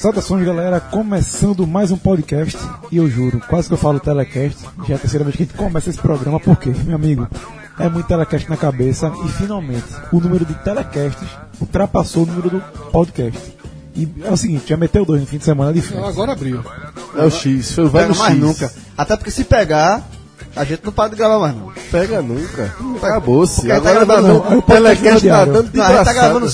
[0.00, 2.56] Saudações galera, começando mais um podcast
[2.90, 5.46] e eu juro, quase que eu falo telecast, já é a terceira vez que a
[5.46, 7.28] gente começa esse programa, porque, meu amigo,
[7.78, 11.28] é muito telecast na cabeça e finalmente o número de telecasts
[11.60, 13.54] ultrapassou o número do podcast.
[13.94, 16.08] E é o seguinte, já meteu dois no fim de semana de Não, festa.
[16.08, 16.64] agora abriu.
[17.16, 18.40] É o X, foi o velho mais X.
[18.40, 18.72] nunca.
[18.96, 20.02] Até porque se pegar,
[20.56, 21.72] a gente não para de gravar mais não.
[21.90, 22.74] Pega nunca.
[23.02, 23.70] Acabou-se.
[23.70, 24.58] Aí tá Agora gravando- não.
[24.58, 26.46] o telecast é tá dando de Não, a gente tá gravando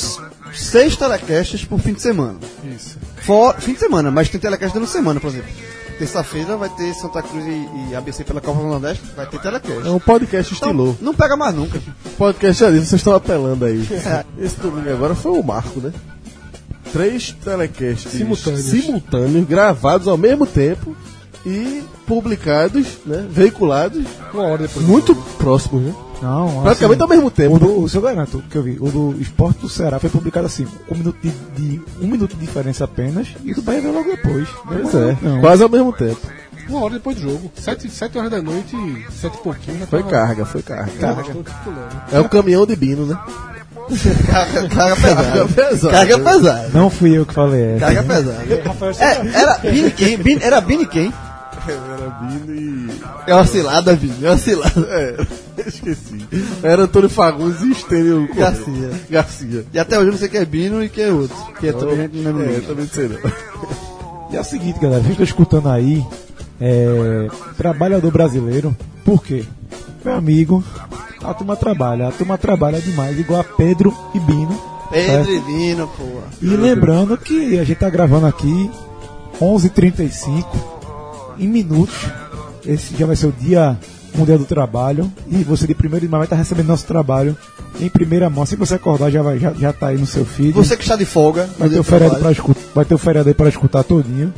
[0.56, 2.38] seis telecasts por fim de semana.
[2.64, 2.98] Isso.
[3.22, 5.50] For, fim de semana, mas tem telecast durante a semana, por exemplo.
[5.98, 9.86] Terça-feira vai ter Santa Cruz e, e ABC pela Copa do Nordeste, vai ter telecast.
[9.86, 10.96] É um podcast Então, estilou.
[11.00, 11.80] não pega mais nunca.
[12.18, 13.86] Podcast ali, vocês estão apelando aí.
[14.38, 15.92] Esse domingo agora foi o marco, né?
[16.92, 18.62] Três telecasts Simultâneos.
[18.64, 20.94] simultâneos, gravados ao mesmo tempo
[21.46, 23.24] e publicados, né?
[23.30, 24.84] Veiculados Uma hora depois.
[24.84, 25.94] muito próximos, né?
[26.20, 27.54] Não, Praticamente ao assim, mesmo tempo.
[27.56, 30.46] o, do, o seu garanto, que eu vi, o do Esporte do Ceará foi publicado
[30.46, 33.92] assim, com um minuto de, de- um minuto de diferença apenas, e o Bahia veio
[33.94, 34.48] logo depois.
[34.66, 35.40] Pois é, não.
[35.40, 36.18] quase ao mesmo tempo.
[36.70, 37.52] Uma hora depois do jogo.
[37.54, 38.74] Sete, sete horas da noite,
[39.20, 39.78] sete e pouquinho.
[39.80, 40.90] Já Foi tava- carga, foi carga.
[40.90, 42.02] titulando.
[42.10, 43.16] É o caminhão de Bino, né?
[44.32, 45.46] Carga, carga pesada.
[45.48, 45.90] pesado.
[45.92, 46.70] Carga pesada.
[46.74, 47.80] Não fui eu que falei essa.
[47.86, 48.44] Carga pesada.
[49.04, 50.16] É, era Bini quem?
[50.18, 51.12] Bini- era Bini quem?
[51.72, 52.90] Era Bino e.
[53.26, 54.24] É uma cilada, Bini.
[54.24, 54.80] É uma cilada.
[54.88, 55.26] É,
[55.66, 56.26] esqueci.
[56.62, 58.28] Era Antônio Fagundes e Estênio.
[58.34, 58.90] Garcia.
[59.10, 59.64] Garcia.
[59.72, 61.36] E até hoje eu não sei quem é Bino e quem é outro.
[61.58, 62.68] Que é também a gente não lembra É, ninguém.
[62.68, 63.18] também não sei não.
[64.30, 66.04] E é o seguinte, galera, estão escutando aí,
[66.60, 69.44] é, trabalhador brasileiro, por quê?
[70.04, 70.64] Meu amigo,
[71.22, 74.60] a turma trabalha, a turma trabalha demais, igual a Pedro e Bino.
[74.90, 76.04] Pedro e Bino, pô.
[76.42, 78.68] E lembrando que a gente tá gravando aqui
[79.40, 80.44] 11h35,
[81.38, 82.06] em minutos,
[82.64, 83.78] esse já vai ser o dia
[84.14, 87.36] mundial do trabalho, e você de primeiro de maio vai estar recebendo nosso trabalho
[87.80, 90.52] em primeira mão, se você acordar já, vai, já, já tá aí no seu feed.
[90.52, 91.48] Você que está de folga.
[91.58, 94.32] Vai ter, o do feriado pra escutar, vai ter o feriado aí para escutar todinho.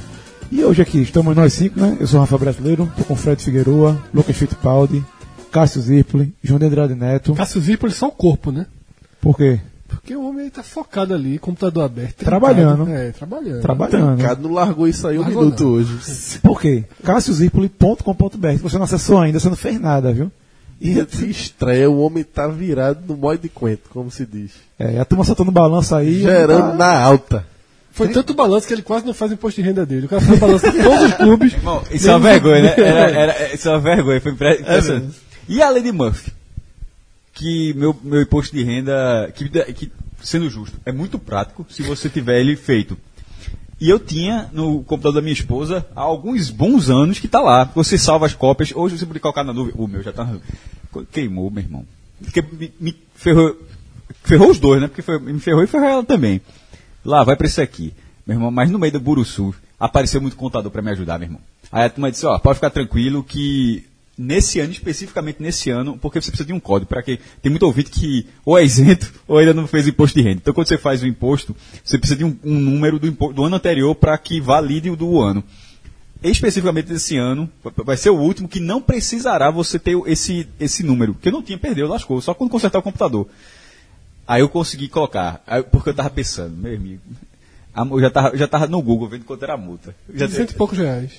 [0.50, 1.97] E hoje aqui estamos nós cinco, né?
[2.00, 5.04] Eu sou o Rafa Brasileiro, tô com Fred Figueroa, Lucas Fittipaldi,
[5.53, 7.34] Cássio Zirpoli, João de Andrade Neto.
[7.34, 8.66] Cássio Zirpoli só o corpo, né?
[9.20, 9.60] Por quê?
[9.88, 12.25] Porque o homem tá focado ali, computador aberto.
[12.25, 12.84] Trabalhando.
[12.84, 13.03] trincado.
[13.06, 13.60] É, trabalhando.
[13.62, 14.22] Trabalhando.
[14.22, 15.71] Cado não largou isso aí um Largou minuto não.
[15.71, 15.99] hoje.
[16.43, 16.84] Por quê?
[17.03, 18.50] CássioZirpoli.com.br.
[18.53, 20.31] Se você não acessou ainda, você não fez nada, viu?
[20.81, 24.53] E de estreia, o homem tá virado no molde de quento, como se diz.
[24.78, 26.21] É, a turma soltando balanço aí.
[26.21, 27.44] Gerando tá- na alta.
[27.91, 30.06] Foi tanto balanço que ele quase não faz imposto de renda dele.
[30.06, 31.54] O cara faz balanço de todos os clubes.
[31.54, 32.75] Bom, isso é uma vergonha, né?
[32.78, 35.16] Era, era, isso é uma vergonha, foi impre- impressionante.
[35.48, 36.32] e a de Murphy?
[37.38, 42.09] Que meu, meu imposto de renda, que, que, sendo justo, é muito prático se você
[42.09, 42.99] tiver ele feito.
[43.81, 47.62] E eu tinha no computador da minha esposa há alguns bons anos que tá lá.
[47.77, 49.72] Você salva as cópias, hoje você pode colocar na nuvem.
[49.77, 50.28] O meu já tá.
[51.12, 51.84] Queimou, meu irmão.
[52.21, 53.56] Porque me, me ferrou,
[54.25, 54.88] ferrou os dois, né?
[54.88, 56.41] Porque foi- me ferrou e ferrou ela também.
[57.04, 57.94] Lá, vai pra esse aqui.
[58.27, 61.41] Meu irmão, mas no meio do Buruçu, apareceu muito contador pra me ajudar, meu irmão.
[61.71, 63.87] Aí a turma disse, ó, pode ficar tranquilo que
[64.19, 67.62] nesse ano, especificamente nesse ano, porque você precisa de um código, para que tem muito
[67.62, 70.41] ouvinte que ou é isento ou ainda não fez o imposto de renda.
[70.43, 73.45] Então quando você faz o imposto, você precisa de um, um número do, impo- do
[73.45, 75.45] ano anterior para que valide o do ano.
[76.21, 77.49] Especificamente desse ano,
[77.84, 81.15] vai ser o último que não precisará você ter esse, esse número.
[81.15, 83.28] Que eu não tinha, perdeu, lascou, só quando consertar o computador.
[84.27, 85.41] Aí eu consegui colocar,
[85.71, 87.01] porque eu tava pensando, meu amigo,
[87.93, 89.95] eu já tava, já tava no Google vendo quanto era a multa.
[90.13, 91.13] Já, De cento e poucos reais.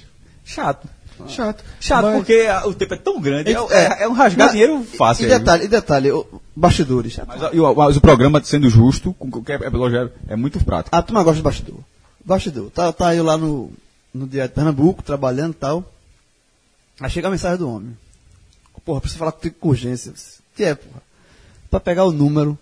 [0.43, 0.85] chato.
[1.27, 1.63] Chato.
[1.79, 3.83] Chato Mas- porque a- o tempo é tão grande, é, É.
[3.83, 5.27] é- é um rasgar Mas- dinheiro fácil.
[5.27, 6.25] E aí, detalhe, e detalhe, ô,
[6.55, 7.19] bastidores.
[7.27, 10.95] Mas, e o, mas o programa sendo justo, com qualquer é, é muito prático.
[10.95, 11.79] A turma gosta de bastidor.
[12.23, 12.69] Bastidor.
[12.71, 13.71] Tá, tá eu lá no,
[14.13, 15.83] no Diário de Pernambuco, trabalhando e tal.
[17.01, 17.97] Aí chega a mensagem do homem.
[18.85, 20.13] Porra, preciso falar contigo com urgência.
[20.55, 21.01] Que é, porra?
[21.69, 22.57] Pra pegar o número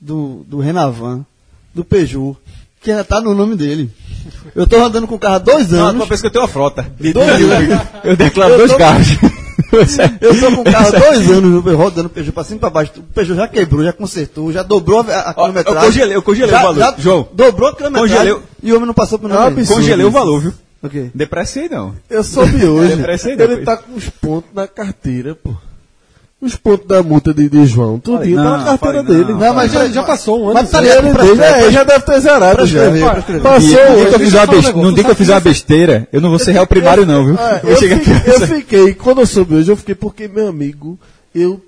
[0.00, 1.24] do, do Renavan,
[1.74, 2.36] do Peugeot,
[2.80, 3.90] que já tá no nome dele.
[4.54, 5.94] Eu tô andando com o carro há dois Não, anos.
[6.02, 6.86] uma vez que eu tenho uma frota.
[6.98, 7.28] De, Dois
[8.04, 9.06] eu declaro Eu dois tô- carros.
[10.20, 12.60] Eu tô com o carro há dois anos no- rodando o Peugeot pra cima e
[12.60, 12.92] pra baixo.
[12.96, 15.82] O Peugeot já quebrou, já consertou, já dobrou a, a Ó, eu quilometragem.
[15.84, 16.78] congelei- eu congelei Já- o valor.
[16.80, 19.46] já João, Dobrou a quilometragem congelei- e o homem não passou por É nada.
[19.46, 19.80] absurdo.
[19.80, 20.52] Congelei o valor, viu?
[20.82, 21.10] Ok.
[21.14, 21.94] Depressei não.
[22.08, 22.96] Eu soube hoje.
[22.96, 25.54] Depressa aí, não, ele tá com os pontos na carteira, pô.
[26.42, 27.98] Os pontos da multa de, de João.
[27.98, 29.32] Tudinho tá não, na carteira falei, dele.
[29.34, 29.40] não.
[29.40, 30.54] Não, mas Já, já passou um ano.
[30.54, 32.80] Mas tá Ele ligado pra dele, é, já deve ter zerado já.
[33.42, 37.04] Passou um no dia que eu fiz uma besteira, eu não vou ser réu primário
[37.04, 37.36] não, viu?
[37.38, 40.98] Ah, Eu eu, fiquei, eu fiquei, quando eu soube hoje, eu fiquei porque, meu amigo,
[41.34, 41.60] eu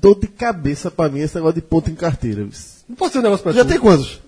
[0.00, 2.46] dou de cabeça pra mim esse negócio de ponto em carteira.
[2.88, 3.68] Não posso ter um negócio pra Já tu.
[3.68, 4.20] tem quantos?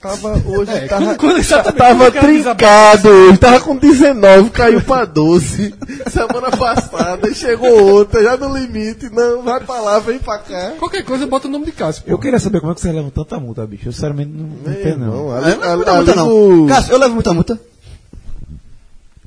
[0.00, 5.74] Tava hoje, É, tava, quando- quando tava trincado hoje, tava com 19, caiu pra 12.
[6.10, 9.08] Semana passada, e chegou outra, já no limite.
[9.10, 10.72] Não, vai pra lá, vem pra cá.
[10.78, 12.04] Qualquer coisa, bota o nome de Cássio.
[12.04, 12.10] pô.
[12.10, 13.88] Eu queria saber como é que você leva tanta multa, bicho.
[13.88, 15.34] Eu sinceramente não, não entendo, não.
[15.34, 16.66] É, ali- não é ali- muita multa, não.
[16.68, 17.60] Cássio, eu levo muita multa.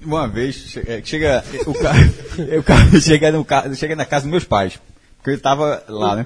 [0.06, 1.98] Uma vez, é, chega o cara,
[2.58, 3.46] o cara chega, no,
[3.76, 4.80] chega na casa dos meus pais,
[5.18, 6.26] porque eu tava lá, né?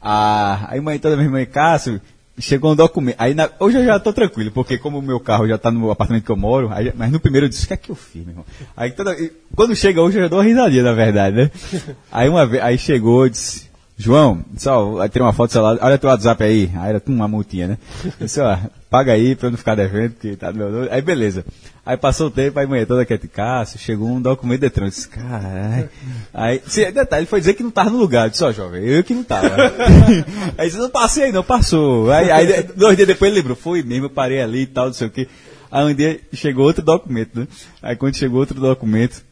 [0.00, 2.00] Ah, aí mãe toda minha mãe, Cássio,
[2.38, 3.16] chegou um documento.
[3.18, 5.90] Aí na- hoje eu já tô tranquilo, porque como o meu carro já tá no
[5.90, 7.94] apartamento que eu moro, aí- mas no primeiro eu disse, o que é que eu
[7.94, 8.44] fiz, meu irmão?
[8.76, 9.16] Aí toda,
[9.54, 11.50] quando chega hoje eu já dou uma risadinha, na verdade, né?
[12.10, 13.70] Aí uma vez, aí chegou, disse,
[14.02, 17.28] João, só, aí tirei uma foto do celular, olha teu WhatsApp aí, aí era uma
[17.28, 17.78] multinha, né?
[18.18, 18.58] Disse, ó,
[18.90, 20.88] paga aí pra eu não ficar devendo, porque tá no meu nome.
[20.90, 21.44] Aí beleza.
[21.86, 25.08] Aí passou o tempo, aí manhã toda quieto, Cássio, chegou um documento de trânsito.
[25.08, 25.88] Disse, Caralho.
[26.34, 28.28] Aí, se, detalhe, ele foi dizer que não tava no lugar.
[28.28, 29.48] Disse, ó, jovem, eu que não tava.
[30.58, 32.10] aí disse, não passei aí, não, passou.
[32.10, 34.92] Aí, aí dois dias depois ele lembrou, foi mesmo, eu parei ali e tal, não
[34.92, 35.28] sei o quê.
[35.70, 37.46] Aí um dia chegou outro documento, né?
[37.80, 39.22] Aí quando chegou outro documento,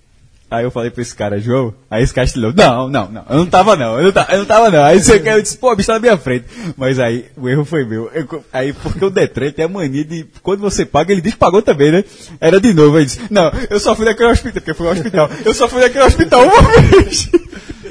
[0.51, 3.37] Aí eu falei pra esse cara, João, aí esse cara estilhou, não, não, não, eu
[3.37, 4.83] não tava não, eu não tava, eu não, tava, não.
[4.85, 6.45] Aí você quer, eu disse, pô, o bicho tá na minha frente.
[6.77, 8.11] Mas aí o erro foi meu.
[8.13, 11.39] Eu- aí, porque o Detran tem a mania de, quando você paga, ele diz que
[11.39, 12.05] pagou também, né?
[12.41, 15.31] Era de novo, ele disse, não, eu só fui naquele hospital, porque foi ao hospital,
[15.45, 17.31] eu só fui naquele hospital uma vez.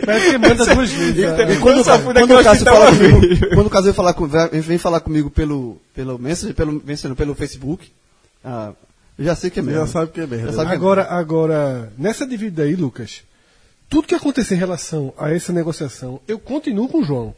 [0.05, 1.15] Parece que manda duas vezes.
[1.15, 1.53] né?
[1.53, 3.53] E quando, Eu só fui quando naquele o Cássio hospital fala uma comigo, vez.
[3.53, 7.15] quando o Cássio vem falar, com, vem vem falar comigo pelo, pelo Messenger, pelo, Messenger,
[7.15, 7.87] pelo Facebook,
[8.43, 8.75] ah, eu
[9.19, 9.81] já sei que é mesmo.
[9.81, 10.51] Já sabe que é merda.
[10.51, 13.23] Já que é Agora, agora, nessa dívida aí, Lucas,
[13.89, 17.33] tudo que acontecer em relação a essa negociação, eu continuo com o João.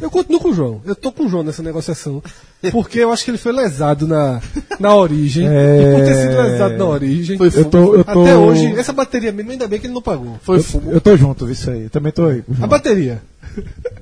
[0.00, 0.80] Eu continuo com o João.
[0.84, 2.22] Eu tô com o João nessa negociação.
[2.70, 4.40] Porque eu acho que ele foi lesado na,
[4.78, 5.48] na origem.
[5.54, 5.82] É.
[5.82, 7.36] E por ter sido lesado na origem.
[7.36, 10.02] Foi Eu tô, eu tô, Até hoje, essa bateria mesmo, ainda bem que ele não
[10.02, 10.38] pagou.
[10.42, 10.90] Foi eu, fumo.
[10.90, 11.84] eu tô junto, isso aí.
[11.84, 12.42] Eu também tô aí.
[12.60, 13.22] A bateria.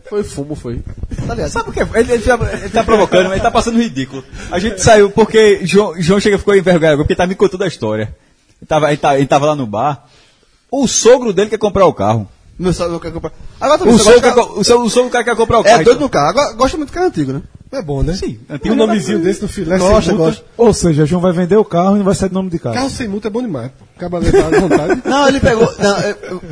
[0.08, 0.80] Foi fumo, foi.
[1.26, 1.50] Tá ligado?
[1.50, 1.88] Sabe o que é?
[1.94, 4.22] Ele, ele, tá, ele tá provocando, ele tá passando ridículo.
[4.50, 7.68] A gente saiu porque João, João chega e ficou envergonhado porque tá me contando a
[7.68, 8.14] história.
[8.60, 10.04] Ele tava, ele, tá- ele tava lá no bar.
[10.70, 12.28] O sogro dele quer comprar o carro.
[12.58, 13.32] Meu sogro quer comprar.
[13.60, 15.80] Agora também, O sogro, quer, o, seu- o sogro quer, quer comprar o carro- carro.
[15.82, 16.28] É doido no carro.
[16.28, 17.42] Agora, gosta muito de carro antigo, né?
[17.72, 18.12] É bom, né?
[18.14, 19.78] Sim, Tem antigo um nomezinho desse no filé.
[19.78, 20.44] Gosta, gosta.
[20.58, 22.74] Ou seja, João vai vender o carro e não vai sair do nome de carro.
[22.74, 23.84] Carro sem multa é bom demais, pô.
[24.02, 25.02] Acaba levando à vontade.
[25.08, 25.72] Não, ele pegou.
[25.78, 25.96] Não,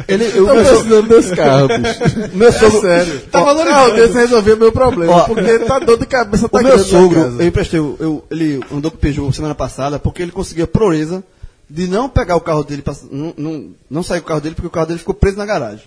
[0.07, 2.37] ele, eu, Tô precisando desse carro, bicho.
[2.37, 3.21] meu sogro, É sério.
[3.31, 3.75] Tá valorizando.
[3.75, 5.13] carro desse resolveu meu problema.
[5.13, 7.43] Ó, porque tá dor de cabeça, tá o meu sogro, casa.
[7.43, 10.69] eu emprestei, o- eu, ele andou com o Peugeot semana passada porque ele conseguiu a
[10.69, 11.25] proeza
[11.69, 14.69] de não pegar o carro dele, pra- não, não, não sair o carro dele porque
[14.69, 15.87] o carro dele ficou preso na garagem.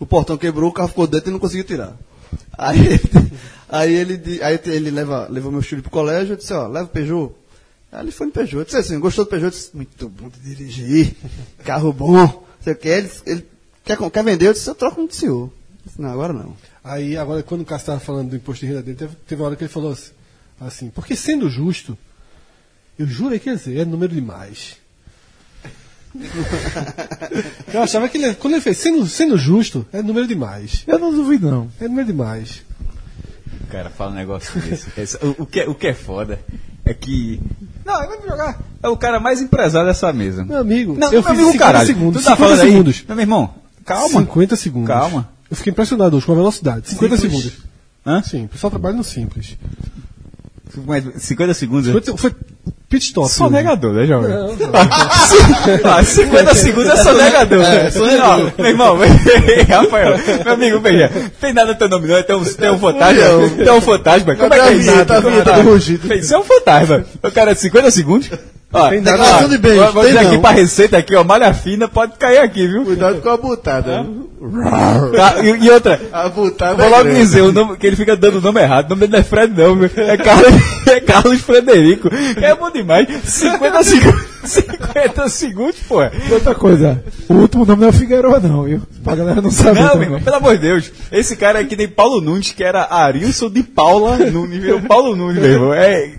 [0.00, 1.92] O portão quebrou, o carro ficou dentro e não conseguiu tirar.
[2.58, 3.00] Aí, ele-
[3.68, 6.88] aí ele, aí ele leva, levou meu filho pro colégio, eu disse, ó, leva o
[6.88, 7.30] Peugeot.
[7.94, 9.46] Aí ele foi no Peugeot, eu disse assim, gostou do Peugeot?
[9.46, 11.14] Eu disse, muito bom de dirigir,
[11.64, 13.46] carro bom, sei o que, ele, ele
[13.84, 15.48] quer, quer vender, eu disse, eu troco um do senhor.
[15.86, 16.56] Disse, não, agora não.
[16.82, 19.46] Aí, agora, quando o Cássio estava falando do imposto de renda dele, teve, teve uma
[19.46, 20.10] hora que ele falou assim,
[20.60, 21.96] assim, porque sendo justo,
[22.98, 24.76] eu jurei que ia dizer, é número demais.
[27.72, 30.82] eu achava que ele, quando ele fez, sendo, sendo justo, é número demais.
[30.86, 31.70] Eu não duvido, não.
[31.80, 32.62] É número demais.
[33.62, 34.88] O cara fala um negócio desse.
[35.00, 36.40] Esse- o, o que, é- o que é foda
[36.84, 37.40] é que.
[37.84, 38.58] Não, ele vai jogar.
[38.82, 40.44] É o cara mais empresário dessa mesa.
[40.44, 41.86] Meu amigo, Não, eu meu fiz amigo, 50 caralho.
[41.86, 42.22] segundos.
[42.22, 42.96] Tu tá 50 falando segundos.
[43.00, 43.04] aí?
[43.08, 44.20] Não, meu irmão, calma.
[44.20, 44.88] 50 segundos.
[44.88, 45.28] Calma.
[45.50, 46.88] Eu fiquei impressionado hoje com a velocidade.
[46.90, 47.42] 50 Simples.
[47.42, 47.64] segundos.
[48.06, 48.22] Hã?
[48.22, 49.56] Sim, o pessoal trabalha no simples.
[50.86, 51.86] Mas 50 segundos.
[51.86, 52.32] 50 foi
[52.88, 53.26] pit stop.
[53.26, 53.34] hoje.
[53.34, 54.30] Sonegador, né, jovem?
[54.30, 54.56] Não, não.
[55.84, 57.62] Ah, 50 segundos é sonegador.
[57.64, 58.98] É, Não, meu irmão,
[59.68, 63.22] Rafael, meu amigo, veja, tem nada teu nome não, tem um, tem um fantasma,
[63.64, 64.90] tem um fantasma, como é que é isso?
[64.90, 66.14] a vinheta do rugido.
[66.14, 67.04] Isso é um fantasma.
[67.22, 68.30] O cara, 50 segundos?
[68.74, 72.14] Ó, Tem declaração de bens, Vou, dizer aqui pra receita aqui, ó, malha fina, pode
[72.18, 72.84] cair aqui, viu?
[72.84, 74.04] Cuidado com a butada.
[75.16, 77.20] Tá, e, e outra, A butada Vou é logo grande.
[77.20, 78.86] dizer o nome, que ele fica dando o nome errado.
[78.86, 79.90] O nome dele não é Fred, não, viu?
[79.96, 80.52] É Carlos,
[80.86, 82.10] é Carlos Frederico.
[82.42, 83.06] É bom demais.
[83.24, 84.24] 50 segundos.
[84.44, 86.02] 50 segundos, pô.
[86.02, 88.82] E outra coisa, o último nome não é Figueiredo, não, viu?
[89.02, 89.80] Pra galera não saber.
[89.80, 90.92] Não, meu pelo amor de Deus.
[91.10, 94.60] Esse cara é que nem Paulo Nunes, que era Arilson de Paula Nunes.
[94.60, 95.72] Virou Paulo Nunes, meu irmão.
[95.74, 96.10] É,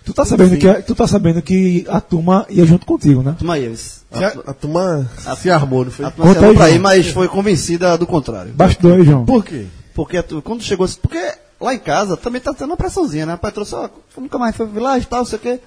[0.05, 3.33] Tu tá sabendo que a- tu tá sabendo que a turma ia junto contigo, né?
[3.39, 4.03] Toma aí, eles.
[4.11, 6.03] A, a turma se armou, não foi?
[6.05, 8.51] A turma saiu aí, pra ir, mas foi convencida do contrário.
[8.53, 9.25] Bastidor aí, João.
[9.25, 9.65] Por quê?
[9.95, 10.85] Porque a tu- quando chegou.
[11.01, 11.17] Porque
[11.63, 13.33] lá em casa também tá tendo uma pressãozinha, né?
[13.33, 15.59] A pai trouxe, ó, nunca mais foi vilagem e tal, não sei o quê.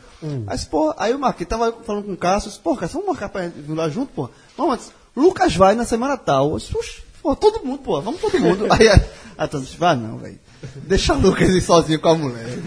[0.46, 3.28] Aí, pô, aí eu marquei, tava falando com o Cássio, disse, pô, Cássio, vamos marcar
[3.28, 4.28] pra lá junto, pô.
[4.56, 6.50] Não, mas Lucas vai na semana tal.
[6.52, 8.66] Eu disse, "Puxa, pô, todo mundo, pô, vamos todo mundo.
[8.72, 9.00] aí a,
[9.38, 10.38] a turma disse, vai não, velho.
[10.86, 12.58] Deixa o Lucas ir sozinho com a mulher.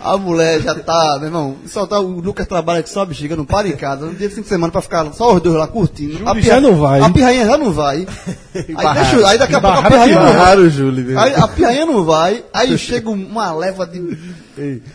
[0.00, 3.44] A mulher já tá, meu irmão, só tá, o Lucas trabalha que só bexiga, não
[3.44, 5.66] para em casa, no dia de fim de semana pra ficar só os dois lá
[5.66, 6.16] curtindo.
[6.16, 7.00] Júlio já não vai.
[7.00, 8.06] A pirrainha já não vai.
[8.54, 10.36] Aí, deixa, aí daqui a pouco a Barraram pirrainha não vai.
[10.36, 11.18] Barraram Júlio?
[11.18, 14.18] Aí a piranha não vai, aí chega uma leva de.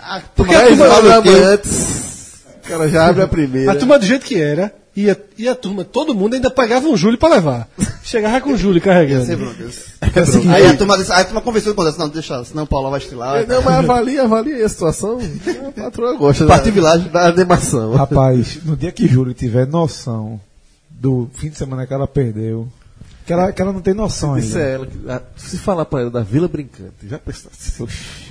[0.01, 2.05] A Porque turma a turma antes.
[2.57, 3.71] O cara já abre a primeira.
[3.73, 6.87] A turma do jeito que era, e a, e a turma, todo mundo ainda pagava
[6.87, 7.67] um Júlio pra levar.
[8.01, 9.23] Chegava com o Júlio carregando.
[10.15, 12.63] É seguinte, Aí a turma, disse, aí a turma conversou com o não, deixa, senão
[12.63, 13.41] o Paulo vai estilar.
[13.41, 15.19] É, Não, mas avalia, avalia a situação.
[15.67, 17.09] A patroa gosta Partiu da, Village.
[17.09, 17.93] da animação.
[17.93, 20.39] Rapaz, no dia que Júlio tiver noção
[20.89, 22.69] do fim de semana que ela perdeu,
[23.25, 24.59] que ela, que ela não tem noção ainda.
[24.59, 27.81] a ela, ah, se falar pra ela da Vila Brincante, já pensasse.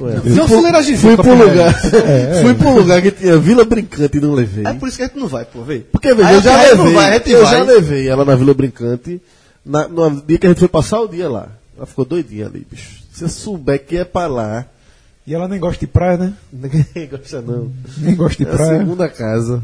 [0.01, 1.33] Ué, Não, fui- Fui pegar.
[1.35, 1.75] lugar,
[2.07, 2.43] É, é.
[2.55, 4.65] fui um lugar que tinha Vila Brincante e não levei.
[4.67, 5.81] É por isso que a gente não vai, pô, vê.
[5.91, 7.53] Porque, veja, eu a já levei, vai, a eu vai.
[7.59, 9.21] já levei ela na Vila Brincante,
[9.67, 11.49] na, no dia que a gente foi passar o dia lá.
[11.77, 13.03] Ela ficou doidinha ali, bicho.
[13.13, 14.65] Se eu souber que é pra lá,
[15.27, 16.33] E ela nem gosta de praia, né?
[16.53, 17.73] ninguém gosta não.
[17.99, 18.79] Nem gosta de É a praia.
[18.79, 19.63] segunda casa.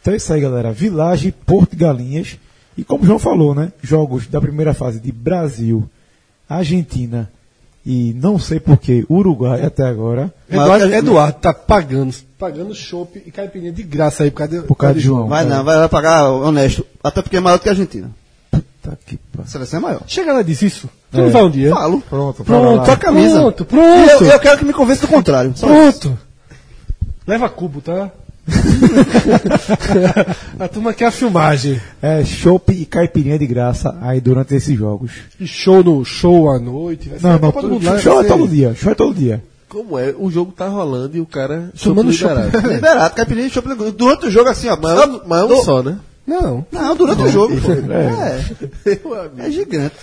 [0.00, 0.70] Então é isso aí, galera.
[0.72, 2.38] Village, Porto Galinhas.
[2.76, 3.72] E como o João falou, né?
[3.82, 5.88] Jogos da primeira fase de Brasil,
[6.48, 7.30] Argentina
[7.86, 10.32] e não sei porquê, Uruguai até agora.
[10.48, 14.74] Eduardo, Eduardo tá pagando, pagando chopp e caipirinha de graça aí por causa de, Por
[14.74, 15.28] causa de João.
[15.28, 16.86] Vai não, vai, pagar honesto.
[17.02, 18.10] Até porque é maior do que a Argentina.
[18.50, 19.44] Puta que pariu.
[19.44, 20.02] A seleção é maior.
[20.06, 20.88] Chega lá e diz isso.
[21.12, 21.22] Tu É.
[21.22, 21.70] não vai um dia?
[21.70, 22.00] Falo.
[22.00, 23.38] Pronto, Pronto, tua camisa.
[23.40, 24.10] Pronto, pronto.
[24.24, 25.52] eu, eu quero que me convença do contrário.
[25.54, 26.00] Só isso.
[26.00, 26.18] Pronto.
[27.26, 28.10] Leva cubo, tá?
[30.58, 31.80] a turma quer a filmagem.
[32.02, 35.10] É, chopp e caipirinha de graça aí durante esses jogos.
[35.40, 37.10] E show no show à noite.
[37.20, 39.42] Não, não, Copa do tudo, Mundo lá, show é todo dia, show é todo dia.
[39.68, 40.14] Como é?
[40.16, 42.68] O jogo tá rolando e o cara Tomando chopp liberado.
[42.74, 44.76] Liberado, caipirinha e chopp durante o jogo assim, ó.
[44.80, 45.98] Mas, é um- mas é um só, né?
[46.26, 46.64] Não.
[46.70, 47.72] Não, durante o jogo, pô.
[47.72, 48.44] É.
[49.04, 49.34] Meu amigo.
[49.40, 49.94] É gigante.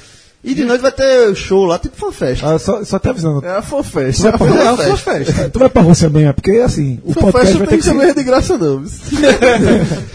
[0.44, 2.44] E de noite vai ter show lá, tipo fanfest.
[2.44, 3.46] Ah, só, só te avisando.
[3.46, 4.22] É a fanfest.
[4.22, 5.04] Tu vai, A pra, É uma fanfest.
[5.32, 5.50] festa.
[5.52, 7.78] tu vai pra Rússia mesmo, é porque assim, o podcast Fanfest vai não ter tem
[7.78, 8.84] que ser, de graça, não.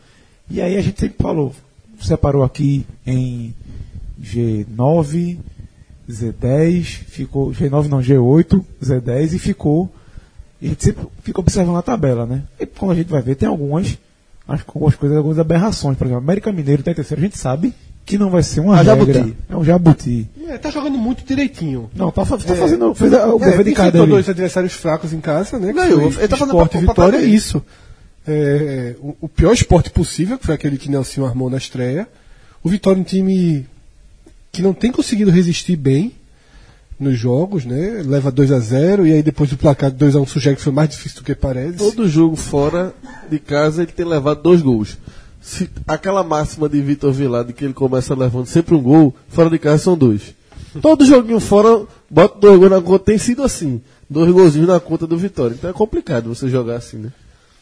[0.48, 1.52] E aí a gente sempre falou,
[2.00, 3.52] separou aqui em
[4.22, 5.36] G9,
[6.10, 9.92] Z10, ficou G9 não, G8, Z10 e ficou.
[10.60, 12.42] E a gente sempre fica observando a tabela, né?
[12.58, 13.96] E como a gente vai ver, tem algumas,
[14.48, 15.96] acho que algumas coisas, algumas aberrações.
[15.96, 17.72] Por exemplo, América Mineiro está em terceiro, a gente sabe
[18.04, 19.12] que não vai ser uma É o regra.
[19.14, 19.36] Jabuti.
[19.50, 20.28] É um jabuti.
[20.48, 21.90] É, tá jogando muito direitinho.
[21.94, 22.94] Não, tá, tá É, fazendo.
[22.94, 24.10] Fez a- o É, governo de cada enfrentou ali.
[24.12, 25.72] dois adversários fracos em casa, né?
[25.72, 26.10] Ganhou.
[26.10, 27.34] foi Ele tá fazendo esporte o papel vitória, é dele.
[27.36, 27.62] isso.
[28.26, 32.08] É, o, o pior esporte possível, que foi aquele que Nelson armou na estreia.
[32.62, 33.66] O Vitória é um time
[34.52, 36.12] que não tem conseguido resistir bem
[36.98, 38.02] nos jogos, né?
[38.04, 40.62] Leva 2 a 0 e aí depois do placar de 2 a 1 sugere que
[40.62, 41.78] foi mais difícil do que parece.
[41.78, 42.92] Todo jogo fora
[43.30, 44.98] de casa ele tem levado dois gols.
[45.40, 49.48] Se, aquela máxima de Vitor Vilar de que ele começa levando sempre um gol, fora
[49.48, 50.34] de casa são dois.
[50.82, 53.80] Todo joguinho fora, bota dois gols na conta, tem sido assim.
[54.10, 55.54] Dois golzinhos na conta do Vitória.
[55.54, 57.12] Então é complicado você jogar assim, né?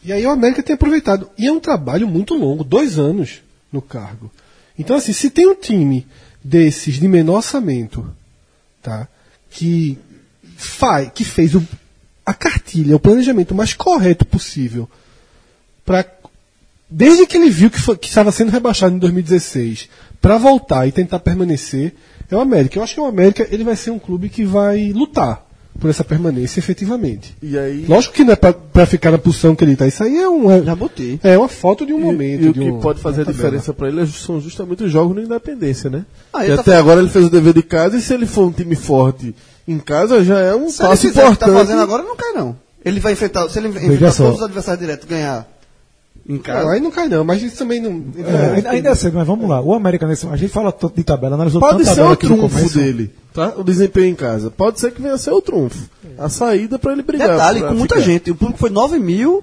[0.03, 1.29] E aí o América tem aproveitado.
[1.37, 3.41] E é um trabalho muito longo, dois anos
[3.71, 4.31] no cargo.
[4.79, 6.05] Então, assim, se tem um time
[6.43, 8.05] desses de menor orçamento,
[8.81, 9.07] tá?
[9.49, 9.97] Que,
[10.55, 11.63] faz, que fez o,
[12.25, 14.89] a cartilha, o planejamento mais correto possível
[15.85, 16.05] para
[16.89, 19.89] desde que ele viu que, foi- que estava sendo rebaixado em 2016
[20.21, 21.93] para voltar e tentar permanecer,
[22.31, 22.77] é o América.
[22.77, 25.45] Eu acho que o América ele vai ser um clube que vai lutar
[25.79, 27.35] por essa permanência efetivamente.
[27.41, 27.85] E aí.
[27.87, 29.85] Lógico que não é para ficar na posição que ele está.
[29.87, 31.19] Isso aí é, um, Já botei.
[31.23, 32.43] é uma foto de um E, momento.
[32.45, 34.91] e o de que um- pode fazer a diferença pra ele é são justamente os
[34.91, 36.05] jogos no Independência, né?
[36.33, 38.13] Ah, e ele tá até fazendo- agora ele fez o dever de casa e se
[38.13, 39.35] ele for um time forte
[39.67, 41.49] em casa já é um Se ele passo fizer o que importante.
[41.53, 42.55] tá fazendo agora, não cai não.
[42.85, 45.45] Ele vai enfrentar, se ele enfrentar todos os adversários diretos e ganhar
[46.27, 48.03] em Não, casa, aí não cai não, mas isso também não.
[48.17, 49.61] É, ainda- ainda é cedo, mas vamos lá.
[49.61, 53.11] O América, nesse, a gente fala tanto de tabela, analisou Pode ser o trunfo dele,
[53.33, 53.53] tá?
[53.57, 54.51] O desempenho em casa.
[54.51, 55.89] Pode ser que venha a ser o trunfo.
[56.17, 57.29] A saída pra ele brigar.
[57.29, 58.05] detalhe, com muita ficar.
[58.07, 58.31] gente.
[58.31, 59.41] O público foi 9 mil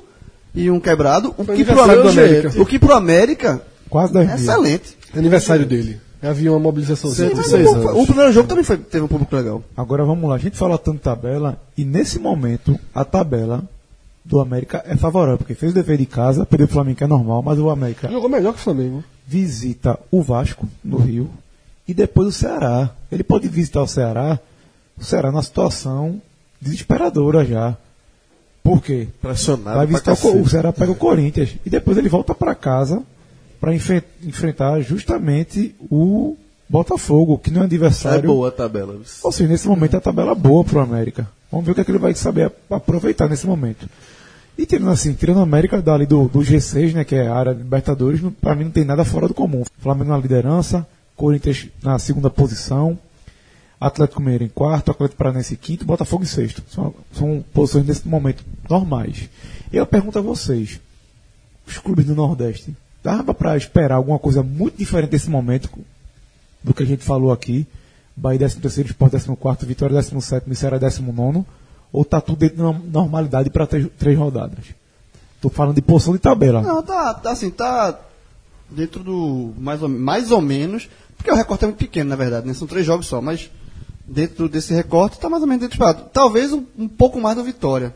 [0.54, 1.34] e um quebrado.
[1.38, 2.62] O Foi que, pro América, América.
[2.62, 4.42] o que pro América Quase 10 é mil.
[4.42, 4.96] excelente.
[5.16, 6.00] Aniversário dele.
[6.22, 7.10] Havia uma mobilização.
[7.10, 8.02] Cento e Mas seis o, anos.
[8.02, 9.62] o primeiro jogo também foi, teve um público legal.
[9.76, 13.62] Agora vamos lá, a gente fala tanto de tabela e nesse momento a tabela
[14.24, 17.06] do América é favorável, porque fez o dever de casa, perdeu o Flamengo que é
[17.06, 19.04] normal, mas o América Jogou melhor que o Flamengo.
[19.26, 21.28] visita o Vasco no Rio
[21.86, 22.90] e depois o Ceará.
[23.12, 24.38] Ele pode visitar o Ceará,
[24.98, 26.22] o Ceará numa situação
[26.60, 27.76] desesperadora já.
[28.62, 29.08] Por quê?
[29.20, 29.76] Pressionado.
[29.76, 30.48] Vai pra visitar o, o.
[30.48, 33.02] Ceará pega o Corinthians e depois ele volta para casa
[33.60, 36.36] para enfrentar justamente o
[36.68, 38.28] Botafogo, que não é É adversário.
[38.30, 38.98] boa a tabela.
[39.22, 41.28] Ou seja, nesse momento é a tabela boa pro América.
[41.50, 43.86] Vamos ver o que, é que ele vai saber aproveitar nesse momento.
[44.56, 47.52] E tirando assim, tirando o América dali do, do G6, né, que é a área
[47.52, 49.64] Libertadores, pra mim não tem nada fora do comum.
[49.78, 52.99] Flamengo na liderança, Corinthians na segunda posição,
[53.80, 56.62] Atlético Mineiro em quarto, Atlético Paranaense em quinto, Botafogo em sexto.
[56.68, 59.28] São, são posições nesse momento normais.
[59.72, 60.81] E eu pergunto a vocês,
[61.66, 65.68] os clubes do Nordeste, dava para esperar alguma coisa muito diferente desse momento
[66.62, 67.66] do que a gente falou aqui?
[68.16, 71.44] Bahia 13 terceiro, Sport 14 Vitória 17 e Ceará 19
[71.94, 74.64] ou tá tudo dentro da normalidade para três, três rodadas?
[75.40, 76.61] Tô falando de posição de tabela.
[76.61, 77.96] Não, tá, tá assim, tá
[78.68, 82.48] dentro do mais ou, mais ou menos, porque o recorte é muito pequeno, na verdade,
[82.48, 82.52] né?
[82.52, 83.48] São três jogos só, mas
[84.04, 86.11] dentro desse recorte tá mais ou menos dentro esperado.
[86.12, 87.94] Talvez um, um pouco mais do Vitória.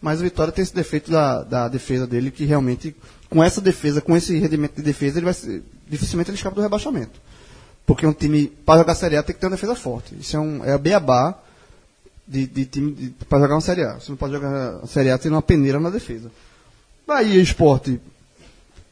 [0.00, 2.94] Mas o Vitória tem esse defeito da, da defesa dele, que realmente,
[3.28, 6.62] com essa defesa, com esse rendimento de defesa, ele vai ser, dificilmente ele escapa do
[6.62, 7.20] rebaixamento.
[7.84, 10.14] Porque um time, para jogar Série A, tem que ter uma defesa forte.
[10.14, 11.36] Isso é, um, é a beabá
[12.26, 13.94] de, de time para jogar uma Série A.
[13.94, 16.30] Você não pode jogar a Série A tendo uma peneira na defesa.
[17.06, 18.00] Bahia e Esporte,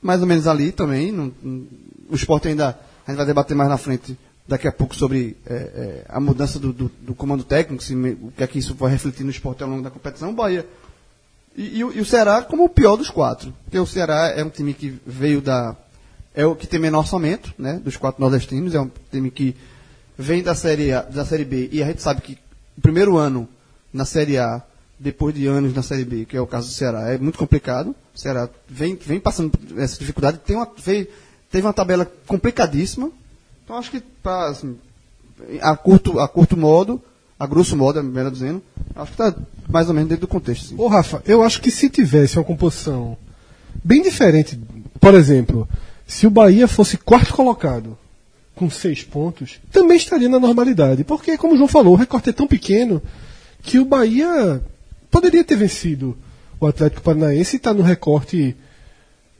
[0.02, 1.12] mais ou menos ali também.
[1.12, 1.66] não- não-
[2.10, 5.54] o esporte ainda, a gente vai debater mais na frente, daqui a pouco, sobre é,
[5.54, 8.90] é, a mudança do, do- do comando técnico, se o que é que isso vai
[8.90, 10.34] refletir no esporte ao longo da competição.
[10.34, 10.66] Bahia.
[11.56, 13.52] E, e e o Ceará como o pior dos quatro.
[13.64, 15.76] Porque o Ceará é um time que veio da.
[16.34, 17.80] É o que tem menor orçamento, né?
[17.84, 18.74] Dos quatro nordestinos.
[18.74, 19.54] É um time que
[20.18, 21.68] vem da série, a, da série B.
[21.72, 22.38] E a gente sabe que
[22.76, 23.48] o primeiro ano
[23.92, 24.62] na Série A,
[24.98, 27.94] depois de anos na Série B, que é o caso do Ceará, é muito complicado.
[28.14, 30.38] O Ceará vem, vem passando essa dificuldade.
[30.38, 31.08] Tem uma, veio-
[31.50, 33.10] teve uma tabela complicadíssima.
[33.64, 34.76] Então acho que pra, assim,
[35.62, 37.00] a curto, a curto modo,
[37.38, 38.62] a grosso modo, é melhor dizendo,
[38.94, 39.34] acho que está
[39.68, 40.66] mais ou menos dentro do contexto.
[40.66, 40.74] Assim.
[40.78, 43.16] Ô, Rafa, eu acho que se tivesse uma composição
[43.82, 44.60] bem diferente,
[45.00, 45.66] por exemplo,
[46.06, 47.96] se o Bahia fosse quarto colocado
[48.54, 51.04] com seis pontos, também estaria na normalidade.
[51.04, 53.02] Porque, como o João falou, o recorte é tão pequeno
[53.62, 54.62] que o Bahia
[55.10, 56.16] poderia ter vencido
[56.58, 58.54] o Atlético Paranaense e está no recorte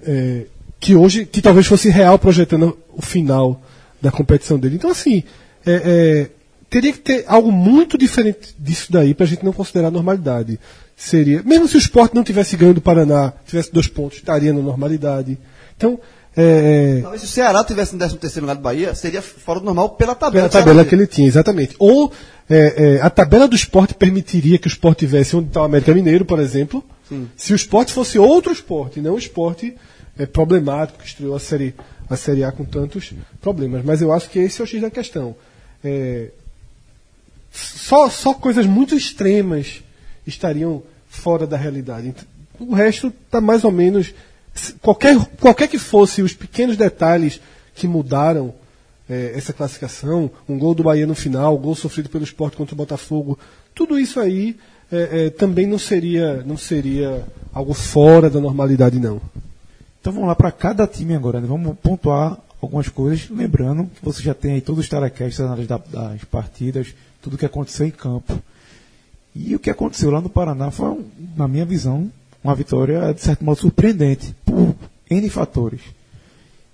[0.03, 0.46] é,
[0.79, 3.62] que hoje, que talvez fosse real projetando o final
[4.01, 4.77] da competição dele.
[4.77, 5.23] Então, assim,
[5.66, 6.31] é, é,
[6.70, 10.59] teria que ter algo muito diferente disso daí para a gente não considerar normalidade.
[10.96, 14.61] Seria, mesmo se o esporte não tivesse ganho do Paraná, tivesse dois pontos, estaria na
[14.61, 15.38] normalidade.
[15.77, 15.99] Então,
[16.37, 19.59] é, é, Talvez se o Ceará tivesse no 13 terceiro lugar do Bahia, seria fora
[19.59, 20.49] do normal pela tabela.
[20.49, 21.75] pela tabela que ele tinha, exatamente.
[21.79, 22.12] Ou
[22.49, 25.93] é, é, a tabela do esporte permitiria que o esporte tivesse onde está o América
[25.93, 26.85] Mineiro, por exemplo,
[27.37, 29.75] se o esporte fosse outro esporte, não o esporte
[30.16, 31.75] é, problemático que estreou a série,
[32.09, 33.85] a série A com tantos problemas.
[33.85, 35.35] Mas eu acho que esse é o X da questão.
[35.83, 36.29] É,
[37.51, 39.83] só, só coisas muito extremas
[40.27, 42.14] estariam fora da realidade.
[42.59, 44.14] O resto está mais ou menos.
[44.83, 47.41] Qualquer, qualquer que fosse os pequenos detalhes
[47.75, 48.53] que mudaram
[49.09, 52.77] eh, essa classificação, um gol do Bahia no final, gol sofrido pelo esporte contra o
[52.77, 53.39] Botafogo,
[53.75, 54.57] tudo isso aí
[54.91, 59.21] eh, eh, também não seria, não seria algo fora da normalidade, não.
[60.01, 61.47] Então vamos lá para cada time agora, né?
[61.47, 65.79] vamos pontuar algumas coisas, lembrando que você já tem aí todos os telecasts, análise da-
[65.79, 66.89] das partidas,
[67.23, 68.39] tudo que aconteceu em campo.
[69.35, 71.05] E o que aconteceu lá no Paraná foi, um,
[71.37, 72.11] na minha visão,
[72.42, 74.74] uma vitória de certo modo surpreendente, por
[75.11, 75.81] N fatores.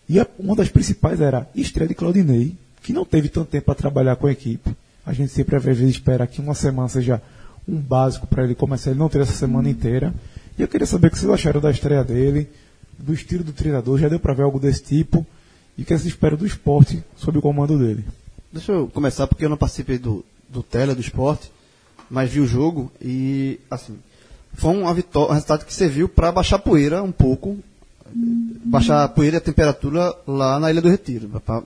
[0.09, 3.67] E a- uma das principais era a estreia de Claudinei, que não teve tanto tempo
[3.67, 4.71] para trabalhar com a equipe.
[5.05, 7.21] A gente sempre às vezes espera que uma semana seja
[7.69, 10.15] um básico para ele começar, ele não ter essa semana inteira.
[10.59, 12.49] E eu queria saber o que vocês acharam da estreia dele,
[12.99, 15.27] do estilo do treinador, já deu para ver algo desse tipo,
[15.77, 18.05] e o que se espera do esporte sob o comando dele.
[18.53, 21.51] Deixa eu começar porque eu não participei do, do tele, do esporte,
[22.09, 23.99] mas vi o jogo e, assim,
[24.57, 27.59] foi uma vitória, um resultado que serviu para baixar a poeira um pouco,
[28.65, 31.29] baixar a poeira e a temperatura lá na Ilha do Retiro.
[31.45, 31.63] Pra-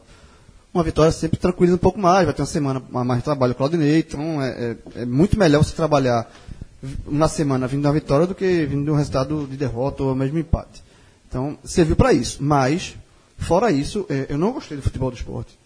[0.72, 3.64] uma vitória sempre tranquiliza um pouco mais, vai ter uma semana mais de trabalho com
[3.64, 6.30] o Claudinei, então é, é- é muito melhor você trabalhar
[7.06, 10.38] na semana vindo da vitória do que vindo de um resultado de derrota ou mesmo
[10.38, 10.82] empate.
[11.28, 12.38] Então, serviu para isso.
[12.42, 12.96] Mas,
[13.38, 15.58] fora isso, é, eu não gostei do futebol do esporte.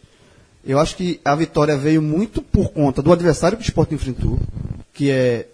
[0.67, 4.39] Eu acho que a vitória veio muito por conta do adversário que o esporte enfrentou,
[4.93, 5.47] que é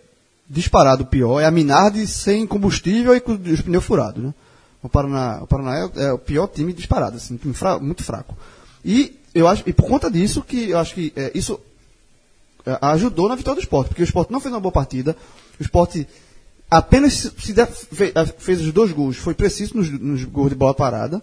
[0.53, 4.21] disparado pior, é a Minardi sem combustível e com os pneus furados.
[4.23, 4.35] Né?
[4.83, 8.37] O Paraná, o Paraná é, é o pior time disparado, assim, time fra- muito fraco.
[8.85, 11.61] E eu acho, e por conta disso que eu acho que é, isso
[12.67, 15.17] é, ajudou na vitória do esporte, porque o esporte não fez uma boa partida,
[15.59, 16.09] o esporte
[16.69, 20.49] apenas se, se def- fe- eh, fez os dois gols, foi preciso nos, nos gols
[20.51, 21.23] de bola parada.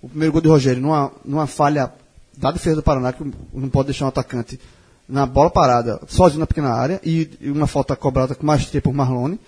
[0.00, 1.92] O primeiro gol de Rogério, numa, numa falha
[2.36, 4.60] da defesa do Paraná, que não pode deixar um atacante
[5.08, 9.40] na bola parada, sozinho na pequena área, e, uma falta cobrada com maestria por Marlone.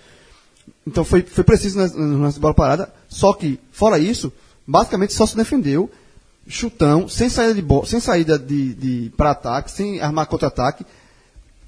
[0.85, 2.91] Então foi, foi preciso lance de bola parada.
[3.07, 4.33] Só que, fora isso,
[4.65, 5.89] basicamente só se defendeu
[6.47, 10.85] chutão, sem saída de bola, sem saída de, de para ataque, sem armar contra-ataque.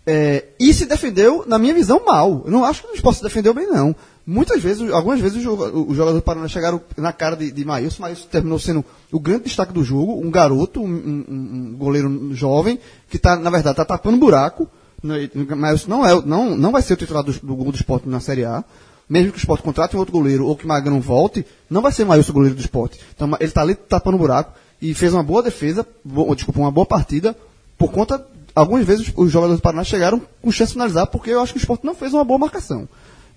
[0.06, 2.44] É, e se defendeu, na minha visão, mal.
[2.46, 3.96] Eu não acho que o esporte se defendeu bem, não.
[4.26, 7.66] Muitas vezes, algumas vezes, os joga- os jogadores do Paraná chegaram na cara de, de
[7.66, 8.02] Maílson.
[8.04, 12.80] Maílson terminou sendo o grande destaque do jogo, um garoto, um, um- um goleiro jovem,
[13.10, 14.68] que está, na verdade, está tapando buraco.
[15.04, 18.22] Né, Maílson não, é, não, não vai ser o titular do, do do esporte na
[18.22, 18.64] Série A.
[19.10, 22.06] Mesmo que o esporte contrate um outro goleiro ou que Magrão volte, não vai ser
[22.06, 22.98] Maílson o goleiro do esporte.
[23.14, 26.86] Então, ele está ali tapando buraco e fez uma boa defesa, bo- desculpa, uma boa
[26.86, 27.36] partida,
[27.78, 31.42] por conta, algumas vezes os jogadores do Paraná chegaram com chance de finalizar, porque eu
[31.42, 32.88] acho que o esporte não fez uma boa marcação.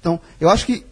[0.00, 0.84] Então, eu acho que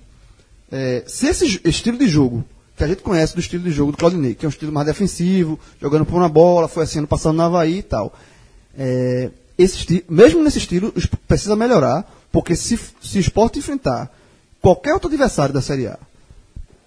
[0.71, 2.45] é, se esse estilo de jogo,
[2.77, 4.87] que a gente conhece do estilo de jogo do Claudinei, que é um estilo mais
[4.87, 8.13] defensivo, jogando por uma bola, foi assim ano passado no Havaí e tal.
[8.77, 10.93] É, esse mesmo nesse estilo,
[11.29, 14.13] precisa melhorar, porque se, se o esporte enfrentar
[14.61, 15.99] qualquer outro adversário da Série A,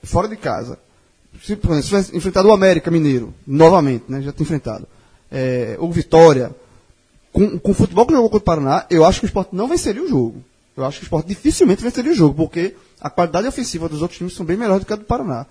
[0.03, 0.77] fora de casa,
[1.41, 4.85] se, por exemplo, se tivesse enfrentado o América Mineiro, novamente, né, já tinha enfrentado,
[5.31, 6.53] é, ou Vitória,
[7.31, 9.67] com, com o futebol que jogou contra o Paraná, eu acho que o esporte não
[9.67, 10.43] venceria o jogo.
[10.77, 14.17] Eu acho que o esporte dificilmente venceria o jogo, porque a qualidade ofensiva dos outros
[14.17, 15.45] times são bem melhores do que a do Paraná.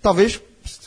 [0.00, 0.40] Talvez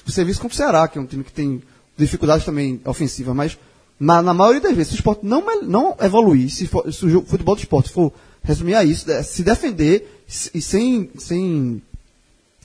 [0.06, 1.62] você visse contra o Ceará, que é um time que tem
[1.98, 3.58] dificuldades também ofensivas, mas
[4.00, 7.10] na, na maioria das vezes, se o esporte não, não evoluir, se, for- se o
[7.10, 8.12] jogo- futebol do esporte for
[8.44, 10.24] resumir a isso, se defender
[10.56, 11.82] e sem, sem,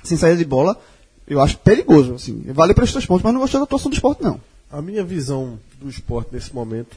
[0.05, 0.81] sem de bola,
[1.27, 2.15] eu acho perigoso.
[2.15, 2.41] Assim.
[2.53, 4.41] Vale para esses três pontos, mas não gostei da atuação do esporte, não.
[4.71, 6.97] A minha visão do esporte nesse momento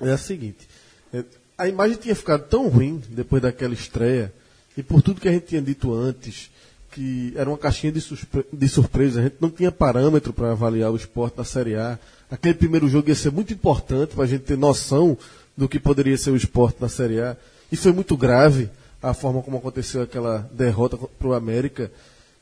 [0.00, 0.68] é a seguinte:
[1.14, 1.24] é,
[1.56, 4.32] a imagem tinha ficado tão ruim depois daquela estreia,
[4.76, 6.50] e por tudo que a gente tinha dito antes,
[6.92, 10.90] que era uma caixinha de, surpre de surpresa, a gente não tinha parâmetro para avaliar
[10.90, 11.98] o esporte na Série A.
[12.30, 15.16] Aquele primeiro jogo ia ser muito importante para a gente ter noção
[15.56, 17.36] do que poderia ser o esporte na Série A.
[17.70, 18.70] E foi muito grave
[19.02, 21.90] a forma como aconteceu aquela derrota para o América.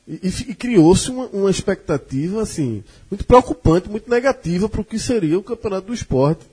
[0.06, 4.98] E, e e criou-se uma, uma expectativa assim muito preocupante, muito negativa para o que
[4.98, 6.44] seria o campeonato do esporte.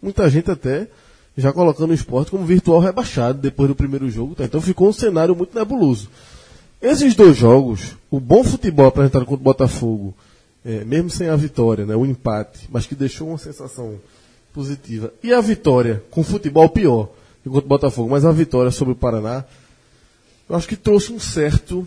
[0.00, 0.88] Muita gente até
[1.36, 4.34] já colocando o esporte como virtual rebaixado depois do primeiro jogo.
[4.34, 4.44] tá?
[4.44, 6.08] Então ficou um cenário muito nebuloso.
[6.80, 10.14] Esses dois jogos, o bom futebol apresentado contra o Botafogo,
[10.64, 13.98] é, mesmo sem a vitória, né, o empate, mas que deixou uma sensação
[14.52, 17.08] positiva, e a vitória com futebol pior
[17.44, 19.44] contra o Botafogo, mas a vitória sobre o Paraná,
[20.48, 21.86] eu acho que trouxe um certo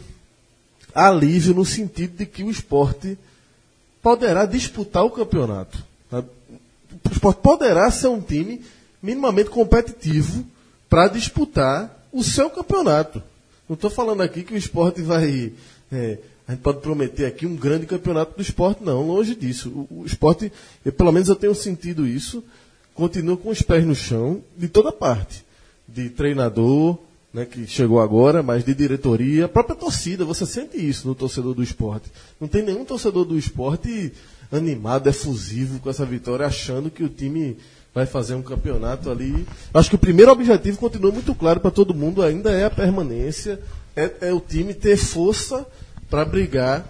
[0.93, 3.17] alívio no sentido de que o esporte
[4.01, 5.77] poderá disputar o campeonato.
[6.09, 6.23] tá?
[7.03, 8.61] O esporte poderá ser um time
[9.05, 10.43] minimamente competitivo
[10.89, 13.21] para disputar o seu campeonato.
[13.69, 15.53] Não estou falando aqui que o esporte vai.
[15.91, 19.69] é, a gente pode prometer aqui um grande campeonato do esporte, não, longe disso.
[19.69, 20.51] O, o esporte,
[20.83, 22.43] eu, pelo menos eu tenho sentido isso,
[22.93, 25.43] continua com os pés no chão de toda parte.
[25.87, 26.97] De treinador,
[27.33, 31.53] né, que chegou agora, mas de diretoria, a própria torcida, você sente isso no torcedor
[31.53, 32.11] do esporte.
[32.39, 34.13] Não tem nenhum torcedor do esporte
[34.51, 37.57] animado, efusivo com essa vitória, achando que o time
[37.95, 39.47] vai fazer um campeonato ali.
[39.73, 43.57] Acho que o primeiro objetivo continua muito claro para todo mundo, ainda é a permanência,
[43.95, 45.65] é, é o time ter força
[46.09, 46.85] para brigar,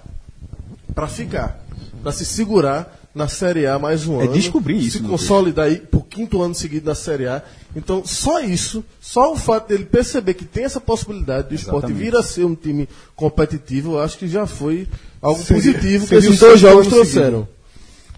[0.95, 1.63] para ficar,
[2.01, 4.33] para se segurar na Série A mais um É ano.
[4.33, 7.41] descobrir isso, Se consolidar aí por quinto ano seguido na Série A.
[7.75, 12.15] Então, só isso, só o fato dele perceber que tem essa possibilidade do esporte vir
[12.15, 14.87] a ser um time competitivo, eu acho que já foi
[15.21, 17.47] algo Seria- positivo que seria esses o dois jogos trouxeram.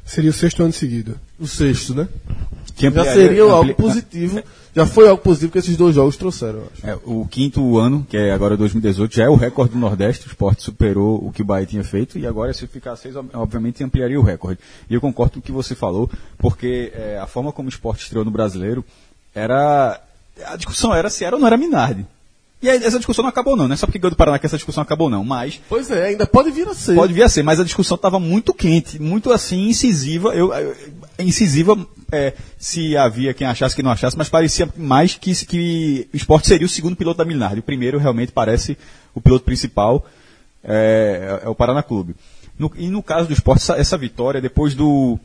[0.06, 1.20] Seria o sexto ano seguido.
[1.40, 2.08] O sexto, né?
[2.78, 4.42] Que Já seria algo ampli- positivo.
[4.76, 6.88] Já foi algo positivo que esses dois jogos trouxeram, eu acho.
[6.88, 10.28] É, o quinto ano, que é agora 2018, já é o recorde do Nordeste.
[10.28, 12.20] O esporte superou o que o Bahia tinha feito.
[12.20, 14.60] E agora, se ficar seis, ob- obviamente ampliaria o recorde.
[14.88, 18.04] E eu concordo com o que você falou, porque é, a forma como o esporte
[18.04, 18.86] estreou no brasileiro
[19.34, 20.00] era.
[20.46, 22.06] A discussão era se era ou não era Minardi.
[22.62, 23.68] E aí, essa discussão não acabou, não.
[23.68, 25.24] Não é só porque ganhou do Paraná que essa discussão acabou, não.
[25.24, 26.96] Mas Pois é, ainda pode vir a ser.
[26.96, 30.36] Pode vir a ser, mas a discussão estava muito quente, muito assim, incisiva.
[30.36, 30.76] Eu, eu-
[31.20, 31.76] incisiva
[32.12, 36.48] é, se havia quem achasse que não achasse, mas parecia mais que, que o esporte
[36.48, 37.60] seria o segundo piloto da Milinardi.
[37.60, 38.78] O primeiro realmente parece
[39.14, 40.06] o piloto principal,
[40.64, 42.16] é, é o Paraná Clube.
[42.58, 45.20] No- e no caso do esporte, essa, essa vitória, depois do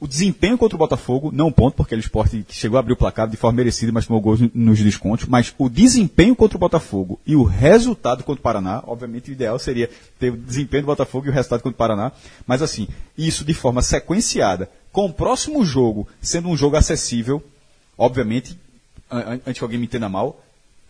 [0.00, 2.96] o desempenho contra o Botafogo, não ponto, porque ele esporte que chegou a abrir o
[2.96, 7.18] placar de forma merecida, mas tomou gols nos descontos, mas o desempenho contra o Botafogo
[7.26, 11.26] e o resultado contra o Paraná, obviamente o ideal seria ter o desempenho do Botafogo
[11.26, 12.12] e o resultado contra o Paraná,
[12.46, 17.42] mas assim, isso de forma sequenciada, com o próximo jogo sendo um jogo acessível,
[17.96, 18.56] obviamente,
[19.10, 20.40] an- an- antes que alguém me entenda mal,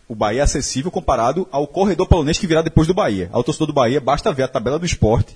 [0.07, 3.29] o Bahia é acessível comparado ao corredor polonês que virá depois do Bahia.
[3.31, 5.35] Ao torcedor do Bahia, basta ver a tabela do esporte,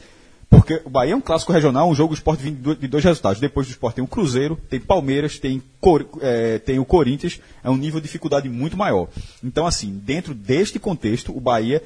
[0.60, 3.04] porque o Bahia é um clássico regional, um jogo do esporte de do- de dois
[3.04, 3.39] resultados.
[3.39, 7.70] Depois do esporte tem o Cruzeiro, tem Palmeiras, tem, Cor- eh, tem o Corinthians, é
[7.70, 9.08] um nível de dificuldade muito maior.
[9.44, 11.82] Então, assim, dentro deste contexto, o Bahia,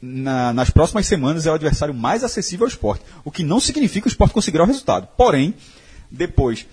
[0.00, 3.04] na- nas próximas semanas, é o adversário mais acessível ao esporte.
[3.24, 5.08] O que não significa que o esporte conseguirá o resultado.
[5.16, 5.54] Porém,
[6.12, 6.66] depois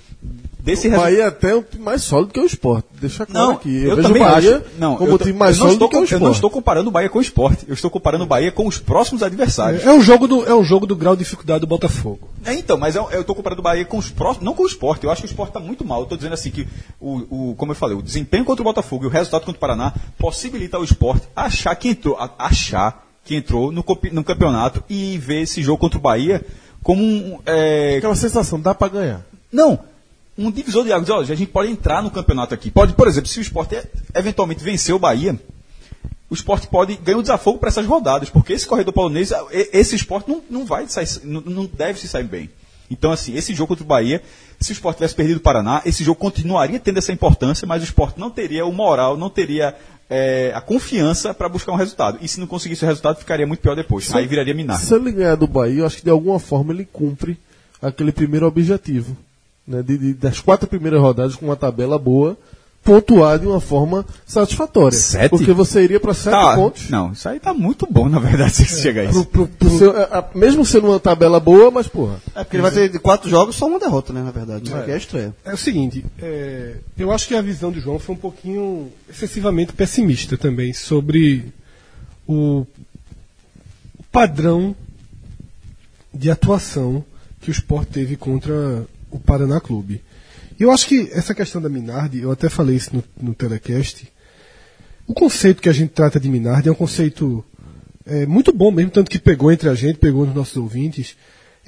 [0.59, 1.01] desse O resultado.
[1.11, 2.87] Bahia é até time mais sólido que o Esporte.
[2.99, 3.83] Deixa claro Não, aqui.
[3.83, 4.65] eu, vejo também o Bahia acho.
[4.77, 6.21] Não, como eu, o time mais eu sólido estou, que o com- Esporte.
[6.21, 7.65] eu não estou comparando o Bahia com o esporte.
[7.67, 9.83] Eu estou comparando o Bahia com os próximos adversários.
[9.85, 12.27] É um jogo do, é um jogo do grau de dificuldade do Botafogo.
[12.45, 14.67] É, então, mas eu, eu tô comparando o Bahia com os próximos, não com o
[14.67, 15.05] esporte.
[15.05, 16.01] Eu acho que o esporte está muito mal.
[16.01, 16.67] Eu tô dizendo assim que,
[16.99, 19.59] o, o, como eu falei, o desempenho contra o Botafogo e o resultado contra o
[19.61, 25.41] Paraná possibilita ao esporte achar que entrou, achar que entrou no, no campeonato e ver
[25.43, 26.45] esse jogo contra o Bahia
[26.83, 27.39] como um.
[27.45, 29.25] é, Aquela sensação, dá pra ganhar.
[29.51, 29.79] Não,
[30.37, 31.09] um divisor de águas.
[31.09, 32.71] Olha, a gente pode entrar no campeonato aqui.
[32.71, 33.85] Pode, por exemplo, se o esporte é-
[34.15, 35.39] eventualmente vencer o Bahia,
[36.29, 39.95] o esporte pode ganhar um desafogo para essas rodadas, porque esse corredor polonês, e- esse
[39.95, 42.49] esporte não, não vai sair, não, não deve se sair bem.
[42.91, 44.21] Então, assim, esse jogo contra o Bahia,
[44.59, 47.85] se o esporte tivesse perdido o Paraná, esse jogo continuaria tendo essa importância, mas o
[47.85, 49.75] esporte não teria o moral, não teria
[50.09, 52.17] é, a confiança para buscar um resultado.
[52.19, 54.11] E se não conseguisse o resultado, ficaria muito pior depois.
[54.15, 54.79] Aí viraria Minar.
[54.79, 57.37] Se ele ganhar do Bahia, eu acho que de alguma forma ele cumpre
[57.79, 59.15] aquele primeiro objetivo.
[59.69, 59.83] Né?
[59.83, 62.35] De, de- das quatro primeiras rodadas com uma tabela boa,
[62.83, 64.97] pontuar de uma forma satisfatória.
[64.97, 65.29] Sete?
[65.29, 66.89] Porque você iria para sete Tá, pontos.
[66.89, 69.25] não, isso aí tá muito bom, na verdade, se chegar a isso.
[69.25, 72.19] Pro- pro seu- a- a- mesmo sendo uma tabela boa, mas porra.
[72.33, 74.23] É porque ele vai ter de quatro jogos só uma derrota, né?
[74.23, 74.71] Na verdade.
[74.71, 74.83] Né?
[74.85, 75.35] Que é a estreia.
[75.45, 79.71] É o seguinte, é, eu acho que a visão do João foi um pouquinho excessivamente
[79.73, 81.53] pessimista também sobre
[82.25, 82.65] o,
[83.99, 84.75] o padrão
[86.13, 87.03] de atuação
[87.41, 90.01] que o Sport teve contra o Paraná Clube.
[90.59, 94.11] E eu acho que essa questão da Minardi, eu até falei isso no, no telecast,
[95.07, 97.43] o conceito que a gente trata de Minardi é um conceito
[98.05, 101.15] é, muito bom mesmo, tanto que pegou entre a gente, pegou nos nossos ouvintes.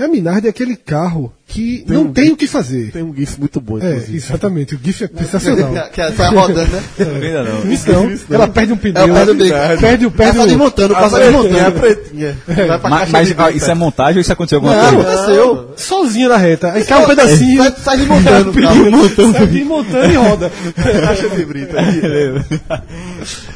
[0.04, 2.92] A Minardi é aquele carro que não um tem gif- o que fazer.
[2.92, 4.18] Tem um GIF muito bom, É, inclusive.
[4.18, 4.76] exatamente.
[4.76, 5.72] O GIF é sensacional.
[5.92, 6.82] Que ela tá rodando, né?
[7.22, 7.72] Ainda não.
[7.72, 9.50] Isso não, ela perde um pneu, Ela perde o bico.
[9.82, 11.80] perde, o- perde Ela tá desmontando, passa É a desmontando.
[11.80, 12.38] pretinha.
[12.48, 15.12] Vai pra Mas, mas, de isso é montagem ou isso aconteceu alguma Não, coisa?
[15.12, 15.74] aconteceu.
[15.76, 16.72] Sozinha na reta.
[16.72, 17.64] Aí cai um pedacinho.
[17.64, 18.54] Sai, sai desmontando.
[19.34, 20.52] Sai desmontando e roda.
[21.06, 21.78] caixa de brita.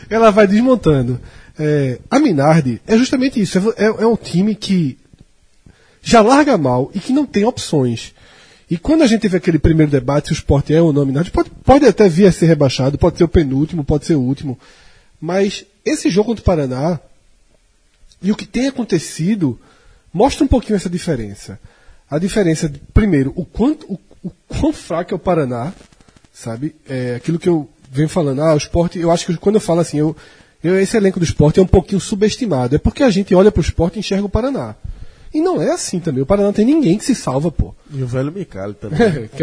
[0.09, 1.19] Ela vai desmontando.
[1.57, 3.73] É, a Minardi é justamente isso.
[3.77, 4.97] É, é um time que
[6.05, 8.13] já larga mal e que não tem opções.
[8.69, 11.31] E quando a gente teve aquele primeiro debate se o esporte é ou não Minardi,
[11.31, 14.57] pode, pode até vir a ser rebaixado, pode ser o penúltimo, pode ser o último.
[15.19, 16.99] Mas esse jogo contra o Paraná
[18.21, 19.59] e o que tem acontecido
[20.13, 21.59] mostra um pouquinho essa diferença.
[22.09, 25.73] A diferença, primeiro, o quanto o, o quão fraco é o Paraná,
[26.31, 26.75] sabe?
[26.87, 29.79] É aquilo que eu venho falando, ah, o esporte, eu acho que quando eu falo
[29.79, 30.15] assim, eu,
[30.63, 32.75] eu esse elenco do esporte é um pouquinho subestimado.
[32.75, 34.75] É porque a gente olha para o esporte e enxerga o Paraná.
[35.35, 36.23] E não é assim também.
[36.23, 37.75] O Paraná não tem ninguém que se salva, pô.
[37.93, 38.99] E o velho Micali também.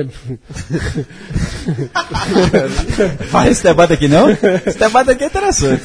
[2.52, 4.30] É- Faz esse debate aqui, não?
[4.30, 5.82] Esse debate aqui é interessante.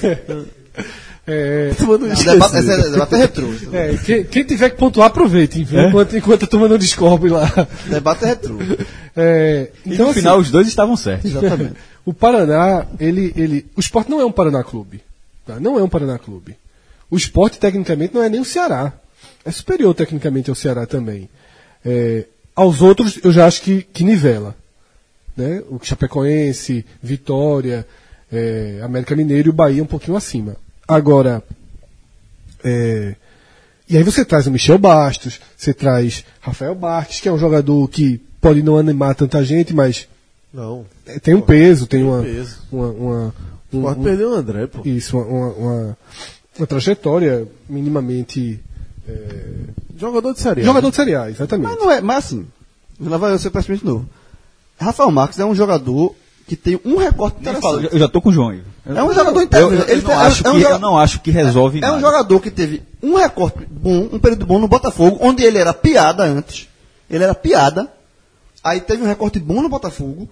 [1.28, 3.48] é, Tomando um Não, debate, esse é- debate é retrô.
[3.74, 7.52] é, quem, quem tiver que pontuar, aproveite, enquanto, enquanto a turma não descobre lá.
[7.88, 8.58] Debate é retrô.
[9.16, 11.32] É, E então, no assim, final os dois estavam certos.
[11.32, 11.74] Exatamente.
[12.06, 15.02] O Paraná, ele, ele, o esporte não é um Paraná Clube.
[15.46, 15.60] tá?
[15.60, 16.56] Não é um Paraná Clube.
[17.12, 18.94] O esporte, tecnicamente, não é nem o Ceará.
[19.48, 21.30] É superior, tecnicamente, ao Ceará também.
[21.86, 24.56] É, aos outros, eu já acho que, que nivela.
[25.36, 25.62] Né?
[25.70, 27.86] O Chapecoense, Vitória,
[28.32, 30.56] é, América Mineiro e o Bahia um pouquinho acima.
[30.88, 31.42] Agora,
[32.64, 33.16] é,
[33.90, 37.88] e aí você traz o Michel Bastos, você traz Rafael Barques, que é um jogador
[37.90, 40.08] que pode não animar tanta gente, mas
[40.54, 42.24] Não, É, Tem um peso, tem uma.
[42.24, 42.58] peso.
[42.72, 43.36] uma, uma-
[43.72, 44.82] um- Pode um- perder o André, pô.
[44.86, 45.98] isso, uma, uma, uma-
[46.58, 48.60] uma trajetória minimamente.
[49.98, 50.66] Jogador de série A.
[50.66, 51.68] Jogador de Série A, exatamente.
[51.70, 52.48] Mas não é, mas assim,
[53.00, 54.10] eu seu pensamento de novo.
[54.80, 56.14] Rafael Marques é um jogador
[56.48, 57.94] que tem um recorte falo, interessante.
[57.94, 58.50] eu já tô com o João.
[58.50, 58.62] aí.
[58.86, 59.90] É um jogador interessante.
[59.90, 61.98] eu, não tem- acho é um que, joga- eu não acho que resolve É nada.
[61.98, 65.74] um jogador que teve um recorte bom, um período bom no Botafogo, onde ele era
[65.74, 66.68] piada antes.
[67.10, 67.92] Ele era piada.
[68.64, 70.30] Aí teve um recorte bom no Botafogo.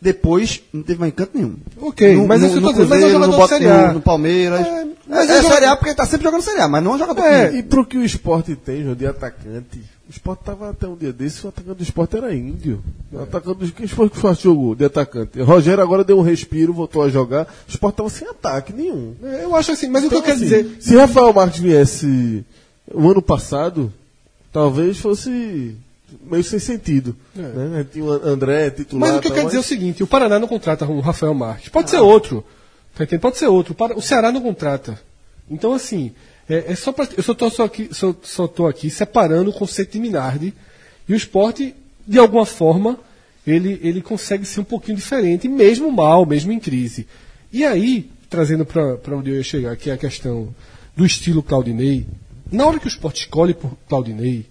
[0.00, 1.56] Depois não teve mais encanto nenhum.
[1.80, 3.88] Ok, mas isso eu tô dizendo, mas é Cruzeiro, jogador no, Série A.
[3.88, 4.60] no, no Palmeiras.
[4.60, 6.68] É, É, mas é, é jogador- Série A porque ele tá sempre jogando Série A,
[6.68, 9.06] mas não é um jogador É, que- E pro que o esporte tem, João, de
[9.06, 12.84] atacante, o esporte tava até um dia desse, o atacante do esporte era índio.
[13.10, 15.40] O atacante do quem foi que faz jogo de atacante?
[15.40, 17.44] Rogério agora deu um respiro, voltou a jogar.
[17.66, 19.14] O esporte tava sem ataque nenhum.
[19.22, 20.76] É, Eu acho assim, mas o que Então, eu quero assim, dizer.
[20.78, 22.44] Se Rafael Marques viesse
[22.92, 23.90] o ano passado,
[24.52, 25.74] talvez fosse
[26.22, 27.16] meio sem sentido.
[27.34, 27.86] Né?
[27.92, 29.08] Tinha o André titular.
[29.08, 31.00] Mas o que eu tal, quero dizer é o seguinte: o Paraná não contrata o
[31.00, 31.68] Rafael Marques.
[31.68, 32.44] Pode ser outro.
[32.94, 33.22] Tá entendendo?
[33.22, 33.76] Pode ser outro.
[33.94, 35.00] O Ceará não contrata.
[35.50, 36.12] Então, assim,
[36.48, 39.52] é, é só pra, eu só tô, só, aqui, só, só tô aqui separando o
[39.52, 40.54] conceito de Minardi
[41.08, 41.74] e o esporte,
[42.06, 42.98] de alguma forma,
[43.46, 47.06] ele, ele consegue ser um pouquinho diferente, mesmo mal, mesmo em crise.
[47.52, 50.54] E aí, trazendo para onde eu ia chegar, que é a questão
[50.96, 52.06] do estilo Claudinei,
[52.50, 54.46] na hora que o esporte escolhe por Claudinei,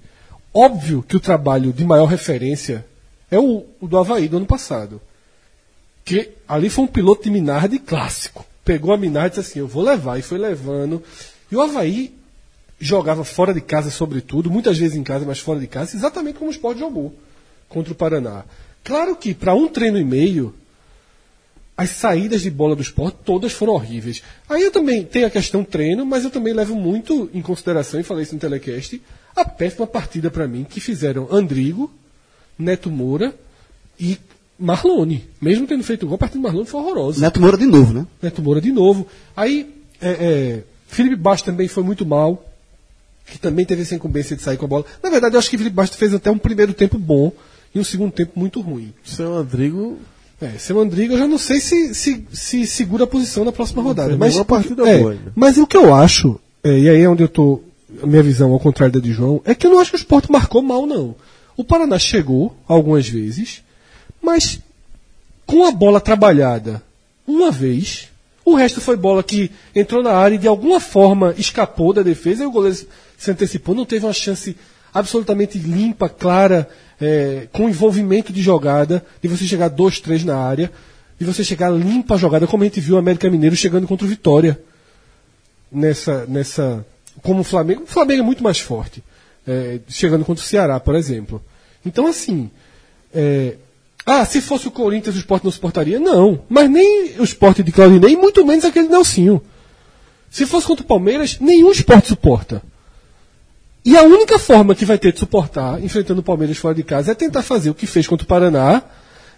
[0.56, 2.86] óbvio que o trabalho de maior referência
[3.30, 5.02] é o, o do Havaí do ano passado.
[6.06, 8.46] Que ali foi um piloto de Minardi clássico.
[8.64, 11.04] Pegou a Minardi e disse assim: eu vou levar, e foi levando.
[11.52, 12.16] E o Havaí
[12.80, 16.50] jogava fora de casa, sobretudo, muitas vezes em casa, mas fora de casa, exatamente como
[16.50, 17.14] o Sport jogou
[17.68, 18.44] contra o Paraná.
[18.84, 20.54] Claro que para um treino e meio,
[21.76, 24.22] as saídas de bola do esporte todas foram horríveis.
[24.48, 28.04] Aí eu também tenho a questão treino, mas eu também levo muito em consideração, e
[28.04, 29.02] falei isso no telecast,
[29.36, 31.92] a péssima partida para mim que fizeram Andrigo,
[32.58, 33.34] Neto Moura
[34.00, 34.18] e
[34.58, 35.26] Marlone.
[35.42, 37.22] Mesmo tendo feito gol, a partida do Marlone foi horrorosa.
[37.22, 38.08] Neto Moura de novo, né?
[38.22, 39.08] Neto Moura de novo.
[39.36, 39.70] Aí,
[40.02, 42.46] é, é, Felipe Bastos também foi muito mal,
[43.26, 44.86] que também teve essa incumbência de sair com a bola.
[45.04, 47.32] Na verdade, eu acho que Felipe Bastos fez até um primeiro tempo bom
[47.74, 48.94] e um segundo tempo muito ruim.
[49.04, 50.00] Seu Andrigo
[50.42, 53.82] É, seu Andrigo, eu já não sei se, se, se segura a posição na próxima
[53.82, 54.16] rodada.
[54.18, 55.34] Mas, nenhuma partida é, boa ainda.
[55.36, 57.75] mas o que eu acho, é, e aí é onde eu tô, a
[58.06, 60.32] minha visão ao contrário da de João, é que eu não acho que o esporte
[60.32, 61.16] marcou mal, não.
[61.58, 63.64] O Paraná chegou algumas vezes,
[64.22, 64.60] mas
[65.46, 66.82] com a bola trabalhada
[67.28, 68.10] uma vez,
[68.44, 72.44] o resto foi bola que entrou na área e de alguma forma escapou da defesa
[72.44, 72.78] e o goleiro
[73.18, 74.56] se antecipou, não teve uma chance
[74.94, 76.70] absolutamente limpa, clara,
[77.02, 80.72] é, com envolvimento de jogada, de você chegar dois, três na área,
[81.20, 84.06] de você chegar limpa a jogada, como a gente viu o América Mineiro chegando contra
[84.06, 84.60] o Vitória
[85.72, 86.86] nessa, nessa
[87.22, 87.84] como o Flamengo.
[87.84, 89.04] O Flamengo é muito mais forte,
[89.48, 91.42] é, chegando contra o Ceará, por exemplo.
[91.86, 92.50] Então, assim,
[93.14, 93.56] é,
[94.06, 96.00] ah, se fosse o Corinthians, o esporte não suportaria?
[96.00, 99.42] Não, mas nem o esporte de Claudinei, muito menos aquele de Nelsinho.
[100.30, 102.62] Se fosse contra o Palmeiras, nenhum esporte suporta.
[103.84, 107.12] E a única forma que vai ter de suportar, enfrentando o Palmeiras fora de casa,
[107.12, 108.84] é tentar fazer o que fez contra o Paraná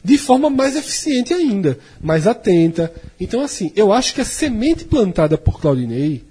[0.03, 2.91] de forma mais eficiente ainda, mais atenta.
[3.19, 6.23] Então, assim, eu acho que a semente plantada por Claudinei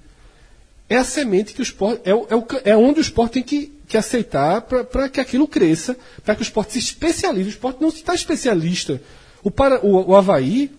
[0.89, 2.01] é a semente que o esporte.
[2.05, 5.97] É, é, o é onde o esporte tem que, que aceitar para que aquilo cresça,
[6.23, 7.49] para que o esporte se especialize.
[7.49, 9.01] O esporte não está especialista.
[9.43, 10.71] O, para, o, o Havaí,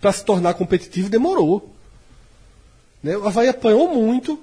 [0.00, 1.72] para se tornar competitivo, demorou.
[3.02, 3.16] Né?
[3.16, 4.38] O Havaí apanhou muito.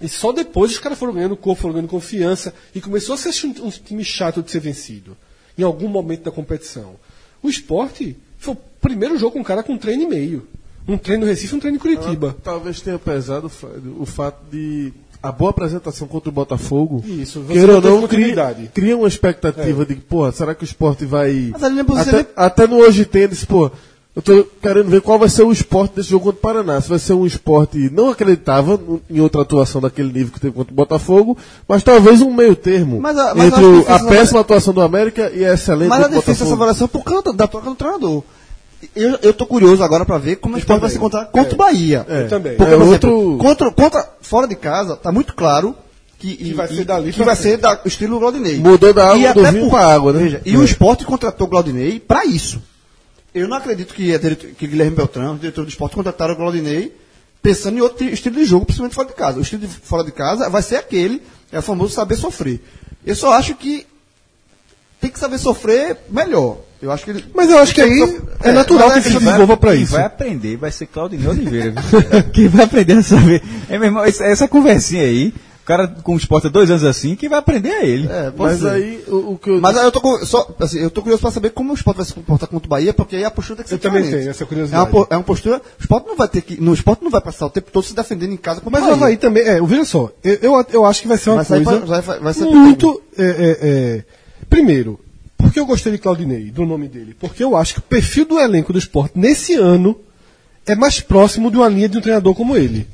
[0.00, 2.54] E só depois os caras foram ganhando corpo, foram ganhando confiança.
[2.74, 5.16] E começou a ser um, um time chato de ser vencido.
[5.58, 6.96] Em algum momento da competição.
[7.42, 10.46] O esporte foi o primeiro jogo com um cara com treino e meio.
[10.88, 12.36] Um treino no Recife e um treino em Curitiba.
[12.42, 13.68] talvez tenha pesado o fa-
[13.98, 17.02] o fato de a boa apresentação contra o Botafogo.
[17.04, 21.04] Isso, você queira ou não, cria, cria uma expectativa de, porra, será que o esporte
[21.04, 21.52] vai.
[21.52, 21.56] É
[22.00, 23.68] até, nem- até no hoje tem, disse, pô,
[24.14, 26.80] eu tô querendo ver qual vai ser o esporte desse jogo contra o Paraná.
[26.80, 28.78] Se vai ser um esporte, não acreditava
[29.10, 31.36] em outra atuação daquele nível que teve contra o Botafogo,
[31.66, 35.32] mas talvez um meio termo Mas a- mas entre a essa- péssima atuação do América
[35.34, 36.54] e a excelente Mas é do difícil essa Botafogo.
[36.62, 38.22] avaliação por conta da troca do treinador.
[38.94, 41.56] Eu, eu tô curioso agora para ver como o esporte vai se encontrar contra o
[41.56, 42.04] Bahia.
[42.08, 42.22] É.
[42.24, 42.56] Eu também.
[42.56, 45.74] Porque, É por exemplo, outro- contra, contra, fora de casa, tá muito claro
[46.18, 48.58] que, Que vai ser dali que vai ser da, o estilo Glaudinei.
[48.58, 50.18] Mudou da água E do até vinho por- pra água, né?
[50.20, 50.58] Veja, e É.
[50.58, 52.62] o esporte contratou o Glaudinei para isso.
[53.34, 54.18] Eu não acredito que,
[54.58, 56.94] que Guilherme Beltrão, o diretor do esporte, contrataram o Glaudinei
[57.42, 59.38] pensando em outro ti- estilo de jogo, principalmente fora de casa.
[59.38, 61.22] O estilo de fora de casa vai ser aquele,
[61.52, 62.62] é o famoso saber sofrer.
[63.04, 63.86] Eu só acho que
[65.00, 66.58] tem que saber sofrer melhor.
[66.82, 69.18] Eu acho que ele- Mas eu acho que aí é natural mas que é- ele
[69.18, 69.92] se vai- desenvolva para Quem isso.
[69.92, 71.74] vai aprender vai ser Claudinei Oliveira.
[72.32, 73.42] Quem vai aprender a saber.
[73.68, 75.32] É, meu irmão, essa, essa conversinha aí,
[75.64, 78.06] cara com o esporte há dois anos assim, quem vai aprender é ele.
[78.08, 78.68] É, Mas ser.
[78.68, 79.60] aí, o, o que eu.
[79.60, 81.96] Mas aí eu tô, com- só, assim, eu tô curioso pra saber como o Sport
[81.96, 84.02] vai se comportar contra o Bahia, porque aí a postura tem que ser Eu também
[84.02, 84.20] diferente.
[84.22, 85.06] tenho essa É uma, curiosidade.
[85.10, 85.56] é uma postura.
[85.56, 86.60] O Sport não vai ter que.
[86.60, 88.92] No Sport não vai passar o tempo todo se defendendo em casa Mas o o.
[88.92, 91.64] Havaí também, é, veja só, eu, eu, eu acho que vai ser uma Vai sair
[91.64, 93.02] coisa pra- vai- vai ser muito.
[93.18, 94.04] é, é, é,
[94.48, 95.00] primeiro,
[95.36, 97.14] por que eu gostei de Claudinei, do nome dele?
[97.18, 99.98] Porque eu acho que o perfil do elenco do esporte nesse ano
[100.66, 102.88] é mais próximo de uma linha de um treinador como ele.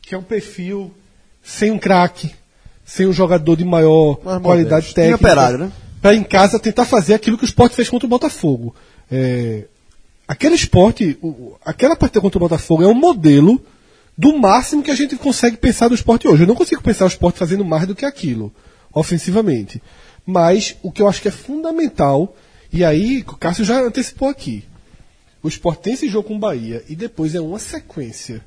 [0.00, 0.92] Que é um perfil
[1.42, 2.32] sem um craque,
[2.84, 4.94] sem um jogador de maior Mais qualidade modesto.
[4.94, 5.16] técnica.
[5.16, 5.72] Operário, né?
[6.00, 8.74] Pra em casa tentar fazer aquilo que o esporte fez contra o Botafogo.
[9.10, 9.64] É,
[10.26, 11.16] aquele esporte,
[11.64, 13.60] aquela partida contra o Botafogo é um modelo
[14.18, 16.42] do máximo que a gente consegue pensar do esporte hoje.
[16.42, 18.52] Eu não consigo pensar o esporte fazendo mais do que aquilo,
[18.92, 19.80] ofensivamente.
[20.24, 22.36] Mas o que eu acho que é fundamental,
[22.72, 24.64] e aí o Cássio já antecipou aqui.
[25.42, 28.44] O esporte tem esse jogo com o Bahia e depois é uma sequência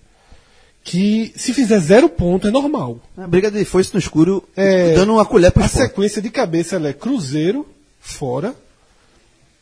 [0.83, 2.99] que, se fizer zero ponto, é normal.
[3.17, 5.87] A briga de foice no escuro, É, dando uma colher pro A Sport.
[5.87, 7.67] sequência de cabeça é Cruzeiro
[7.99, 8.55] fora,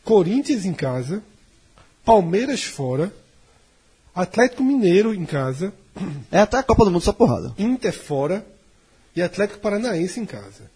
[0.03, 1.23] Corinthians em casa,
[2.05, 3.11] Palmeiras fora,
[4.13, 5.73] Atlético Mineiro em casa,
[6.31, 7.53] É até a Copa do Mundo só porrada.
[7.57, 8.45] Inter fora
[9.15, 10.69] e Atlético Paranaense em casa.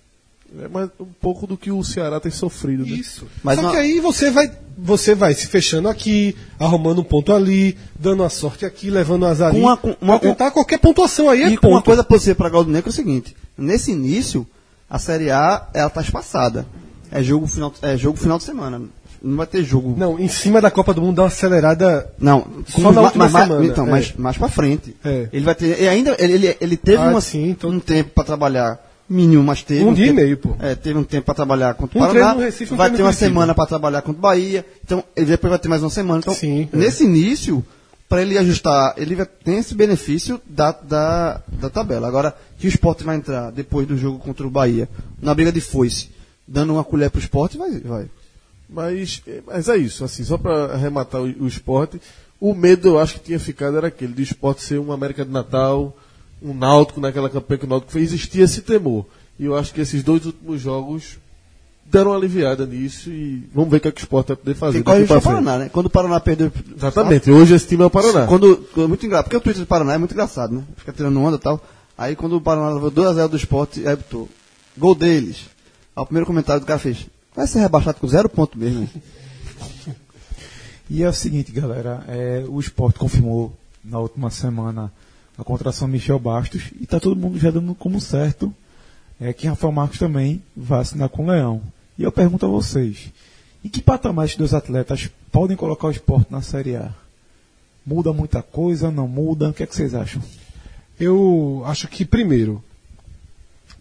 [0.64, 2.92] É mais um pouco do que o Ceará tem sofrido, né?
[2.92, 3.26] Isso.
[3.44, 7.34] Mas Só não- que aí você vai, você vai se fechando aqui, arrumando um ponto
[7.34, 11.44] ali, dando a sorte aqui, levando azar ali, Com uma- uma- tentar qualquer pontuação aí
[11.44, 11.84] é e uma ponto.
[11.86, 14.48] coisa positiva para Galo Negro é o seguinte: nesse início,
[14.90, 16.66] a Série A ela tá espaçada.
[17.12, 18.82] É jogo final, é jogo final de semana.
[19.22, 19.96] Não vai ter jogo.
[19.98, 23.24] Não, em cima da Copa do Mundo dá uma acelerada Não, Só na ma- última
[23.26, 23.90] mas, mais- semana, Então, é.
[23.90, 24.96] mais, mais pra frente.
[25.04, 25.28] É.
[25.34, 25.82] Ele vai ter.
[25.82, 28.80] E ainda, ele, ele, ele teve Ah, uma- sim, então- um tempo pra trabalhar
[29.10, 29.84] mínimo, mas teve.
[29.86, 30.56] Um dia e tempo- meio, pô.
[30.60, 32.26] É, teve um tempo pra trabalhar contra o Um Paraná.
[32.26, 33.28] treino no Recife, um vai ter uma Curitiba.
[33.28, 34.66] semana pra trabalhar contra o Bahia.
[34.84, 36.20] Então, ele depois vai ter mais uma semana.
[36.20, 36.76] Então, Sim, é.
[36.78, 37.66] nesse início,
[38.10, 42.08] pra ele ajustar, ele vai, tem esse benefício da, da, da tabela.
[42.08, 44.88] Agora, que o esporte vai entrar depois do jogo contra o Bahia,
[45.22, 46.10] na briga de foice,
[46.48, 47.72] dando uma colher pro esporte, vai.
[47.80, 48.06] vai.
[48.70, 52.02] Mas, mas é isso, assim, só para arrematar o, o esporte,
[52.40, 55.32] o medo eu acho que tinha ficado era aquele, do esporte ser um América de
[55.32, 55.96] Natal,
[56.42, 59.06] um Náutico naquela campanha que o Náutico fez, existia esse temor.
[59.40, 61.18] E eu acho que esses dois últimos jogos
[61.86, 64.56] deram uma aliviada nisso e vamos ver o que, é que o esporte vai poder
[64.56, 65.22] fazer Quem corre pra o.
[65.22, 65.70] Paraná, né?
[65.70, 66.52] Quando o Paraná perdeu.
[66.76, 68.28] Exatamente, hoje esse time é o Paraná.
[68.28, 70.64] Quando, muito engraçado, porque o Twitter do Paraná é muito engraçado, né?
[70.76, 71.64] Fica tirando onda e tal.
[71.98, 74.30] Aí quando o Paraná levou 2x0 do esporte, aí botou
[74.78, 75.46] gol deles.
[75.96, 78.82] Aí o primeiro comentário do cara fez: vai ser rebaixado com zero ponto mesmo.
[78.82, 78.90] hein?"
[80.90, 84.90] E é o seguinte, galera, é, o esporte confirmou na última semana
[85.38, 88.54] a contratação Michel Bastos e está todo mundo já dando como certo
[89.20, 91.62] é, que Rafael Marcos também vai assinar com o Leão.
[91.98, 93.12] E eu pergunto a vocês,
[93.64, 96.94] em que patamar esses dois atletas podem colocar o esporte na Série A?
[97.86, 99.50] Muda muita coisa, não muda?
[99.50, 100.22] O que é que vocês acham?
[101.00, 102.64] Eu acho que, primeiro,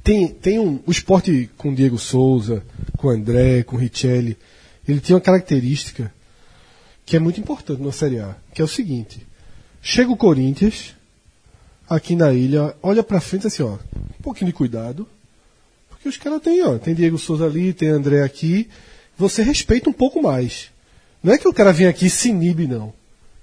[0.02, 2.62] tem, tem um, o esporte com Diego Souza,
[2.96, 4.36] com André, com Richelli,
[4.86, 6.12] ele tem uma característica
[7.04, 9.26] que é muito importante na Série A, que é o seguinte:
[9.82, 10.95] chega o Corinthians,
[11.89, 15.07] aqui na ilha, olha pra frente assim, ó, um pouquinho de cuidado,
[15.89, 18.68] porque os caras têm, ó, tem Diego Souza ali, tem André aqui,
[19.16, 20.70] você respeita um pouco mais.
[21.22, 22.93] Não é que o cara vem aqui e se inibe, não.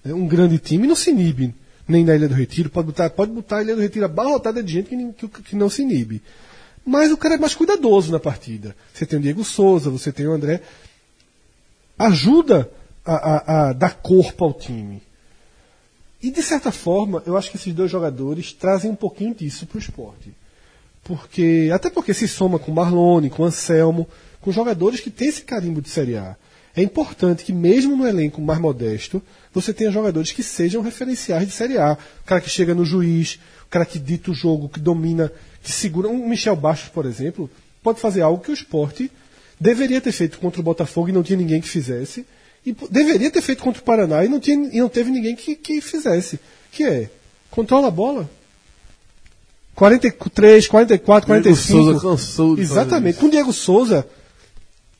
[0.05, 1.53] É um grande time não se inibe,
[1.87, 4.71] nem na Ilha do Retiro, pode botar, pode botar a Ilha do Retiro abarrotada de
[4.73, 6.21] gente que, que, que não se inibe.
[6.85, 8.75] Mas o cara é mais cuidadoso na partida.
[8.93, 10.61] Você tem o Diego Souza, você tem o André.
[11.97, 12.69] Ajuda
[13.05, 15.01] a, a- a dar corpo ao time.
[16.23, 19.75] E de certa forma, eu acho que esses dois jogadores trazem um pouquinho disso para
[19.75, 20.33] o esporte.
[21.03, 24.07] Porque, até porque se soma com Marlone, com Anselmo,
[24.39, 26.37] com jogadores que têm esse carimbo de Série A.
[26.73, 29.21] É importante que, mesmo no elenco mais modesto,
[29.53, 31.97] você tenha jogadores que sejam referenciais de Série A.
[32.21, 35.29] O cara que chega no juiz, o cara que dita o jogo, que domina,
[35.61, 36.07] que segura.
[36.07, 37.49] Um Michel Bastos, por exemplo,
[37.83, 39.11] pode fazer algo que o esporte
[39.59, 42.25] deveria ter feito contra o Botafogo e não tinha ninguém que fizesse.
[42.65, 45.55] E deveria ter feito contra o Paraná e não, tinha, e não teve ninguém que,
[45.55, 46.39] que fizesse.
[46.71, 47.09] Que é,
[47.51, 48.29] controla a bola.
[49.75, 51.83] 43, 44, Diego 45.
[51.83, 53.17] Souza cansou de Exatamente.
[53.19, 54.07] Com o Diego Souza,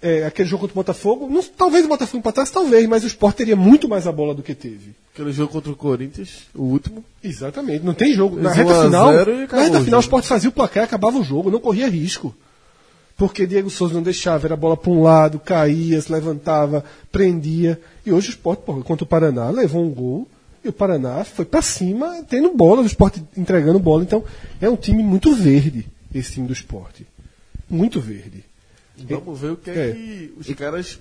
[0.01, 3.35] é, aquele jogo contra o Botafogo, não- talvez o Botafogo empatasse, talvez, mas o Sport
[3.35, 4.95] teria muito mais a bola do que teve.
[5.13, 7.05] Aquele jogo contra o Corinthians, o último.
[7.23, 7.85] Exatamente.
[7.85, 8.39] Não tem jogo.
[8.39, 9.99] Na reta 1 a final, 0 na reta o final o jogo.
[10.01, 12.35] Sport fazia o placar, acabava o jogo, não corria risco.
[13.15, 17.79] Porque Diego Souza não deixava, era a bola para um lado, caía, se levantava, prendia.
[18.05, 20.27] E hoje o Sport, pô, contra o Paraná, levou um gol
[20.63, 24.03] e o Paraná foi para cima, tendo bola, o Sport entregando bola.
[24.03, 24.23] Então,
[24.59, 27.01] é um time muito verde, esse time do Sport.
[27.69, 28.43] Muito verde.
[28.97, 29.91] Vamos ver o que é, É.
[29.93, 30.99] que os caras.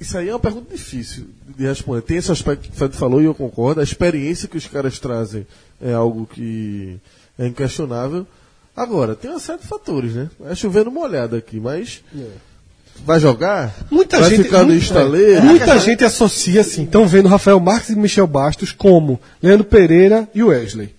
[0.00, 2.02] Isso aí é uma pergunta difícil de responder.
[2.02, 3.80] Tem esse aspecto que o Fred falou e eu concordo.
[3.80, 5.46] A experiência que os caras trazem
[5.80, 6.98] é algo que
[7.38, 8.26] é inquestionável.
[8.78, 10.30] Agora, tem uma série de fatores, né?
[10.46, 12.00] É chovendo molhado aqui, mas.
[13.04, 13.74] Vai jogar?
[13.90, 15.44] Muita vai gente, ficar no muita- estaleiro?
[15.44, 20.42] muita gente associa assim, estão vendo Rafael Marques e Michel Bastos como Leandro Pereira e
[20.44, 20.94] Wesley.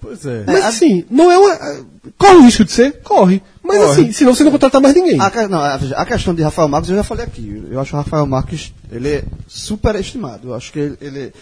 [0.00, 0.44] Pois é.
[0.46, 1.84] Mas assim, não é uma.
[2.16, 3.00] Corre o risco de ser?
[3.02, 3.42] Corre.
[3.62, 3.90] Mas Corre.
[3.92, 5.20] assim, senão você não contratar mais ninguém.
[5.20, 7.62] A, não, a, questão de Rafael Marques eu já falei aqui.
[7.70, 10.48] Eu acho o Rafael Marques ele é super estimado.
[10.48, 11.32] Eu acho que ele, ele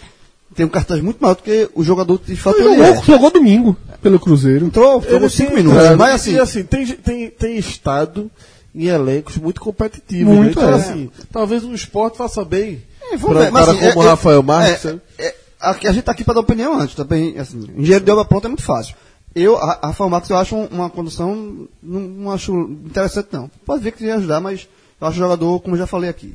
[0.55, 2.87] tem um cartaz muito maior do que o jogador de fato Ele ele é.
[2.87, 4.65] jogou, jogou domingo pelo Cruzeiro.
[4.67, 5.83] Entrou, jogou cinco minutos.
[5.83, 8.29] é, mas assim, assim tem, tem, tem estado
[8.73, 10.33] em elencos muito competitivos.
[10.33, 10.65] Muito, né?
[10.65, 10.81] Então, é.
[10.81, 12.81] assim, talvez o esporte faça bem.
[13.11, 14.85] É, pra ver, mas, cara assim, como é- Rafael Marques.
[14.85, 14.99] é- né?
[15.17, 18.47] é- a gente tá aqui para dar opinião antes, também, assim, engenheiro de obra pronta
[18.47, 18.95] é muito fácil.
[19.35, 22.53] Eu, a, Rafael Marques, eu acho um- uma condução, não, não acho
[22.85, 23.49] interessante não.
[23.65, 24.67] Pode ver que ia ajudar, mas
[24.99, 26.33] eu acho jogador, como eu já falei aqui.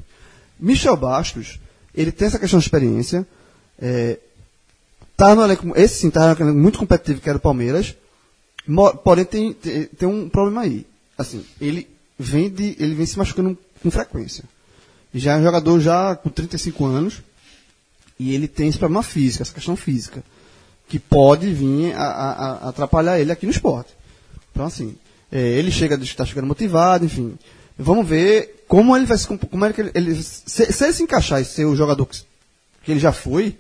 [0.61, 1.59] Michel Bastos,
[1.95, 3.27] ele tem essa questão de experiência,
[3.81, 4.19] é,
[5.17, 7.95] tá no elenco, esse sim, tá no elenco muito competitivo, que era o Palmeiras,
[9.03, 10.87] porém tem, tem, tem um problema aí.
[11.17, 11.89] Assim, ele
[12.19, 14.45] vem, de, ele vem se machucando com frequência.
[15.15, 17.23] Já é um jogador já com 35 anos,
[18.19, 20.23] e ele tem esse problema físico, essa questão física,
[20.89, 22.33] que pode vir a, a-
[22.65, 23.91] a atrapalhar ele aqui no esporte.
[24.53, 24.97] Então, assim,
[25.33, 27.37] é, ele chega, está chegando motivado, enfim.
[27.79, 31.03] Vamos ver como ele vai se como é que ele, ele- se, se ele se
[31.03, 32.23] encaixar e ser o jogador que,
[32.85, 33.57] que ele já foi,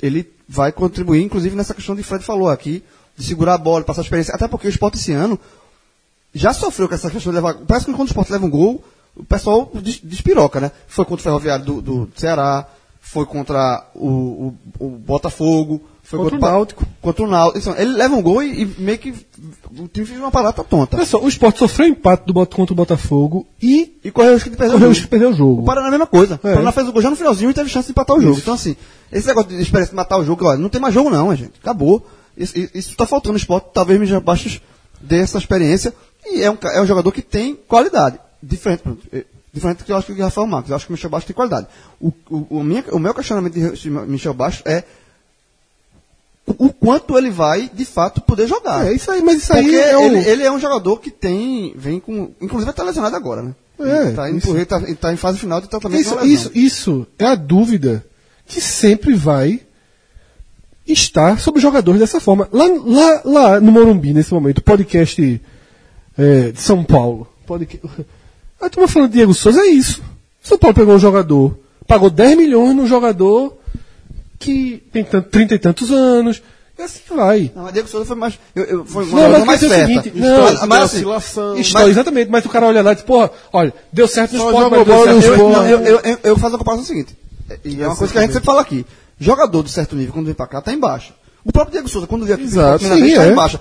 [0.00, 2.84] ele vai contribuir, inclusive nessa questão que o Fred falou aqui,
[3.16, 4.34] de segurar a bola, passar experiência.
[4.34, 5.40] Até porque o esporte esse ano
[6.34, 7.54] já sofreu com essa questão de levar.
[7.66, 8.84] Parece que quando o esporte leva um gol,
[9.16, 10.70] o pessoal des- despiroca, né?
[10.86, 12.66] Foi contra o Ferroviário do, do Ceará,
[13.04, 14.54] foi contra o, o-
[14.86, 16.86] o Botafogo, foi Contra o Pa- Náutico.
[17.00, 17.58] Contra o Náutico.
[17.58, 19.10] Isso, Ele leva um gol e, e meio que
[19.78, 20.96] o time fez uma parada tonta.
[20.96, 24.50] Olha só, o Sport sofreu empate do contra o Botafogo e E correu o risco
[24.50, 25.08] de perder correu o o jogo.
[25.08, 25.62] perder o jogo.
[25.62, 26.34] O Paraná é a mesma coisa.
[26.34, 26.36] É.
[26.36, 28.38] O Paraná fez o gol já no finalzinho e teve chance de empatar o jogo.
[28.38, 28.74] Então, assim,
[29.12, 31.52] esse negócio de experiência de matar o jogo, olha, não tem mais jogo não, gente.
[31.60, 32.04] Acabou.
[32.36, 33.68] Isso, isso tá faltando no esporte.
[33.74, 34.60] Talvez Michel Bastos
[35.00, 35.92] dê essa experiência.
[36.26, 38.18] E é um, é um jogador que tem qualidade.
[38.42, 38.82] Diferente,
[39.52, 40.70] diferente do que eu acho que o Rafael Marques.
[40.70, 41.66] Eu acho que o Michel Bastos tem qualidade.
[42.00, 44.82] O, o, o, minha- o meu questionamento de Michel Bastos é
[46.46, 48.86] o, quanto ele vai, de fato, poder jogar.
[48.86, 50.02] É, isso aí, mas isso aí Porque é o...
[50.02, 51.72] ele, ele é um jogador que tem.
[51.76, 52.32] Vem com.
[52.40, 53.54] Inclusive está lesionado agora, né?
[53.78, 56.00] É, tá, pro- ele tá, tá em fase final de tratamento.
[56.00, 58.04] Isso, isso, isso é a dúvida
[58.46, 59.60] que sempre vai
[60.86, 62.48] estar sobre os jogadores dessa forma.
[62.52, 65.40] Lá, lá, lá no Morumbi, nesse momento, podcast
[66.18, 67.28] é, de São Paulo.
[68.62, 68.66] Podca...
[68.66, 70.02] A turma falando de Diego Souza é isso.
[70.42, 73.56] São Paulo pegou um jogador, pagou 10 milhões num jogador
[74.38, 76.42] que tem tanto, 30 e tantos anos,
[76.76, 77.52] e assim vai.
[77.54, 78.38] Não, mas Diego Souza foi mais.
[78.54, 81.56] Eu, eu, foi Não, mas mais dizer o seguinte, não, mas, mas, assim, oscilação.
[81.56, 84.70] História, exatamente, mas o cara olha lá e diz, porra, olha, deu certo no esporte,
[84.70, 87.16] mas deu certo eu, não, eu, eu, eu, eu faço a comparação seguinte.
[87.64, 88.86] E é uma coisa que a gente sempre fala aqui.
[89.18, 91.14] Jogador de certo nível, quando vem pra cá, tá em baixa.
[91.44, 93.32] O próprio Diego Souza, quando veio aqui Exato, primeira sim, vez, tá é.
[93.32, 93.60] em baixa.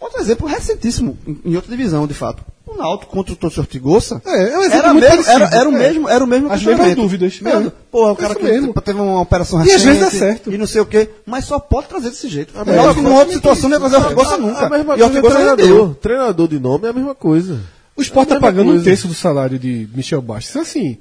[0.00, 2.42] Outro exemplo recentíssimo, em, em outra divisão, de fato.
[2.74, 4.20] O Náutico contra o Torcedor Ortigosa.
[4.26, 5.56] É, é um era, mesmo, era, parecido.
[5.56, 5.78] era o É.
[5.78, 7.40] mesmo, era o mesmo As mesmas dúvidas.
[7.40, 7.68] Mesmo.
[7.68, 7.72] É.
[7.90, 8.74] Porra, o cara Isso que mesmo.
[8.82, 9.76] teve uma operação E recente.
[9.76, 10.52] às vezes dá certo.
[10.52, 11.08] E não sei o quê.
[11.24, 12.52] Mas só pode trazer desse jeito.
[12.54, 14.66] Náutico, numa coisa outra situação, não ia trazer o Ortigosa nunca.
[14.66, 15.94] A mesma e o é treinador.
[15.96, 17.60] Treinador de nome é a mesma coisa.
[17.96, 18.84] O Sport É tá pagando um coisa.
[18.84, 20.56] terço do salário de Michel Bastos.
[20.56, 20.98] Assim,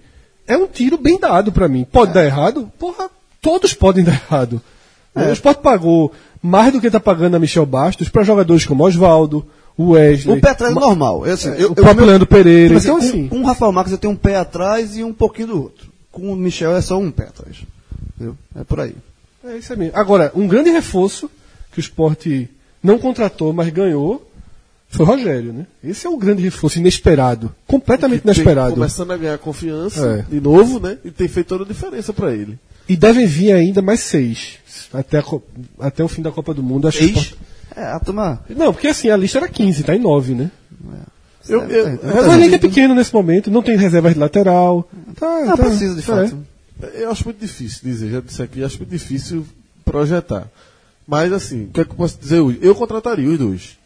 [0.48, 1.86] é um tiro bem dado pra mim.
[1.92, 2.72] Pode dar errado?
[2.78, 3.10] Porra,
[3.42, 4.62] todos podem dar errado.
[5.16, 6.12] O Sport pagou
[6.42, 9.46] mais do que tá pagando a Michel Bastos pra jogadores como Oswaldo,
[9.78, 10.38] o Wesley.
[10.38, 11.26] O pé atrás é normal.
[11.26, 12.76] Eu, assim, eu, o eu- próprio meu- Leandro Pereira.
[12.76, 15.04] Tipo assim, Então, assim, com, com o Rafael Marques eu tenho um pé atrás e
[15.04, 15.88] um pouquinho do outro.
[16.12, 17.58] Com o Michel é só um pé atrás.
[18.16, 18.38] Entendeu?
[18.56, 18.96] É por aí.
[19.46, 19.98] é isso aí mesmo.
[19.98, 21.30] Agora, um grande reforço
[21.72, 22.28] que o Sport
[22.84, 24.30] não contratou, mas ganhou,
[24.90, 25.66] foi o Rogério, né?
[25.84, 27.54] Esse é o grande reforço, inesperado.
[27.66, 28.74] Completamente Que tem- inesperado.
[28.76, 30.32] Começando a ganhar confiança É.
[30.32, 30.98] de novo, né?
[31.04, 32.60] E tem feito toda a diferença pra ele.
[32.88, 34.60] E devem vir ainda mais seis.
[34.94, 35.24] Até, a
[35.80, 36.88] até o fim da Copa do Mundo.
[36.88, 37.34] Acho que o Sport-
[37.76, 38.42] É, a turma.
[38.50, 40.52] Não, porque assim, a lista era 15, tá em 9, né?
[41.48, 44.20] Eu, É, eu, é, Mas o elenco é pequeno nesse momento, não tem reservas de
[44.20, 44.90] lateral.
[45.20, 46.04] Tá, Não tá, precisa, de é.
[46.04, 46.38] fato.
[46.94, 49.46] eu acho muito difícil dizer, já disse aqui, acho muito difícil
[49.84, 50.48] projetar.
[51.06, 52.60] Mas assim, o que, é que eu posso dizer hoje?
[52.62, 53.78] Eu contrataria os dois.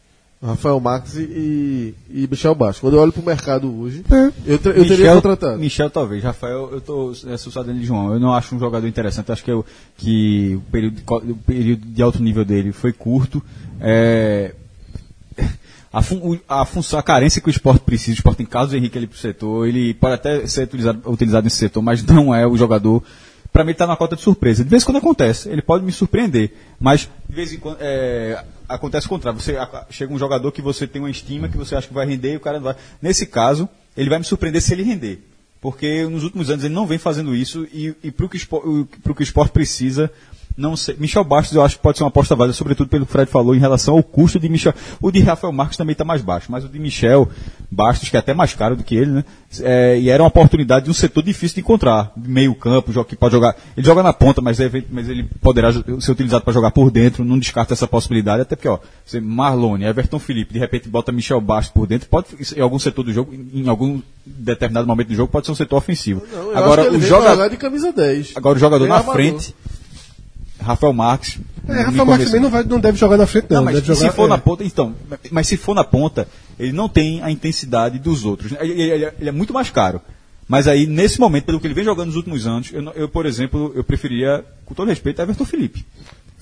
[0.43, 2.79] Rafael Marques e, e, Michel Bastos.
[2.79, 4.31] Quando eu olho pro mercado hoje, É.
[4.45, 5.57] eu, eu teria contratado.
[5.57, 8.13] Michel talvez, Rafael, eu tô assustado de João.
[8.13, 9.29] Eu não acho um jogador interessante.
[9.29, 9.65] Eu acho que, eu,
[9.97, 13.41] que o, período o período de alto nível dele foi curto.
[13.81, 14.53] É,
[15.91, 18.73] a, fun- o- a função, a carência que o esporte precisa, o esporte tem Carlos
[18.73, 22.45] Henrique ali pro setor, ele pode até ser utilizado, utilizado nesse setor, mas não é
[22.45, 23.01] o jogador.
[23.51, 24.63] Pra mim, ele tá na cota de surpresa.
[24.63, 28.43] De vez em quando acontece, ele pode me surpreender, mas de vez em quando é,
[28.67, 29.39] acontece o contrário.
[29.39, 29.55] Você
[29.89, 32.37] chega um jogador que você tem uma estima, que você acha que vai render e
[32.37, 32.75] o cara não vai.
[33.01, 35.23] Nesse caso, ele vai me surpreender se ele render.
[35.59, 38.85] Porque nos últimos anos ele não vem fazendo isso e, e para o que, o
[38.85, 40.11] que o esporte precisa,
[40.57, 40.95] Não sei.
[40.99, 43.29] Michel Bastos eu acho que pode ser uma aposta válida, sobretudo pelo que o Fred
[43.29, 44.73] falou em relação ao custo de Michel.
[44.99, 47.29] O de Rafael Marques também está mais baixo, mas o de Michel
[47.69, 49.25] Bastos, que é até mais caro do que ele, né?
[49.61, 52.11] É, e era uma oportunidade de um setor difícil de encontrar.
[52.17, 53.55] Meio campo, que pode jogar.
[53.77, 57.23] Ele joga na ponta, mas, deve, mas ele poderá ser utilizado para jogar por dentro.
[57.23, 61.39] Não descarta essa possibilidade, até porque, ó, você Marlone, Everton Felipe, de repente bota Michel
[61.39, 65.31] Bastos por dentro, pode, em algum setor do jogo, em algum determinado momento do jogo,
[65.31, 66.23] pode ser um setor ofensivo.
[66.31, 67.31] Não, Agora, o vem jogador.
[67.31, 68.33] jogar de camisa 10.
[68.35, 69.55] Agora o jogador Bem na frente,
[70.67, 71.39] Rafael Marques.
[71.67, 73.57] É, Rafael Marques também não, vai, não deve jogar na frente, não.
[73.57, 74.29] Não, mas jogar, se for é.
[74.29, 74.95] na ponta, então.
[75.31, 76.27] Mas se for na ponta,
[76.59, 78.51] ele não tem a intensidade dos outros.
[78.59, 79.99] Ele, ele- ele é- ele é muito mais caro.
[80.47, 83.25] Mas aí, nesse momento, pelo que ele vem jogando nos últimos anos, eu, eu, por
[83.25, 85.85] exemplo, eu preferia, com todo respeito, Everton Felipe.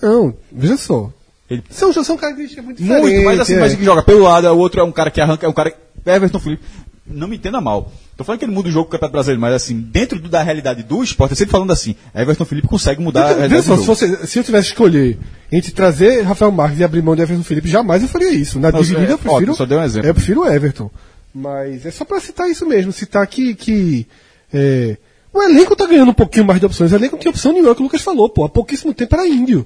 [0.02, 1.10] Não, veja só.
[1.50, 3.10] Ele São, são características muito diferentes.
[3.12, 3.60] muito, mas assim, é.
[3.60, 5.74] mas que joga pelo lado, o outro é um cara que arranca, é um cara.
[6.06, 6.64] Everton Felipe.
[7.08, 7.92] Não me entenda mal.
[8.18, 10.82] Tô falando que ele muda o jogo do Campeonato Brasileiro, mas assim, dentro da realidade
[10.82, 13.82] do esporte, eu sempre falando assim, Everton Felipe consegue mudar a Veja realidade só, do
[13.82, 15.20] se, você- se eu tivesse que escolher
[15.52, 18.60] entre trazer Rafael Marques e abrir mão de Everton Felipe, jamais eu faria isso.
[18.60, 19.36] Na Não, dividida é, eu prefiro.
[19.38, 20.10] óbvio, só dei um exemplo.
[20.10, 20.90] Eu prefiro o Everton.
[21.34, 23.54] Mas é só pra citar isso mesmo, citar que.
[23.54, 24.08] que
[24.54, 24.98] é,
[25.32, 26.92] o elenco tá ganhando um pouquinho mais de opções.
[26.92, 28.46] O elenco não tinha opção nenhuma, é o que o Lucas falou, pô.
[28.46, 29.66] Há pouquíssimo tempo era índio.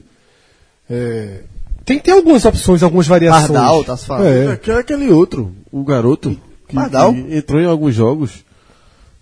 [0.89, 1.41] É,
[1.85, 3.47] tem que ter algumas opções, algumas variações.
[3.51, 4.27] Pardal, tá se falando.
[4.27, 4.53] É.
[4.53, 6.35] É, que é aquele outro, o garoto,
[6.69, 7.13] que, Pardal?
[7.13, 8.45] que entrou em alguns jogos.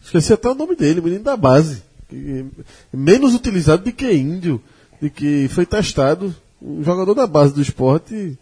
[0.04, 1.82] Esqueci até o nome dele, menino da base.
[2.14, 2.44] é
[2.94, 4.62] menos utilizado do que índio,
[5.02, 8.38] de que foi testado, um jogador da base do esporte.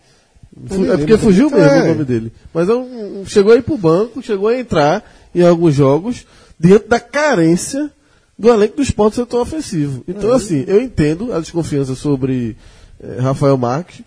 [0.92, 1.66] É porque fugiu também.
[1.66, 1.84] mesmo É.
[1.84, 2.32] o nome dele.
[2.54, 5.04] Mas é um- um- chegou a ir pro banco, chegou a entrar
[5.34, 6.26] em alguns jogos,
[6.60, 7.92] diante da carência
[8.38, 10.04] do elenco do esporte setor ofensivo.
[10.08, 12.56] Então, assim, eu entendo a desconfiança sobre
[13.04, 14.02] eh, Rafael Marques,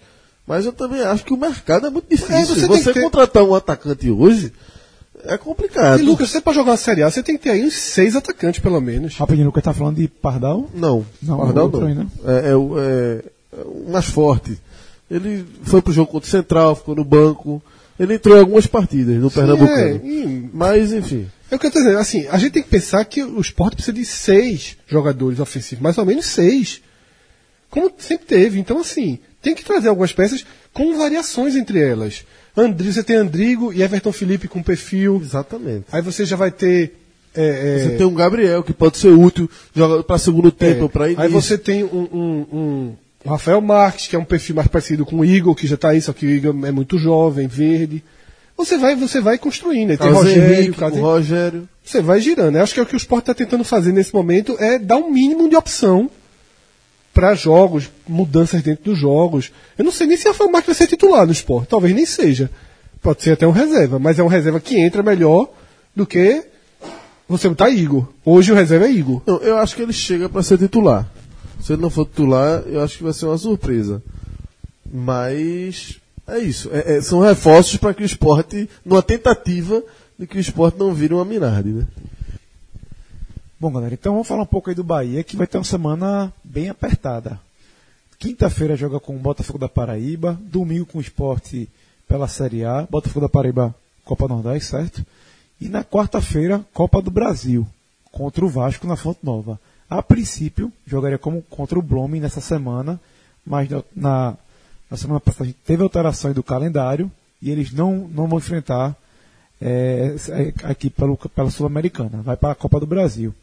[0.47, 2.35] mas eu também acho que o mercado é muito difícil.
[2.37, 4.53] É, você você tem que ter- contratar um atacante hoje
[5.25, 6.01] é complicado.
[6.01, 8.15] E Lucas, você pra jogar uma Série A, você tem que ter aí uns seis
[8.17, 9.15] atacantes, pelo menos.
[9.17, 10.69] Rapidinho, Lucas tá falando de Pardal?
[10.75, 11.87] Não, Não, Pardal não.
[11.87, 12.07] aí, né?
[12.25, 13.23] É, é o- é-
[13.59, 14.59] é o mais forte.
[15.11, 17.63] Ele foi pro jogo contra o Central, ficou no banco.
[17.99, 19.81] Ele entrou em algumas partidas no Pernambucano.
[19.81, 21.27] é, e- Mas, enfim.
[21.51, 23.75] É o que eu tô dizendo, assim, a gente tem que pensar que o esporte
[23.77, 26.83] precisa de seis jogadores ofensivos, mais ou menos seis.
[27.71, 28.59] Como sempre teve.
[28.61, 30.45] Então, assim, tem que trazer algumas peças
[30.75, 32.25] com variações entre elas.
[32.61, 35.21] Andri, você tem Andrigo e Everton Felipe com perfil.
[35.23, 35.85] Exatamente.
[35.93, 36.95] Aí você já vai ter.
[37.35, 40.89] é, é, Você tem um Gabriel que pode ser útil joga para segundo tempo, é,
[40.89, 41.23] para início.
[41.23, 42.97] Aí você tem um, um- um-
[43.27, 46.01] Rafael Marques, que é um perfil mais parecido com o Igor, que já está aí,
[46.01, 48.03] só que o Igor é muito jovem, verde.
[48.57, 49.91] Você vai, você vai construindo.
[49.91, 51.69] Aí tem Carlos Rogério, Henrique, Carlos Rogério.
[51.85, 52.57] você vai girando.
[52.57, 54.97] Eu acho que é o que o Sport está tentando fazer nesse momento é dar
[54.97, 56.11] um mínimo de opção
[57.19, 59.51] para jogos, mudanças dentro dos jogos.
[59.77, 61.69] Eu não sei nem se a Marques vai ser titular no Sport.
[61.69, 62.49] Talvez nem seja.
[63.03, 65.49] Pode ser até um reserva, mas é um reserva que entra melhor
[65.97, 66.45] do que
[67.29, 68.07] você botar Igor.
[68.25, 69.21] Hoje o reserva é Igor.
[69.27, 71.11] Não, eu acho que ele chega para ser titular.
[71.61, 74.01] Se ele não for titular, eu acho que vai ser uma surpresa.
[74.89, 76.71] Mas é isso.
[76.73, 79.83] É- é- são reforços para que o esporte, numa tentativa
[80.17, 81.85] de que o esporte não vire uma Minardi, né?
[83.61, 86.33] Bom, galera, então vamos falar um pouco aí do Bahia, que vai ter uma semana
[86.45, 87.41] bem apertada.
[88.17, 91.69] Quinta-feira joga com o Botafogo da Paraíba, domingo com o Esporte
[92.07, 95.05] pela Série A, Botafogo da Paraíba, Copa Nordeste, certo?
[95.61, 97.67] E na quarta-feira, Copa do Brasil,
[98.13, 99.59] contra o Vasco na Fonte Nova.
[99.91, 103.01] A princípio, jogaria como contra o Blooming nessa semana,
[103.45, 104.37] mas na, na,
[104.89, 107.11] na semana passada teve alterações do calendário
[107.43, 108.97] e eles não, não vão enfrentar
[109.61, 110.15] é,
[110.63, 113.35] aqui pelo, pela Sul-Americana, vai para a Copa do Brasil.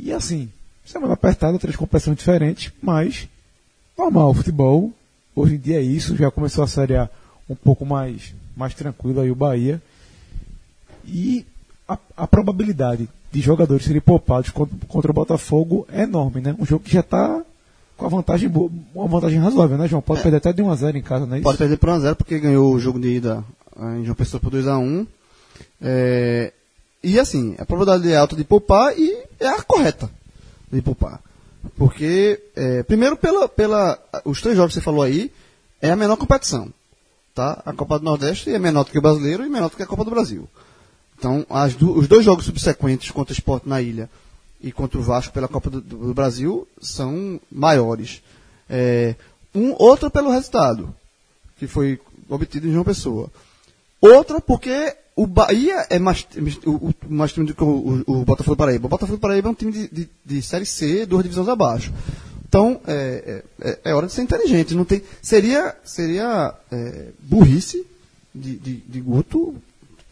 [0.00, 0.48] E assim,
[0.84, 3.28] semana apertada, três competições diferentes, mas
[3.96, 4.92] normal, futebol,
[5.34, 7.10] hoje em dia é isso, já começou a Série A
[7.48, 9.82] um pouco mais, mais tranquila aí o Bahia.
[11.04, 11.44] E
[11.88, 16.54] a, a probabilidade de jogadores serem poupados contra, contra o Botafogo é enorme, né?
[16.58, 17.42] Um jogo que já está
[17.96, 20.00] com a vantagem boa, uma vantagem razoável, né, João?
[20.00, 21.44] Pode perder até de 1 a 0 em casa, não é isso?
[21.44, 23.44] Pode perder por 1x0 porque ganhou o jogo de ida
[23.76, 25.06] eh, em João Pessoa por 2x1.
[25.82, 26.52] É,
[27.02, 30.10] e assim, a probabilidade é alta de poupar e é a correta
[30.70, 31.20] de poupar.
[31.76, 35.30] Porque, é, primeiro, pela, pela, os três jogos que você falou aí,
[35.80, 36.72] é a menor competição.
[37.34, 37.62] Tá?
[37.64, 39.86] A Copa do Nordeste é menor do que o brasileiro e menor do que a
[39.86, 40.48] Copa do Brasil.
[41.16, 41.46] Então,
[41.78, 44.08] du- os dois jogos subsequentes contra o Sport na ilha
[44.60, 48.22] e contra o Vasco pela Copa do, do Brasil são maiores.
[48.68, 49.14] É,
[49.54, 50.94] um, outro pelo resultado,
[51.58, 53.30] que foi obtido em João Pessoa.
[54.00, 56.26] Outra porque o Bahia é mais,
[56.64, 58.86] o, o- mais time do que o, o, o Botafogo do Paraíba.
[58.86, 61.92] O Botafogo do Paraíba é um time de, de, de Série C, duas divisões abaixo.
[62.48, 64.74] Então, é, é, é hora de ser inteligente.
[64.74, 67.84] Não tem, seria seria é, burrice
[68.34, 69.54] de, de, de Guto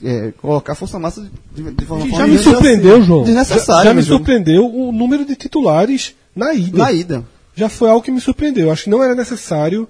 [0.05, 3.25] é, colocar força massa de, de, de forma Já me surpreendeu, João.
[3.25, 4.19] Desnecessário Já, já me jogo.
[4.19, 6.77] surpreendeu o número de titulares na ida.
[6.79, 7.25] Na ida.
[7.55, 8.71] já foi algo que me surpreendeu.
[8.71, 9.89] Acho que não era necessário.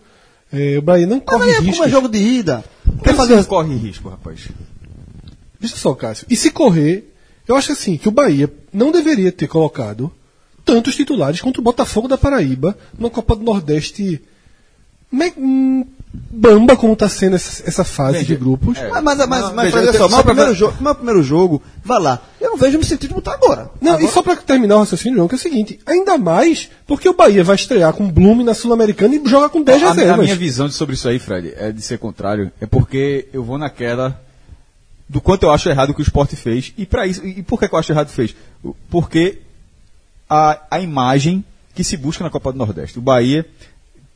[0.52, 1.88] é, o Bahia não Mas corre aí, como é risco.
[1.88, 2.64] jogo de ida.
[3.02, 3.48] Quer fazer fazer.
[3.48, 4.48] corre risco, rapaz.
[5.70, 6.26] Deixa só, Cássio.
[6.30, 7.12] E se correr,
[7.46, 10.10] eu acho assim, que o Bahia não deveria ter colocado
[10.64, 14.20] tantos titulares contra o Botafogo da Paraíba numa Copa do Nordeste
[15.12, 18.76] me- hum, bamba como está sendo essa, essa fase Veja, de grupos.
[18.76, 18.88] é.
[18.90, 20.96] Mas, mas, mas, Não, mas veja, só, tenho- mas só o pra- primeiro jogo, mas
[20.96, 22.20] primeiro jogo, vai lá.
[22.40, 23.70] Eu não vejo no sentido de botar agora.
[23.80, 26.68] Não, Agora- e só para terminar o raciocínio, João, que é o seguinte, ainda mais
[26.86, 29.86] porque o Bahia vai estrear com o Blume na Sul-Americana e joga com 10 a,
[29.86, 30.24] a reservas.
[30.24, 32.50] minha visão sobre isso aí, Fred, é de ser contrário.
[32.60, 34.20] É porque eu vou naquela
[35.08, 36.72] do quanto eu acho errado o que o esporte fez.
[36.76, 38.34] E para isso, e por que, eu acho errado fez?
[38.90, 39.38] Porque
[40.28, 41.44] a, a imagem
[41.74, 42.98] que se busca na Copa do Nordeste.
[42.98, 43.46] O Bahia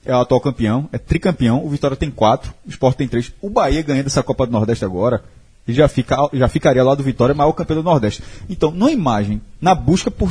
[0.04, 3.32] é o atual campeão, é tricampeão, o Vitória tem quatro, o Sport tem três.
[3.40, 5.22] O Bahia ganhando essa Copa do Nordeste agora,
[5.68, 8.22] ele já, fica, já ficaria lá do Vitória, maior campeão do Nordeste.
[8.48, 10.30] Então, na imagem, na busca por,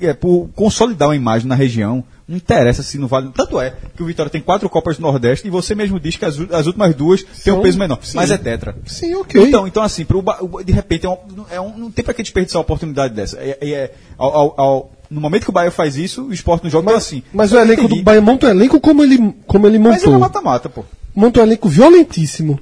[0.00, 3.30] é, por consolidar uma imagem na região, não interessa se não vale.
[3.34, 6.24] Tanto é que o Vitória tem quatro Copas do Nordeste e você mesmo diz que
[6.26, 7.98] as, as últimas duas têm um peso menor.
[8.02, 8.16] sim.
[8.16, 8.76] Mas é tetra.
[8.86, 9.42] Sim, ok.
[9.42, 10.22] Então, então assim, pro,
[10.64, 11.16] de repente, é um,
[11.50, 13.38] é um- não tem pra que desperdiçar uma oportunidade dessa.
[13.38, 16.64] É, é- é- ao- ao- ao- no momento que o Bahia faz isso, o esporte
[16.64, 17.22] não joga mas, assim.
[17.32, 20.06] mas o elenco do Bahia monta o elenco como ele, como ele Mas ele é
[20.08, 20.20] montou.
[20.20, 20.84] mata-mata, pô.
[21.14, 22.60] monta um elenco violentíssimo.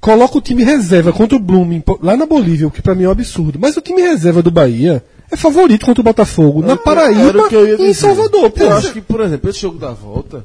[0.00, 3.08] Coloca o time reserva contra o Blooming lá na Bolívia, o que pra mim é
[3.08, 3.58] um absurdo.
[3.60, 7.94] Mas o time reserva do Bahia é favorito contra o Botafogo na Paraíba e em.
[7.94, 8.50] Salvador.
[8.50, 8.64] Pô.
[8.64, 10.44] Eu acho que, por exemplo, esse jogo da volta,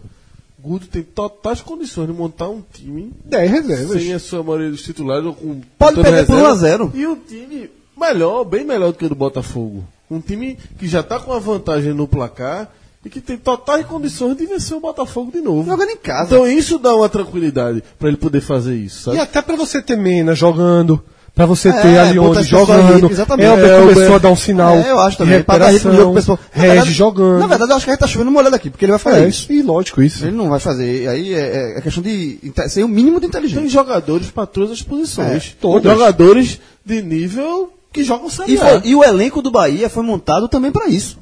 [0.60, 4.02] Guto tem totais condições de montar um time 10 reservas.
[4.02, 6.86] sem a sua maioria dos titulares ou com Pode perder por 1 a reserva.
[6.86, 6.92] 0.
[6.96, 9.84] E um time melhor, bem melhor do que o do Botafogo.
[10.10, 12.72] Um time que já está com a vantagem no placar
[13.04, 15.70] e que tem totais condições de vencer o Botafogo de novo.
[15.70, 16.36] Jogando em casa.
[16.36, 19.18] Então isso dá uma tranquilidade para ele poder fazer isso, sabe?
[19.18, 21.04] E até pra você ter Mena jogando,
[21.36, 23.12] pra você É, ter a botar Lione esse pessoal jogando.
[23.12, 23.46] exatamente.
[23.48, 25.44] Elber É, começou a dar um sinal É, eu acho também.
[25.44, 26.40] Pra dar ritmo jogo, pessoal.
[26.54, 27.40] Verdade- jogando.
[27.40, 29.26] Na verdade, eu acho que a gente tá chovendo molhado aqui, porque ele vai fazer
[29.26, 29.52] é, isso.
[29.52, 30.24] e lógico isso.
[30.26, 31.08] Ele não vai fazer.
[31.10, 33.70] Aí é, é questão de ser o mínimo de Tem inteligência.
[33.70, 35.54] jogadores para todas as posições.
[35.54, 35.92] É, todas.
[35.92, 38.60] Jogadores de nível que jogam Série E, A.
[38.80, 41.18] foi- e o elenco do Bahia foi montado também para isso.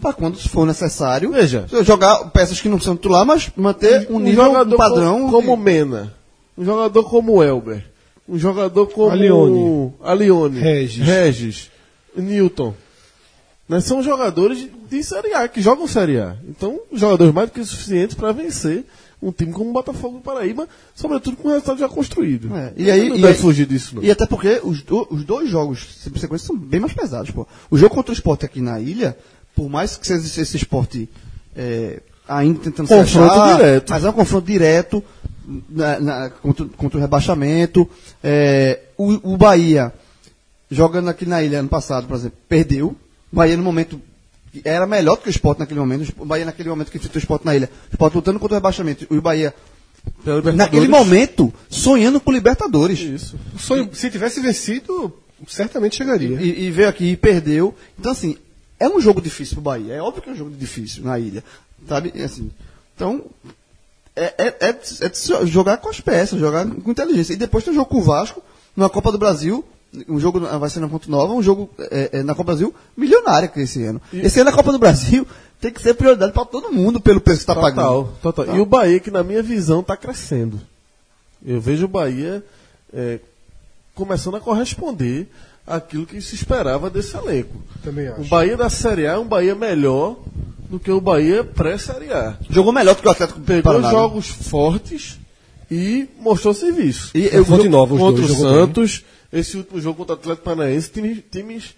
[0.00, 1.66] Para quando for necessário, Veja.
[1.82, 5.24] jogar peças que não são titular, mas manter um, nível jogador um padrão.
[5.26, 6.14] co- como de- Mena,
[6.56, 7.84] um jogador como o Elber,
[8.30, 9.92] um jogador como Alione.
[10.02, 11.04] Alione, Regis.
[11.06, 11.70] Regis,
[12.16, 12.74] Newton.
[13.68, 16.36] Né, são jogadores de Série A, que jogam Série A.
[16.48, 18.84] Então, jogadores mais do que suficientes para vencer
[19.22, 22.56] um time como o Botafogo do Paraíba, sobretudo com o resultado já construído.
[22.56, 24.02] É, e aí- não e deve aí- fugir disso, não.
[24.02, 27.46] E até porque os, do- os dois jogos em sequência são bem mais pesados, pô.
[27.70, 29.16] O jogo contra o esporte aqui na ilha,
[29.54, 31.08] por mais que seja esse esporte
[31.54, 33.90] é, ainda tentando se Confronto achar, direto.
[33.90, 35.04] mas é um confronto direto
[35.68, 37.88] na- na- contra, contra o rebaixamento.
[38.22, 39.92] É, o, o Bahia,
[40.70, 42.88] jogando aqui na ilha ano passado, por exemplo, perdeu.
[43.32, 44.00] O Bahia no momento
[44.64, 46.12] era melhor do que o esporte naquele momento.
[46.18, 47.70] O Bahia naquele momento que enfrentou o esporte na ilha.
[47.90, 49.06] O esporte lutando contra o rebaixamento.
[49.10, 49.54] E o Bahia,
[50.56, 52.98] naquele momento, sonhando com o Libertadores.
[52.98, 53.38] Isso.
[53.58, 55.12] Sonho, se tivesse vencido,
[55.46, 56.40] certamente chegaria.
[56.40, 57.74] e, e veio aqui e perdeu.
[57.98, 58.36] Então, assim,
[58.78, 59.94] é um jogo difícil pro Bahia.
[59.94, 61.44] É óbvio que é um jogo difícil na ilha.
[61.88, 62.12] Sabe?
[62.22, 62.50] Assim,
[62.96, 63.24] então,
[64.16, 67.32] é, é, é, é jogar com as peças, jogar com inteligência.
[67.32, 68.42] E depois tem um jogo com o Vasco,
[68.76, 69.64] numa Copa do Brasil.
[70.08, 72.56] Um jogo na- vai ser na Ponte Nova, um jogo é, é, na Copa do
[72.58, 74.00] Brasil milionário que esse ano.
[74.12, 75.26] Esse ano a Copa do Brasil
[75.60, 77.82] tem que ser prioridade para todo mundo pelo preço que está pagando.
[78.22, 78.46] total.
[78.46, 78.56] Tá.
[78.56, 80.60] E o Bahia, que na minha visão está crescendo.
[81.44, 82.44] Eu vejo o Bahia
[82.92, 83.18] é,
[83.94, 85.28] começando a corresponder
[85.66, 87.62] àquilo que se esperava desse elenco.
[87.82, 88.22] Também acho.
[88.22, 90.16] O Bahia da Série A é um Bahia melhor
[90.68, 92.36] do que o Bahia pré-Série A.
[92.48, 93.90] Jogou melhor do que o Atlético Pegou Paraná, né?
[93.92, 95.18] jogos fortes
[95.70, 97.10] e mostrou serviço.
[97.14, 98.52] E eu, Fonte Nova, os contra dois o bem.
[98.52, 101.74] Santos, esse último jogo contra o Atlético Paranaense, times, times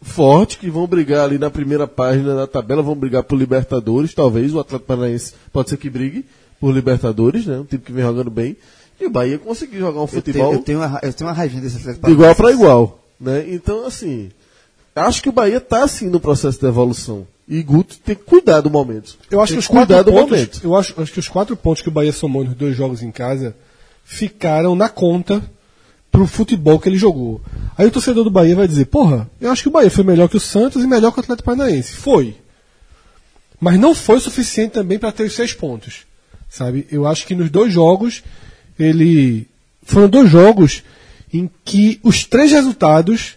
[0.00, 4.54] fortes que vão brigar ali na primeira página da tabela, vão brigar por Libertadores, talvez
[4.54, 6.24] o Atlético Paranaense pode ser que brigue
[6.60, 7.58] por Libertadores, né?
[7.58, 8.56] Um time que vem jogando bem.
[9.00, 11.36] E o Bahia conseguiu jogar um eu, tenho, futebol eu, tenho uma, eu tenho uma
[11.36, 12.62] raivinha desse Atlético de igual para Paranaense.
[12.62, 13.44] igual, né?
[13.48, 14.30] Então, assim,
[14.94, 17.26] acho que o Bahia está assim no processo de evolução.
[17.48, 19.16] E Guto tem que cuidar do momento.
[19.30, 20.60] Eu acho Tem que os quatro pontos, momento.
[20.64, 23.12] eu acho, acho que os quatro pontos que o Bahia somou nos dois jogos em
[23.12, 23.54] casa
[24.04, 25.42] ficaram na conta
[26.10, 27.40] pro futebol que ele jogou.
[27.78, 30.28] Aí o torcedor do Bahia vai dizer, porra, eu acho que o Bahia foi melhor
[30.28, 31.92] que o Santos e melhor que o Atlético Paranaense.
[31.94, 32.36] Foi.
[33.60, 36.04] Mas não foi o suficiente também para ter os seis pontos.
[36.48, 36.86] Sabe?
[36.90, 38.22] Eu acho que nos dois jogos,
[38.78, 39.46] ele.
[39.84, 40.82] Foram dois jogos
[41.38, 43.36] em que os três resultados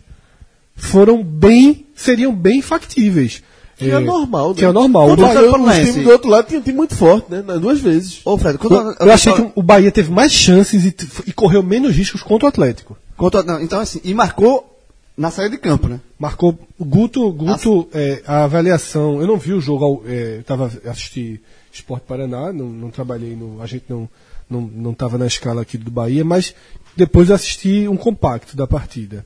[0.75, 1.85] foram bem.
[1.95, 3.43] seriam bem factíveis.
[3.77, 4.55] Que é, normal, né?
[4.57, 5.07] Que é normal.
[5.09, 7.41] O O Bahia- do outro lado tinha um time muito forte, né?
[7.61, 8.19] Duas vezes.
[8.25, 10.93] Ô, Fred, quando Eu, eu achei que o Bahia teve mais chances e,
[11.27, 12.97] e correu menos riscos contra o Atlético.
[13.15, 14.77] Contra- não, então, assim, e marcou
[15.15, 16.01] na saída de campo, né?
[16.19, 16.59] Marcou.
[16.77, 19.21] O Guto, Guto é, a avaliação.
[19.21, 21.41] Eu não vi o jogo, é, eu tava assisti
[21.71, 23.61] Esporte Paraná, não, não trabalhei no.
[23.61, 24.09] A gente não
[24.49, 26.53] não não estava na escala aqui do Bahia, mas
[26.99, 29.25] depois eu assisti um compacto da partida.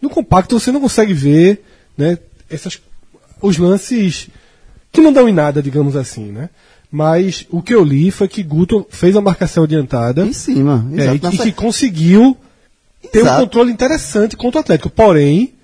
[0.00, 1.64] No compacto você não consegue ver,
[1.98, 2.18] né,
[2.48, 2.80] essas,
[3.42, 4.28] os lances
[4.92, 6.50] que não dão em nada, digamos assim, né?
[6.90, 10.24] Mas o que eu li foi que Guto fez a marcação adiantada.
[10.24, 10.86] Em cima.
[10.96, 12.36] É, e, que- sa- que conseguiu
[13.10, 13.40] ter um Exato.
[13.42, 14.90] controle interessante contra o Atlético.
[14.90, 15.54] Porém,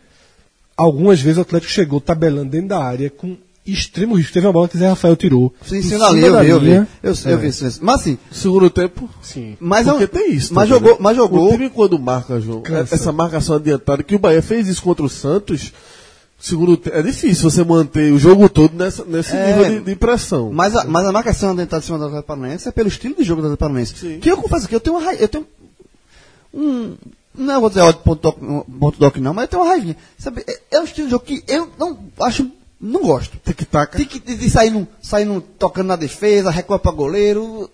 [0.76, 3.36] algumas vezes o Atlético chegou tabelando dentro da área com
[3.72, 4.32] extremo risco.
[4.32, 5.52] Teve uma bola que Zé Rafael tirou.
[5.66, 6.66] Sim, sim, ali, eu da vi, eu vi.
[6.66, 6.88] linha.
[7.02, 7.66] Eu, eu vi isso.
[7.66, 7.78] isso.
[7.82, 9.08] Mas assim, Segundo tempo.
[9.22, 9.56] Sim.
[9.60, 10.52] mas, é um- Porque tem isso.
[10.54, 10.96] mas jogou, né?
[11.00, 11.48] mas jogou.
[11.48, 12.94] O time quando marca, João, Cansa.
[12.94, 15.72] essa marcação adiantada, que o Bahia fez isso contra o Santos,
[16.38, 19.46] segundo é difícil você manter o jogo todo nessa, nesse É.
[19.56, 20.50] nível de, de pressão.
[20.52, 23.24] Mas a, mas a marcação dentada em cima do Atlético Paranaense é pelo estilo de
[23.24, 24.18] jogo do Atlético Paranaense.
[24.20, 25.22] Que eu confesso que eu tenho uma raiva.
[25.22, 25.46] Eu tenho
[26.54, 26.94] um.
[27.32, 28.38] Não é vou dizer ódio ponto doc,
[28.80, 29.96] ponto doc não, mas eu tenho uma raivinha.
[30.18, 32.50] Sabe, é, é um estilo de jogo que eu não acho.
[32.80, 33.36] Não gosto.
[33.44, 33.96] Tic-tac.
[33.96, 37.68] Tem que de, de sair, no, sair no, tocando na defesa, recua pra goleiro.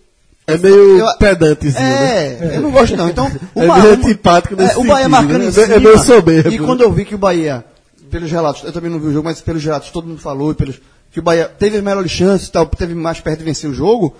[0.48, 2.54] É meio Eu- pedantezinho, né?
[2.54, 3.09] É, eu não gosto não.
[3.09, 5.44] Então, o É Ba- meio antipático nesse é, O Bahia sentido, marcando né?
[5.44, 5.78] em É cima.
[5.80, 6.66] meio soberbo, E né?
[6.66, 7.64] quando eu vi que o Bahia,
[8.11, 10.80] pelos relatos, eu também não vi o jogo, mas pelos relatos todo mundo falou, pelos,
[11.12, 13.74] que o Bahia teve as melhores chances, e tal, teve mais perto de vencer o
[13.74, 14.14] jogo,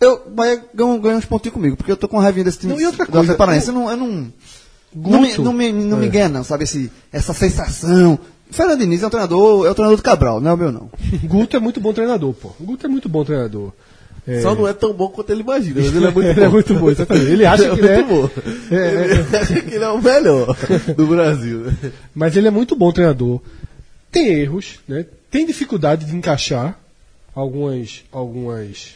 [0.00, 2.72] eu, o Bahia ganhou, ganhou uns pontinhos comigo, porque eu tô com raivinha desse time
[2.74, 3.68] Não, e outra coisa, Paranaense.
[3.68, 4.06] Eu não, eu não,
[4.94, 5.42] não me, Guto.
[5.42, 6.08] não me, não me É.
[6.10, 8.18] ganha não, sabe, esse, essa sensação.
[8.50, 10.90] Fernando Diniz é um treinador, é o treinador do Cabral, não é o meu não.
[11.24, 12.52] Guto é muito bom treinador, pô.
[12.60, 13.72] Guto é muito bom treinador.
[14.26, 16.46] É, Só não é tão bom quanto ele imagina, mas ele é muito ele bom.
[16.46, 17.26] é muito bom, exatamente.
[17.30, 18.30] Ele acha que ele é, muito bom.
[18.72, 20.56] é, é, Ele acha que ele é o melhor
[20.96, 21.58] do Brasil.
[21.60, 21.92] né?
[22.14, 23.40] Mas ele é muito bom treinador.
[24.10, 25.04] Tem erros, né?
[25.30, 26.76] Tem dificuldade de encaixar
[27.34, 28.94] algumas, algumas,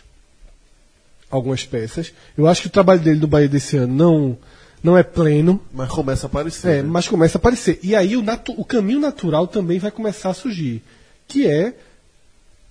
[1.31, 2.13] algumas peças.
[2.37, 4.39] Eu acho que o trabalho dele no Bahia desse ano não,
[4.83, 6.69] não é pleno, Mas começa a aparecer.
[6.69, 6.89] é, né?
[6.89, 7.79] mas começa a aparecer.
[7.83, 8.25] E aí o,
[8.57, 10.83] o caminho natural também vai começar a surgir,
[11.29, 11.75] que é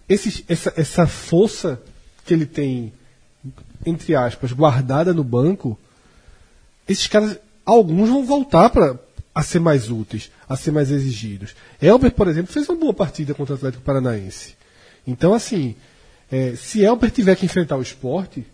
[0.08, 1.80] esse, essa, essa força
[2.26, 2.92] que ele tem,
[3.86, 5.78] entre aspas, guardada no banco.
[6.88, 8.98] Esses caras, alguns vão voltar para
[9.34, 11.56] a ser mais úteis, a ser mais exigidos.
[11.80, 14.56] Elber, por exemplo, fez uma boa partida contra o Atlético Paranaense.
[15.06, 15.76] Então, assim,
[16.32, 18.46] é, se Elber tiver que enfrentar o esporte,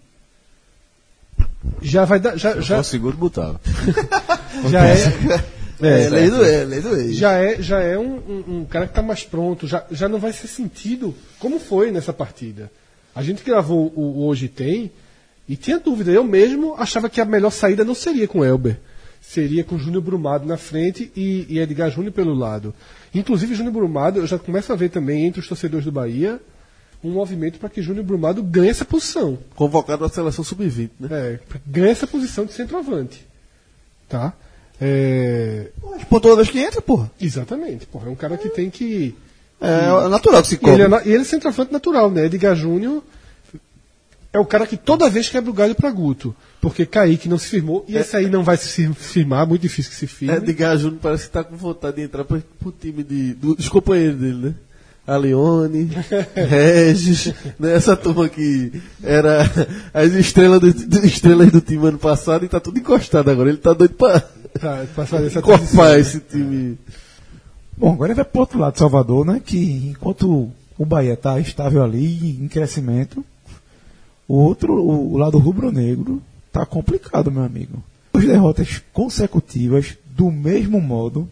[1.81, 2.37] já vai dar.
[2.37, 3.59] Já, Se eu já, seguro, botava.
[4.69, 4.95] já é.
[5.81, 7.17] É, lei do é, lei do ex.
[7.17, 10.19] já é, já é um, um- um cara que está mais pronto, já, já não
[10.19, 12.71] vai ser sentido como foi nessa partida.
[13.13, 14.89] A gente gravou o, o Hoje Tem
[15.49, 16.11] e tinha dúvida.
[16.11, 18.79] Eu mesmo achava que a melhor saída não seria com Elber.
[19.21, 22.73] Seria com Júnior Brumado na frente e, e Edgar Júnior pelo lado.
[23.13, 26.39] Inclusive, Júnior Brumado, eu já começo a ver também entre os torcedores do Bahia
[27.03, 29.37] um movimento para que Júnior Brumado ganhe essa posição.
[29.55, 31.07] Convocado na seleção sub-20, né?
[31.11, 33.25] É, ganhe essa posição de centroavante.
[34.09, 34.33] Tá?
[34.81, 35.69] É,
[36.09, 37.09] Pô, toda vez que entra, porra.
[37.21, 37.85] exatamente.
[37.85, 39.15] Porra, é um cara que tem que.
[39.61, 40.73] É, natural que se E cobra.
[40.73, 42.25] ele, é, na- e ele é centroavante natural, né?
[42.25, 43.01] Edgar Júnior
[44.33, 46.35] é o cara que toda vez quebra o galho pra Guto.
[46.59, 47.85] Porque Kaique não se firmou.
[47.87, 50.35] E esse aí não vai se fir- firmar, muito difícil que se firme.
[50.35, 53.69] Edgar Júnior parece que tá com vontade de entrar pro, pro time de, do- dos
[53.69, 54.55] companheiros dele, né?
[55.07, 55.89] Alione,
[56.35, 57.75] Regis, né?
[57.75, 58.71] essa turma que
[59.03, 59.41] era
[59.93, 63.49] as estrelas do, do- estrelas do time ano passado e tá tudo encostado agora.
[63.49, 64.19] Ele tá doido pra
[64.59, 65.65] Pra, pra fazer essa transição.
[65.75, 66.77] encorpar esse time.
[67.77, 69.41] Bom, agora ele vai pro outro lado Salvador, né?
[69.45, 73.23] Que enquanto o Bahia está estável ali, em crescimento,
[74.27, 76.21] o outro, o, o lado rubro-negro,
[76.53, 77.83] tá complicado, meu amigo.
[78.13, 81.27] Duas derrotas consecutivas, do mesmo modo,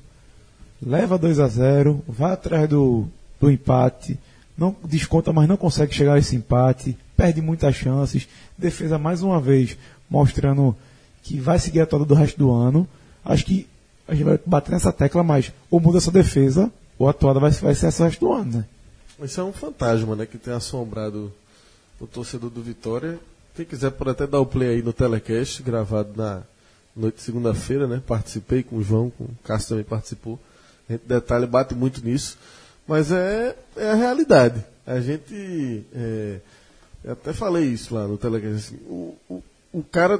[0.86, 3.07] leva 2 a 0 vai atrás do,
[3.43, 4.17] do empate,
[4.57, 8.27] não desconta, mas não consegue chegar a esse empate, perde muitas chances,
[8.57, 9.77] defesa mais uma vez
[10.09, 10.75] mostrando
[11.21, 12.87] que vai seguir a toda do resto do ano.
[13.25, 13.67] Acho que
[14.07, 17.51] a gente vai bater nessa tecla, mas ou muda essa defesa, ou a toada vai,
[17.51, 18.65] vai ser essa resto do ano, né?
[19.21, 20.25] Isso é um fantasma, né?
[20.25, 21.31] Que tem assombrado
[21.99, 23.19] o torcedor do Vitória.
[23.55, 26.41] Quem quiser pode até dar o play aí no telecast, gravado na
[26.95, 28.01] noite de segunda-feira, né?
[28.05, 30.39] Participei com o João, com o Cássio também participou.
[30.89, 32.37] A gente detalha, bate muito nisso.
[32.88, 34.63] Mas é, é a realidade.
[34.86, 35.84] A gente.
[35.95, 36.36] é,
[37.03, 38.55] eu até falei isso lá no telecast.
[38.55, 40.19] assim, o, o, o cara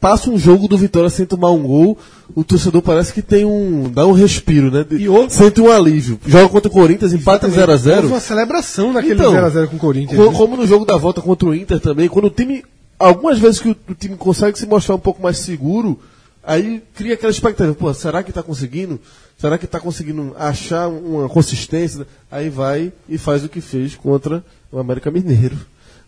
[0.00, 1.98] passa um jogo do Vitória sem tomar um gol,
[2.34, 3.90] o torcedor parece que tem um.
[3.90, 4.84] dá um respiro, né?
[4.84, 6.20] De- E outro- Sente um alívio.
[6.26, 7.96] Joga contra o Corinthians, empata em 0x0.
[7.96, 10.20] Houve uma celebração naquele Então, 0x0 com o Corinthians.
[10.22, 10.36] Co- né?
[10.36, 12.64] Como no jogo da volta contra o Inter também, quando o time.
[12.96, 15.98] Algumas vezes que o, o time consegue se mostrar um pouco mais seguro,
[16.46, 19.00] aí cria aquela expectativa, pô, será que está conseguindo?
[19.38, 22.06] Será que está conseguindo achar uma consistência?
[22.30, 25.56] Aí vai e faz o que fez contra o América Mineiro.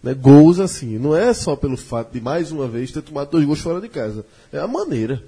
[0.02, 0.14] Né?
[0.14, 0.98] Gols assim.
[0.98, 3.88] Não é só pelo fato de mais uma vez ter tomado dois gols fora de
[3.88, 4.24] casa.
[4.52, 5.22] É a maneira.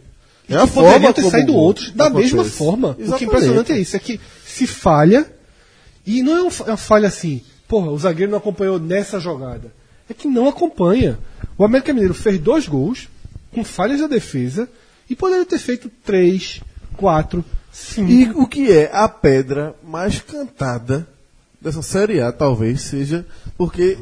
[0.48, 2.34] É a forma ter como saído outros da acontece.
[2.34, 2.90] mesma forma.
[2.90, 3.24] O que é Exatamente.
[3.24, 5.30] impressionante é isso, é que se falha,
[6.06, 9.70] e não é fa- uma falha assim, porra, o zagueiro não acompanhou nessa jogada.
[10.08, 11.18] É que não acompanha.
[11.58, 13.08] O América Mineiro fez dois gols
[13.52, 14.66] com falhas da defesa
[15.08, 16.60] e poderia ter feito três,
[16.96, 18.10] quatro, cinco.
[18.10, 21.06] E o que é a pedra mais cantada
[21.60, 23.98] dessa Série A, talvez seja, porque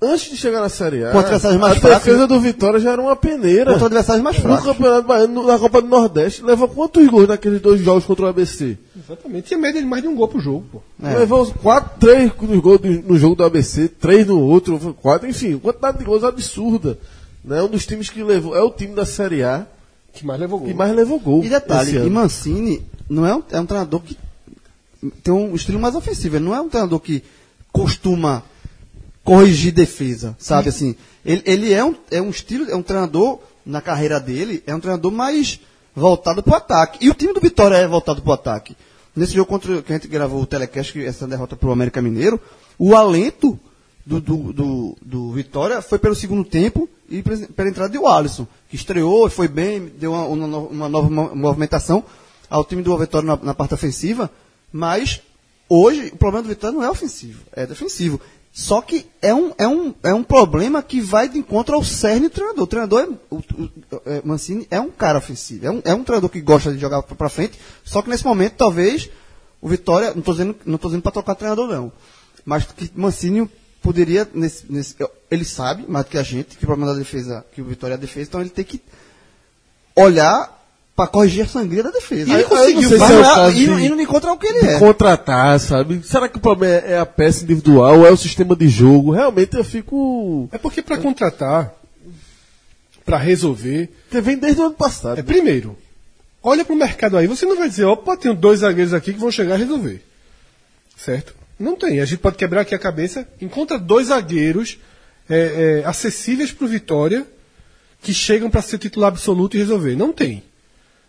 [0.00, 3.00] antes de chegar na Série A, Contra mais a fracos, defesa do Vitória já era
[3.00, 3.72] uma peneira.
[3.72, 4.64] Contra adversários mais No fracos.
[4.64, 8.76] Campeonato Baiano, na Copa do Nordeste, levou quantos gols naqueles dois jogos contra o ABC?
[8.96, 9.52] Exatamente.
[9.52, 10.82] E a média de mais de um gol pro jogo, pô.
[11.06, 11.14] É.
[11.18, 15.58] Levou quatro, três nos gols do- no jogo do ABC, três no outro, quatro, enfim,
[15.58, 16.98] quantidade de gols absurda.
[17.44, 17.62] Né?
[17.62, 19.66] Um dos times que levou, é o time da Série A
[20.14, 20.68] Que mais levou gol.
[20.68, 21.44] que mais levou gol.
[21.44, 24.16] E detalhe, e Mancini não é um, é um treinador que
[25.22, 26.36] tem um estilo mais ofensivo.
[26.36, 27.22] Ele não é um treinador que
[27.72, 28.42] costuma
[29.22, 30.94] corrigir defesa, sabe assim?
[31.24, 34.80] Ele, ele é, um, é um estilo, é um treinador, na carreira dele, é um
[34.80, 35.58] treinador mais
[35.94, 37.04] voltado para o ataque.
[37.04, 38.76] E o time do Vitória é voltado para o ataque.
[39.16, 42.02] Nesse jogo contra que a gente gravou o telecast, que essa derrota para o América
[42.02, 42.40] Mineiro,
[42.78, 43.58] o alento
[44.04, 46.88] do, do, do, do Vitória foi pelo segundo tempo
[47.18, 51.34] e pela entrada de Alisson, que estreou, foi bem, deu uma, uma uma nova mo-
[51.34, 52.04] movimentação
[52.50, 54.30] ao time do Vitória na, na parte ofensiva,
[54.72, 55.20] mas
[55.68, 58.20] hoje o problema do Vitória não é ofensivo, é defensivo.
[58.52, 62.28] Só que é um, é um, é um problema que vai de encontro ao cerne
[62.28, 62.62] do treinador.
[62.62, 63.70] O treinador, é, o, o-
[64.06, 67.02] é, Mancini, é um cara ofensivo, é um, é um treinador que gosta de jogar
[67.02, 69.10] para frente, só que nesse momento talvez
[69.60, 71.90] o Vitória, não estou dizendo, não tô dizendo para trocar treinador não,
[72.44, 73.50] mas que Mancini
[73.84, 74.96] poderia, nesse, nesse-
[75.30, 77.94] ele sabe mais do que a gente, que o problema da defesa, que o Vitória
[77.94, 78.80] é a defesa, então ele tem que
[79.94, 80.52] olhar
[80.96, 82.30] para corrigir a sangria da defesa.
[82.30, 83.06] E ele conseguiu, não se é
[83.68, 84.78] o não de- encontro ao que ele de é.
[84.78, 86.00] contratar, sabe?
[86.04, 89.10] Será que o problema é é a peça individual ou é o sistema de jogo?
[89.12, 90.48] Realmente eu fico.
[90.52, 91.74] É porque para contratar,
[93.04, 95.18] para resolver, Porque vem desde o ano passado.
[95.18, 95.76] é primeiro,
[96.42, 99.30] olha pro mercado aí, você não vai dizer, opa, tenho dois zagueiros aqui que vão
[99.30, 100.02] chegar a resolver.
[100.96, 101.34] Certo?
[101.58, 102.00] Não tem.
[102.00, 104.78] A gente pode quebrar aqui a cabeça, encontra dois zagueiros
[105.28, 107.26] é, é, acessíveis pro Vitória
[108.02, 109.96] que chegam para ser titular absoluto e resolver.
[109.96, 110.42] Não tem.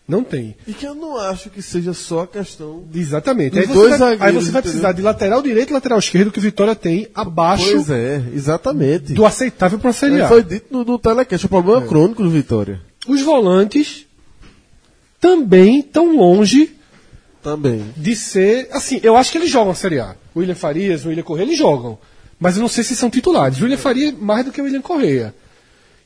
[0.07, 0.55] Não tem.
[0.67, 2.83] E que eu não acho que seja só a questão.
[2.93, 3.57] Exatamente.
[3.57, 6.37] Aí você, dois vai, aí você vai precisar de lateral direito e lateral esquerdo que
[6.37, 9.13] o Vitória tem abaixo Pois é, exatamente.
[9.13, 10.27] do aceitável para a Série A.
[10.27, 11.87] Foi dito no, no telecast, o problema é.
[11.87, 12.79] crônico do Vitória.
[13.07, 14.05] Os volantes
[15.19, 16.75] também estão longe
[17.45, 17.93] Também.
[17.95, 18.67] de ser.
[18.71, 20.15] Assim, eu acho que eles jogam a Série A.
[20.33, 21.95] O William Farias, o William Correia, eles jogam.
[22.39, 23.59] Mas eu não sei se são titulares.
[23.59, 25.33] O William Faria mais do que o William Correia.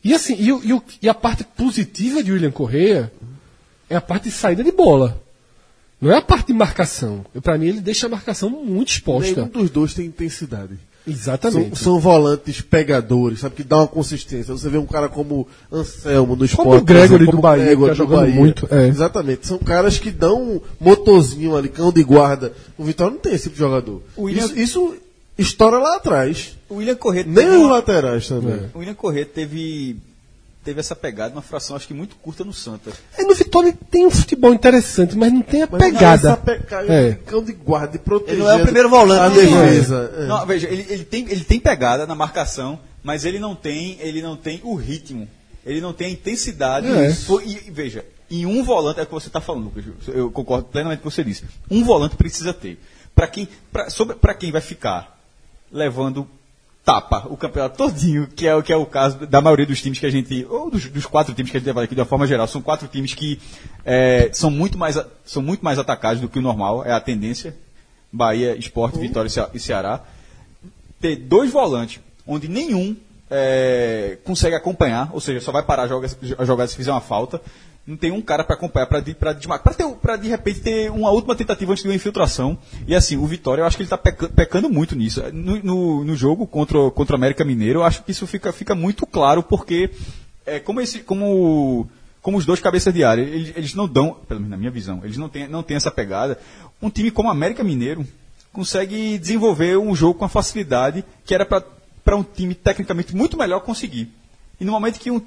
[0.04, 3.10] E assim, e, e e a parte positiva de William Correia
[3.90, 5.24] é a parte de saída de bola.
[6.02, 7.26] Não é a parte de marcação.
[7.42, 9.36] Para mim, ele deixa a marcação muito exposta.
[9.36, 10.78] Nenhum dos dois tem intensidade.
[11.14, 11.80] São, Exatamente.
[11.80, 13.56] são volantes pegadores, sabe?
[13.56, 14.54] Que dá uma consistência.
[14.54, 16.68] Você vê um cara como Anselmo no esporte.
[16.68, 18.88] Como o Gregory exemplo, do como Bahia, Gregory que tá do jogando muito, é.
[18.88, 19.48] Exatamente.
[19.48, 22.54] São caras que dão um motorzinho ali, cão de guarda.
[22.78, 24.02] O Vitória não tem esse tipo de jogador.
[24.18, 24.96] William- Isso, isso
[25.38, 26.58] estoura lá atrás.
[26.70, 28.60] O William Corrêa Nem os uma- laterais também.
[28.74, 29.98] O William Corrêa teve,
[30.64, 32.92] teve essa pegada, uma fração acho que muito curta no Santa.
[33.18, 36.30] É, no Vitória tem um futebol interessante, mas não tem a Mas pegada.
[36.30, 37.14] Essa pegada É.
[37.26, 38.36] cão de guarda, de proteger.
[38.36, 40.14] Ele não é o primeiro volante A defesa.
[40.18, 40.26] é.
[40.28, 44.22] Não, veja, ele, ele tem, ele tem pegada na marcação, mas ele não tem, ele
[44.22, 45.28] não tem o ritmo.
[45.66, 46.88] Ele não tem a intensidade.
[46.88, 47.10] É.
[47.46, 49.84] E, e veja, em um volante, é o que você está falando, Lucas.
[50.08, 51.44] Eu concordo plenamente com o que você disse.
[51.70, 52.80] Um volante precisa ter.
[53.16, 55.20] Para quem, pra, sobre- pra quem vai ficar
[55.72, 56.28] levando
[56.84, 60.00] tapa o campeonato todinho, que é, o- que é o caso da maioria dos times
[60.00, 60.46] que a gente.
[60.50, 62.62] Ou dos, dos quatro times que a gente leva aqui de uma forma geral, são
[62.62, 63.40] quatro times que
[63.86, 67.56] é, são, muito mais, são muito mais atacados do que o normal, é a tendência.
[68.12, 70.02] Bahia, Esporte, Vitória e Cea- e Ceará.
[71.00, 72.96] Ter dois volantes, onde nenhum
[73.30, 77.00] é, consegue acompanhar, ou seja, só vai parar a jogada, a jogada se fizer uma
[77.02, 77.40] falta.
[77.90, 81.72] Não tem um cara para acompanhar, para desmarcar, para de repente ter uma última tentativa
[81.72, 82.56] antes de uma infiltração.
[82.88, 85.24] E assim, o Vitória, eu acho que ele está pecando muito nisso.
[85.34, 88.76] No, no, no jogo contra, contra o América Mineiro, eu acho que isso fica, fica
[88.76, 89.90] muito claro, porque
[90.46, 91.90] é, como, esse, como,
[92.22, 95.02] como os dois cabeças de área, eles, eles não dão, pelo menos na minha visão,
[95.04, 96.38] eles não têm, não têm essa pegada.
[96.80, 98.06] Um time como o América Mineiro
[98.54, 103.62] consegue desenvolver um jogo com a facilidade que era para um time tecnicamente muito melhor
[103.62, 104.12] conseguir.
[104.60, 105.20] E no momento que um.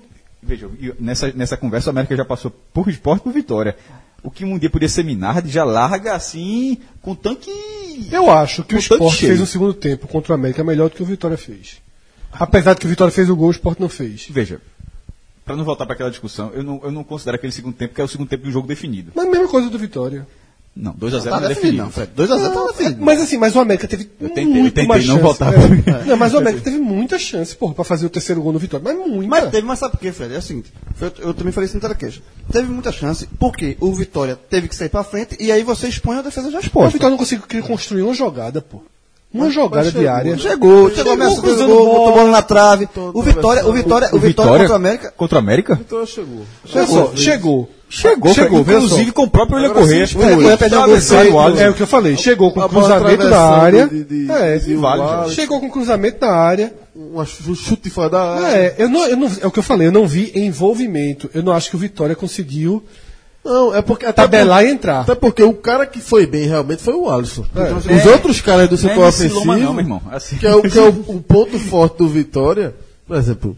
[0.43, 0.68] Veja,
[0.99, 3.76] nessa, nessa conversa o América já passou por esporte e por vitória.
[4.22, 7.51] O que um dia podia ser Minardi já larga assim, com tanque.
[8.11, 9.11] Eu acho que o cheio.
[9.11, 11.80] fez um segundo tempo contra o América melhor do que o Vitória fez.
[12.32, 14.26] Apesar de que o Vitória fez o gol, o Sport não fez.
[14.30, 14.61] Veja,
[15.45, 18.01] para não voltar para aquela discussão, eu não, eu não considero aquele segundo tempo que
[18.01, 19.12] é o segundo tempo de um jogo definido.
[19.14, 20.26] Mas a mesma coisa do Vitória.
[20.75, 21.83] Não, 2x0 Tá não é definido, definido.
[21.83, 22.12] não, Fred.
[22.16, 23.05] 2x0 tá definido.
[23.05, 25.23] Mas assim, mas o América teve Eu tentei- muito eu mais não chance.
[25.23, 26.05] voltar É.
[26.09, 28.83] Não, mas o América teve muita chance, porra, pra fazer o terceiro gol no Vitória.
[28.83, 29.29] Mas muita.
[29.29, 30.35] Mas teve, mas sabe por quê, Fred?
[30.35, 32.23] É o seguinte, eu, eu também falei isso no telequeixa.
[32.51, 36.16] Teve muita chance, porque o Vitória teve que sair pra frente, e aí você expõe
[36.16, 36.91] a defesa já O exposta.
[36.93, 38.83] Vitória não conseguiu construir uma jogada, pô.
[39.33, 40.37] Uma jogada chegou, diária.
[40.39, 41.99] Chegou, chegou, ameaçou, cruzando cruzou, bola.
[41.99, 42.89] botou bola na trave.
[43.14, 45.14] O Vitória, o Vitória, o Vitória contra o América.
[45.16, 45.80] Contra o América?
[45.80, 46.43] Então chegou.
[46.74, 47.70] Olha só, chegou.
[47.89, 48.72] Chegou, Chegou, só.
[48.72, 49.74] inclusive com o próprio William
[50.07, 51.61] sim, O Correia perdeu um gol o Alisson.
[51.61, 52.16] É o que eu falei.
[52.16, 53.87] Chegou com A bola cruzamento da área.
[53.87, 55.30] de- de- é, de vale.
[55.35, 56.72] Chegou com cruzamento da área.
[56.97, 58.57] Um ch- chute fora da área.
[58.57, 61.28] É, eu não, eu não, é o que eu falei, eu não vi envolvimento.
[61.35, 62.83] Eu não acho que o Vitória conseguiu
[63.45, 65.01] Não, é porque até tabelar por- e entrar.
[65.01, 67.45] Até porque o cara que foi bem realmente foi o Alisson.
[67.57, 67.95] É.
[67.95, 70.03] Os outros caras do é setor nesse ofensivo, não, meu irmão.
[70.12, 70.36] Assim.
[70.36, 72.72] que é, o, que é o, o ponto forte do Vitória,
[73.07, 73.57] por exemplo,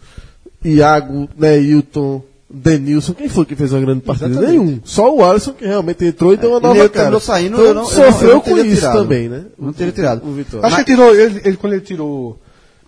[0.64, 4.30] Iago, Neilton, Denilson, quem foi que fez uma grande partida?
[4.30, 4.58] Exatamente.
[4.58, 4.80] Nenhum.
[4.84, 7.20] Só o Alisson que realmente entrou e deu uma E nova ele cara.
[7.20, 8.96] saindo, então, eu não- eu não- eu sofreu não com isso tirado.
[8.98, 9.44] também, né?
[9.58, 10.26] Não teria tirado.
[10.26, 10.66] O Vitória.
[10.66, 12.38] Acho que ele tirou, ele, ele- quando ele tirou,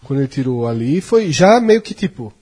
[0.04, 2.32] quando ele tirou ali, foi já meio que tipo,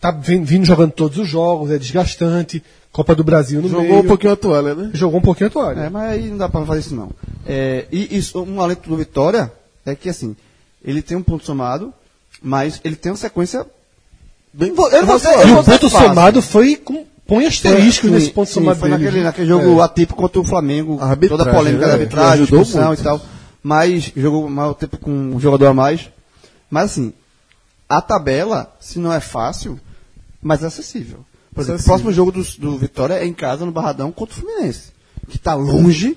[0.00, 2.62] tá vin- vindo jogando todos os jogos, é desgastante,
[2.92, 3.98] Copa do Brasil no Jogou meio.
[4.00, 4.90] um pouquinho a toalha, né?
[4.94, 5.80] Jogou um pouquinho a toalha.
[5.80, 7.10] É, mas aí não dá pra fazer isso não.
[7.46, 9.52] É, e isso, um alento do Vitória
[9.86, 10.34] é que assim,
[10.84, 11.92] ele tem um ponto somado,
[12.42, 13.64] mas ele tem uma sequência.
[14.52, 16.08] Bem, Eu não vou E o ponto fácil.
[16.08, 19.04] somado foi com põe asteriscos Sim, nesse ponto sim, somado Foi dele.
[19.04, 19.84] naquele, naquele jogo É.
[19.84, 21.88] atípico contra o Flamengo, A toda a polêmica né?
[21.88, 23.20] da arbitragem, expulsão e tal.
[23.62, 26.08] Mas jogou mais tempo com um jogador a mais.
[26.70, 27.12] Mas assim,
[27.88, 29.78] a tabela, se não é fácil,
[30.42, 31.18] mas é acessível.
[31.58, 31.84] Por exemplo, o Acessível.
[31.84, 32.42] próximo jogo do,
[32.72, 34.92] do Vitória é em casa, no Barradão, contra o Fluminense.
[35.28, 36.16] Que está longe,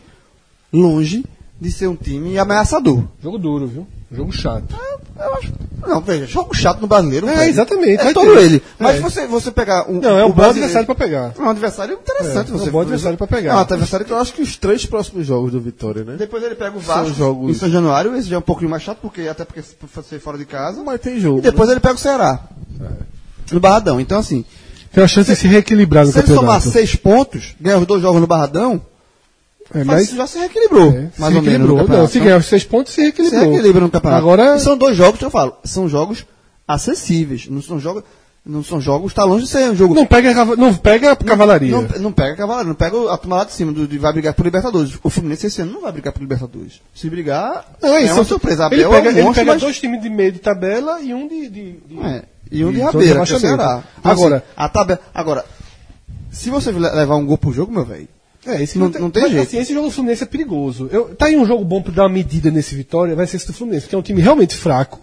[0.72, 1.26] longe
[1.60, 3.04] de ser um time ameaçador.
[3.22, 3.88] Jogo duro, viu?
[4.12, 4.76] Jogo chato.
[5.18, 5.54] Eu acho.
[5.88, 7.28] Não, veja, jogo chato no brasileiro.
[7.30, 8.44] É, exatamente, É todo ter.
[8.44, 8.64] ele.
[8.80, 9.00] Mas É.
[9.00, 10.00] você, você pegar um.
[10.02, 11.34] Não, é um bom brasileiro- adversário pra pegar.
[11.38, 12.50] É um adversário interessante.
[12.50, 13.52] É, é um você bom adversário pra pegar.
[13.52, 16.16] É um adversário que Eu acho que os três próximos jogos do Vitória, né?
[16.18, 18.84] Depois ele pega o Vasco jogos- em São Januário, esse já é um pouquinho mais
[18.84, 20.84] chato, porque, até porque ser fora de casa.
[20.84, 21.40] Mas tem jogo.
[21.40, 22.40] E depois ele pega o Ceará.
[23.52, 24.00] No Barradão.
[24.00, 24.44] Então, assim,
[24.94, 26.72] Tem a chance de se reequilibrar no se ele somar campeonato.
[26.72, 28.82] seis pontos, ganhar os dois jogos no Barradão,
[29.74, 30.90] É, mas já se reequilibrou.
[30.92, 31.68] é, mais se ou menos.
[31.70, 32.12] Não, campeonato.
[32.12, 33.42] se ganhar os seis pontos, se se reequilibrou.
[33.52, 34.20] reequilibra no campeonato.
[34.22, 36.26] Agora, E são dois jogos que eu falo, são jogos
[36.68, 37.48] acessíveis.
[37.48, 38.04] Não são jogos.
[38.44, 39.94] Não são jogos, tá longe de ser um jogo.
[39.94, 41.70] não pega, não pega a cavalaria.
[41.72, 44.34] Não, não pega a cavalaria, não pega a lá de cima, do, de vai brigar
[44.34, 44.98] por Libertadores.
[45.04, 46.82] O Fluminense esse ano não vai brigar por Libertadores.
[46.92, 48.66] Se brigar, Não, é é uma surpresa.
[48.72, 51.00] Ele Abel pega, é um ele monstro, pega mas- dois times de meio de tabela
[51.02, 51.50] e um de.
[51.50, 53.40] de, de- É, e um de rabeira, que é o.
[53.40, 53.84] Ceará.
[54.00, 55.46] Então, Agora- assim, a tabela, agora,
[56.32, 58.08] se você le- levar um gol pro jogo, meu velho,
[58.44, 59.48] É, esse Não- não, tem, não tem mas, jeito.
[59.48, 60.90] Assim, esse jogo do Fluminense é perigoso.
[60.92, 63.46] Eu, tá aí um jogo bom pra dar uma medida nesse Vitória, vai ser esse
[63.46, 65.00] do Fluminense, porque é um time realmente fraco,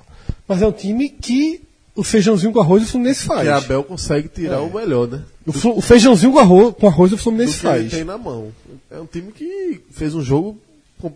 [0.48, 1.60] mas é um time que
[1.94, 3.42] o feijãozinho com arroz o Fluminense faz.
[3.42, 5.22] Que a Abel consegue tirar o melhor, né?
[5.46, 7.90] O, o feijãozinho com arroz, com arroz o Do Fluminense que ele faz.
[7.92, 8.48] tem na mão.
[8.90, 10.58] É um time que fez um jogo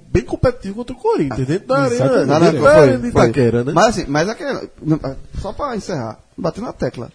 [0.09, 3.09] bem competitivo contra o Corinthians, dentro da arena, dentro da foi, arena de.
[3.09, 3.73] Itaquera, né?
[3.73, 5.01] Mas assim, mas aquela, não,
[5.41, 7.11] só pra encerrar, bater na tecla.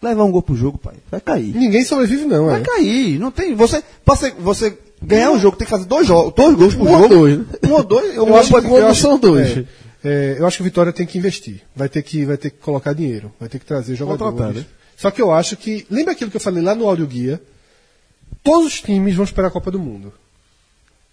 [0.00, 1.54] Levar um gol pro jogo, pai, vai cair.
[1.54, 2.64] Ninguém sobrevive, não, Vai é.
[2.64, 6.34] cair, não tem, você, pra você, você ganhar um jogo, tem que fazer dois jogos,
[6.34, 7.14] dois gols por Um ou jogo.
[7.14, 7.44] dois, né?
[7.64, 9.58] Um ou dois, eu, Eu acho que são dois.
[9.58, 9.64] é,
[10.04, 11.62] é, eu acho que o Vitória tem que investir.
[11.76, 13.30] Vai ter que, vai ter que colocar dinheiro.
[13.38, 14.56] Vai ter que trazer jogadores.
[14.56, 14.66] Né?
[14.96, 15.86] Só que eu acho que.
[15.88, 17.40] Lembra aquilo que eu falei lá no áudio guia?
[18.42, 20.12] Todos os times vão esperar a Copa do Mundo.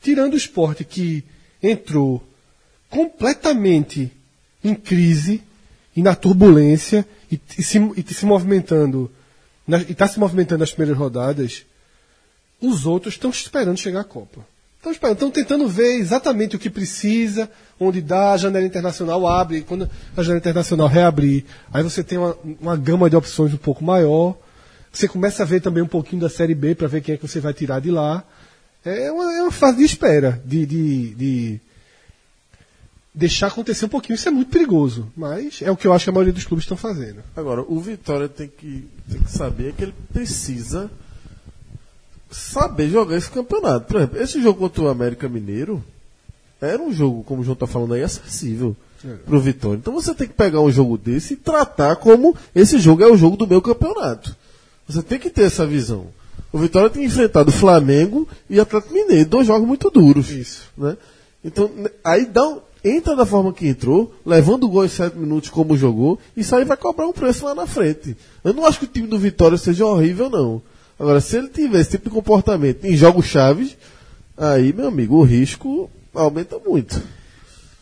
[0.02, 1.24] Tirando o esporte que
[1.62, 2.24] entrou
[2.90, 4.12] completamente
[4.64, 5.42] em crise
[5.96, 9.12] e na turbulência e, e se, e se movimentando
[9.68, 11.64] na- e está se movimentando nas primeiras rodadas,
[12.62, 14.46] os outros estão esperando chegar à Copa.
[14.78, 17.50] Estão esperando, estão tentando ver exatamente o que precisa,
[17.80, 22.36] onde dá, a janela internacional abre, quando a janela internacional reabrir, aí você tem uma,
[22.60, 24.36] uma gama de opções um pouco maior.
[24.92, 27.28] Você começa a ver também um pouquinho da Série B para ver quem é que
[27.28, 28.24] você vai tirar de lá.
[28.84, 31.62] É uma, é uma fase de espera, de, de, de
[33.14, 34.16] deixar acontecer um pouquinho.
[34.16, 36.64] Isso é muito perigoso, mas é o que eu acho que a maioria dos clubes
[36.64, 37.22] estão fazendo.
[37.36, 40.90] Agora, o Vitória tem que, tem que saber que ele precisa
[42.32, 43.88] saber jogar esse campeonato.
[43.88, 45.84] Por exemplo, esse jogo contra o América Mineiro
[46.62, 48.76] era um jogo, como o João está falando aí, acessível
[49.26, 49.78] pro Vitória.
[49.78, 53.18] Então você tem que pegar um jogo desse e tratar como esse jogo é o
[53.18, 54.36] jogo do meu campeonato.
[54.88, 56.08] Você tem que ter essa visão.
[56.52, 60.30] O Vitória tem enfrentado Flamengo e Atlético Mineiro, dois jogos muito duros.
[60.30, 60.64] Isso.
[60.78, 60.98] Né?
[61.46, 61.70] Então,
[62.04, 65.78] aí dá um- entra da forma que entrou, levando o gol em sete minutos como
[65.78, 68.16] jogou, e aí vai cobrar um preço lá na frente.
[68.44, 70.62] Eu não acho que o time do Vitória seja horrível, não.
[70.98, 73.78] Agora, se ele tiver esse tipo de comportamento em jogos chaves,
[74.38, 77.02] aí, meu amigo, o risco aumenta muito.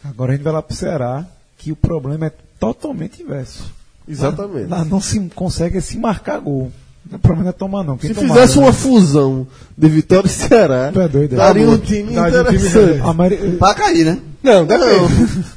[0.03, 1.26] Agora a gente vai lá pro Ceará,
[1.57, 3.72] que o problema é totalmente inverso.
[4.07, 4.68] Exatamente.
[4.69, 6.72] Lá não se consegue se marcar gol.
[7.11, 7.97] O problema não é tomar, não.
[7.97, 8.65] Quem Se tomar, fizesse né?
[8.65, 9.47] uma fusão
[9.77, 11.38] de Vitória e Ceará, Tu é doido, é?
[11.38, 13.57] daria um time Daria um time interessante.
[13.57, 14.17] Pra cair, né?
[14.43, 14.89] Não, depende.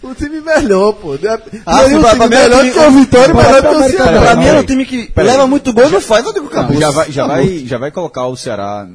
[0.02, 1.16] Não, um time melhor, pô.
[1.18, 3.88] Daria Ah, um pra- time pra melhor time- que o Vitória e melhor que o
[3.90, 4.20] Ceará.
[4.20, 6.76] Pra mim era um time que leva muito gol e não faz, eu digo acabou.
[6.80, 7.44] já vai, já, Acabou.
[7.46, 8.86] vai, já vai colocar o Ceará.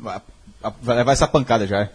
[0.00, 0.18] Vai,
[0.82, 1.80] vai levar essa pancada já.
[1.82, 1.90] é.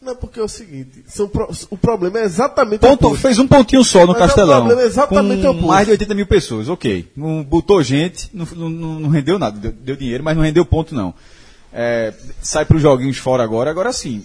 [0.00, 3.20] Não, porque é o seguinte, são pro- o problema é exatamente Ponto, oposto.
[3.22, 4.56] fez um pontinho só no Mas é o Castelão.
[4.60, 5.66] problema é exatamente com o oposto.
[5.66, 7.10] mais de 80 mil pessoas, ok.
[7.16, 9.58] Não botou gente, não, não- não- não rendeu nada.
[9.58, 11.12] Deu, deu dinheiro, mas não rendeu ponto, não.
[11.72, 13.70] É, sai para os joguinhos fora agora.
[13.70, 14.24] Agora sim,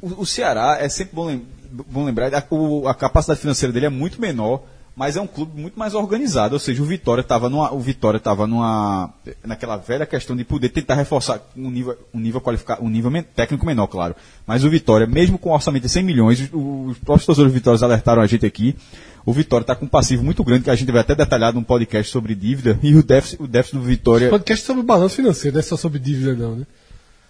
[0.00, 3.86] o, o Ceará é sempre bom, lem- bom lembrar, a, o- a capacidade financeira dele
[3.86, 4.62] é muito menor,
[5.00, 6.54] mas é um clube muito mais organizado.
[6.54, 9.08] Ou seja, o Vitória estava numa, o Vitória estava numa,
[9.42, 13.64] naquela velha questão de poder tentar reforçar um nível, um nível qualificado, um nível técnico
[13.64, 14.14] menor, claro.
[14.46, 17.54] Mas o Vitória, mesmo com um orçamento de 100 milhões, o- os próprios torcedores do
[17.54, 18.76] Vitória alertaram a gente aqui.
[19.24, 21.62] O Vitória está com um passivo muito grande, que a gente vai até detalhar num
[21.62, 24.28] podcast sobre dívida, e o déficit, o déficit do Vitória.
[24.28, 26.66] Podcast sobre balanço financeiro, não é só sobre dívida, não, né?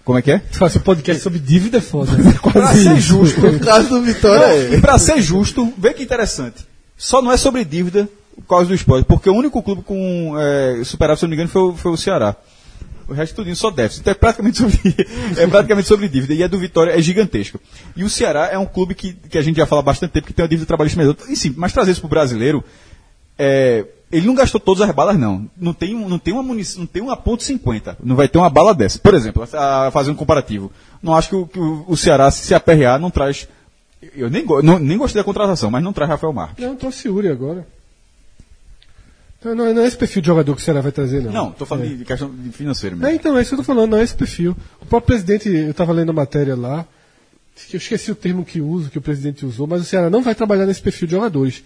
[0.04, 0.40] Como é que é?
[0.50, 2.10] Fazer um podcast sobre dívida é foda.
[2.52, 4.74] Pra ser justo, No caso do Vitória é.
[4.74, 6.68] E para ser justo, vê que interessante.
[7.02, 8.06] Só não é sobre dívida
[8.36, 11.48] por causa do esporte, porque o único clube com é, superávit, se não me engano,
[11.48, 12.36] foi, o- foi o Ceará.
[13.08, 14.02] O resto tudinho só déficit.
[14.02, 14.78] Então é praticamente sobre,
[15.38, 16.34] é praticamente sobre dívida.
[16.34, 17.58] E a do Vitória é gigantesca.
[17.96, 20.26] E o Ceará é um clube que, que a gente já fala há bastante tempo
[20.26, 21.16] que tem uma dívida trabalhista menor.
[21.28, 22.62] E sim, mas trazer isso para o brasileiro,
[23.38, 25.48] é, ele não gastou todas as balas, não.
[25.56, 27.96] Não tem, não tem uma munição, não tem uma ponto 50.
[28.02, 28.98] Não vai ter uma bala dessa.
[28.98, 30.70] Por exemplo, a, fazer um comparativo.
[31.02, 33.48] Não acho que o, que o- Ceará, se se aperrear, não traz.
[34.16, 36.64] Eu nem, go- não- nem gostei da contratação, mas não traz Rafael Marques.
[36.64, 37.66] Não, trouxe Uri agora.
[39.38, 41.32] Então, não, não é esse perfil de jogador que o Ceará vai trazer, não.
[41.32, 41.94] Não, tô falando É.
[41.96, 43.14] de, questão de financeiro É, mesmo.
[43.14, 44.54] então, é isso que eu tô falando, não é esse perfil.
[44.80, 46.84] O próprio presidente, eu estava lendo a matéria lá,
[47.68, 50.22] que eu esqueci o termo que uso, que o presidente usou, mas o Ceará não
[50.22, 51.62] vai trabalhar nesse perfil de jogadores.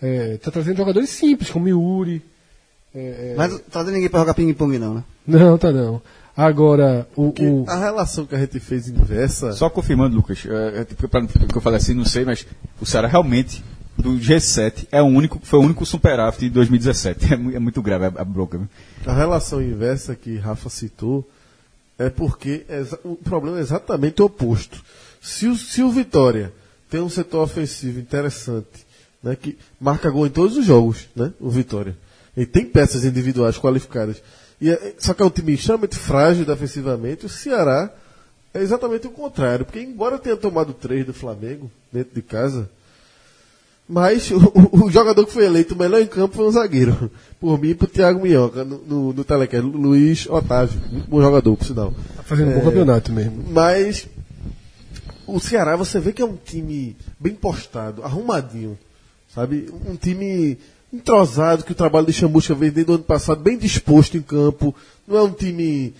[0.00, 2.22] Está trazendo jogadores simples, como Yuri.
[2.94, 5.04] é, é, Mas trazendo ninguém pra jogar ping-pong, não, né?
[5.26, 6.02] Não, tá não.
[6.36, 7.28] Agora, o.
[7.28, 9.52] O- a relação que a gente fez inversa.
[9.52, 12.46] Só confirmando, Lucas, é, é, tipo, pra- porque eu falei assim, não sei, mas
[12.80, 13.62] o Ceará realmente,
[13.98, 17.26] do G7, é o único, foi o único superávit de 2017.
[17.32, 18.56] É, é muito grave a, a bronca.
[18.56, 18.68] viu?
[19.06, 21.28] A relação inversa que Rafa citou
[21.98, 24.82] é porque é o problema é exatamente o oposto.
[25.20, 26.50] Se o, se o Vitória
[26.90, 28.86] tem um setor ofensivo interessante,
[29.22, 31.96] né, que marca gol em todos os jogos, né, o Vitória,
[32.36, 34.20] ele tem peças individuais qualificadas,
[34.62, 37.90] e é- só que é um time extremamente frágil defensivamente, o Ceará
[38.54, 42.68] é exatamente o contrário, porque embora tenha tomado três do Flamengo dentro de casa,
[43.88, 47.10] mas o, o- o jogador que foi eleito o melhor em campo foi um zagueiro.
[47.40, 50.80] Por mim e pro Thiago Minhoca, no, no, no telecast, Luiz Otávio.
[50.90, 51.92] Muito bom jogador, por sinal.
[52.16, 53.44] Tá fazendo um bom É, campeonato mesmo.
[53.50, 54.06] Mas
[55.26, 58.78] o Ceará, você vê que é um time bem postado, arrumadinho.
[59.34, 59.68] Sabe?
[59.88, 60.56] Um time
[60.92, 64.74] entrosado, que o trabalho de Chamusca veio desde o ano passado, bem disposto em campo.
[65.06, 65.94] Não é um time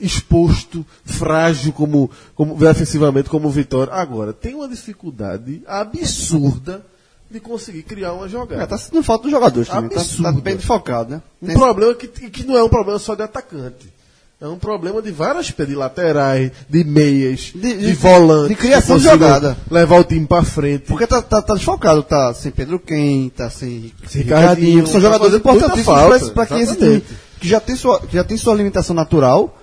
[0.00, 3.92] exposto, frágil como, como defensivamente como o Vitória.
[3.92, 6.84] Agora, tem uma dificuldade absurda
[7.30, 8.62] de conseguir criar uma jogada.
[8.62, 9.90] É, tá sentindo falta dos jogadores também.
[9.90, 10.40] Tá, tá Absurdo.
[10.40, 11.22] bem desfocado, né?
[11.42, 13.92] Um Tem- problema que, que não é um problema só de atacante.
[14.40, 18.48] É um problema de várias de laterais, de meias, de, De- de- volantes.
[18.50, 19.56] de criação que de jogada.
[19.68, 20.84] Levar o time pra frente.
[20.86, 25.32] Porque tá, tá, tá desfocado, tá sem Pedro Quem, tá sem Ricardinho, são tá jogadores
[25.32, 26.08] fazendo muita importantíssimos falta,
[26.46, 27.04] pra esse- que time,
[27.40, 29.58] que já tem sua, que já tem sua limitação natural,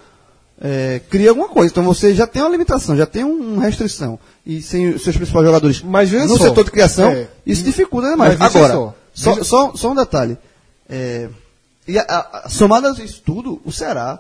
[0.62, 1.72] é, cria alguma coisa.
[1.72, 4.20] Então você já tem uma limitação, já tem um- uma restrição.
[4.46, 8.10] E sem os seus principais jogadores Mas no só, setor de criação, é, isso dificulta
[8.10, 8.38] demais.
[8.38, 10.38] mas Agora, só, só, só, só um detalhe.
[10.90, 11.30] É,
[11.88, 12.04] e a,
[12.44, 14.20] a- somado a isso tudo, o Ceará,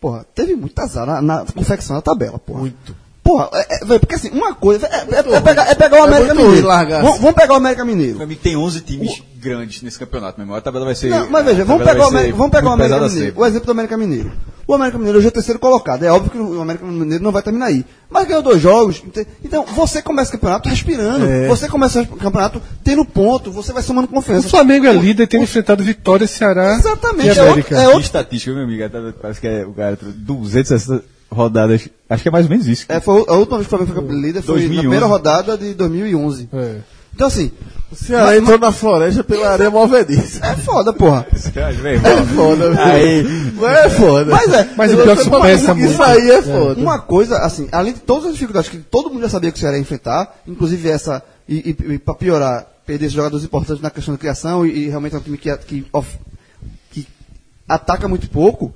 [0.00, 2.60] porra, teve muito azar na, na confecção da tabela, porra.
[2.60, 2.94] Muito.
[3.22, 6.04] Porra, é, é, velho, porque assim, uma coisa é, é- é pegar, é pegar o
[6.04, 6.66] É América Mineiro.
[6.66, 7.20] largar Vamos, assim.
[7.22, 8.14] vamos pegar o América Mineiro.
[8.16, 10.56] Meu amigo, tem 11 times grandes nesse campeonato, meu irmão.
[10.56, 11.10] A tabela vai ser.
[11.10, 13.34] Não, mas veja, vamos pegar, o América, vamos pegar o América Mineiro.
[13.34, 13.38] ser.
[13.38, 14.32] O exemplo do América Mineiro.
[14.68, 16.02] O América Mineiro hoje é o terceiro colocado.
[16.02, 17.86] É óbvio que o América Mineiro não vai terminar aí.
[18.10, 19.02] Mas ganhou dois jogos.
[19.42, 21.24] Então, você começa o campeonato respirando.
[21.24, 21.48] É.
[21.48, 23.50] Você começa o campeonato tendo ponto.
[23.50, 24.46] Você vai somando O confiança.
[24.48, 27.28] Flamengo é líder tendo enfrentado Vitória, Ceará Exatamente.
[27.28, 27.74] e É América.
[27.74, 28.88] outro- é outro- estatística, meu amigo.
[28.90, 31.88] Tá- Parece que é, o cara trouxe 260 rodadas.
[32.10, 32.84] Acho que é mais ou menos isso.
[32.90, 34.74] É, foi a última vez que o Flamengo foi líder foi 2011.
[34.76, 36.46] na primeira rodada de 2011.
[36.52, 36.76] É.
[37.14, 37.50] Então, assim,
[37.90, 40.44] O Ceará entrou na floresta pela areia movediça.
[40.44, 41.26] é foda, porra.
[41.94, 42.10] Irmão.
[42.12, 42.80] É foda, velho.
[42.82, 43.22] Aí,
[43.54, 44.30] Não é foda.
[44.30, 44.70] Mas é.
[44.76, 45.30] Mas o pior é você
[45.74, 46.02] que Isso muito.
[46.02, 46.80] aí é foda.
[46.80, 49.60] Uma coisa, assim, além de todas as dificuldades que todo mundo já sabia que o
[49.60, 53.90] Ceará ia enfrentar, inclusive essa, e, e, e para piorar, perder esses jogadores importantes na
[53.90, 56.18] questão da criação, e, e realmente é um time que, que, of-
[56.90, 57.06] que
[57.66, 58.74] ataca muito pouco.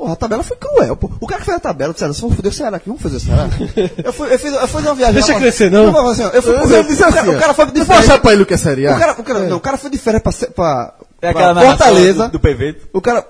[0.00, 1.10] Porra, a tabela foi cruel, pô.
[1.20, 3.16] O cara que fez a tabela, disseram, se vamos foder o Ceará aqui, vamos fazer
[3.16, 3.50] o Ceará.
[4.02, 5.12] eu, fui, eu, fiz, eu fiz uma viagem.
[5.12, 6.08] Deixa lá crescer, não.
[6.08, 8.06] Assim, eu fui Eu disse o, assim, cara, o cara foi de Vou férias.
[8.06, 8.96] mostrar pra ele o que é Série A.
[8.96, 11.66] O cara, o cara, não, o cara foi de férias pra, pra É aquela pra
[11.66, 12.28] Fortaleza.
[12.28, 12.76] do, do PV.
[12.94, 13.26] O cara.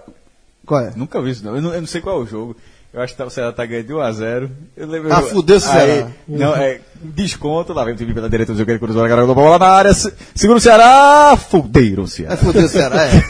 [0.65, 0.93] Qual é?
[0.95, 1.57] Nunca vi isso, não.
[1.57, 1.75] Eu, não.
[1.75, 2.57] eu não sei qual é o jogo.
[2.93, 4.51] Eu acho que tá- o Ceará tá ganhando de 1x0.
[4.77, 5.13] Eu lembro.
[5.13, 6.09] Ah, fudeu o Ceará.
[6.27, 6.81] Não, é.
[7.03, 9.67] Desconto, lá vem o time pela direita, o que, ele cruzou a da bola na
[9.69, 9.95] área.
[9.95, 12.37] se- Segura o Ceará, fuderam o É Ceará.
[12.37, 13.21] fudeu o Ceará, é.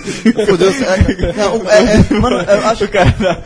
[0.46, 0.96] Fudeu o Ceará.
[1.36, 3.42] Não, é, é, mano, eu acho O cara dá-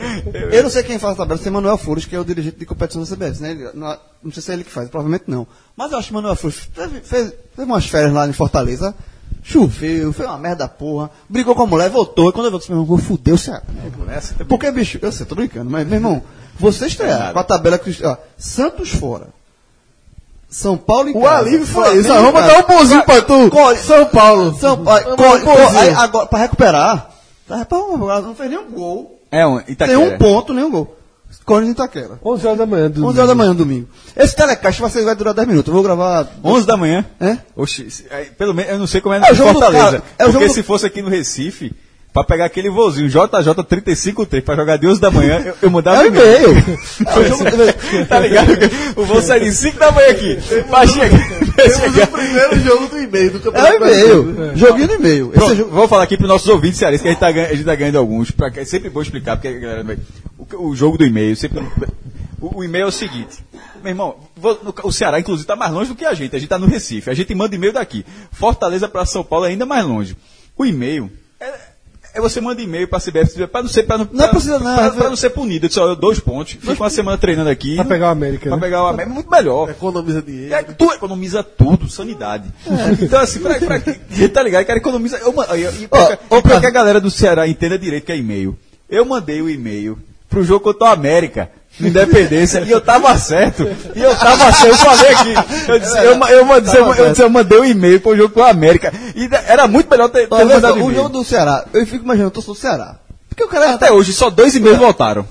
[0.52, 2.58] Eu não sei quem faz a tabela, se é Manuel Flores, que é o dirigente
[2.58, 3.50] de competição da CBF, né?
[3.50, 5.46] Ele- não, não sei se é ele que faz, provavelmente não.
[5.76, 8.94] Mas eu acho que Manuel Flores teve, fez, fez umas férias lá em Fortaleza,
[9.46, 12.76] choveu, fez uma merda porra, brigou com a mulher, voltou, e quando eu volto, meu
[12.78, 13.62] irmão, vou fuder o Ceará.
[14.48, 16.22] Porque, bicho, eu sei, tô brincando, mas, meu irmão,
[16.58, 17.94] você estrear com a tabela que.
[18.04, 19.28] Ó, Santos fora.
[20.48, 21.48] São Paulo em O casa.
[21.48, 22.08] alívio foi isso.
[22.08, 23.50] Vamos dar um bonzinho pra tu.
[23.50, 24.56] Corre- São Paulo.
[24.58, 25.16] São Paulo.
[25.76, 27.10] Aí, agora, pra recuperar,
[27.50, 29.18] recuperar, não fez nenhum gol.
[29.32, 29.98] É um Tem Itaquera.
[29.98, 30.96] um ponto, nenhum gol.
[31.44, 32.18] Corinthians e Itaquera.
[32.24, 32.90] 11 horas da manhã.
[32.90, 33.88] Do 11 horas da manhã, domingo.
[34.16, 35.68] Esse telecast vai, ser- vai durar 10 minutos.
[35.68, 36.26] Eu vou gravar.
[36.42, 37.04] 11 da manhã?
[37.20, 37.36] É?
[37.56, 40.02] Oxi, se- aí, pelo menos, eu não sei como é É no do Fortaleza.
[40.18, 41.72] é o porque jogo do- se fosse aqui no Recife,
[42.12, 46.04] pra pegar aquele voozinho JJ353 pra jogar de 11 da manhã, eu, eu mudava É
[46.04, 46.50] o e-mail.
[46.56, 46.78] e-mail.
[47.06, 48.48] É o jogo do- tá ligado?
[48.96, 50.38] O voo sai de 5 da manhã aqui.
[50.68, 51.10] Pra chegar.
[51.56, 54.56] Temos o primeiro jogo do e-mail do É Campeonato o e-mail.
[54.56, 55.32] Joguinho no e-mail.
[55.34, 57.54] Esse é vou falar aqui para nossos ouvintes cearenses que a gente tá ganhando, a
[57.54, 58.30] gente tá ganhando alguns.
[58.30, 59.84] Pra, é sempre bom explicar, porque a galera
[60.52, 61.60] o, o jogo do e-mail, sempre.
[62.40, 63.44] O, o e-mail é o seguinte.
[63.82, 66.34] Meu irmão, vou- no- o Ceará, inclusive, tá mais longe do que a gente.
[66.34, 67.10] A gente tá no Recife.
[67.10, 68.04] A gente manda e-mail daqui.
[68.32, 70.16] Fortaleza para São Paulo é ainda mais longe.
[70.56, 71.10] O e-mail.
[71.40, 71.52] É,
[72.14, 74.74] é você manda e-mail pra CBF para não ser para não, Não precisa, não.
[74.76, 75.66] pra, pra não ser punido.
[75.66, 76.52] Eu disse, ó, dois pontos.
[76.54, 77.74] Fico uma semana treinando aqui.
[77.76, 78.62] Pra pegar o América, Pra né?
[78.62, 79.14] pegar o América.
[79.14, 79.68] Muito melhor.
[79.70, 80.54] Economiza dinheiro.
[80.54, 82.48] É, tu economiza tudo, sanidade.
[83.02, 84.62] Então, assim, pra, pra, que- tá ligado?
[84.62, 85.18] O cara economiza.
[85.18, 88.56] Eu, pra, pra que a galera do Ceará entenda direito que é e-mail.
[88.88, 89.98] Eu mandei o e-mail
[90.34, 91.48] pro jogo contra o América.
[91.80, 93.66] Independência, e eu tava certo.
[93.96, 95.34] E eu tava certo, eu falei aqui.
[95.68, 98.44] Eu disse, eu, eu, mandei, eu, eu, eu mandei um e-mail pro jogo com o
[98.44, 98.92] América.
[99.14, 102.42] E era muito melhor ter, ter mandado o jogo do Ceará, eu fico imaginando, eu
[102.42, 102.96] sou do Ceará.
[103.28, 105.26] Porque o cara Até hoje, só dois e-mails voltaram.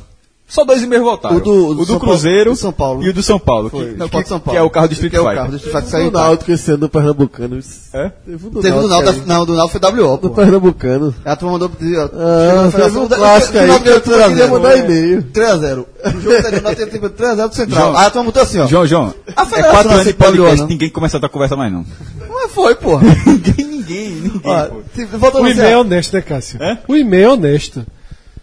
[0.53, 1.35] Só dois e-mails voltaram.
[1.38, 3.03] O do- o do São Paulo- Cruzeiro do São Paulo.
[3.03, 3.71] e o do São Paulo.
[3.71, 4.51] Que, Não, que- São Paulo.
[4.51, 5.38] que é o carro do Street Que é o Fighter.
[5.39, 5.88] carro do Street Fighter.
[5.88, 6.19] O Saiu tá.
[6.21, 7.59] Náutico esse ano do Pernambucano.
[7.91, 8.11] É?
[8.23, 10.30] Teve um do Teve o do Náutico não, do Náutico foi WO, Do.
[10.30, 11.15] Pernambucano.
[11.25, 11.97] A turma mandou pedir.
[11.97, 15.23] Ah, teve um clássico aí que eu queria mandar e-mail.
[15.23, 15.85] 3x0.
[16.05, 17.97] O jogo anterior nós teve 3x0 do Central.
[17.97, 18.67] Aí a turma botou assim, ó.
[18.67, 21.84] João, João, A é quatro anos de podcast, ninguém começa a tua conversa mais não.
[22.30, 23.03] Mas foi, porra.
[23.25, 24.41] ninguém, ninguém, ninguém.
[24.45, 24.81] Ó, pô.
[24.93, 26.61] tipo, voltando O no e-mail é honesto, né, Cássio?
[26.61, 26.77] É?
[26.88, 27.84] O e-mail é honesto.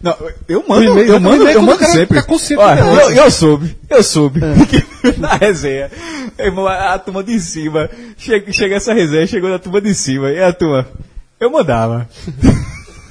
[0.03, 0.15] Não,
[0.47, 2.17] eu mando, eu o mando, eu mando sempre.
[2.17, 4.39] tá consciente Olha, eu, eu soube, eu soube.
[4.67, 5.91] que na resenha,
[6.39, 10.31] irmão, a, a turma de cima, chega, chega essa resenha, chegou na turma de cima,
[10.31, 10.87] e a turma,
[11.39, 12.07] eu mandava.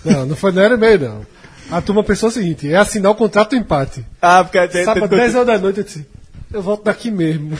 [0.02, 1.26] Não, não foi, não era e-mail, não.
[1.70, 4.02] A turma pensou o seguinte, é assinar o contrato do empate.
[4.22, 6.06] Ah, porque tem, Sábado, tem- 10 horas da noite, eu disse,
[6.50, 7.50] eu volto daqui mesmo.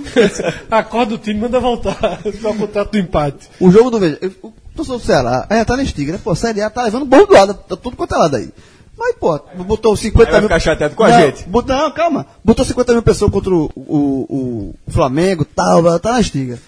[0.70, 2.20] Acorda o time, manda voltar.
[2.40, 3.48] Só o contrato do empate.
[3.60, 6.20] O jogo do Veja, eu- torcedor do Ceará, aí já tá na estiga, né?
[6.22, 8.50] Pô, a Série A tá levando bordoada, tá tudo quanto é lado aí.
[8.96, 10.48] Mas, pô, botou 50 Aí vai mil.
[10.48, 11.48] ficar chateado com a não, gente.
[11.48, 12.26] bot- não, calma.
[12.44, 16.58] Botou 50 mil pessoas contra o, o, o Flamengo tal, tá na estiga.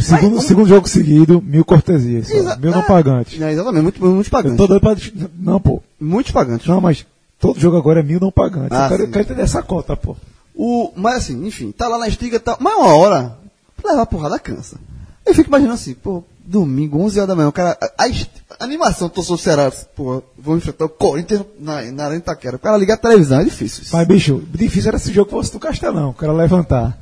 [0.00, 2.28] Segundo, segundo jogo seguido, mil cortesias.
[2.28, 3.40] Exa- Mil não é, pagantes.
[3.40, 4.56] É, exatamente, muito, muitos Eu pagantes.
[4.58, 4.96] tô doido pra.
[5.38, 5.80] Não, pô.
[5.98, 6.66] Muitos pagantes.
[6.66, 7.06] Não, mas
[7.40, 8.72] todo jogo agora é mil não pagantes.
[8.76, 10.16] Ah, eu, quero, eu entender essa conta, pô.
[10.54, 12.56] O, mas assim, enfim, tá lá na estiga e tal.
[12.60, 13.38] Mas uma hora,
[13.84, 14.76] levar porrada cansa.
[15.24, 17.76] Eu fico imaginando assim, pô, domingo, 11 horas da manhã, o cara.
[17.98, 22.56] A, a animação torcedor do Ceará, pô, vou enfrentar o Corinthians na, na Arena Itaquera.
[22.56, 23.82] O cara ligar a televisão, é difícil.
[23.82, 23.96] isso.
[23.96, 26.96] Mas, bicho, difícil era se o jogo fosse do Castelão, o cara levantar.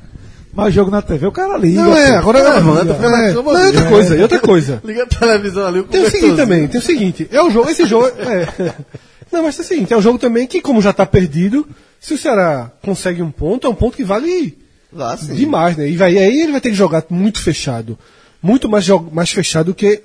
[0.53, 1.83] Mas o jogo na TV, o cara liga.
[1.83, 2.19] Não, é, pô.
[2.19, 2.93] agora É, levanta.
[2.93, 3.17] liga.
[3.17, 4.81] É, e outra coisa, e outra coisa.
[4.85, 7.69] Liga a televisão ali, o Tem o seguinte também, tem o seguinte, é o jogo,
[7.69, 8.75] esse jogo é,
[9.33, 11.67] Não, mas tem o seguinte, é um jogo também que, como já tá perdido,
[12.01, 14.57] se o Ceará consegue um ponto, é um ponto que vale
[14.93, 15.35] Lá, sim.
[15.35, 15.89] demais, né?
[15.89, 17.99] E vai, aí ele vai ter que jogar muito fechado.
[18.45, 20.03] Muito mais, mais fechado do que.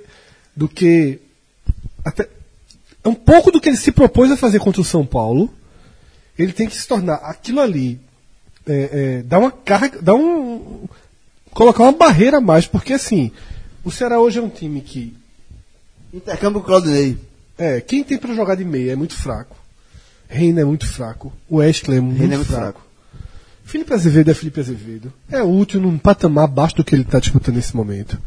[0.55, 1.19] do que.
[2.05, 2.29] Até,
[3.03, 5.53] é um pouco do que ele se propôs a fazer contra o São Paulo.
[6.37, 7.99] Ele tem que se tornar aquilo ali.
[8.65, 10.01] É, é, dar uma carga.
[10.01, 10.87] Dar um.
[11.51, 13.29] colocar uma barreira a mais, porque assim.
[13.83, 15.13] O Ceará hoje é um time que
[16.13, 17.17] Intercâmbio com o Claudinei.
[17.57, 19.57] é, quem tem pra jogar de meia é muito fraco.
[20.29, 21.33] Reina é muito fraco.
[21.49, 22.61] O Wesley é muito, é muito fraco.
[22.61, 22.81] fraco.
[23.69, 25.13] Felipe Azevedo é Felipe Azevedo.
[25.31, 28.17] É útil num patamar abaixo do que ele está disputando nesse momento.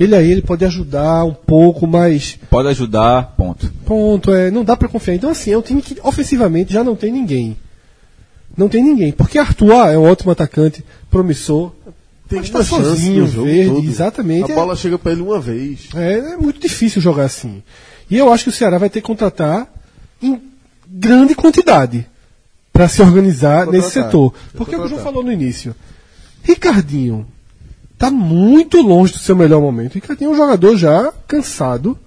[0.00, 3.70] Ele aí ele pode ajudar um pouco, mas Pode ajudar, ponto.
[3.84, 5.14] ponto é, não dá pra confiar.
[5.14, 7.58] Então assim, é um time que ofensivamente já não tem ninguém.
[8.56, 11.72] Não tem ninguém, porque Arthur ah, é um ótimo atacante, promissor,
[12.26, 13.86] Tem mas uma tá sozinho, verde, todo.
[13.86, 14.50] exatamente.
[14.50, 15.90] A é- bola chega pra ele uma vez.
[15.94, 17.62] é, é muito difícil jogar assim.
[18.10, 19.70] E eu acho que o Ceará vai ter que contratar
[20.22, 20.40] em
[20.88, 22.06] grande quantidade
[22.76, 24.34] para se organizar nesse setor.
[24.54, 25.74] Porque é o que o João falou no início.
[26.42, 27.26] Ricardinho
[27.98, 29.94] tá muito longe do seu melhor momento.
[29.94, 31.98] Ricardinho é um jogador já cansado,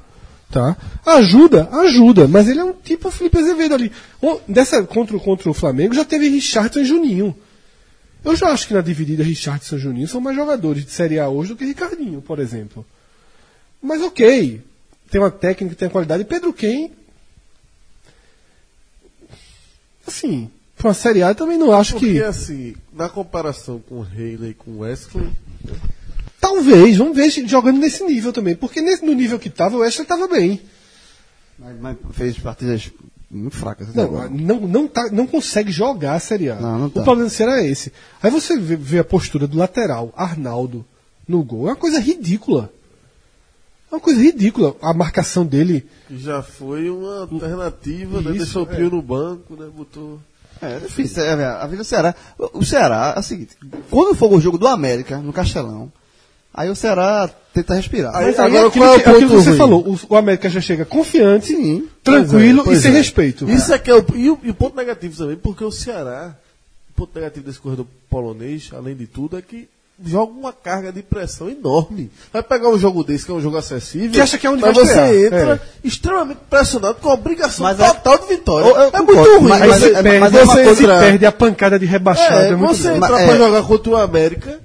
[0.52, 0.76] Tá?
[1.06, 3.92] Ajuda, ajuda, mas ele é um tipo Felipe Azevedo ali.
[4.48, 7.36] Dessa, contra, o- contra o Flamengo já teve Richardson e Juninho.
[8.26, 11.30] Eu já acho que na dividida Richardson e Juninho são mais jogadores de Série A
[11.30, 12.84] hoje do que Ricardinho, por exemplo.
[13.80, 14.60] Mas ok,
[15.12, 16.24] tem uma técnica, tem uma qualidade.
[16.26, 16.92] Pedro Quem.
[20.08, 20.50] Assim,
[20.80, 22.24] pra uma Série A eu também não acho Porque que.
[22.24, 25.30] assim, na comparação com o Reilly e com o Wesley,
[26.42, 28.56] Talvez, vamos ver se- jogando nesse nível também.
[28.56, 30.62] Porque nesse, no nível que tava, o Wesley tava bem.
[31.58, 32.90] Mas, mas fez partidas
[33.30, 34.30] muito fracas Não, agora.
[34.30, 36.56] não, não, tá, não consegue jogar a Série A.
[36.56, 37.02] Não, não tá.
[37.02, 37.92] O problema do Ceará é esse.
[38.24, 40.86] Aí você vê, vê a postura do lateral, Arnaldo,
[41.28, 41.68] no gol.
[41.68, 42.72] É uma coisa ridícula.
[43.92, 44.76] É uma coisa ridícula.
[44.82, 45.86] A marcação dele.
[46.08, 48.30] que já foi uma alternativa, né?
[48.32, 48.76] Isso, Deixou o é.
[48.78, 49.68] Pio no banco, né?
[49.76, 50.20] Botou.
[50.62, 51.24] É, é difícil.
[51.24, 52.16] É, a vida do Ceará.
[52.54, 53.56] O Ceará é o seguinte:
[53.90, 55.92] quando for o jogo do América, no Castelão,
[56.54, 58.16] aí o Ceará tenta respirar.
[58.16, 59.58] Aí- Mas aí agora, aquilo, qual é o que, aquilo que ponto você ruim?
[59.58, 59.88] falou.
[59.88, 61.88] O, o América já chega confiante, Sim.
[62.04, 62.98] tranquilo Pois é, e sem é.
[62.98, 63.50] respeito.
[63.50, 66.36] Isso é que é o, e, o, e o ponto negativo também, porque o Ceará,
[66.92, 69.68] o ponto negativo desse corredor polonês, além de tudo, é que
[70.04, 72.10] joga uma carga de pressão enorme.
[72.32, 74.62] Vai pegar um jogo desse, que é um jogo acessível, Que acha que é onde
[74.62, 75.42] mas vai você estrear.
[75.44, 78.68] entra extremamente pressionado com a obrigação Mas é- total de vitória.
[78.68, 79.50] Eu- eu é muito concordo, ruim.
[79.50, 82.34] mas- Aí mas- você é- perde, mas é uma você perde a pancada de rebaixado.
[82.46, 84.60] É, É, muito você Mas, pra é- jogar contra o América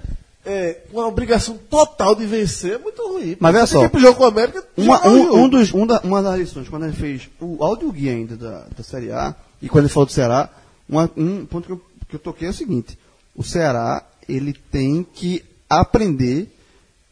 [0.47, 3.37] é, com a obrigação total de vencer é muito ruim.
[3.41, 4.63] Mas veja só, pro jogo com o América.
[4.77, 8.13] Uma, um, um dos, um da- uma das lições, quando ele fez o áudio guia
[8.13, 10.51] ainda da, da Série A, e quando ele falou do Ceará,
[10.89, 12.99] uma- um ponto que eu, que eu toquei é o seguinte:
[13.35, 16.49] o Ceará ele tem que aprender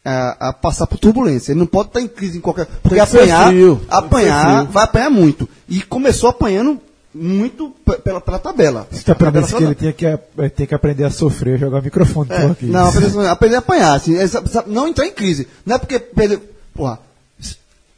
[0.05, 1.51] a, a passar por turbulência.
[1.51, 2.65] Ele não pode estar em crise em qualquer.
[2.81, 5.47] Porque apanhar, frio, apanhar, vai apanhar muito.
[5.67, 6.79] E começou apanhando
[7.13, 7.69] muito
[8.03, 8.87] pela, pela tabela.
[8.91, 12.27] Você tá aprendendo Tabela que ele tinha que, tem que aprender a sofrer, jogar microfone
[12.27, 12.65] por aqui.
[12.65, 14.25] não, aprender, aprender a apanhar, assim, é,
[14.67, 15.47] não entrar em crise.
[15.65, 16.41] Não é porque perdeu.
[16.73, 16.99] Porra,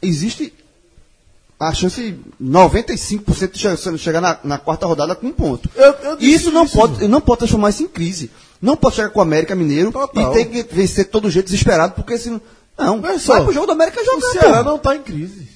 [0.01, 0.53] existe
[1.57, 5.69] a chance 95% de chegar na, na quarta rodada com um ponto.
[5.75, 6.77] Eu- eu isso não isso.
[6.77, 8.29] pode, não pode transformar isso em crise.
[8.65, 10.31] Não pode chegar com o América Mineiro Total.
[10.31, 12.41] e ter que vencer todo jeito desesperado, porque se não.
[12.77, 14.31] Não, Mas só, vai pro jogo do América O jogar.
[14.31, 14.63] Ceará porra.
[14.63, 15.47] não está em crise.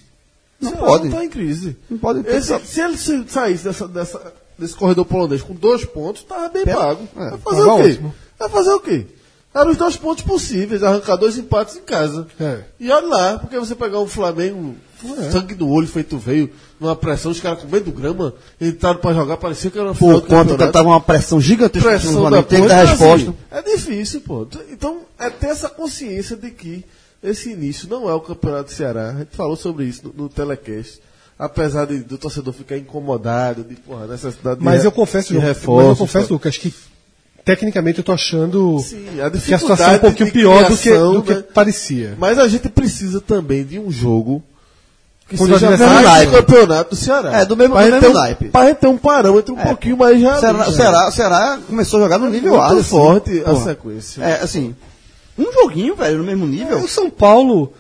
[0.62, 1.04] Não o Ceará pode.
[1.04, 1.78] Não está em crise.
[1.90, 2.28] Não pode.
[2.30, 6.64] Esse- se ele se- saísse dessa, dessa- desse corredor polonês com dois pontos, estava bem
[6.64, 7.08] Pera- pago.
[7.18, 7.90] é, vai fazer tava o quê?
[7.90, 8.16] ótimo.
[8.40, 9.08] Vai fazer o quê?
[9.54, 12.28] Eram os dois pontos possíveis, arrancar dois empates em casa.
[12.40, 12.60] É.
[12.80, 14.76] E olha lá, porque você pegar um Flamengo,
[15.32, 16.50] sangue no olho feito veio,
[16.80, 19.94] numa pressão, os caras com medo do grama, entraram pra jogar, parecia que era uma
[19.96, 20.72] final Pô, do quanto campeonato.
[20.74, 23.36] tava uma pressão gigantesca pressão da tem que dar então, resposta.
[23.52, 24.48] assim, é difícil, pô.
[24.72, 26.86] Então, é ter essa consciência de que
[27.22, 29.10] esse início não é o campeonato do Ceará.
[29.10, 31.00] A gente falou sobre isso no, no telecast.
[31.38, 35.36] Apesar de, do torcedor ficar incomodado, de porra, necessidade de Mas re- eu confesso, de
[35.36, 36.34] João, mas eu confesso, pô.
[36.34, 36.74] Lucas, que
[37.46, 40.76] tecnicamente eu tô achando Sim, a que a situação é um pouquinho de pior do
[40.78, 41.44] que, criação, do que né?
[41.54, 42.16] parecia.
[42.20, 44.44] Mas a gente precisa também de um jogo
[45.30, 46.32] que o seja mais do naipe.
[46.34, 47.38] campeonato do Ceará.
[47.40, 48.50] É, do mesmo- pra do mesmo um- naipe.
[48.50, 50.72] Pra gente ter um parâmetro um pouquinho mais realista.
[50.74, 52.80] Ceará, o Ceará, começou a jogar no nível Muito alto.
[52.80, 52.90] assim.
[52.90, 53.64] forte a Porra.
[53.64, 54.22] sequência.
[54.24, 54.76] É, assim,
[55.38, 56.80] um joguinho, velho, no mesmo nível.
[56.80, 57.72] O São Paulo.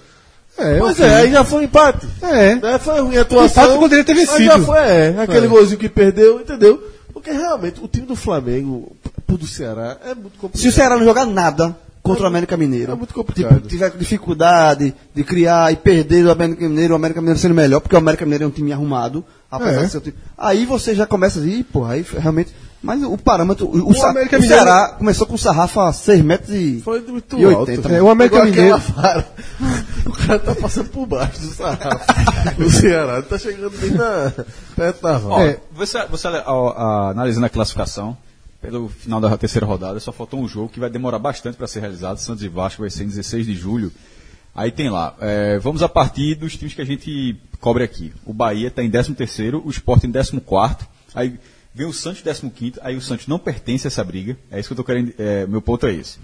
[0.57, 2.05] É, Pois é, aí já foi um empate.
[2.21, 2.55] É.
[2.55, 2.77] Né?
[2.79, 3.63] Foi ruim a atuação.
[3.63, 4.43] empate poderia ter mas vencido.
[4.45, 5.15] já foi, é.
[5.17, 5.49] Aquele É.
[5.49, 6.83] golzinho que perdeu, entendeu?
[7.13, 8.91] Porque realmente o time do Flamengo,
[9.25, 10.61] pro do Ceará, é muito complicado.
[10.61, 11.75] Se o Ceará não jogar nada
[12.09, 13.55] contra o América Mineiro, é muito complicado.
[13.55, 17.79] tipo, tiver dificuldade de criar e perder o América Mineiro, o América Mineiro sendo melhor,
[17.79, 19.85] porque o América Mineiro é um time arrumado, apesar É.
[19.85, 20.15] de ser um time.
[20.37, 22.53] Aí você já começa a dizer, "Ih, porra, aí realmente.
[22.81, 23.65] Mas o parâmetro.
[23.67, 26.79] O, o, Sa- América o Mineiro- Ceará começou com sarrafa a 6 metros e.
[26.79, 27.69] Foi muito E alto.
[27.71, 27.89] 80.
[27.89, 28.81] É, o América Mineiro-.
[30.05, 32.05] O cara tá passando por baixo do sarrafo.
[32.63, 34.31] o Ceará tá chegando bem na,
[34.75, 35.49] perto da Ó, vara.
[35.49, 35.59] É.
[35.73, 38.17] você, você ó, analisando a classificação,
[38.61, 41.79] pelo final da terceira rodada, só faltou um jogo que vai demorar bastante para ser
[41.79, 42.17] realizado.
[42.17, 43.91] Santos e Vasco vai ser em 16 de julho.
[44.53, 48.11] Aí tem lá, é, vamos a partir dos times que a gente cobre aqui.
[48.25, 50.79] O Bahia está em 13º, o Sport em 14º,
[51.13, 51.39] aí
[51.73, 54.67] vem o Santos em 15º, aí o Santos não pertence a essa briga, é isso
[54.67, 56.17] que eu tô querendo, é, meu ponto é esse.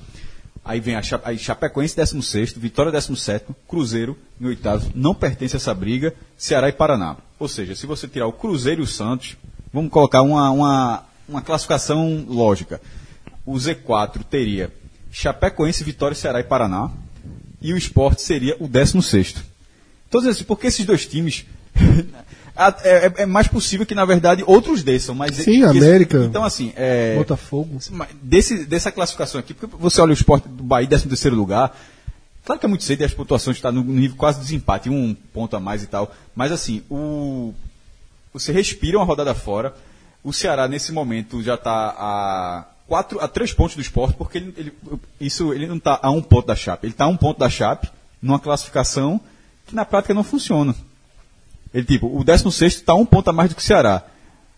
[0.65, 5.73] Aí vem a aí Chapecoense 16º, Vitória 17º, Cruzeiro em oitavo, não pertence a essa
[5.73, 7.17] briga, Ceará e Paraná.
[7.39, 9.37] Ou seja, se você tirar o Cruzeiro e o Santos,
[9.71, 12.81] vamos colocar uma, uma, uma classificação lógica.
[13.45, 14.71] O Z4 teria
[15.11, 16.89] Chapecoense, Vitória, Ceará e Paraná,
[17.61, 19.37] e o Sport seria o 16º.
[20.07, 21.45] Então, assim, porque esses dois times...
[22.83, 25.13] é, é- é mais possível que, na verdade, outros desçam.
[25.15, 26.73] Mas Sim, que- América, Então, assim...
[26.75, 27.79] É, Botafogo.
[28.21, 31.77] Desse, dessa classificação aqui, porque você olha o esporte do Bahia, 13 terceiro lugar,
[32.45, 35.15] claro que é muito cedo e as pontuações estão no nível quase de desempate, um
[35.33, 37.53] ponto a mais e tal, mas assim, o,
[38.33, 39.73] você respira uma rodada fora,
[40.25, 44.53] o Ceará nesse momento já está a, quatro, a três pontos do esporte, porque ele,
[44.57, 44.73] ele-
[45.21, 47.49] isso, ele não está a um ponto da Chape, ele está a um ponto da
[47.49, 47.89] Chape,
[48.21, 49.21] numa classificação
[49.67, 50.75] que na prática não funciona.
[51.73, 54.03] Ele, tipo, o 16 está um ponto a mais do que o Ceará.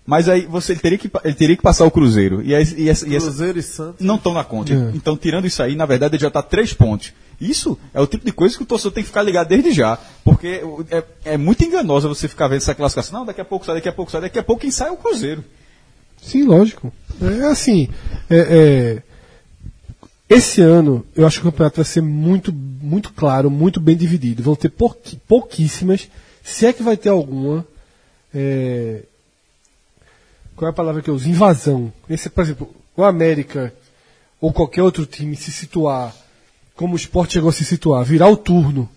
[0.05, 2.41] Mas aí você ele teria que, ele teria que passar o Cruzeiro.
[2.41, 4.05] E, aí- e essa- e essa- Cruzeiro e Santos.
[4.05, 4.71] não estão na conta.
[4.73, 4.91] É.
[4.95, 7.11] Então, tirando isso aí, na verdade, ele já está três pontos.
[7.41, 9.97] Isso é o tipo de coisa que o torcedor tem que ficar ligado desde já.
[10.23, 11.03] Porque é,
[11.33, 13.19] é muito enganosa você ficar vendo essa classificação.
[13.19, 14.91] Não, daqui a pouco sai, daqui a pouco sai, daqui a pouco quem sai é
[14.91, 15.43] o Cruzeiro.
[16.27, 16.91] Sim, lógico.
[17.21, 17.87] É assim.
[18.29, 19.03] é, é,
[20.29, 24.43] esse ano, eu acho que o campeonato vai ser muito, muito claro, muito bem dividido.
[24.43, 26.09] Vão ter pouqui- pouquíssimas,
[26.43, 27.65] se é que vai ter alguma.
[28.35, 29.03] é,
[30.55, 31.29] qual é a palavra que eu uso?
[31.29, 31.93] Invasão.
[32.09, 33.73] Esse, por exemplo, o América
[34.41, 36.13] ou qualquer outro time se situar
[36.75, 38.87] como o esporte chegou a se situar, virar o turno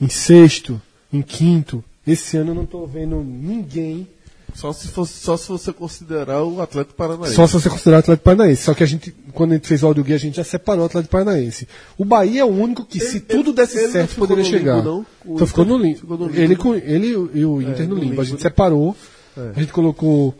[0.00, 0.80] em sexto,
[1.12, 1.82] em quinto.
[2.06, 4.06] Esse ano eu não estou vendo ninguém
[4.54, 7.34] Só se, fosse, só se você considerar o Atlético Paranaense.
[7.34, 8.62] Só se você considerar o Atlético Paranaense.
[8.62, 10.82] Só que a gente, quando a gente fez o áudio guia, a gente já separou
[10.82, 11.66] o Atlético Paranaense.
[11.96, 14.56] O Bahia é o único que, se Ele- tudo desse ele certo, ficou poderia no
[14.58, 14.82] limbo, chegar.
[14.84, 15.06] não?
[15.24, 15.98] O Então ficou no limbo.
[15.98, 18.10] ficou no limbo, Ele, com, ele e o- o Inter no no limbo.
[18.10, 18.96] limbo, A gente separou.
[19.36, 19.52] É.
[19.56, 20.34] A gente colocou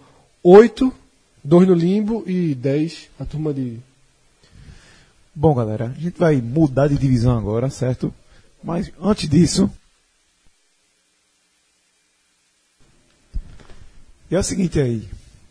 [0.44, 0.92] oito,
[1.42, 3.78] dois no limbo e dez a turma de.
[5.34, 8.12] Bom, galera, a gente vai mudar de divisão agora, certo?
[8.62, 9.70] Mas antes disso.
[14.32, 15.06] E é o seguinte aí.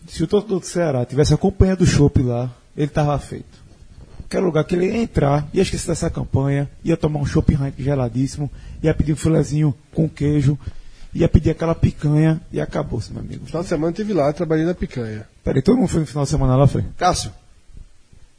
[0.08, 3.62] Se o torcedor do Ceará tivesse acompanhado o chopp lá, ele tava feito.
[4.18, 8.50] Qualquer lugar que ele ia entrar, ia esquecer dessa campanha, ia tomar um chopp geladíssimo,
[8.82, 10.58] ia pedir um filezinho com queijo,
[11.14, 13.42] ia pedir aquela picanha e acabou-se, meu amigo.
[13.42, 15.28] No final de semana eu estive lá, trabalhei na picanha.
[15.44, 16.84] Peraí, todo mundo foi no final de semana lá, foi?
[16.98, 17.32] Cássio.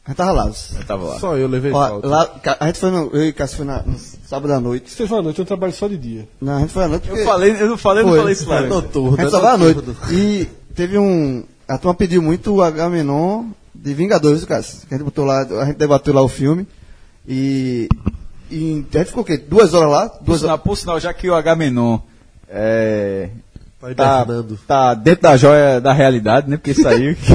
[0.04, 0.46] A gente tava lá.
[0.78, 1.18] Eu tava lá.
[1.20, 2.08] Só eu levei Ó, falta.
[2.08, 4.90] lá a gente foi no, eu e Cássio foi na, no sábado à noite.
[4.90, 6.28] Se foi à noite, eu trabalho só de dia.
[6.40, 7.20] Não, a gente foi à noite porque...
[7.20, 8.58] Eu falei, eu não falei, eu não Foi, falei isso lá.
[8.58, 8.68] foi.
[8.68, 9.80] noturno, A gente só vai à noite.
[10.10, 11.44] E teve um.
[11.68, 14.62] A turma pediu muito o H-Menon de Vingadores, cara.
[14.62, 16.66] Que a gente botou lá, a gente debateu lá o filme.
[17.26, 17.88] E.
[18.50, 19.36] e a gente ficou o quê?
[19.38, 20.08] Duas horas lá?
[20.08, 20.64] Por Duas sinal, horas.
[20.64, 22.00] por sinal, já que o H-Menon
[22.48, 23.30] é,
[23.82, 24.58] Tá tá, hibernando.
[24.64, 26.56] tá dentro da joia da realidade, né?
[26.56, 27.16] Porque saiu.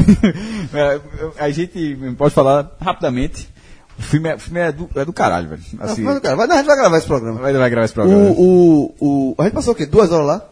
[0.74, 1.00] É,
[1.40, 3.50] a gente pode falar rapidamente.
[3.98, 5.62] O filme é, o filme é, do, é do caralho, velho.
[5.80, 7.40] Assim, cara, vai, não, a gente vai gravar esse programa.
[7.40, 8.22] vai, vai gravar esse programa.
[8.32, 9.86] O, o, o, a gente passou o quê?
[9.86, 10.46] Duas horas lá?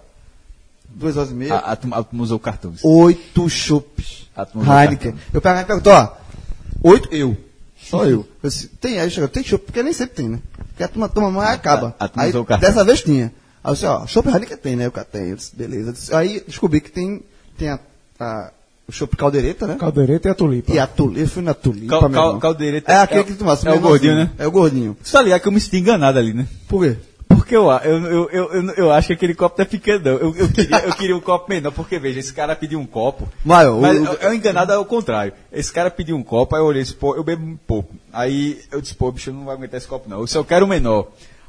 [0.89, 1.55] Duas horas e meia?
[1.55, 2.79] A, a, a usou cartões.
[2.81, 3.43] Oito.
[3.43, 3.85] A usou
[4.73, 5.11] Heineken.
[5.11, 5.51] cartão.
[5.53, 6.11] Eu e perguntou, ó.
[6.81, 7.37] Oito, eu.
[7.77, 8.25] Só eu.
[8.41, 10.39] eu disse, tem, aí chegou, tem chopp, porque nem sempre tem, né?
[10.69, 11.93] Porque a turma toma mais e acaba.
[11.99, 12.57] a turma aí, cartão.
[12.57, 13.33] dessa vez tinha.
[13.65, 14.87] Aí eu disse, ó, chopp Heineken tem, né?
[14.87, 15.29] O cara tem.
[15.29, 15.89] Eu disse, beleza.
[15.89, 17.23] Eu disse, aí descobri que tem,
[17.57, 17.79] tem a,
[18.19, 18.51] a-
[18.87, 19.75] o chopp caldeireta, né?
[19.79, 20.71] Caldeireta e a tulipa.
[20.71, 23.33] E a tulipa, eu fui na tulipa, Cal- cal- caldeireta É é aquele o- que
[23.33, 23.67] tu tomasse.
[23.67, 24.29] é o gordinho, né?
[24.37, 24.95] É o gordinho.
[25.01, 26.47] Você tá ligado que eu me senti enganado ali, né?
[26.67, 26.95] Por quê?
[27.27, 30.07] Porque eu, eu, eu, eu, eu, eu acho que aquele copo não é pequeno.
[30.07, 33.27] Eu, eu, queria, eu queria um copo menor, porque veja, esse cara pediu um copo.
[33.43, 35.33] Maior, Mas o- eu, eu enganado ao contrário.
[35.51, 37.93] Esse cara pediu um copo, aí eu olhei e disse, pô, eu bebo um pouco.
[38.13, 40.19] Aí eu disse, pô, bicho, eu não vou aguentar esse copo, não.
[40.21, 41.07] Eu só quero o menor.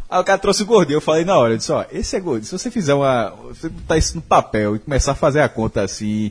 [0.09, 2.21] Aí o cara trouxe o gordinho, eu falei na hora, eu disse, ó, esse é
[2.21, 2.47] gordinho.
[2.47, 3.31] Se você fizer uma.
[3.49, 6.31] Você botar isso no papel e começar a fazer a conta assim,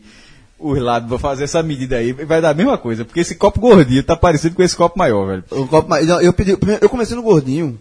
[0.58, 3.04] os lados, vou fazer essa medida aí, vai dar a mesma coisa.
[3.04, 5.44] Porque esse copo gordinho tá parecido com esse copo maior, velho.
[5.52, 7.78] O copo, mais- não, eu pedi, eu comecei no gordinho,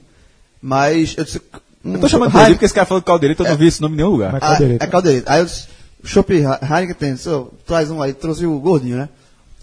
[0.61, 1.41] mas eu disse.
[1.85, 3.66] Eu tô chamando de Heineken- gordinho porque esse cara falou de caldeireta, eu não vi
[3.66, 4.33] esse nome em nenhum lugar.
[4.33, 4.85] Mas Ah, caldeireta.
[4.85, 5.33] é caldeireta.
[5.33, 5.69] Aí eu disse,
[6.03, 9.09] Chopp Heineken tem, só, traz um aí, trouxe o gordinho, né?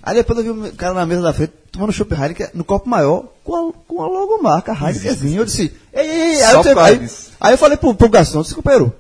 [0.03, 2.90] Aí depois eu vi o cara na mesa da frente tomando Chopp Heineken no copo
[2.90, 5.41] maior, com a, com a logomarca Heinekenzinho.
[5.41, 6.44] Eu disse, ei, ei, ei.
[6.44, 7.10] Aí, eu, aí,
[7.40, 8.94] aí eu falei pro, pro garçom, disse, companheiro,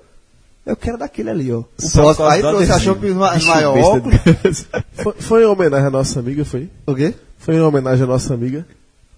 [0.65, 1.59] eu quero daquele ali, ó.
[1.59, 2.27] O Só próximo.
[2.27, 2.79] Aí do trouxe a.
[2.79, 4.01] Chopp maior
[4.93, 6.69] Foi, foi em homenagem à nossa amiga, foi?
[6.85, 7.15] O quê?
[7.39, 8.65] Foi em homenagem à nossa amiga.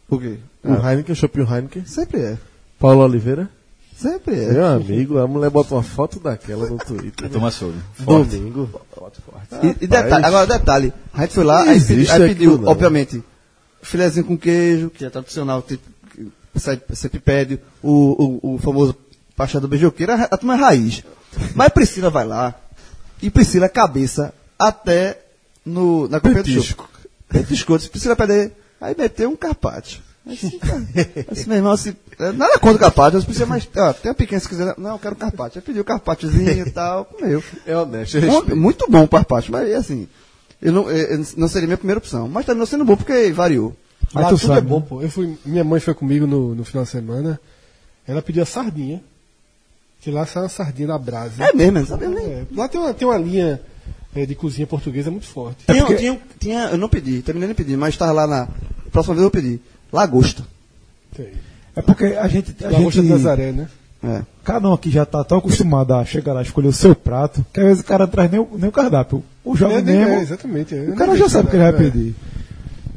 [0.10, 0.38] O quê?
[0.64, 1.86] O Heineken, o Heineken.
[1.86, 2.38] Sempre é.
[2.80, 3.50] Paulo Oliveira.
[3.98, 4.52] Sempre é.
[4.52, 7.30] Meu amigo, a mulher bota uma foto daquela no Twitter.
[7.30, 7.78] Toma soube.
[8.00, 8.70] Domingo.
[9.62, 12.70] E, e detalhe, agora detalhe, a gente foi lá, aí, pedi- aí pediu, não.
[12.72, 13.24] obviamente,
[13.82, 15.84] filezinho com queijo, que é tradicional, tipo,
[16.96, 18.96] sempre, pede, o, o, o famoso
[19.36, 21.04] pachá do beijoqueiro, a, a turma é raiz.
[21.56, 22.56] Mas Priscila vai lá,
[23.22, 25.20] e Priscila é cabeça até
[25.66, 26.88] no, na Petisco.
[27.78, 30.00] disse, Priscila pede, aí meteu um carpaccio.
[30.60, 30.86] Cara,
[31.32, 34.16] assim, meu irmão, assim, é, nada contra o carpaccio, mas precisa mais, ó, tem uma
[34.16, 35.60] pequena se quiser, não, eu quero carpaccio.
[35.60, 37.44] Aí pediu o carpacciozinho e tal, comeu.
[37.66, 40.08] É honesto, eu Muito, muito bom o carpaccio, mas assim,
[40.62, 42.28] eu não, eu não seria minha primeira opção.
[42.30, 43.76] Mas terminou sendo bom porque variou.
[44.14, 45.02] Lá tu tudo sabe, é bom, pô.
[45.02, 47.40] Eu fui, minha mãe foi comigo no, no final de semana.
[48.08, 49.02] Ela pediu a sardinha.
[50.02, 51.44] Que lá sai uma sardinha da brasa.
[51.44, 52.26] É mesmo, não sabia nem.
[52.26, 53.62] É, lá tem uma, tem uma linha
[54.16, 55.66] é, de cozinha portuguesa muito forte.
[55.66, 58.48] Tinha, porque- tinha, tinha, eu não pedi, terminei de pedir, mas estava lá na.
[58.92, 59.60] Próxima vez eu pedi.
[59.94, 60.44] Lagosta.
[61.76, 62.56] É porque a gente.
[62.64, 63.68] A Lagosta gente de Nazaré, né?
[64.04, 64.22] É.
[64.44, 67.46] Cada um aqui já tá tão acostumado a chegar lá e escolher o seu prato,
[67.54, 69.24] que às vezes o cara traz nem o, nem o cardápio.
[69.46, 70.04] O jovem É, mesmo.
[70.14, 70.76] é, exatamente.
[70.76, 70.82] é.
[70.90, 71.78] O cara já sabe o que ele vai é.
[71.78, 72.16] pedir.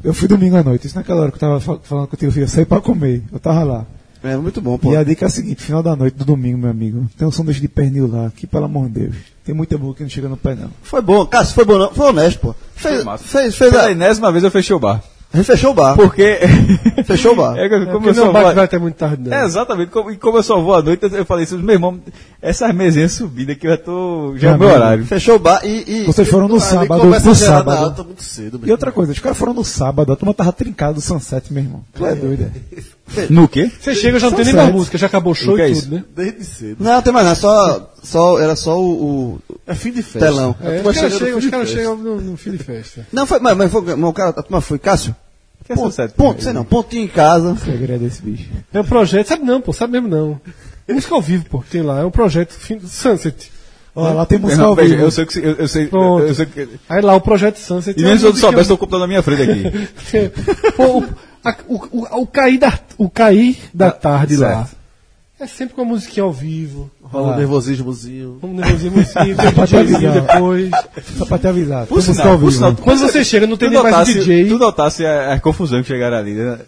[0.02, 2.40] Eu fui domingo à noite, isso naquela hora que eu tava fa- falando contigo, eu
[2.40, 3.22] ia sair pra comer.
[3.32, 3.86] Eu tava lá.
[4.24, 4.92] É muito bom, pô.
[4.92, 7.08] E a dica é a seguinte, final da noite do domingo, meu amigo.
[7.16, 9.16] Tem um sanduíche de pernil lá, que pelo amor de Deus.
[9.44, 10.70] Tem muita boa que não chega no pé, não.
[10.82, 11.24] Foi bom.
[11.26, 11.94] Cássio, foi bom não.
[11.94, 12.54] Foi honesto, pô.
[12.74, 13.24] Fez, Foi massa.
[13.24, 13.92] fez, fez Pela a...
[13.92, 15.00] enésima vez eu fechei o bar.
[15.36, 15.94] A gente fechou o bar.
[15.96, 16.38] Porque.
[17.04, 17.58] Fechou o bar.
[17.58, 18.54] É, É como porque eu não só vai, vou.
[18.54, 19.36] vai até muito tarde, não.
[19.36, 19.90] É, exatamente.
[19.90, 22.00] Como, e como eu só vou à noite, eu falei assim, meu irmão,
[22.40, 24.34] essas mesinhas subidas que eu já tô.
[24.38, 25.04] Já é o meu horário.
[25.04, 25.84] Fechou o bar e...
[25.86, 27.84] e- Vocês foram no sábado, no sábado.
[27.84, 28.58] alta muito cedo.
[28.64, 31.62] E outra coisa, os caras foram no sábado, a turma tava trincada do Sunset, meu
[31.62, 31.84] irmão.
[31.92, 32.82] Tu é doido, é?
[33.30, 33.70] No quê?
[33.78, 35.62] Você chega, já não São tem nem mais música, já acabou o show O que
[35.62, 35.82] é e isso?
[35.82, 36.04] tudo, né?
[36.16, 36.76] Desde cedo.
[36.82, 37.38] Não, tem mais nada.
[37.38, 38.90] Só, só, era só o...
[38.94, 40.18] o- É fim de festa.
[40.28, 40.56] Telão.
[40.60, 40.80] É,
[41.36, 43.06] os caras chegam, no, no fim de festa.
[43.12, 45.14] Não, foi, mas, mas, foi, mas o cara, a turma foi, Cássio?
[45.66, 46.14] Que é Ponto, Sunset?
[46.14, 47.56] ponto, sei não, pontinho em casa.
[47.56, 48.48] Segredo desse bicho.
[48.72, 50.40] É um projeto, sabe não, pô, sabe mesmo não.
[50.88, 53.50] Música ao vivo, pô, tem lá, é um projeto fim, Sunset.
[53.94, 54.94] Ó, lá tem música não, ao vivo.
[54.94, 55.38] eu sei que.
[55.38, 56.22] Eu, eu sei, Pronto.
[56.24, 56.68] eu sei que.
[56.88, 57.98] Aí lá o projeto Sunset.
[57.98, 59.88] E é mesmo se eu soubesse, eu tô comprando na minha frente aqui.
[60.76, 61.04] Pô, o,
[61.44, 64.68] a- o, o, o cair da, o cair da tarde lá.
[65.38, 66.90] É sempre com a musiquinha ao vivo.
[67.02, 68.38] Rola um nervosismozinho.
[68.40, 70.22] Vamos nervosinho, musiquinho, tem Pra te DJzinho avisar.
[70.34, 70.70] depois.
[71.18, 71.86] Só pra te avisar.
[71.86, 72.52] Por sinal, ao por vivo.
[72.52, 72.76] sinal, né?
[72.82, 74.48] Quando você chega, não tem nem mais um notasse, DJ.
[74.48, 76.58] Tu notasse a, a confusão que chegaram ali, né?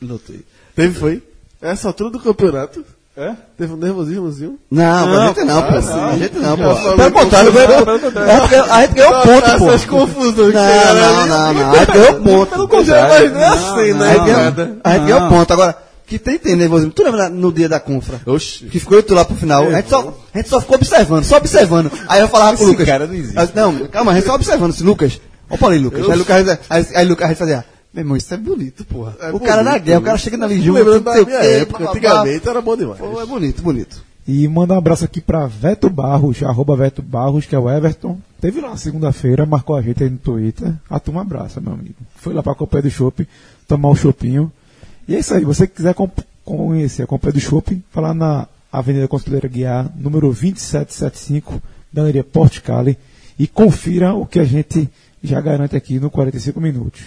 [0.00, 0.44] Notei.
[0.76, 1.22] Teve, foi?
[1.60, 2.84] Essa altura do campeonato,
[3.16, 3.32] É?
[3.58, 4.58] teve um nervosismozinho.
[4.70, 5.80] Não, Não, a gente não, pô.
[5.80, 6.04] não.
[6.10, 6.96] A gente não, Já pô.
[6.96, 7.52] Pelo contrário,
[8.70, 9.68] a gente ganhou- ponto, pô.
[9.70, 11.70] Essas confusões que Não, não, não, não.
[11.72, 12.68] A gente ganhou ponto.
[12.68, 13.26] Pelo Já contrário.
[13.26, 14.76] imaginou assim, A né?
[14.84, 15.52] a gente ganhou ponto.
[15.52, 16.92] Agora, que tem, tem nervosismo.
[16.92, 18.20] Tu lembra no dia da confra?
[18.26, 18.66] Oxi.
[18.66, 19.66] Que ficou tu lá pro final.
[19.68, 21.90] A gente, só, a gente só ficou observando, só observando.
[22.08, 22.86] Aí eu falava pro Esse Lucas.
[22.86, 23.38] cara não existe.
[23.38, 24.70] Aí- Não, calma, a gente só observando.
[24.70, 26.08] Assim, Lucas, opa ali, Lucas.
[26.08, 29.16] Aí Lucas, aí, aí Lucas fazia, meu irmão, isso é bonito, porra.
[29.20, 30.78] É o cara na bonito, guerra, o cara chegando ali junto.
[30.78, 31.96] Lembrando não da o minha época, bababá.
[31.98, 32.98] antigamente era bom demais.
[32.98, 34.02] Pô, é bonito, bonito.
[34.26, 38.18] E manda um abraço aqui pra Veto Barros, arroba Veto Barros, que é o Everton.
[38.40, 40.72] Teve lá segunda-feira, marcou a gente aí no Twitter.
[40.88, 41.94] A turma abraça, meu amigo.
[42.16, 43.26] Foi lá pra Companhia do Shopping,
[43.68, 44.50] tomar o chopinho.
[45.06, 45.94] E é isso aí, você que quiser
[46.44, 51.62] conhecer a do Shopping, vai lá na Avenida Conselheira Guiar, número 2775,
[51.92, 52.98] Galeria Porto Cali,
[53.38, 54.88] e confira o que a gente
[55.22, 57.02] já garante aqui no 45 minutos.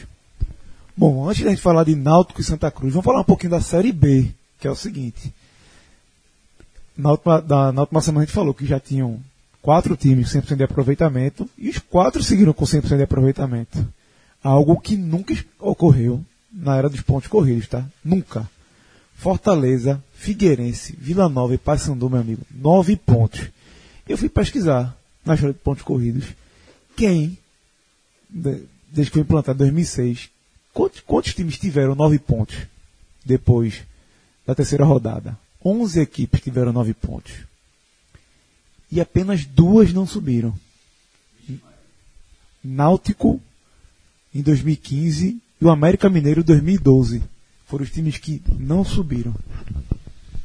[0.95, 3.61] Bom, antes da gente falar de Náutico e Santa Cruz, vamos falar um pouquinho da
[3.61, 4.28] Série B,
[4.60, 5.34] que é o seguinte.
[6.95, 7.41] Na última,
[7.72, 9.19] na última semana a gente falou que já tinham
[9.61, 13.88] quatro times com 100% de aproveitamento e os quatro seguiram com 100% de aproveitamento.
[14.44, 17.86] Algo que nunca ocorreu na era dos pontos corridos, tá?
[18.03, 18.49] Nunca.
[19.15, 23.49] Fortaleza, Figueirense, Vila Nova e Paysandu, meu amigo, nove pontos.
[24.07, 24.95] Eu fui pesquisar
[25.26, 26.26] na história de pontos corridos
[26.95, 27.38] quem,
[28.30, 30.30] de- desde que foi implantado em 2006,
[30.74, 32.56] quantos, quantos times tiveram nove pontos
[33.26, 33.82] depois
[34.45, 35.38] da terceira rodada?
[35.64, 37.34] 11 equipes tiveram nove pontos.
[38.91, 40.57] E apenas duas não subiram.
[42.64, 43.41] Náutico
[44.34, 47.22] em 2015 e o América Mineiro em 2012.
[47.66, 49.34] Foram os times que não subiram.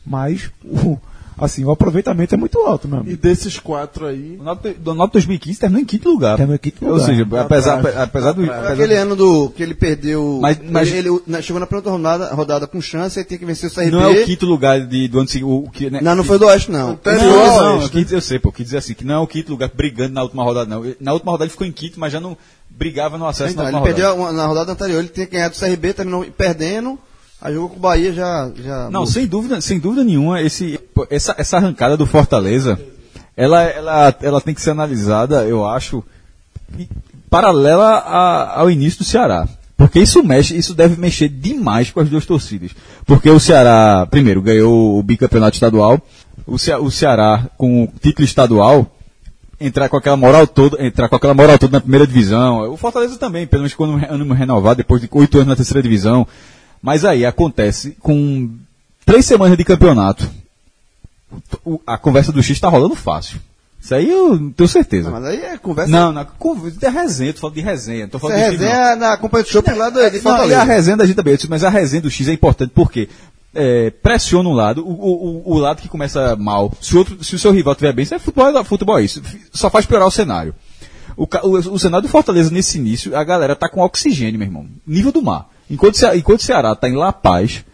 [0.05, 0.99] Mas o,
[1.39, 5.61] assim, o aproveitamento é muito alto, meu E desses quatro aí, O Náutico Náutico 2015
[5.61, 6.37] terminou em quinto lugar.
[6.37, 7.07] Terminou em quinto Ou lugar.
[7.07, 7.97] seja, Lá apesar, atrás.
[7.99, 8.43] apesar do.
[8.45, 10.41] Apesar Aquele do- ano do que ele perdeu.
[10.43, 13.71] Mas- mas- ele, ele- chegou na primeira rodada, rodada com chance, ele tinha que vencer
[13.71, 13.91] o CRB.
[13.93, 15.49] Não é o quinto lugar de, do ano seguinte.
[15.49, 16.01] o que, né?
[16.03, 16.99] Não, não foi do Oeste, não.
[17.05, 17.89] Não, não, né?
[18.11, 20.23] eu, sei, pô, eu quis dizer assim, que não é o quinto lugar brigando na
[20.25, 20.83] última rodada, não.
[21.01, 22.37] Na última rodada ele ficou em quinto, mas já não
[22.83, 25.59] brigava no acesso Então, na ele perdeu uma- na rodada anterior, ele tinha ganhado do
[25.61, 26.99] CRB, terminou perdendo.
[27.41, 28.51] Aí jogou com o Bahia já.
[28.57, 30.79] já Não, sem dúvida, sem dúvida nenhuma, esse,
[31.11, 32.79] essa, essa arrancada do Fortaleza,
[33.37, 36.05] ela, ela, ela tem que ser analisada, eu acho,
[37.31, 39.49] paralela a- ao início do Ceará.
[39.77, 42.71] Porque isso mexe, isso deve mexer demais com as duas torcidas.
[43.05, 46.01] Porque o Ceará, primeiro, ganhou o bicampeonato estadual,
[46.47, 48.87] o, Ce- o Ceará, com o título estadual,
[49.67, 52.71] entrar com aquela moral toda, entrar com aquela moral toda na primeira divisão.
[52.73, 56.27] O Fortaleza também, pelo menos quando ânimo renovado, depois de oito anos na terceira divisão.
[56.83, 58.51] Mas aí acontece com
[59.07, 60.29] três semanas de campeonato.
[61.87, 63.41] a conversa do X está rolando fácil.
[63.83, 65.11] Isso aí eu tenho certeza.
[65.11, 65.91] Não, mas aí é conversa.
[65.91, 68.07] Não, conversa de resenha, tô falando de resenha.
[68.07, 68.71] Tô falando é de time, não.
[68.71, 70.63] resenha na companhia do shopping lá do, de Não, e a Fortaleza.
[70.63, 73.09] resenha da gente também, mas a resenha do X é importante porque
[73.55, 76.73] é, pressiona um lado, o, o, o- lado que começa mal.
[76.81, 79.23] Se o, outro, se o seu rival estiver bem, isso é futebol, futebol é isso.
[79.53, 80.55] Só faz piorar o cenário.
[81.17, 84.67] O, o, o cenário do Fortaleza nesse início, a galera tá com oxigênio, meu irmão.
[84.87, 85.49] Nível do mar.
[85.71, 87.65] Enquanto, enquanto o Ceará tá em La Paz,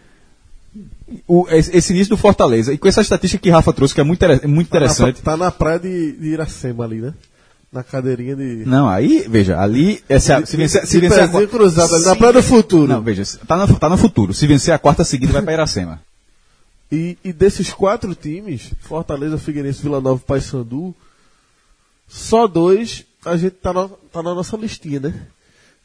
[1.27, 4.23] o- esse, início do Fortaleza, e com essa estatística que Rafa trouxe, que é muito,
[4.23, 5.21] inter- muito interessante.
[5.21, 7.13] Tá na praia de, de Iracema ali, né?
[7.71, 8.63] Na cadeirinha de.
[8.65, 11.59] Não, aí, veja, ali, é se, a- se vencer, se de vencer a pezinho qua-
[11.59, 12.87] cruzado ali na se- praia do futuro.
[12.91, 14.33] Não, veja, tá no, tá no futuro.
[14.33, 16.01] Se vencer a quarta seguida, vai pra Iracema.
[16.91, 20.95] E, e desses quatro times, Fortaleza, Figueirense, Vila Nova e Paysandu,
[22.07, 25.13] só dois a gente tá, no- tá na nossa listinha, né?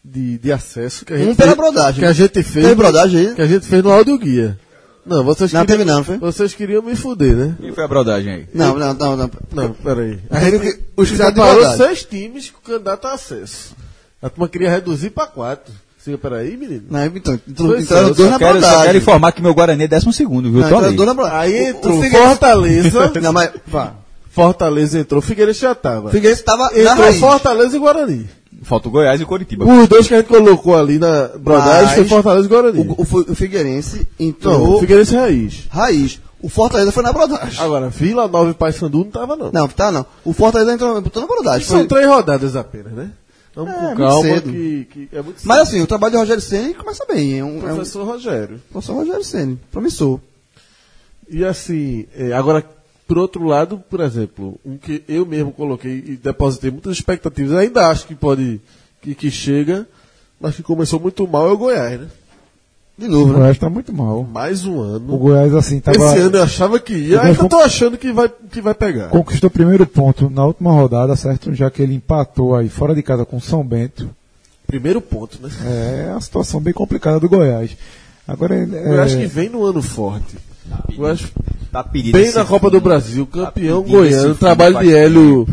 [0.02, 1.04] De, de acesso.
[1.04, 2.00] Que a gente Um pela fez- brodagem.
[2.00, 2.66] Que a gente fez.
[2.66, 3.34] Tem brodagem aí?
[3.34, 4.58] Que a gente fez no áudio guia.
[5.06, 6.18] Não, vocês Não, queriam, teve não, foi?
[6.18, 7.54] Vocês queriam me fuder, né?
[7.60, 8.46] Quem foi a brodagem aí?
[8.54, 9.30] Não, não, não, não.
[9.52, 10.18] Não, peraí.
[10.30, 11.76] A gente os que já foram de parou verdade.
[11.84, 13.74] seis times com candidato a acesso.
[14.22, 15.72] A turma queria reduzir pra quatro.
[16.02, 16.84] Siga, peraí, menino.
[16.90, 18.84] Não, então, então, então é, eu dois na quero, brodagem.
[18.84, 20.60] quero informar que meu Guarani é 12 segundo, viu?
[20.60, 20.96] Não, Eu tô então era ali.
[20.96, 21.38] dois na brodagem.
[21.38, 23.12] Aí O- o entrou Figueirense- Fortaleza.
[23.22, 23.92] Não, mas, vá.
[24.30, 25.22] Fortaleza entrou.
[25.22, 26.08] Figueirense já tava.
[26.08, 27.12] O Figueirense tava na Entrou.
[27.14, 28.28] Fortaleza e Guarani.
[28.62, 29.64] Falta o Goiás e o Coritiba.
[29.64, 32.80] Os dois que a gente colocou ali na brodagem foi Fortaleza e Guarani.
[32.80, 35.66] O, o, o Figueirense Não, entrou Figueirense Raiz.
[35.70, 36.20] raiz.
[36.40, 37.58] O Fortaleza foi na brodagem.
[37.62, 39.50] Agora, Vila Nova e Paysandu não tava, não.
[39.52, 40.04] Não, tá não.
[40.24, 41.66] O Fortaleza entrou botou na brodagem.
[41.66, 41.86] São Foi...
[41.88, 43.10] três rodadas apenas, né?
[43.54, 44.50] Vamos É, com calma, cedo.
[44.50, 47.38] que, que é muito Mas assim, o trabalho de Rogério Ceni começa bem.
[47.38, 48.60] É um, é um Professor Rogério.
[48.70, 50.18] professor Rogério Ceni, promissor.
[51.30, 52.64] E assim, é, agora,
[53.06, 57.88] por outro lado, por exemplo, um que eu mesmo coloquei e depositei muitas expectativas, ainda
[57.88, 58.60] acho que pode,
[59.02, 59.86] que, que chega,
[60.40, 62.06] mas que começou muito mal é o Goiás, né?
[62.96, 63.38] De O novo, né?
[63.40, 64.22] Goiás tá muito mal.
[64.22, 65.18] Mais um O ano.
[65.18, 67.98] Goiás, assim, tava, Esse ano eu achava que ia, O Goiás ainda con- tô achando
[67.98, 69.08] que vai, que vai pegar.
[69.08, 71.52] conquistou o primeiro ponto na última rodada, certo?
[71.52, 74.08] Já que ele empatou aí fora de casa com o São Bento.
[74.66, 75.50] Primeiro ponto, né?
[76.06, 77.76] É uma situação bem complicada do Goiás.
[78.26, 80.36] Agora, é, Eu acho que vem no ano forte.
[81.10, 81.30] Acho
[81.70, 82.84] Tá pedido bem na Copa do fundo.
[82.84, 85.46] Brasil, campeão esse goiano, trabalho de Hélio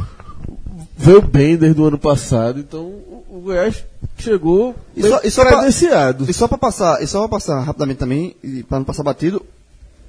[0.95, 3.83] veio bem desde o ano passado, então o, Goiás
[4.19, 5.67] chegou E só- e só pra-.
[5.67, 9.41] E só pra passar, e só pra passar rapidamente também, e pra não passar batido,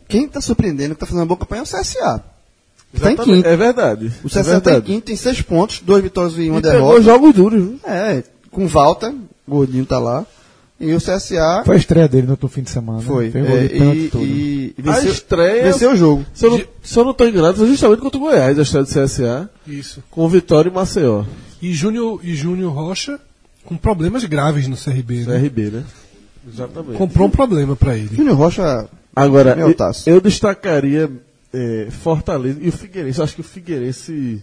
[0.07, 2.23] quem tá surpreendendo, que tá fazendo uma boa campanha é o CSA.
[3.01, 3.49] Tá em quinto.
[3.49, 4.13] É verdade.
[4.23, 4.85] O é CSA tá em verdade.
[4.87, 7.01] quinto, tem seis pontos, duas vitórias e uma E pegou derrota.
[7.03, 7.81] jogos duros, viu?
[7.85, 9.15] É, com Walter,
[9.49, 10.27] Gordinho tá lá.
[10.83, 13.01] E o CSA foi a estreia dele no outro fim de semana.
[13.01, 13.31] foi.
[13.31, 14.25] Fez gol é, e, todo.
[14.25, 16.27] e, e A venceu, estreia- venceu o jogo.
[16.35, 18.85] Se eu, não, se eu não tô enganado, foi justamente contra o Goiás, a estreia
[18.85, 20.03] do CSA, Isso.
[20.11, 21.25] com Vitória e Maceió.
[21.63, 23.21] E Júnior, e Júnior Rocha
[23.65, 25.39] com problemas graves no CRB, né?
[25.41, 25.85] CRB, né?
[26.53, 26.99] Exatamente.
[26.99, 28.11] Comprou um problema pra ele.
[28.17, 30.11] Júnior Rocha, Agora, eu, taço.
[30.11, 31.09] eu destacaria
[31.55, 33.19] é, Fortaleza e o Figueirense.
[33.21, 34.43] Eu acho que o Figueirense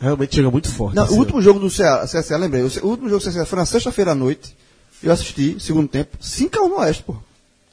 [0.00, 0.94] realmente chega muito forte.
[0.94, 2.62] Não, o último jogo do CSA, CSA lembrei.
[2.62, 4.56] O, o último jogo do CSA foi na sexta-feira à noite.
[5.02, 7.16] Eu assisti, segundo tempo, 5x1 no Oeste, pô.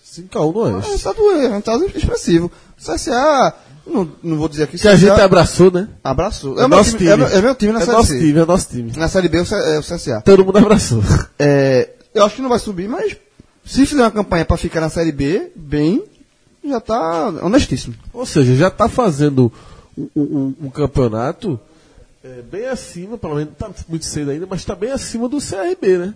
[0.06, 0.92] 5x1 no um Oeste.
[0.92, 2.52] resultado, é um resultado expressivo.
[2.80, 3.54] O CSA,
[3.88, 4.78] não, não vou dizer aqui.
[4.78, 5.88] Que a CSA gente abraçou, né?
[6.04, 6.60] abraçou.
[6.60, 7.12] É É, nosso time, time.
[7.12, 8.20] É, meu- é meu time na É Série nosso C.
[8.20, 8.92] time, é nosso time.
[8.96, 10.22] Na Série B o C- é o CSA.
[10.22, 11.04] Todo mundo abraçou.
[11.40, 13.18] É, eu acho que não vai subir, mas
[13.66, 16.04] se fizer uma campanha para ficar na Série B, bem,
[16.64, 17.96] já tá honestíssimo.
[18.14, 19.52] Ou seja, já tá fazendo
[19.98, 21.60] um, um- um campeonato
[22.24, 25.98] é, bem acima, pelo menos tá muito cedo ainda, mas tá bem acima do CRB,
[26.00, 26.14] né?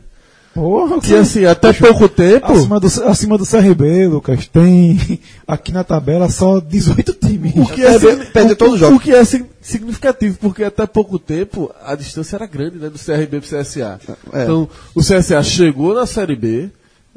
[0.60, 2.52] Porra, Que assim, até pouco tempo.
[2.52, 7.54] acima do, acima do CRB, Lucas, tem aqui na tabela só 18 times.
[7.56, 7.98] O que, é,
[8.32, 8.98] Perde- todos os jogos.
[8.98, 13.00] o que é sig- significativo, porque até pouco tempo a distância era grande né, do
[13.00, 14.00] CRB pro CSA.
[14.34, 14.44] É.
[14.44, 16.70] Então, o CSA chegou na Série B,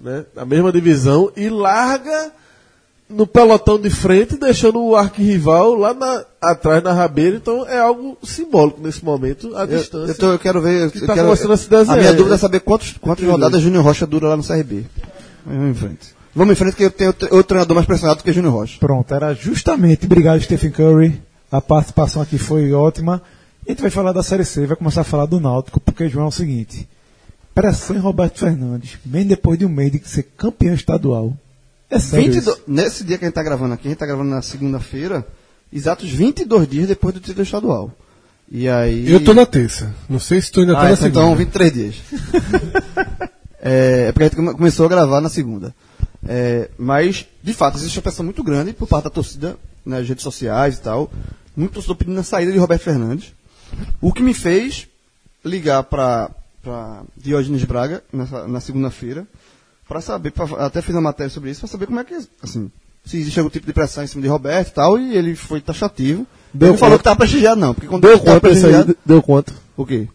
[0.03, 2.31] né, na mesma divisão, e larga
[3.13, 7.37] no pelotão de frente, deixando o arquirrival lá na- atrás na rabeira.
[7.37, 10.13] Então, é algo simbólico nesse momento, a Eu, distância.
[10.13, 10.91] eu, tô- eu quero ver.
[10.91, 13.61] que eu tá quero, começando a se desenhar, minha dúvida é saber quantos, quantas rodadas
[13.61, 14.85] Júnior Rocha dura lá no CRB.
[15.47, 16.15] Vamos em frente.
[16.35, 18.79] Vamos em frente, que eu tenho outro outro treinador mais pressionado do que Júnior Rocha.
[18.81, 21.21] Pronto, era justamente, obrigado Stephen Curry,
[21.51, 23.21] a participação aqui foi ótima.
[23.67, 26.25] A gente vai falar da Série C, vai começar a falar do Náutico, porque, João,
[26.27, 26.89] é o seguinte,
[27.55, 31.37] pressão em Roberto Fernandes, bem depois de um mês de ser campeão estadual.
[31.93, 32.65] É sério 22 isso?
[32.67, 35.27] nesse dia que a gente tá gravando aqui, a gente tá gravando na segunda-feira,
[35.73, 37.91] exatos 22 dias depois do título estadual.
[38.51, 39.11] E aí.
[39.11, 39.95] Eu tô na terça.
[40.09, 41.21] Não sei se tu ainda tá Ah, na então, segunda.
[41.25, 41.95] então 23 dias.
[43.63, 45.75] é, é porque a gente come- começou a gravar na segunda.
[46.27, 50.23] É, mas, de fato, existe uma pressão muito grande por parte da torcida, nas redes
[50.23, 51.11] sociais e tal.
[51.57, 53.33] Muito torcedor pedindo a saída de Roberto Fernandes.
[54.01, 54.87] O que me fez
[55.45, 56.31] ligar para
[57.17, 58.03] Diógenes Braga
[58.49, 59.27] na segunda-feira
[59.93, 62.71] para saber, pra- até fiz uma matéria sobre isso, para saber como é que, assim,
[63.05, 65.61] se existe algum tipo de pressão em cima de Roberto e tal, e ele foi
[65.61, 66.27] taxativo.
[66.55, 68.73] Deu ele não falou que estava prestigiado, não, porque quando Deu quanto esse aí?
[68.73, 69.53] prestigiado- Deu quanto?
[69.77, 70.09] O quê?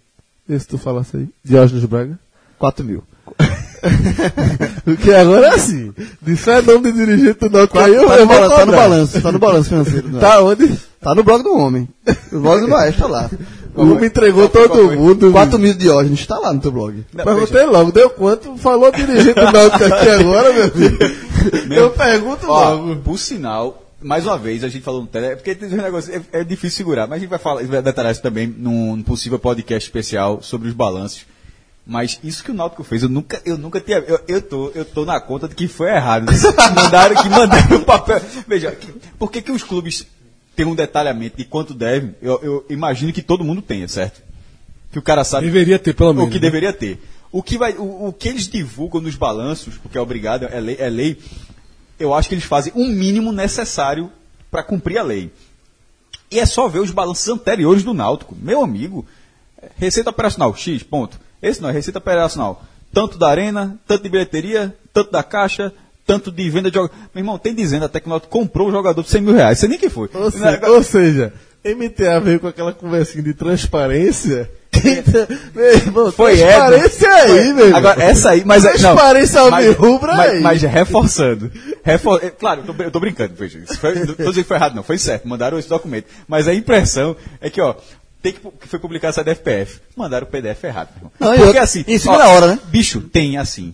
[0.49, 1.28] Esse tu falasse aí.
[1.44, 2.18] Diógenes Braga.
[2.58, 3.04] 4 mil.
[4.84, 5.94] Porque agora é assim.
[6.22, 9.32] Disser nome de dirigente do Náutico aí, eu, tá, eu balanço, tá no balanço, tá
[9.32, 10.20] no balanço financeiro.
[10.20, 10.80] Tá onde?
[11.02, 11.88] Tá no blog do homem.
[12.32, 13.30] O blog do Maestro tá lá.
[13.78, 15.32] O homem entregou todo mundo.
[15.32, 17.06] 4 mil de Diógenes, tá lá no teu blog.
[17.16, 18.58] Perguntei logo, deu quanto?
[18.58, 20.98] Falou dirigente do Náutico aqui agora, meu filho.
[21.70, 22.95] Eu pergunto Ó, logo.
[22.98, 26.14] por sinal, mais uma vez, a gente falou no tele, é porque tem um negócio,
[26.14, 29.38] é, é difícil segurar, mas a gente vai falar, vai detalhar isso também num, possível
[29.38, 31.26] podcast especial sobre os balanços.
[31.90, 34.84] Mas isso que o Náutico fez, eu nunca, eu nunca tinha, eu, eu tô, eu
[34.84, 36.26] tô na conta de que foi errado.
[36.26, 36.36] Que
[36.76, 38.22] mandaram, que mandaram o papel.
[38.45, 38.78] Veja,
[39.18, 40.06] por que que os clubes
[40.57, 42.15] têm um detalhamento de quanto devem?
[42.21, 44.21] Eu, eu imagino que todo mundo tenha, certo?
[44.91, 46.27] Que o cara sabe Deveria ter, pelo menos.
[46.27, 46.41] o que né?
[46.41, 46.99] deveria ter.
[47.31, 50.77] O que, vai, o, o que eles divulgam nos balanços, porque é obrigado, é lei,
[50.79, 51.17] é lei
[51.99, 54.11] eu acho que eles fazem o mínimo necessário
[54.51, 55.31] para cumprir a lei.
[56.29, 58.35] E é só ver os balanços anteriores do Náutico.
[58.39, 59.05] Meu amigo,
[59.77, 61.19] receita operacional X, ponto.
[61.41, 62.63] Esse não é receita operacional.
[62.93, 65.73] Tanto da arena, tanto de bilheteria, tanto da caixa,
[66.07, 66.95] tanto de venda de jogador.
[67.13, 69.59] Meu irmão, tem dizendo até que o Náutico comprou um jogador por 100 mil reais.
[69.59, 70.09] Sei nem quem foi.
[70.13, 74.49] Ou, se- ou seja, MTA veio com aquela conversinha de transparência.
[75.53, 77.15] meu irmão, Foi transparência Edno.
[77.15, 77.53] aí, Foi.
[77.53, 77.77] meu irmão.
[77.77, 80.39] Agora, essa aí, mas é- não, Transparência mas- alvirrubra mas, aí.
[80.41, 81.51] mas reforçando.
[81.84, 83.59] Refor- é, claro, eu tô, eu tô brincando, veja.
[83.59, 84.84] Isso foi, não tô dizendo que foi errado, não.
[84.84, 85.27] Foi certo.
[85.27, 86.07] Mandaram esse documento.
[86.27, 87.75] Mas a impressão é que, ó,
[88.21, 89.79] tem que, que foi publicado essa DFPF.
[89.95, 90.89] Mandaram o PDF errado.
[91.19, 91.84] Não, Porque outra- assim.
[91.88, 92.59] em cima da hora, né?
[92.67, 93.73] Bicho, tem assim.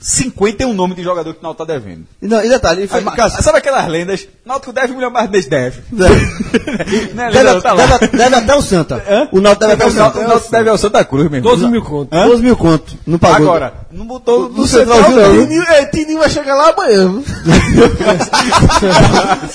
[0.00, 2.04] 51 nomes de jogador que o Náutico tá devendo.
[2.22, 4.26] E, não, e detalhe, foi, Aí, Cássio, sabe aquelas lendas?
[4.46, 5.82] Náutico deve um milhão mais desse deve.
[7.14, 9.04] Né, deve, tá deve- deve até o Santa.
[9.08, 9.28] Hã?
[9.32, 10.18] O Náutico deve até o Santa.
[10.20, 11.52] o Náutico deve ao Santa Cruz, meu irmão.
[11.52, 12.14] 12 mil conto.
[12.14, 12.26] Hã?
[12.26, 12.94] 12 mil conto.
[13.06, 13.46] Não pagou.
[13.48, 15.42] Agora, não botou No no Central central, não, não.
[15.46, 17.10] Tininho, é, Tininho vai chegar lá amanhã.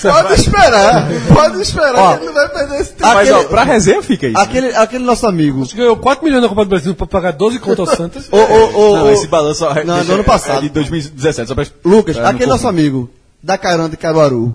[0.02, 1.08] Pode esperar.
[1.32, 3.14] Pode esperar Ó, que ele não vai perder esse tempo.
[3.14, 4.38] Mas, ó, pra resenha fica isso.
[4.38, 5.66] Aquele, aquele nosso amigo.
[5.74, 8.28] Ganhou 4 milhões na Copa do Brasil pra pagar 12 conto ao Santos.
[8.30, 10.58] O, o, o, Não, esse balanço Não, deixa- do ano passado.
[10.58, 11.66] é de 2017, só pra...
[11.84, 12.80] Lucas, não aquele nosso confundir.
[12.84, 13.10] amigo
[13.42, 14.54] da Caranda de Caruaru.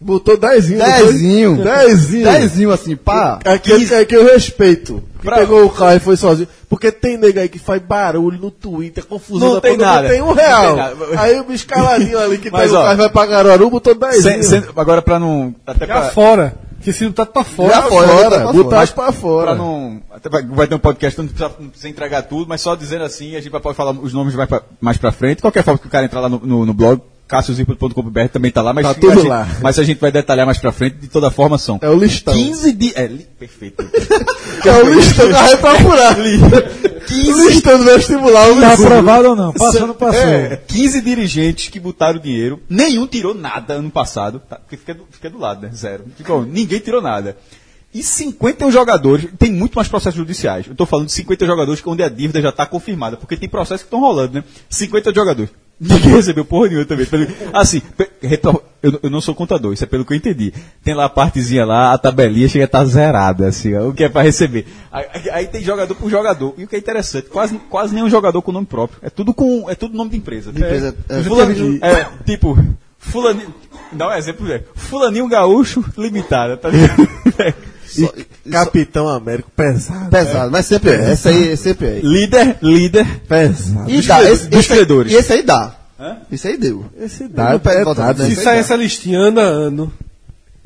[0.00, 0.80] Botou dezinho.
[0.80, 1.12] não foi?
[1.12, 1.62] Dezinho.
[1.62, 2.24] Dezinho.
[2.32, 3.38] Dezinho, assim, pá.
[3.44, 5.00] Aquele que, que eu respeito.
[5.20, 6.48] Que Pra- pegou o carro e foi sozinho.
[6.68, 9.54] Porque tem nega aí que faz barulho no Twitter, confusão.
[9.54, 10.08] Não tem porra, nada.
[10.08, 10.74] Tem um Não real.
[10.74, 11.18] tem.
[11.18, 13.70] Aí o bicho caladinho ali que Mas, pega ó, o carro e vai pra Garuaru,
[13.70, 14.22] botou dezinho.
[14.22, 15.54] Sem- sem- agora pra não...
[15.64, 16.56] Até pra, fora.
[16.82, 17.74] Que se tá pra fora.
[17.74, 18.80] Já Pra fora, fora, tá fora.
[18.80, 19.46] as pra fora.
[19.46, 20.02] pra não...
[20.10, 23.04] Até vai, vai ter um podcast, não precisa, não precisa entregar tudo, mas só dizendo
[23.04, 25.40] assim, a gente vai pode falar os nomes mais pra, mais pra frente.
[25.40, 28.72] Qualquer forma que o cara entrar lá no, no, no blog, cassiozirpo.com.br também tá lá,
[28.72, 29.48] mas, Tá tudo gente- lá.
[29.62, 31.78] mas a gente vai detalhar mais pra frente, de toda forma são...
[31.82, 32.34] É o listão.
[32.34, 32.92] 15 dias...
[32.96, 33.82] É, li- perfeito.
[34.64, 36.14] É o listão que vai procurar.
[37.06, 38.48] 15 listão do vestibular.
[38.50, 38.86] o Tá listão.
[38.86, 39.52] aprovado ou não?
[39.52, 40.20] Passou ou não passou?
[40.20, 44.56] É, 15 dirigentes que botaram dinheiro, nenhum tirou nada ano passado, tá?
[44.56, 45.72] Porque fica do, fica do lado, né?
[45.74, 46.04] Zero.
[46.16, 47.36] Ficou, ninguém tirou nada.
[47.92, 50.66] E 51 jogadores, tem muito mais processos judiciais.
[50.68, 53.82] Eu tô falando de 50 jogadores onde a dívida já está confirmada, porque tem processos
[53.82, 54.44] que estão rolando, né?
[54.70, 55.50] 50 jogadores.
[55.82, 57.06] Ninguém recebeu porra nenhuma também.
[57.52, 57.82] Assim,
[58.80, 60.52] eu, não sou contador, isso é pelo que eu entendi.
[60.84, 64.04] Tem lá a partezinha lá, a tabelinha chega a estar zerada, assim, ó, o que
[64.04, 64.64] é para receber.
[64.92, 66.54] Aí, aí- tem jogador por jogador.
[66.56, 69.00] E o que é interessante, quase, quase nenhum jogador com nome próprio.
[69.02, 69.68] É tudo com.
[69.68, 70.50] É tudo nome de empresa.
[70.50, 71.22] empresa, é.
[71.22, 72.56] Fulaninho, é, tipo,
[72.98, 73.52] Fulaninho.
[73.90, 74.64] Dá um exemplo, velho.
[74.74, 77.08] Fulaninho Gaúcho Limitada, tá ligado?
[77.98, 80.10] E Capitão Américo, pesado.
[80.10, 81.12] Pesado, mas sempre é.
[81.12, 82.00] Esse aí sempre é.
[82.00, 83.20] líder, líder.
[83.28, 83.90] Pesado.
[83.90, 85.12] E Dos dá, credores- esse, dos esse aí- credores.
[85.12, 85.76] E esse aí dá.
[86.00, 86.16] Hã?
[86.30, 86.86] Esse aí deu.
[86.98, 87.28] Esse
[87.60, 87.84] perde é
[88.18, 88.26] né?
[88.26, 89.92] Se Esse sair essa listinha ano a ano.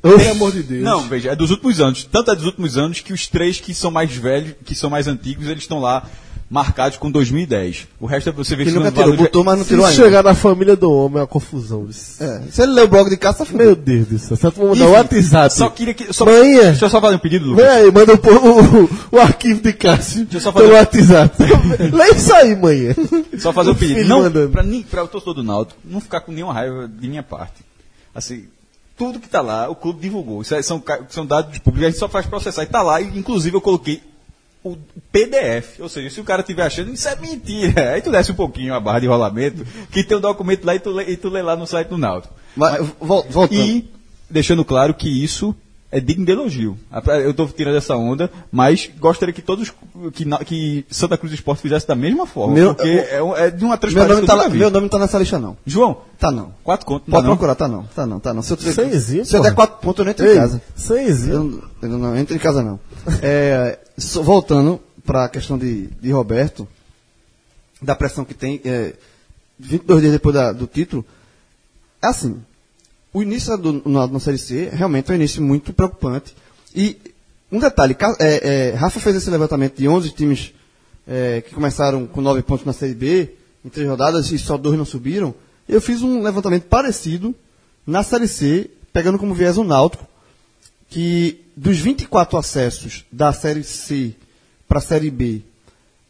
[0.03, 0.83] Pelo amor de Deus.
[0.85, 2.05] Não, veja, é dos últimos anos.
[2.05, 5.09] Tanto é dos últimos anos que os três que são mais velhos, que são mais
[5.09, 6.05] antigos, eles estão lá
[6.49, 7.89] marcados com 2010.
[8.01, 9.85] O resto é você ver Que nunca não tirou, valores- botou, mas não Se tirou
[9.85, 9.97] ainda.
[10.05, 11.89] chegar na família do homem é uma confusão.
[12.21, 12.43] É.
[12.51, 13.75] Se ele ler o blog de casa, tá Meu.
[13.75, 14.37] Deus do céu.
[14.37, 15.55] Só tu mandar Enfim, o WhatsApp.
[15.55, 16.13] Só queria que.
[16.13, 16.63] Só, Manhã.
[16.71, 17.65] Deixa eu só fazer um pedido, Lucas.
[17.67, 21.37] Vem aí, manda o, o, o arquivo de Cássio eu só pelo fazer- WhatsApp.
[21.93, 22.95] Lê isso aí, manhã.
[23.39, 24.05] Só fazer um O pedido.
[24.09, 24.51] Não, mandando.
[24.51, 27.65] pra, mim, pra o torcedor do Náutico, não ficar com nenhuma raiva de minha parte.
[28.15, 28.45] Assim,
[28.97, 30.43] tudo que tá lá, o clube divulgou.
[30.43, 32.63] Isso é- são, são dados públicos, a gente só faz processar.
[32.63, 34.01] E tá lá, e inclusive eu coloquei
[34.73, 34.79] o
[35.13, 35.81] PDF.
[35.81, 37.93] Ou seja, se o cara estiver achando, isso é mentira.
[37.93, 40.79] Aí tu desce um pouquinho a barra de rolamento, que tem um documento lá e
[40.81, 42.35] tu lê, e tu lê lá no site do Náutico.
[42.57, 43.61] Mas, vol- voltando.
[43.61, 43.91] E
[44.31, 45.55] deixando claro que isso
[45.93, 46.77] é digno de elogio.
[47.23, 49.73] Eu estou tirando essa onda, mas gostaria que todos
[50.13, 53.63] que, que Santa Cruz Esporte fizesse da mesma forma, Meu- porque eu- é, é de
[53.63, 55.57] uma meu, transparência nome que tá eu lá- meu nome tá nessa lista, não.
[55.65, 56.53] João, Tá não.
[56.65, 57.37] quatro contos, Pode não, não?
[57.37, 57.85] procurar, tá não.
[57.85, 58.43] Tá não, tá não.
[58.43, 60.61] Se eu, Seisinho, se eu der quatro pontos, eu não entro em Ei, casa.
[60.75, 61.35] Seisinho.
[61.35, 62.81] Eu, não- eu não entro em casa, não.
[63.23, 63.79] É,
[64.23, 66.67] voltando para a questão de, de Roberto,
[67.81, 68.95] da pressão que tem, é,
[69.59, 71.05] 22 dias depois da- do título,
[72.03, 72.43] é assim,
[73.13, 76.35] o início do, na, na Série C realmente é um início muito preocupante.
[76.75, 76.99] E
[77.51, 80.53] um detalhe, é, é, Rafa fez esse levantamento de 11 times
[81.07, 83.31] é, que começaram com 9 pontos na Série B,
[83.65, 85.35] em três rodadas, e só dois não subiram.
[85.69, 87.35] Eu fiz um levantamento parecido
[87.87, 90.07] na Série C, pegando como viés o Náutico,
[90.91, 94.15] que dos 24 acessos da Série C
[94.69, 95.43] para a Série B,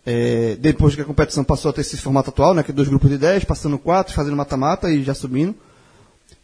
[0.04, 2.88] é, depois que a competição passou a ter esse formato atual, né, que é dois
[2.88, 5.54] grupos de 10, passando quatro, fazendo mata-mata e já subindo,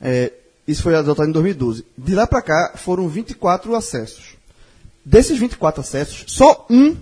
[0.00, 0.32] é,
[0.66, 1.84] isso foi adotado em 2012.
[1.98, 4.36] De lá para cá foram 24 acessos.
[5.04, 6.96] Desses 24 acessos, só um,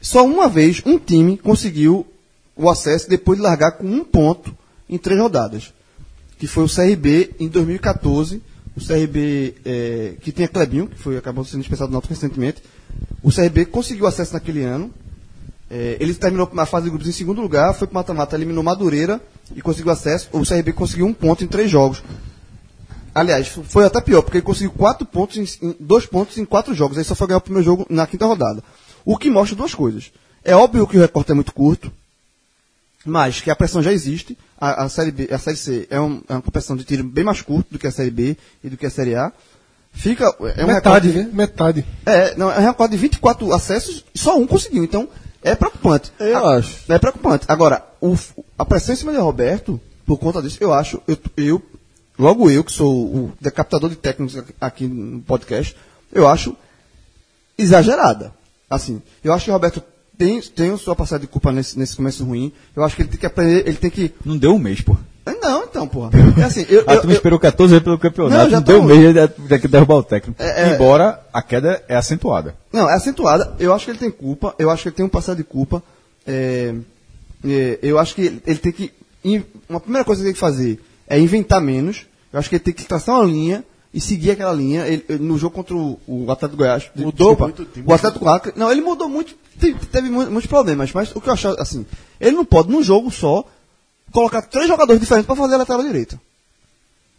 [0.00, 2.06] só uma vez, um time conseguiu
[2.54, 4.54] o acesso depois de largar com um ponto
[4.88, 5.72] em três rodadas.
[6.38, 8.42] Que foi o CRB em 2014.
[8.76, 12.62] O CRB, é, que tinha Clebinho, que foi, acabou sendo dispensado do Náutico recentemente.
[13.22, 14.90] O CRB conseguiu acesso naquele ano.
[15.70, 19.20] É, ele terminou a fase de grupos em segundo lugar, foi para mata-mata, eliminou Madureira
[19.54, 20.28] e conseguiu acesso.
[20.32, 22.02] O CRB conseguiu um ponto em três jogos.
[23.14, 26.74] Aliás, foi até pior, porque ele conseguiu quatro pontos em, em- dois pontos em quatro
[26.74, 26.98] jogos.
[26.98, 28.62] Aí só foi ganhar o primeiro jogo na quinta rodada.
[29.04, 30.10] O que mostra duas coisas.
[30.44, 31.92] É óbvio que o recorte é muito curto,
[33.06, 34.36] mas que a pressão já existe.
[34.72, 37.24] A, a série B, a série C é, um- é uma competição de tiro bem
[37.24, 39.32] mais curto do que a série B e do que a série A.
[39.92, 40.24] Fica
[40.56, 41.30] é um Metade, recorte- né?
[41.32, 41.86] Metade.
[42.06, 44.82] é, não, é um recorde de 24 acessos, só um conseguiu.
[44.82, 45.08] Então,
[45.42, 46.10] é preocupante.
[46.18, 46.90] Eu A- acho.
[46.92, 47.44] É preocupante.
[47.48, 48.16] Agora, o-
[48.58, 51.62] a pressão em cima de Roberto, por conta disso, eu acho, eu, eu-
[52.18, 55.76] logo eu, que sou o decapitador de técnicos aqui- aqui no podcast,
[56.12, 56.56] eu acho
[57.56, 58.32] exagerada.
[58.68, 59.82] Assim, eu acho que o Roberto
[60.18, 62.52] tem, tem sua passada de culpa nesse, nesse começo ruim.
[62.74, 64.12] Eu acho que ele tem que aprender, ele tem que.
[64.24, 64.96] Não deu um mês, pô.
[65.42, 66.10] Não, então, porra.
[66.38, 68.36] É assim, eu, A eu- turma eu- esperou 14 vezes pelo campeonato.
[68.36, 69.14] Não, Não, já deu tá um mês
[69.48, 70.42] já que derrubar o técnico.
[70.42, 70.74] É, é.
[70.74, 72.54] Embora a queda é acentuada.
[72.72, 73.54] Não, é acentuada.
[73.58, 74.54] Eu acho que ele tem culpa.
[74.58, 75.82] Eu acho que ele tem um passado de culpa.
[76.26, 76.74] É,
[77.44, 78.92] é, eu acho que ele, ele tem que.
[79.68, 82.06] Uma primeira coisa que ele tem que fazer é inventar menos.
[82.32, 83.64] Eu acho que ele tem que traçar uma linha
[83.94, 84.86] e seguir aquela linha.
[84.86, 86.90] Ele- no jogo contra o, o Atlético Goiás.
[86.96, 88.52] Mudou desculpa, muito o Atlético Acre.
[88.56, 89.34] Não, ele mudou muito.
[89.58, 90.92] Teve, teve mu- muitos problemas.
[90.92, 91.86] Mas o que eu acho assim.
[92.20, 93.44] Ele não pode, num jogo só,
[94.12, 96.20] colocar três jogadores diferentes para fazer a lateral direita.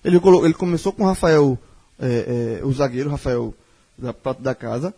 [0.03, 1.57] Ele, ele começou com o Rafael,
[1.99, 3.53] é, é, o zagueiro, Rafael
[3.97, 4.93] da parte da casa.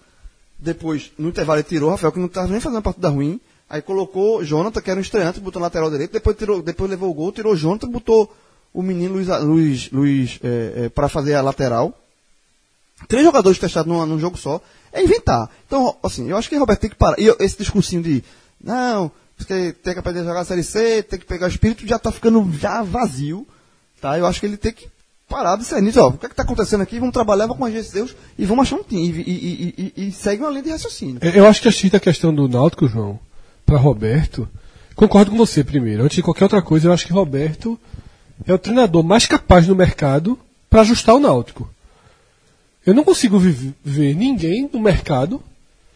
[0.60, 3.40] Depois, no intervalo, ele tirou o Rafael, que não estava nem fazendo a partida ruim.
[3.70, 6.12] Aí colocou Jonathan, que era um estreante, botou na lateral direito.
[6.14, 8.34] Depois, tirou, depois levou o gol, tirou o Jonathan, botou
[8.78, 11.98] o menino Luiz, Luiz, Luiz é, para fazer a lateral.
[13.08, 14.62] Três jogadores testados num, num jogo só.
[14.94, 15.49] É inventar.
[15.66, 17.20] Então, assim, eu acho que Roberto tem que parar.
[17.20, 18.24] E eu- esse discursinho de,
[18.64, 21.88] não, você tem que aprender a jogar a Série C, tem que pegar o espírito,
[21.88, 23.48] já tá ficando já vazio.
[23.99, 24.16] Tá?
[24.20, 24.88] Eu acho que ele tem que
[25.28, 25.99] parar de ser nisso.
[25.99, 26.99] O que é que tá acontecendo aqui?
[26.99, 29.24] Vamos trabalhar, vamos corrigir esses erros e vamos achar um time.
[29.26, 31.18] E, e, e, e, segue uma linha de raciocínio.
[31.24, 33.20] Eu acho que a a questão do Náutico, João,
[33.66, 34.48] para Roberto,
[34.95, 36.04] concordo com você primeiro.
[36.04, 37.80] Antes de qualquer outra coisa, eu acho que Roberto
[38.45, 40.38] é o treinador mais capaz no mercado
[40.69, 41.69] para ajustar o Náutico.
[42.85, 45.43] Eu não consigo ver ninguém no mercado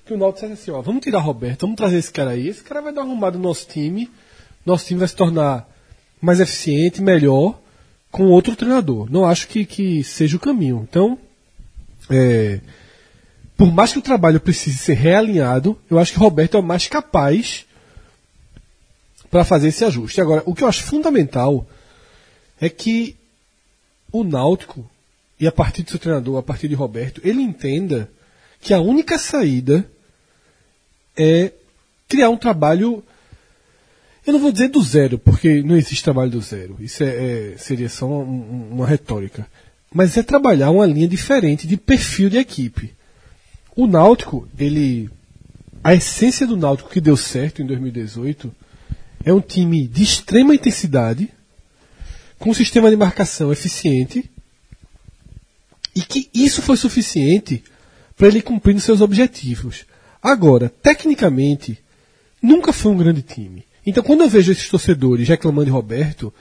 [0.05, 2.63] que o Náutico dissesse assim, ó, vamos tirar Roberto, vamos trazer esse cara aí, esse
[2.63, 4.09] cara vai dar uma arrumada no nosso time,
[4.65, 5.69] nosso time vai se tornar
[6.21, 7.57] mais eficiente, melhor,
[8.11, 9.09] com outro treinador.
[9.09, 10.85] Não acho que, que seja o caminho.
[10.89, 11.17] Então,
[12.09, 12.59] é,
[13.55, 16.87] por mais que o trabalho precise ser realinhado, eu acho que Roberto é o mais
[16.87, 17.65] capaz
[19.29, 20.19] para fazer esse ajuste.
[20.19, 21.65] Agora, o que eu acho fundamental
[22.61, 23.15] é que
[24.11, 24.89] o Náutico,
[25.39, 28.09] e a partir do seu treinador, a partir de Roberto, ele entenda
[28.61, 29.89] que a única saída
[31.17, 31.51] é
[32.07, 33.03] criar um trabalho.
[34.25, 36.77] Eu não vou dizer do zero, porque não existe trabalho do zero.
[36.79, 37.07] Isso é,
[37.53, 39.47] é- seria só um- um- uma retórica.
[39.91, 42.93] Mas é trabalhar uma linha diferente de perfil de equipe.
[43.75, 45.09] O Náutico, ele.
[45.83, 48.53] A essência do Náutico que deu certo em 2018
[49.25, 51.29] é um time de extrema intensidade,
[52.41, 54.27] com um sistema de marcação eficiente,
[55.95, 57.63] e que isso foi suficiente
[58.17, 59.85] para ele cumprir os seus objetivos.
[60.21, 61.77] Agora, tecnicamente,
[62.41, 63.63] nunca foi um grande time.
[63.85, 66.33] Então, quando eu vejo esses torcedores reclamando de Roberto,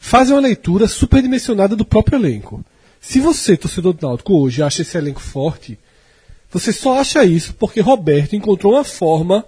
[0.00, 2.64] fazem uma leitura superdimensionada do próprio elenco.
[3.00, 5.78] Se você, torcedor do Náutico, hoje acha esse elenco forte,
[6.50, 9.46] você só acha isso porque Roberto encontrou uma forma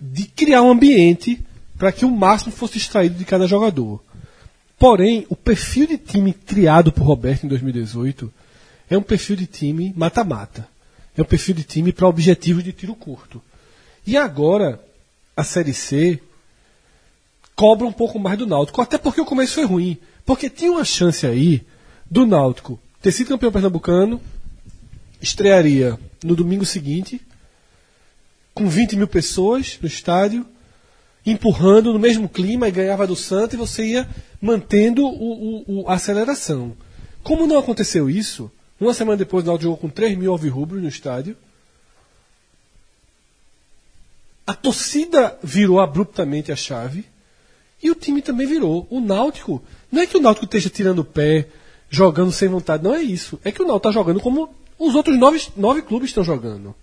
[0.00, 1.38] de criar um ambiente
[1.76, 4.07] para que o máximo fosse extraído de cada jogador.
[4.78, 8.32] Porém, o perfil de time criado por Roberto em 2018
[8.88, 10.68] é um perfil de time mata-mata.
[11.16, 13.42] É um perfil de time para objetivos de tiro curto.
[14.06, 14.80] E agora,
[15.36, 16.20] a Série C
[17.56, 19.98] cobra um pouco mais do Náutico, até porque o começo foi ruim.
[20.24, 21.66] Porque tinha uma chance aí
[22.08, 24.20] do Náutico ter sido campeão pernambucano,
[25.20, 27.20] estrearia no domingo seguinte,
[28.54, 30.46] com 20 mil pessoas no estádio,
[31.30, 34.08] empurrando no mesmo clima e ganhava do Santa e você ia
[34.40, 36.76] mantendo o, o- o- a aceleração.
[37.22, 38.50] Como não aconteceu isso,
[38.80, 41.36] uma semana depois o Náutico jogou com 3 mil alvirrubros no estádio,
[44.46, 47.04] a torcida virou abruptamente a chave
[47.82, 48.86] e o time também virou.
[48.90, 51.48] O Náutico, não é que o Náutico esteja tirando o pé,
[51.90, 53.38] jogando sem vontade, não é isso.
[53.44, 54.48] É que o Náutico está jogando como
[54.78, 56.74] os outros nove, nove clubes estão jogando.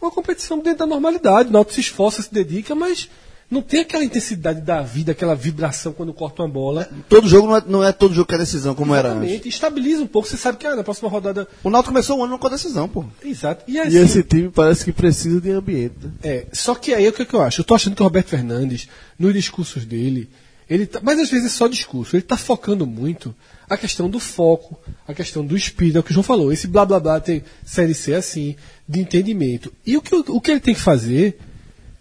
[0.00, 1.48] Uma competição dentro da normalidade.
[1.48, 3.08] O Náutico se esforça, se dedica, mas
[3.54, 6.88] não tem aquela intensidade da vida, aquela vibração quando corta uma bola.
[7.08, 9.22] Todo jogo não é, não é todo jogo que é decisão, como era antes.
[9.22, 9.48] Exatamente.
[9.48, 10.26] Estabiliza um pouco.
[10.26, 11.46] Você sabe que ah, na próxima rodada.
[11.62, 13.04] O Náutico começou o ano com a decisão, pô.
[13.24, 13.64] Exato.
[13.68, 15.94] E, E assim, esse time parece que precisa de ambiente.
[16.02, 16.10] né?
[16.22, 17.60] É, só que aí o que, é que eu acho?
[17.60, 20.28] Eu tô achando que o Roberto Fernandes, nos discursos dele,
[20.68, 23.34] ele tá, mas às vezes é só discurso, ele tá focando muito
[23.68, 26.66] a questão do foco, a questão do espírito, é o que o João falou, esse
[26.66, 28.56] blá blá blá tem série C assim,
[28.88, 29.72] de entendimento.
[29.86, 31.38] E o que, o que ele tem que fazer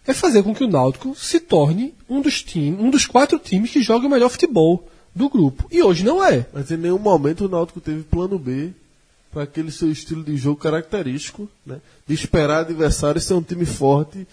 [0.06, 3.72] é fazer com que o Náutico se torne um dos times, um dos quatro times
[3.72, 5.68] que joga o melhor futebol do grupo.
[5.72, 6.46] E hoje não é.
[6.54, 8.72] Mas em nenhum momento o Náutico teve plano B
[9.32, 11.78] para aquele seu estilo de jogo característico, né?
[12.08, 14.28] De esperar adversário ser um time forte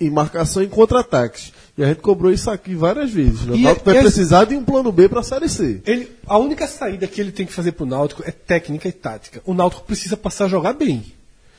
[0.00, 1.52] em marcação e contra-ataques.
[1.76, 3.42] E a gente cobrou isso aqui várias vezes.
[3.42, 3.52] Né?
[3.52, 5.80] O E Náutico é- vai é- precisar de um plano B para a Série C.
[5.86, 9.40] Ele, a única saída que ele tem que fazer pro Náutico é técnica e tática.
[9.46, 11.04] O Náutico precisa passar a jogar bem.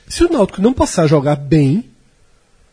[0.08, 1.86] Se o Náutico não passar a jogar bem,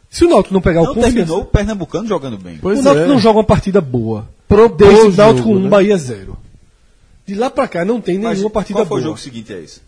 [0.09, 2.59] se o Náutico não pegar Não o confiança, terminou o Pernambucano jogando bem.
[2.61, 3.09] Pois o Náutico é.
[3.09, 4.29] não joga uma partida boa.
[4.49, 5.69] Propôs o Náutico jogo, 1, né?
[5.69, 6.37] Bahia 0.
[7.27, 9.01] De lá pra cá não tem Mas nenhuma partida qual foi boa.
[9.01, 9.81] o jogo seguinte a esse?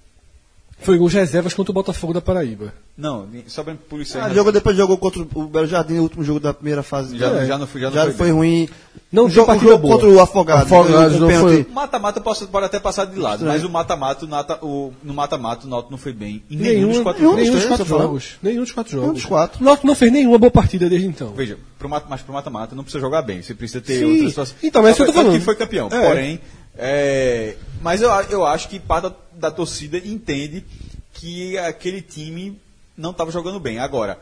[0.81, 2.73] Foi os reservas contra o Botafogo da Paraíba.
[2.97, 4.27] Não, só pra policiar.
[4.27, 7.19] Ah, jogou, depois jogou contra o Belo Jardim, o último jogo da primeira fase.
[7.19, 7.47] Já- É.
[7.47, 8.69] já não foi- já não já foi foi ruim.
[9.13, 9.95] Não o jogo, jogo boa.
[9.95, 10.63] contra o Afogado.
[10.63, 15.15] Afogados com não foi- Mata-mata posso- pode até passar de lado, mas o mata-mata, no
[15.15, 17.51] mata-mata, o Náutico não foi bem em nenhum, Nenhum, dos quatro nenhum jogos.
[17.61, 18.37] dos quatro jogos.
[18.43, 19.13] Nenhum dos quatro jogos.
[19.15, 19.61] dos quatro.
[19.61, 21.33] O Náutico não fez nenhuma boa partida desde então.
[21.35, 24.05] Veja, pro mata, mas pro mata-mata não precisa jogar bem, você precisa ter Sim.
[24.13, 24.57] outra situação.
[24.63, 25.39] Então, mas é isso que eu tô Tanto falando.
[25.41, 26.07] que foi campeão, É.
[26.09, 26.41] porém,
[26.77, 30.65] é, mas eu, eu acho que parte da, da torcida entende
[31.13, 32.59] que aquele time
[32.97, 33.79] não estava jogando bem.
[33.79, 34.19] Agora,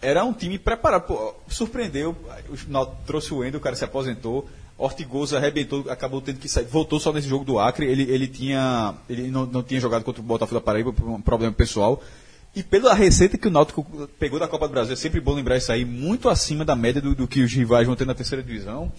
[0.00, 2.16] era um time preparado, pô, surpreendeu,
[2.48, 6.98] o trouxe o Endo, o cara se aposentou, Ortigosa arrebentou, acabou tendo que sair, voltou
[6.98, 10.24] só nesse jogo do Acre, ele, ele tinha, ele não, não tinha jogado contra o
[10.24, 12.02] Botafogo da Paraíba por um problema pessoal,
[12.56, 13.84] e pela receita que o Náutico
[14.18, 17.00] pegou da Copa do Brasil, é sempre bom lembrar isso aí, muito acima da média
[17.00, 18.90] do, do que os rivais vão ter na terceira divisão,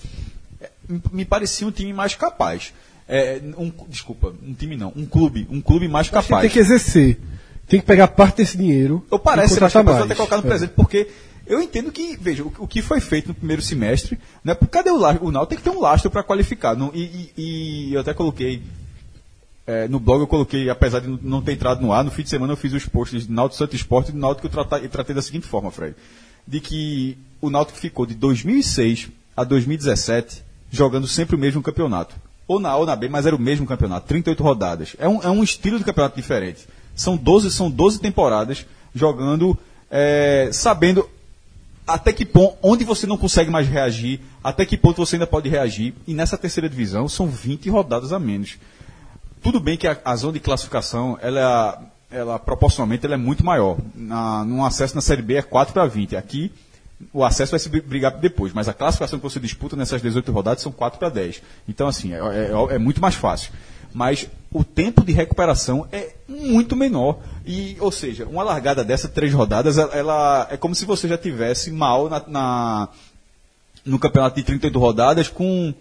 [0.62, 0.70] é,
[1.12, 2.72] me parecia um time mais capaz.
[3.08, 6.42] É, um, desculpa, um time não, um clube, um clube mais Acho que capaz.
[6.44, 7.20] tem que exercer.
[7.68, 9.06] Tem que pegar parte desse dinheiro.
[9.10, 10.48] Ou parece e mais contratar capaz de até colocar no É.
[10.48, 11.08] presente, porque
[11.48, 14.90] eu entendo que, veja, o, o que foi feito no primeiro semestre, né, porque cadê
[14.90, 15.26] o lastro?
[15.26, 16.76] O Náutico tem que ter um lastro para qualificar.
[16.76, 18.62] Não- e, e- e eu até coloquei,
[19.68, 22.24] é, no blog eu coloquei, apesar de não- não ter entrado no ar, no fim
[22.24, 24.86] de semana eu fiz os posts de Náutico Santo Esporte e do Náutico eu tratei,
[24.86, 25.96] eu tratei da seguinte forma, Fred,
[26.48, 32.16] de que o Náutico ficou de 2006 a 2017 jogando sempre o mesmo campeonato.
[32.48, 34.96] Ou na A ou na B, mas era o mesmo campeonato, 38 rodadas.
[35.00, 36.68] É um, é um estilo de campeonato diferente.
[36.96, 39.58] São 12, são 12 temporadas jogando,
[39.90, 41.08] é, sabendo
[41.88, 45.50] até que ponto, onde você não consegue mais reagir, até que ponto você ainda pode
[45.50, 45.94] reagir.
[46.08, 48.58] E nessa terceira divisão são 20 rodadas a menos.
[49.42, 53.78] Tudo bem que a, a zona de classificação, ela, ela proporcionalmente ela é muito maior.
[53.96, 56.16] Na, num acesso na Série B é 4 para 20.
[56.16, 56.52] Aqui
[57.14, 60.32] o acesso vai se bri- brigar depois, mas a classificação que você disputa nessas 18
[60.32, 61.42] rodadas são 4 para 10.
[61.68, 63.52] Então, assim, é, é- é muito mais fácil.
[63.94, 67.20] Mas o tempo de recuperação é muito menor.
[67.46, 71.72] E, ou seja, uma largada dessa, três rodadas, ela, é como se você já tivesse
[71.72, 72.90] mal na, na-
[73.86, 75.74] no campeonato de 38 rodadas com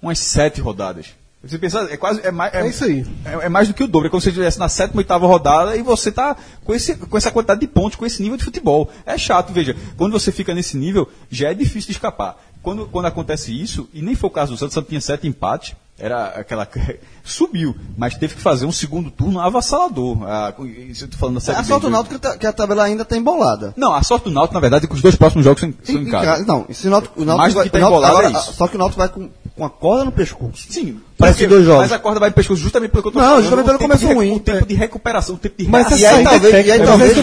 [0.00, 1.06] umas 7 rodadas.
[1.48, 2.20] Você pensa, é quase.
[2.24, 3.06] É, mais, É isso aí.
[3.24, 4.08] É, é mais do que o dobro.
[4.08, 7.16] É como se você estivesse na sétima, oitava rodada e você está com, esse, com
[7.16, 8.90] essa quantidade de pontos, com esse nível de futebol.
[9.04, 9.76] É chato, veja.
[9.96, 12.36] Quando você fica nesse nível, já é difícil de escapar.
[12.62, 15.26] Quando, quando acontece isso, e nem foi o caso do Santos, o Santos tinha sete
[15.28, 16.68] empates, era aquela.
[17.24, 20.18] subiu, mas teve que fazer um segundo turno avassalador.
[20.24, 21.90] Ah, com- isso falando da Série A sorte do?
[21.90, 23.72] Náutico que tá- que a tabela ainda tá embolada.
[23.76, 25.94] Não, a sorte do Náutico, na verdade, é que os dois próximos jogos são, são
[25.96, 26.44] em casa.
[26.44, 28.52] Não, se o Náutico, o Náutico Mais vai, que tá embolado é isso.
[28.52, 30.66] Só que o Náutico vai com, com a corda no pescoço.
[30.70, 31.00] Sim.
[31.16, 31.82] Parece porque- dois jogos.
[31.82, 33.40] Mas a corda vai em pescoço justamente pelo que eu tô Não, falando.
[33.42, 34.32] justamente o pelo tempo começo ruim.
[34.36, 35.98] O tempo de recuperação, o tempo de Mas reação.
[35.98, 37.14] E aí, talvez, e aí, mas talvez, é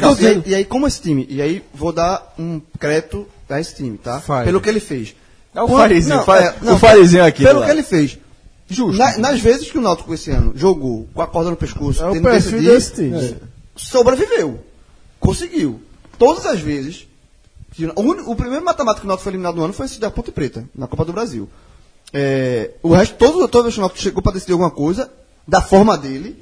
[0.41, 3.75] que e aí- e como esse time, e aí vou dar um crédito a esse
[3.75, 4.19] time, tá?
[4.19, 4.45] Faz.
[4.45, 5.15] Pelo que ele fez.
[5.53, 7.43] É o Farizinho, não, é, o Farizinho aqui.
[7.43, 8.17] Pelo que ele fez.
[8.67, 8.97] Justo.
[8.97, 12.07] Na- nas vezes que o Náutico esse ano jogou com a corda no pescoço, É
[12.07, 13.35] tendo que perfil decidir, desse time.
[13.75, 14.59] sobreviveu.
[15.19, 15.79] Conseguiu.
[16.17, 17.07] Todas as vezes.
[17.75, 20.11] que- O, o primeiro mata-mata que o Náutico foi eliminado no ano foi esse da
[20.11, 21.49] Ponte Preta, na Copa do Brasil.
[22.13, 25.11] É, o resto, todos, todas as vezes que chegou para decidir alguma coisa,
[25.47, 26.41] da forma dele,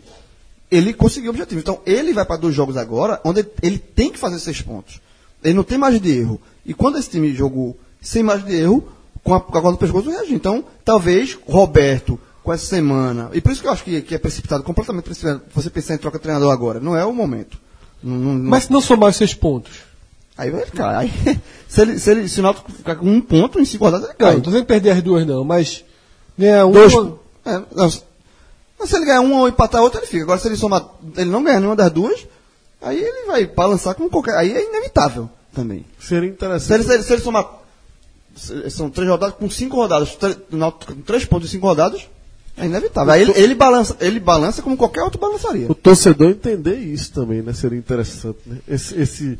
[0.69, 1.59] ele conseguiu o objetivo.
[1.61, 4.99] Então, ele vai para dois jogos agora, onde ele tem que fazer seis pontos.
[5.43, 6.41] Ele não tem margem de erro.
[6.65, 8.87] E quando esse time jogou sem margem de erro,
[9.23, 10.09] com a, com a corda no pescoço.
[10.29, 13.29] Então, talvez Roberto, com essa semana.
[13.33, 15.97] E por isso que eu acho que, que é precipitado, completamente precipitado, você pensar em
[15.99, 16.79] troca de treinador agora.
[16.79, 17.57] Não é o momento.
[18.03, 19.71] Não- não- Mas se não somar os seis pontos.
[20.41, 20.97] Aí vai ficar.
[20.97, 21.11] Aí,
[21.67, 24.15] se, ele, se, ele, se o Náutico ficar com um ponto em cinco rodadas, ele
[24.19, 24.33] Não, cai.
[24.35, 25.83] não tô dizendo perder as duas, não, mas
[26.37, 26.71] ganhar um.
[26.71, 26.93] Dois.
[27.45, 28.01] É, não, se
[28.79, 30.23] mas se ele ganhar uma ou empatar outra, ele fica.
[30.23, 30.83] Agora, se ele somar,
[31.15, 32.25] ele não ganhar nenhuma das duas,
[32.81, 34.35] aí ele vai balançar com qualquer.
[34.35, 35.85] Aí é inevitável também.
[35.99, 36.83] Seria Se ele, interessante.
[36.85, 37.47] se ele, se ele somar.
[38.35, 42.07] se- São três rodadas com cinco rodadas, tre- Náutico com três pontos em cinco rodadas,
[42.57, 43.13] é inevitável.
[43.13, 45.67] Aí ele, ele, balança, ele balança como qualquer outro balançaria.
[45.69, 47.53] O torcedor entender isso também, né?
[47.53, 48.57] Seria interessante, né?
[48.67, 49.37] Esse, esse-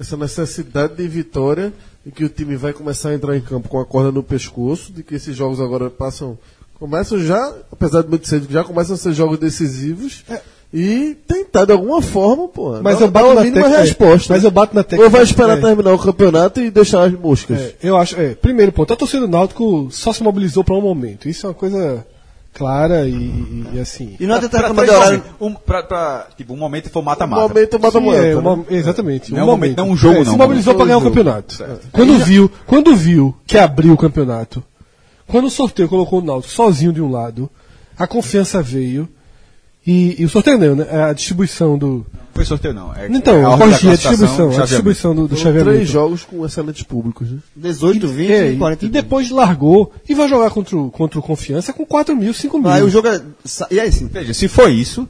[0.00, 1.72] essa necessidade de vitória
[2.06, 4.90] em que o time vai começar a entrar em campo com a corda no pescoço,
[4.90, 6.38] de que esses jogos agora passam.
[6.78, 10.24] Começam já, apesar de muito cedo, já começam a ser jogos decisivos.
[10.72, 12.80] e tentar de alguma forma, pô.
[12.80, 13.76] Mas eu bato na mínima tecla.
[13.76, 14.32] é, resposta.
[14.32, 15.04] Mas eu bato na tecla.
[15.04, 17.60] Ou vai esperar é, terminar o campeonato e deixar as moscas.
[17.60, 18.18] é, eu acho.
[18.18, 21.28] É, primeiro ponto, a torcida do Náutico só se mobilizou para um momento.
[21.28, 22.06] Isso é uma coisa
[22.52, 24.16] clara e, e- e assim.
[24.20, 24.52] E não três
[24.90, 25.18] horário.
[25.18, 25.30] momentos.
[25.40, 27.42] Um, pra, pra, tipo, um momento foi O mata-mata.
[27.48, 28.26] momento mata Sim, moeda.
[28.26, 28.64] é, né?
[28.70, 29.32] exatamente.
[29.32, 30.98] Não é um momento, não é um jogo, É, não, Se mobilizou para é ganhar
[30.98, 31.16] um o jogo.
[31.16, 31.64] campeonato.
[31.92, 34.62] Quando viu, quando viu que abriu o campeonato,
[35.26, 37.48] quando o sorteio colocou o Náutico sozinho de um lado,
[37.98, 39.08] a confiança veio
[39.86, 40.86] e, e o sorteio não, né?
[41.08, 42.04] A distribuição do.
[42.34, 42.94] Foi sorteio, não.
[42.94, 45.74] É, Então, é eu ordem da corrigi a distribuição, a distribuição do, do chaveamento.
[45.74, 47.38] três jogos com excelentes públicos, né?
[47.56, 48.84] 18, 20 É, e e, 40.
[48.86, 52.58] e depois largou e vai jogar contra o, contra o Confiança com 4 mil, 5
[52.58, 52.68] mil.
[52.70, 53.20] Aí o jogo é.
[53.70, 54.06] E aí sim.
[54.06, 55.08] Veja, se for isso,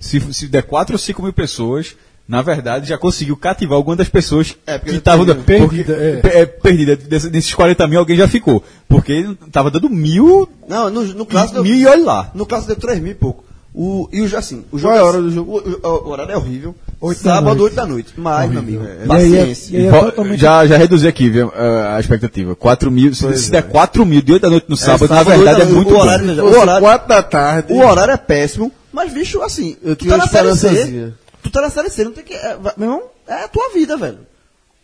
[0.00, 1.94] se, se der 4 ou 5 mil pessoas,
[2.26, 6.40] na verdade já conseguiu cativar algumas das pessoas É, que estavam dando- perdida, porque- é.
[6.40, 6.96] é, perdida.
[6.96, 8.62] Desse- Desses 40 mil alguém já ficou.
[8.88, 11.62] Porque tava dando mil, Não, no, no clássico.
[11.62, 12.30] mil e olha lá.
[12.34, 13.44] No caso deu 3 mil e pouco.
[13.80, 15.52] O, e o, assim, o Qual jogo é a hora do jogo?
[15.56, 16.74] O, o- o horário é horrível.
[17.00, 17.62] Oito da Sábado, noite.
[17.62, 18.14] 8 da noite.
[18.16, 19.72] Mas, meu amigo, E aí é- paciência.
[19.72, 22.56] e aí é Ó, totalmente- já, já reduzi aqui viu, a, expectativa.
[22.56, 25.36] 4 mil, se, se der 4 mil de 8 da noite no sábado, na sábado,
[25.44, 26.00] verdade é muito o bom.
[26.00, 27.72] horário- veja, Fosse o horário- quatro da tarde.
[27.72, 31.12] O horário é péssimo, mas, bicho, assim, Eu tu tá na série C.
[31.40, 32.34] Tu tá na série C, não tem que.
[32.34, 34.18] É, vai- meu irmão, é a tua vida, velho.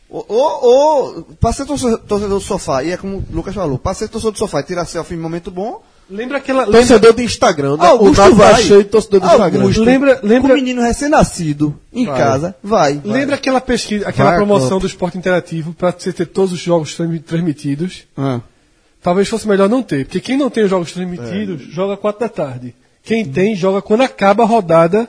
[0.08, 1.98] Ou, ou, ou pra ser torcedor,
[2.28, 4.84] do sofá, e é como o Lucas falou, pra ser torcedor do sofá e tirar
[4.84, 6.64] selfie em momento bom, Lembra aquela.
[6.64, 7.76] Lembra, Torcedor de Instagram.
[7.78, 7.86] né?
[7.86, 8.62] Augusto o tá vai.
[8.62, 9.60] cheio de torcedor de Instagram.
[9.62, 12.18] Augusto, Lembra- com lembra- um menino recém-nascido em Vai.
[12.18, 13.00] casa, vai.
[13.04, 16.94] lembra aquela pesquisa, aquela Vai promoção do esporte interativo para você ter todos os jogos
[16.94, 18.04] transmi- transmitidos?
[18.16, 18.40] Ah.
[19.02, 22.28] Talvez fosse melhor não ter, porque quem não tem os jogos transmitidos joga 4 da
[22.28, 22.74] tarde.
[23.02, 25.08] Quem tem joga quando acaba a rodada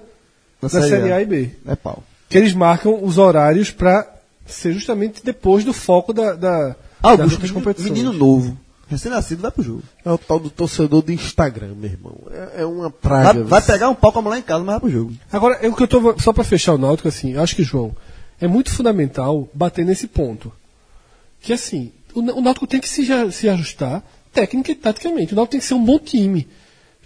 [0.61, 1.15] da Série Série A.
[1.17, 1.49] A e B.
[1.67, 2.03] É pau.
[2.30, 4.05] Que eles marcam os horários para
[4.45, 7.91] ser justamente depois do foco da, da, das Augusto, outras menino, competições.
[7.91, 9.83] menino novo, recém-nascido, vai pro jogo.
[10.03, 12.15] É o tal do torcedor de Instagram, meu irmão.
[12.31, 13.43] É, é uma Vai, praga.
[13.43, 13.73] vai viu?
[13.73, 15.13] pegar um pau com a mulher em casa, mas vai pro jogo.
[15.31, 17.95] Agora, eu, que eu tô, só para fechar o Náutico, assim, eu acho que, João,
[18.39, 20.51] é muito fundamental bater nesse ponto.
[21.41, 25.33] Que, assim, o, o Náutico tem que se, se ajustar técnica e taticamente.
[25.33, 26.47] O Náutico tem que ser um bom time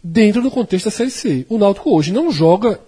[0.04, 1.46] dentro do contexto da Série C.
[1.50, 2.80] O Náutico hoje não joga,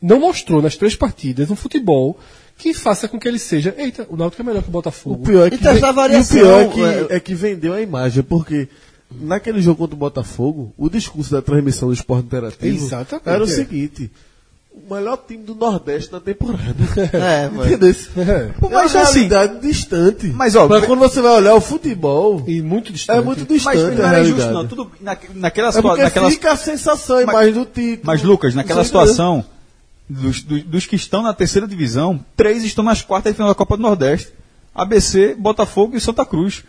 [0.00, 2.18] não mostrou nas três partidas um futebol
[2.56, 5.24] que faça com que ele seja, eita, o Náutico é melhor que o O Botafogo.
[5.24, 7.72] pior é que, testar a e o variação, pior é que, é- é que vendeu
[7.74, 8.68] a imagem, porque
[9.10, 13.46] naquele jogo contra o Botafogo, o discurso da transmissão do esporte interativo Exatamente, era o
[13.46, 13.50] é.
[13.50, 14.10] seguinte:
[14.72, 16.74] o melhor time do Nordeste na temporada.
[17.12, 17.66] É, mano.
[17.72, 17.94] Entendeu?
[18.16, 18.22] É.
[18.22, 20.26] É uma mas assim, realidade distante.
[20.28, 23.18] Mas, ó, Mas quando você vai olhar o futebol, E muito distante.
[23.18, 24.30] é muito mas distante não a era realidade.
[24.32, 24.66] injusto, não.
[24.66, 28.00] Tudo, na, naquela É situa- porque naquela, fica a sensação, a Mas- imagem do título.
[28.04, 29.44] Mas, Lucas, naquela situação,
[30.08, 33.54] dos, dos, dos que estão na terceira divisão, três estão nas quartas de final da
[33.54, 34.32] Copa do Nordeste.
[34.74, 36.64] ABC, Botafogo e Santa Cruz.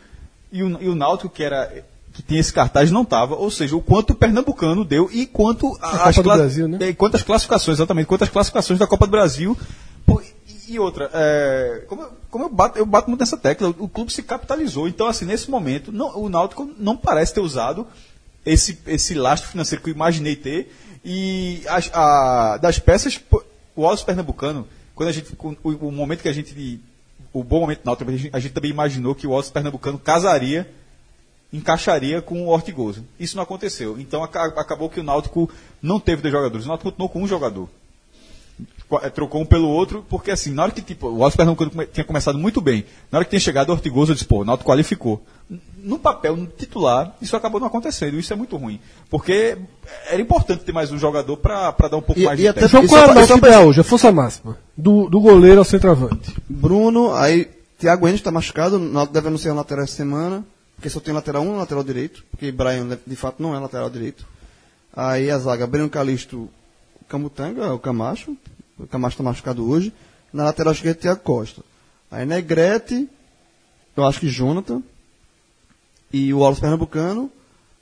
[0.52, 1.84] E o, e o Náutico, que era
[2.14, 3.36] que tinha esse cartaz, não estava.
[3.36, 6.78] Ou seja, o quanto o pernambucano deu e quanto A Copa do cla- Brasil, né?
[6.82, 9.58] E quantas classificações, exatamente, quantas classificações da Copa do Brasil.
[10.06, 10.22] Pô,
[10.70, 13.90] e, outra, é, como, eu, como eu, bato, eu bato muito nessa tecla, o, o
[13.90, 14.88] clube se capitalizou.
[14.88, 17.86] Então, assim, nesse momento, não- o Náutico não parece ter usado
[18.46, 20.74] esse, esse lastro financeiro que eu imaginei ter.
[21.06, 23.20] E a- das peças,
[23.76, 26.80] o Wallace Pernambucano, quando a gente, o, o momento que a gente,
[27.32, 30.00] o bom momento do Náutico, a gente, a gente também imaginou que o Wallace Pernambucano
[30.00, 30.68] casaria,
[31.54, 33.06] encaixaria com o Ortigoso.
[33.20, 34.00] Isso não aconteceu.
[34.00, 35.50] Então aca- acabou que o Náutico
[35.82, 36.66] não teve dois jogadores.
[36.66, 37.70] O Náutico continuou com um jogador.
[39.04, 42.04] Eh, Trocou um pelo outro, porque assim, na hora que tipo, o Wallace Pernambucano tinha
[42.04, 44.70] começado muito bem, na hora que tinha chegado o Ortigoso, eu disse, pô, o Náutico
[44.70, 45.22] qualificou.
[45.78, 48.18] No papel, no titular, isso acabou não acontecendo.
[48.20, 48.80] Isso é muito ruim.
[49.10, 49.56] Porque
[50.10, 52.62] era importante ter mais um jogador para dar um pouco E- mais e de até
[52.62, 52.72] tempo.
[52.72, 53.80] João, E qual é a só pra- hoje?
[53.82, 54.58] A força máxima.
[54.76, 56.36] Do, do goleiro ao centroavante.
[56.50, 57.48] Bruno, aí
[57.78, 60.44] Thiago Enes está machucado, o deve anunciar um lateral essa semana,
[60.76, 64.26] porque só tem lateral um lateral direito, porque Brian de fato não é lateral direito.
[64.96, 66.50] Aí a zaga, Breno Calisto,
[67.08, 68.36] Camutanga, o Camacho,
[68.80, 69.94] o Camacho está machucado hoje.
[70.34, 71.62] Na lateral esquerda, Thiago Costa.
[72.10, 73.08] Aí Negrete,
[73.96, 74.82] eu acho que Jonathan,
[76.18, 77.30] e o Wallace Pernambucano,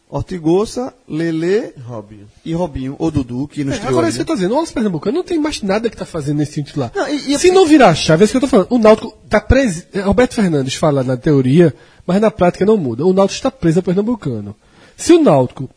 [0.10, 2.28] Ortigosa, Lele Robinho.
[2.46, 4.74] e Robinho, ou Dudu, que não É, agora, isso que eu tô dizendo, o Wallace
[4.74, 6.92] Pernambucano não tem mais nada que tá fazendo nesse time titular.
[6.96, 8.68] Não, e- e Se não virar a chave, é isso que eu tô falando.
[8.70, 9.84] O Náutico tá preso.
[10.04, 11.74] Roberto Fernandes fala na teoria,
[12.06, 13.06] mas na prática não muda.
[13.06, 14.56] O Náutico está preso ao Pernambucano.
[14.96, 15.70] Se o Náutico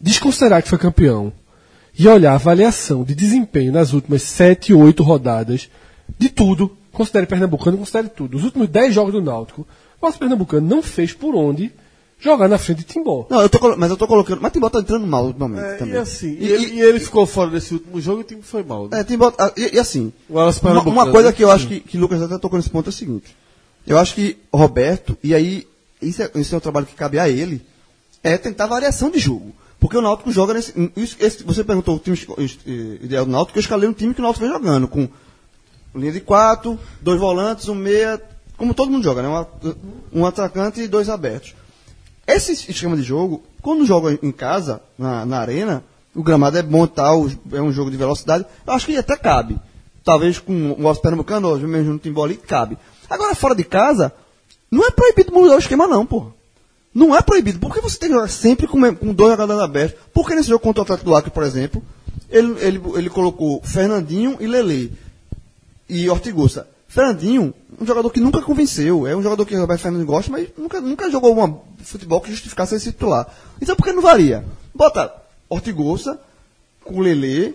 [0.00, 1.32] desconsiderar que foi campeão
[1.98, 5.68] e olhar a avaliação de desempenho nas últimas sete, oito rodadas,
[6.18, 8.38] de tudo, considere Pernambucano, considere tudo.
[8.38, 9.62] Os últimos dez jogos do Náutico,
[10.00, 11.70] o Náutico Pernambucano não fez por onde
[12.22, 13.26] jogar na frente de Timbó.
[13.28, 14.40] Não, eu tô, mas eu tô colocando.
[14.40, 15.94] Mas Timbó tá entrando mal ultimamente É, também.
[15.94, 18.24] e assim, e, E- ele, e- e ele ficou fora desse último jogo e o
[18.24, 18.88] time foi mal.
[18.88, 19.00] Né?
[19.00, 21.34] É, Timbó, ah, e, e assim, uma, uma coisa né?
[21.34, 23.36] que eu acho que, que Lucas até tocou nesse ponto é o seguinte.
[23.86, 25.66] Eu acho que Roberto, e aí,
[26.00, 27.60] isso é, isso é um trabalho que cabe a ele,
[28.22, 29.52] é tentar variação de jogo.
[29.80, 30.72] Porque o Náutico joga nesse.
[30.96, 32.16] isso- esse- você perguntou o time
[33.02, 35.08] ideal do Náutico, eu escalei um time que o Náutico vem jogando, com
[35.94, 38.22] linha de quatro, dois volantes, um meia,
[38.56, 39.28] como todo mundo joga, né?
[40.12, 41.54] Um, um atacante e dois abertos.
[42.26, 45.84] Esse esquema de jogo, quando joga em casa, na, na arena,
[46.14, 49.16] o gramado é bom e tal, é um jogo de velocidade, eu acho que até
[49.16, 49.58] cabe.
[50.04, 52.76] Talvez com o Alves Pernambucano, ou mesmo no Timbó ali, cabe.
[53.08, 54.12] Agora, fora de casa,
[54.70, 56.32] não é proibido mudar o esquema não, porra.
[56.94, 57.58] Não é proibido.
[57.58, 59.98] Por que você tem que jogar sempre com, com dois jogadores abertos?
[60.12, 61.82] Porque nesse jogo contra o Atlético do Acre, por exemplo,
[62.28, 64.92] ele, ele, ele colocou Fernandinho e Lele
[65.88, 66.66] e Ortigosa.
[66.92, 69.06] Fernandinho, um jogador que nunca convenceu.
[69.06, 72.30] É um jogador que o Roberto Fernandes gosta, mas nunca, nunca jogou uma futebol que
[72.30, 73.26] justificasse esse titular.
[73.62, 74.44] Então por que não varia?
[74.74, 75.10] Bota
[75.48, 76.20] Ortigosa
[76.84, 77.54] com Lele,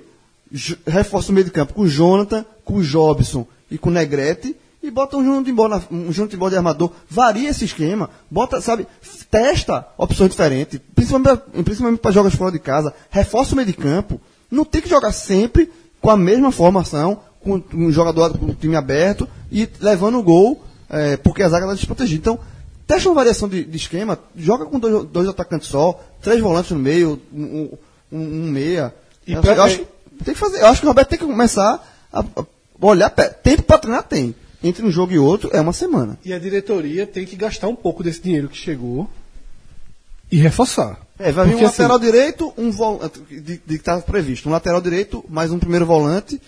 [0.88, 4.56] reforça o meio de campo com o Jonathan, com o Jobson e com o Negrete,
[4.82, 8.88] e bota um Júnior Timbó, na- um Júnior de armador, varia esse esquema, bota, sabe,
[9.30, 14.20] testa opções diferentes, principalmente para jogos fora de casa, reforça o meio de campo,
[14.50, 15.70] não tem que jogar sempre
[16.02, 20.64] com a mesma formação, com um jogador com o time aberto e levando o gol,
[20.90, 22.20] eh, porque a zaga está desprotegida.
[22.20, 22.40] Então,
[22.86, 26.80] testa uma variação de, de esquema, joga com dois, dois atacantes só, três volantes no
[26.80, 27.44] meio, um,
[28.12, 28.94] um- um meia.
[29.26, 30.62] E eu, eu acho que tem que fazer.
[30.62, 32.46] Eu acho que o Roberto tem que começar a, a
[32.82, 33.10] olhar.
[33.10, 34.34] Tempo para treinar tem.
[34.64, 36.18] Entre um jogo e outro é uma semana.
[36.26, 39.08] E a diretoria tem que gastar um pouco desse dinheiro que chegou
[40.32, 41.00] e reforçar.
[41.20, 44.50] É, vai vir Porque, um assim, lateral direito, um volante que está previsto.
[44.50, 46.42] Um lateral direito, mais um primeiro volante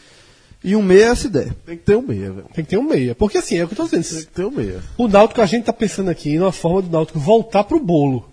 [0.64, 1.54] e um meia se der.
[1.66, 2.48] Tem que ter um meia, velho.
[2.54, 3.16] Tem que ter um meia.
[3.16, 4.26] Porque assim, é o que eu tô Tem dizendo.
[4.26, 4.84] que ter um meia.
[4.98, 8.30] O Náutico, a gente tá pensando aqui numa forma do Náutico voltar pro bolo.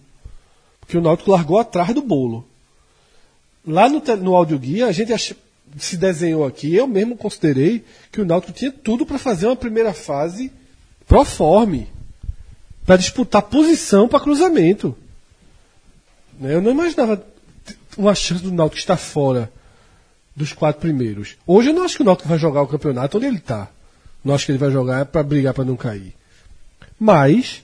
[0.81, 2.44] Porque o Náutico largou atrás do bolo.
[3.66, 5.35] Lá no, no audioguia, a gente ach-
[5.78, 9.93] se desenhou aqui, eu mesmo considerei que o Náutico tinha tudo para fazer uma primeira
[9.93, 10.51] fase
[11.07, 11.89] proforme.
[12.85, 14.97] Para disputar posição para cruzamento.
[16.40, 17.24] Né, Eu não imaginava
[17.97, 19.51] uma chance do Náutico estar fora
[20.36, 21.36] dos quatro primeiros.
[21.46, 23.68] Hoje eu não acho que o Náutico vai jogar o campeonato onde ele está.
[24.22, 26.14] Não acho que ele vai jogar para brigar para não cair.
[27.00, 27.62] Mas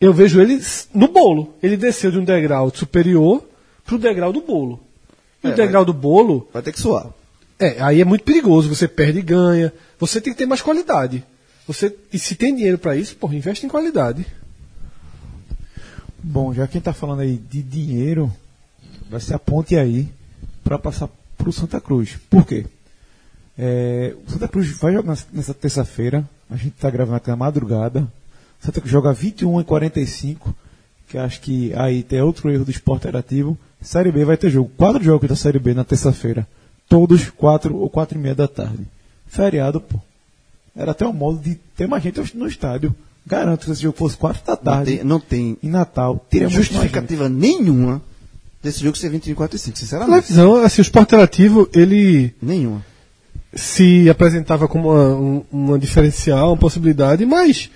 [0.00, 0.60] eu vejo ele
[0.94, 1.54] no bolo.
[1.62, 3.42] Ele desceu de um degrau superior
[3.84, 4.78] para o degrau do bolo.
[5.42, 7.06] E É, o degrau do bolo, Vai ter que suar.
[7.58, 8.68] é, aí é muito perigoso.
[8.68, 9.72] Você perde e ganha.
[9.98, 11.24] Você tem que ter mais qualidade.
[11.66, 14.26] Você, e se tem dinheiro para isso, porra, investe em qualidade.
[16.22, 18.30] Bom, já quem tá falando aí de dinheiro,
[19.08, 20.08] vai ser a ponte aí
[20.62, 21.08] para passar
[21.42, 22.18] pro Santa Cruz.
[22.28, 22.66] Por quê?
[23.58, 28.00] É, o Santa Cruz vai jogar nessa- terça-feira, a gente tá gravando aqui na madrugada.
[28.62, 30.54] O Santa Cruz joga 21 e 45,
[31.08, 33.58] que acho que aí tem outro erro do esporte interativo.
[33.82, 34.70] Série B vai ter jogo.
[34.76, 36.46] Quatro jogos da Série B na terça-feira.
[36.88, 38.86] Todos quatro ou quatro e meia da tarde.
[39.26, 39.98] Feriado, pô.
[40.76, 42.94] Era até um modo de ter mais gente no estádio.
[43.26, 46.24] Garanto que se esse jogo fosse quatro da Não tarde tem, não tem em Natal,
[46.30, 48.02] teria justificativa nenhuma
[48.62, 50.28] desse jogo ser 21 e 45, Na sinceramente.
[50.28, 52.84] visão, assim, o esporte interativo, ele Nenhuma.
[53.54, 57.70] se apresentava como uma, um- uma diferencial, uma possibilidade, mas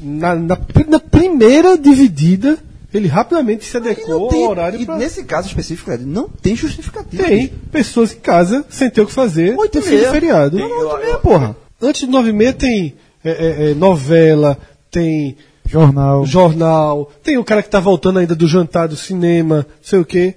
[0.00, 0.58] na, na,
[0.88, 2.58] na primeira dividida,
[2.92, 4.96] ele rapidamente se E adequou tem- ao horário e pra...
[4.96, 7.22] nesse caso específico, Ed, não tem justificativa.
[7.24, 10.10] Tem pessoas em casa sem ter o que fazer Oito e meia.
[10.10, 10.58] feriado.
[10.58, 11.56] Não, não, oito e meia, porra.
[11.80, 14.58] Antes de nove e meia tem é, é, é, novela,
[14.90, 15.36] tem
[15.66, 16.26] Jornal.
[16.26, 20.04] jornal, tem o cara que tá voltando ainda do jantar, do cinema, não sei o
[20.04, 20.34] quê.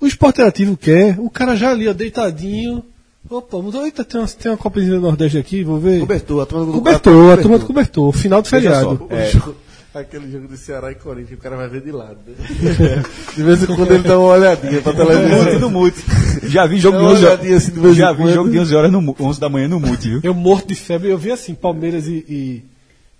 [0.00, 2.82] O esporte interativo quer, o cara já ali, ó, deitadinho.
[3.28, 6.00] Opa, mudou, eita, tem uma, tem uma copinha do Nordeste aqui, vou ver.
[6.00, 8.84] Cobertor, a turma do Cobertor, a turma do cobertor, final do feriado.
[9.10, 9.56] só, jogo-
[9.92, 12.16] aquele jogo de Ceará e Corinthians, o cara vai ver de lado.
[12.26, 13.02] né?
[13.36, 15.60] De vez em quando ele dá uma olhadinha pra Mute televisão.
[15.60, 16.04] no mute.
[16.44, 17.62] Já vi jogo de uma 11 olhadinha horas.
[17.68, 18.34] assim de Já vi quando.
[18.34, 20.20] jogo de 11 horas no mu- 11 da manhã no mute, viu?
[20.22, 22.62] Eu morto de febre, eu vi assim, Palmeiras e, e,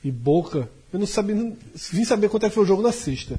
[0.05, 0.69] e Boca.
[0.93, 1.55] Eu não sabia, não,
[1.93, 3.39] vim saber quanto é que foi o jogo na sexta.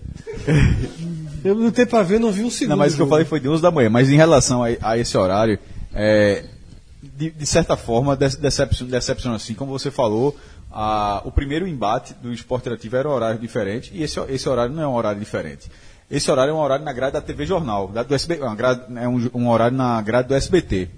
[1.43, 2.71] Eu não tenho pra ver, não vi um segundo.
[2.71, 3.89] Não, mas o que eu falei foi de 11 da manhã.
[3.89, 5.57] Mas em relação a, a esse horário,
[5.93, 6.45] é,
[7.01, 10.38] de, de certa forma, de- decepciona, decepciona assim, como você falou,
[10.71, 14.73] a- o primeiro embate do esporte interativo era um horário diferente e esse, esse horário
[14.76, 15.71] não é um horário diferente.
[16.11, 19.07] Esse horário é um horário na grade da TV Jornal, da, do SB, grade- é
[19.07, 20.89] um, um horário na grade do SBT.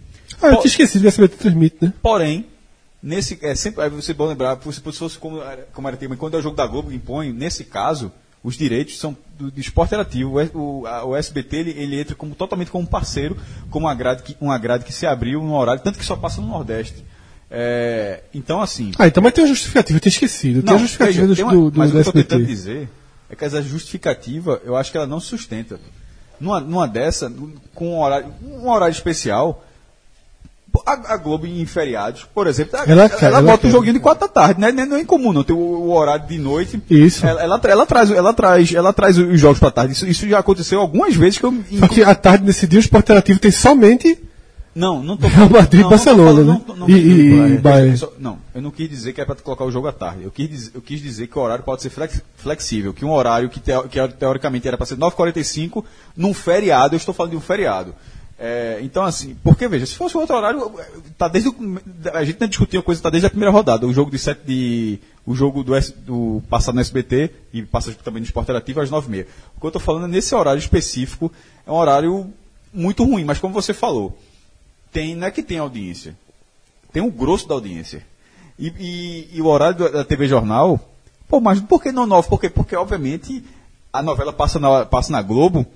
[0.41, 1.93] Ah, eu tinha esquecido que o SBT transmite, né?
[2.01, 2.45] Porém,
[3.01, 5.41] nesse é sempre aí você pode lembrar, se se fosse como
[5.73, 8.11] como era tema, quando é o jogo da Globo impõe, nesse caso,
[8.43, 10.39] os direitos são do, do esporte interativo.
[10.53, 13.37] O, o, o SBT ele, ele entra como totalmente como parceiro,
[13.69, 16.41] como uma grade que uma grade que se abriu no horário, tanto que só passa
[16.41, 17.03] no Nordeste.
[17.53, 20.63] É, então assim, Ah, então mas tem uma justificativa, eu tinha esquecido.
[20.63, 22.89] tem a justificativa tem uma- do, do, mas o do que eu estou tentando dizer
[23.29, 25.79] é que essa justificativa, eu acho que ela não sustenta.
[26.39, 27.31] Numa, numa dessa,
[27.75, 29.63] com um horário, um horário especial,
[30.85, 33.67] A, a Globo em feriados, por exemplo, ela, Ela ela, ela bota quer.
[33.67, 34.71] um joguinho de quatro da tarde, né?
[34.71, 35.43] Não é incomum, não.
[35.43, 36.81] Tem o, o horário de noite.
[36.89, 37.25] Isso.
[37.25, 39.93] Ela, ela, ela traz, ela traz, ela traz os jogos pra tarde.
[39.93, 41.53] Isso, isso já aconteceu algumas vezes que eu.
[41.77, 44.17] Só que à tarde, nesse dia, o Esporte Interativo tem somente
[44.73, 46.61] Não, não tô Real Madrid e não Barcelona, né?
[46.65, 47.97] não- não- E- e- não, e é, Bayern.
[47.97, 50.23] só- Não, eu não quis dizer que é para colocar o jogo à tarde.
[50.23, 53.11] Eu quis, dizer, eu quis dizer que o horário pode ser flex- flexível, que um
[53.11, 55.83] horário que, teo- que teoricamente era para ser 9h45,
[56.15, 57.93] num feriado, eu estou falando de um feriado.
[58.43, 60.71] É, então, assim, porque veja, se fosse outro horário,
[61.15, 61.55] tá desde o-
[62.11, 63.85] a gente não discutiu a coisa, tá desde a primeira rodada.
[63.85, 64.99] O jogo de sete de.
[65.27, 68.89] O jogo do, S- do passado no SBT e passa também no Esporte Interativo às
[68.89, 69.27] 9h30.
[69.55, 71.31] O que eu estou falando é nesse horário específico,
[71.67, 72.33] é um horário
[72.73, 74.17] muito ruim, mas como você falou,
[74.91, 76.17] tem, não é que tem audiência,
[76.91, 78.03] tem o grosso da audiência.
[78.57, 80.79] E, e- e o horário da, TV Jornal,
[81.27, 82.27] pô, mas por que não nove?
[82.27, 82.49] Por quê?
[82.49, 83.43] Porque, obviamente,
[83.93, 85.67] a novela passa na, passa na Globo,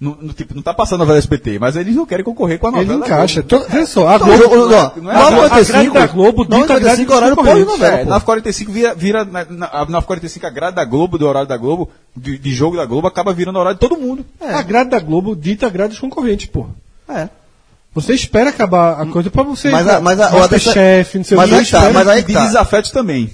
[0.00, 2.68] no, no tipo, não tá passando a novela SBT, mas eles não querem concorrer com
[2.68, 3.00] a Ele novela.
[3.00, 3.42] da encaixa.
[3.42, 3.64] Globo.
[3.64, 4.54] To- Veja só, a Então, Globo.
[4.54, 7.06] o- o- ó, não é- a, a 9h45, grade da Globo dita a grade 9h45
[7.06, 7.64] dos horário concorrentes.
[7.66, 7.96] pós-novela.
[8.00, 11.56] É, 9h45 vira, vira na, na, a 9h45 a grade da Globo, do horário da
[11.56, 14.24] Globo, de, de jogo da Globo, acaba virando o horário de todo mundo.
[14.40, 16.70] A grade da Globo dita a grade dos concorrentes, porra.
[17.08, 17.28] É.
[17.94, 19.70] Você espera acabar a coisa pra você.
[19.70, 21.72] Mas a- mas a- o chefe, não sei o mas que.
[21.72, 22.46] tá, mas aí e tá.
[22.46, 23.30] desafetos também.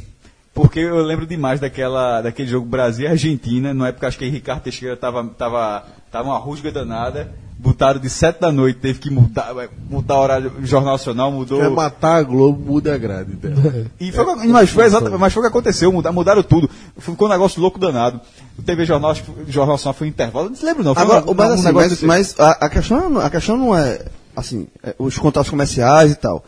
[0.55, 4.63] Porque eu lembro demais daquela, daquele jogo Brasil e Argentina, na época acho que Ricardo
[4.63, 9.53] Teixeira tava, tava, tava uma rusga danada, botaram de 7 da noite, teve que mudar,
[9.91, 11.59] mudar o horário, Jornal Nacional mudou.
[11.61, 13.87] Quer matar a Globo, muda a grade dela.
[13.99, 16.71] E foi, mas, foi exata- mas foi o que aconteceu, muda- mudaram tudo.
[16.99, 18.21] Ficou um negócio louco danado.
[18.57, 20.95] O TV Jornal, o Jornal Nacional foi um intervalo, não se lembra não.
[20.95, 23.77] Foi Agora, um, mas, um assim, mas, mas a, a questão, não- a questão não
[23.77, 24.03] é
[24.37, 26.45] assim, é, os contratos comerciais e tal.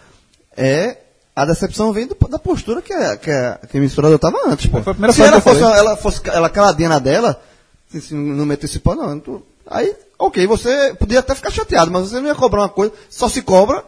[0.56, 0.98] É
[1.36, 4.66] a decepção vem do- da postura que a, que a, que a emissora adotava antes,
[4.66, 4.82] pô.
[4.82, 7.40] Foi a primeira se ela fosse, ela fosse ela caladinha na dela,
[7.88, 9.20] se, se não metesse pau, não.
[9.20, 12.92] tu- aí, ok, você podia até ficar chateado, mas você não ia cobrar uma coisa,
[13.10, 13.84] só se cobra.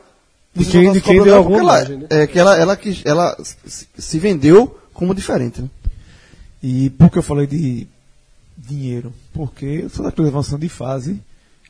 [0.55, 2.07] De quem- de quem deu alguma porque ela, margem, né?
[2.11, 5.69] É que ela, ela, quis- ela se, se vendeu como diferente, né?
[6.63, 7.87] E por que eu falei de
[8.57, 9.13] dinheiro?
[9.33, 11.21] Porque o Santa Cruz avançando de fase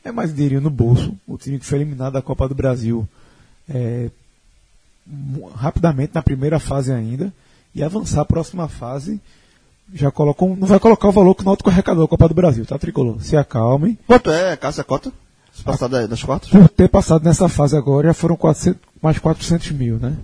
[0.03, 1.13] é mais dinheirinho no bolso.
[1.27, 3.07] O time que foi eliminado da Copa do Brasil
[3.69, 4.09] é,
[5.55, 7.33] rapidamente na primeira fase ainda
[7.73, 9.19] e avançar a próxima fase
[9.93, 12.65] já colocou, não vai colocar o valor que o Náutico arrecadou da Copa do Brasil,
[12.65, 13.21] tá, Tricolor?
[13.23, 13.97] Se acalmem.
[14.05, 15.11] Quanto é, Cássia Cota?
[15.51, 16.49] Se passar da- das quartas?
[16.49, 20.15] Por ter passado nessa fase agora, já foram 400, mais 400 mil, né?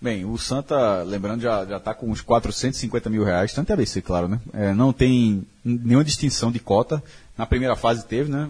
[0.00, 4.02] Bem, o Santa, lembrando, já, já tá com uns 450 mil reais, tanto é ABC,
[4.02, 4.40] claro, né?
[4.52, 7.02] É, não tem nenhuma distinção de cota.
[7.36, 8.48] Na primeira fase teve, né?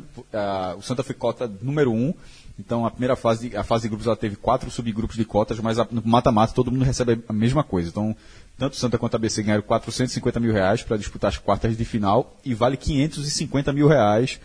[0.77, 2.13] O Santa foi cota número um.
[2.59, 5.79] Então a primeira fase, a fase de grupos, ela teve quatro subgrupos de cotas, mas
[5.79, 7.89] a- no mata-mata todo mundo recebe a mesma coisa.
[7.89, 8.15] Então,
[8.59, 11.85] tanto o Santa quanto a ABC ganharam 450 mil reais para disputar as quartas de
[11.85, 14.39] final e vale 550 mil reais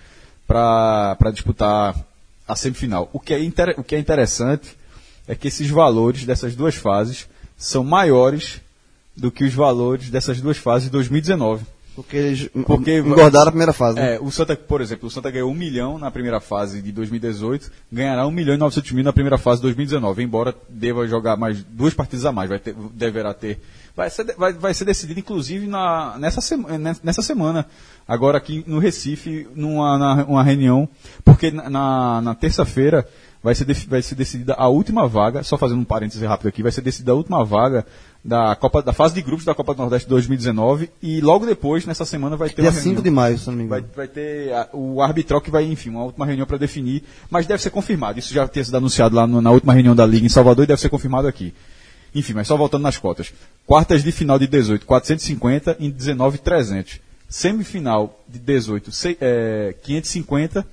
[0.47, 1.95] para disputar
[2.47, 3.09] a semifinal.
[3.11, 4.77] O que, é inter- o que é interessante
[5.27, 7.27] é que esses valores dessas duas fases
[7.57, 8.61] são maiores
[9.15, 11.65] do que os valores dessas duas fases de 2019.
[11.97, 13.95] Porque eles Porque- engordaram a primeira fase.
[13.95, 14.17] né?
[14.17, 17.71] É, o Santa, por exemplo, o Santa ganhou 1 milhão na primeira fase de 2018,
[17.91, 21.63] ganhará 1 milhão e 900 mil na primeira fase de 2019, embora deva jogar mais
[21.63, 23.59] duas partidas a mais, vai ter, deverá ter.
[23.95, 27.65] Vai ser, vai, vai ser decidido, inclusive, na, nessa, sema- né, nessa semana,
[28.07, 30.87] agora aqui no Recife, numa na- uma reunião,
[31.25, 33.07] porque na, na, na terça-feira
[33.41, 36.71] vai ser, vai ser decidida a última vaga, só fazendo um parêntese rápido aqui, vai
[36.71, 37.87] ser decidida a última vaga
[38.27, 42.03] da, Copa, da fase de grupos da Copa do Nordeste 2019 e logo depois, nessa
[42.03, 43.03] semana, vai ter Dia uma 5 reunião.
[43.03, 43.93] de maio, se não me Vai, engano.
[43.95, 47.63] vai ter a- o arbitral que vai, enfim, uma última reunião para definir, mas deve
[47.63, 48.19] ser confirmado.
[48.19, 50.67] Isso já tinha sido anunciado lá no- na última reunião da Liga em Salvador e
[50.67, 51.53] deve ser confirmado aqui.
[52.13, 53.31] Enfim, mas só voltando nas cotas.
[53.65, 56.99] Quartas de final de 18, 450 e 19, 300.
[57.29, 60.65] Semifinal de 18, sei- é, 550.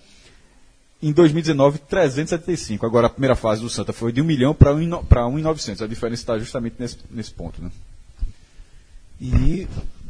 [1.05, 2.87] Em 2019, 375.
[2.87, 5.83] Agora, a primeira fase do Santa foi de 1 milhão para 1,900.
[5.83, 7.63] A diferença está justamente nesse, nesse ponto.
[7.63, 7.71] Né?
[9.21, 9.69] E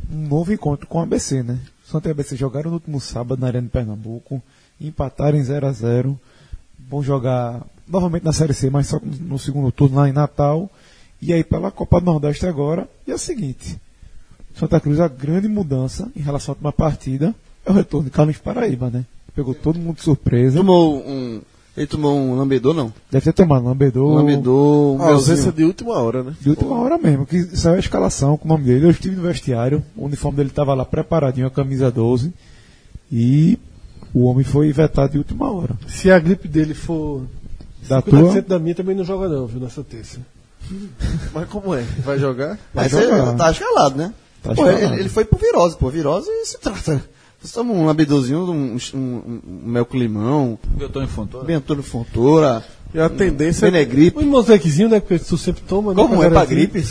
[0.08, 1.58] um novo encontro com o ABC, né?
[1.84, 4.40] Santa e ABC jogaram no último sábado na Arena de Pernambuco,
[4.80, 6.20] empataram em 0 a 0
[6.88, 10.70] Vão jogar novamente na Série C, mas só no segundo turno lá em Natal.
[11.20, 12.88] E aí pela Copa do Nordeste agora.
[13.04, 13.80] E é o seguinte:
[14.54, 17.34] Santa Cruz, a grande mudança em relação à última partida
[17.66, 19.04] é o retorno de Carlos Paraíba, né?
[19.34, 20.58] Pegou todo mundo de surpresa.
[20.58, 21.40] Tomou um.
[21.76, 22.92] Ele tomou um lambedor, não?
[23.10, 24.12] Deve ter tomado lambedor.
[24.12, 26.32] Um lambedor, um A ausência de última hora, né?
[26.40, 28.86] De última hora mesmo, que saiu a escalação com o nome dele.
[28.86, 32.32] Eu estive no vestiário, o uniforme dele estava lá preparadinho, a camisa 12.
[33.10, 33.58] E
[34.14, 35.76] o homem foi vetado de última hora.
[35.88, 37.22] Se a gripe dele for
[37.88, 38.42] Da 50% tua?
[38.42, 40.20] da minha, também não joga não, viu, nessa terça.
[41.34, 41.82] Mas como é?
[42.04, 42.56] Vai jogar?
[42.72, 43.34] Vai Mas ele jogar.
[43.34, 44.14] tá escalado, né?
[44.44, 44.92] Tá pô, escalado.
[44.94, 45.90] ele, ele foi por virose, pô.
[45.90, 47.02] Virose se trata.
[47.52, 50.58] Toma um abdôzinho, um, um, um, um mel com limão,
[50.92, 51.44] Tony Fontoura?
[51.46, 52.64] Bentônio Fontoura,
[52.94, 54.18] E a tendência é Benegripe.
[54.18, 54.98] Um mosequezinho, né?
[55.00, 55.90] Porque tu sempre toma.
[55.92, 56.84] né, Como quando é era pra gripe?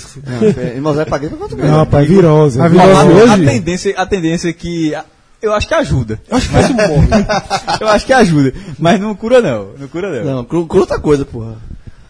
[0.57, 1.77] É, Imosé pra gripe, quanto Não, melhor.
[1.79, 2.61] rapaz, virose.
[2.61, 3.21] A é virose virose.
[3.31, 3.33] hoje?
[3.47, 4.93] A tendência, a tendência é que.
[4.93, 5.05] a-
[5.41, 6.21] Eu acho que ajuda.
[6.31, 7.07] Acho que quase morre.
[7.81, 8.53] Eu acho que ajuda.
[8.79, 9.69] Mas não cura, não.
[9.79, 10.35] Não cura, não.
[10.35, 11.57] Não, cru outra coisa, porra.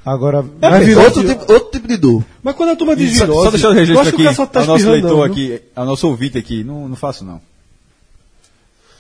[0.06, 2.24] Agora, Mas virose- Outro tipo, outro tipo de dor.
[2.44, 3.44] Mas quando a turma E só, virose.
[3.46, 5.62] só deixar o eu registro acho que o aqui, tá ao nosso leitor não, aqui,
[5.76, 7.40] ao nosso ouvinte aqui, não, não faço não.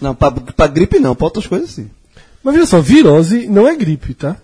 [0.01, 1.89] Não, pra, pra gripe não, pra outras coisas sim.
[2.43, 4.35] Mas veja só, virose não é gripe, tá?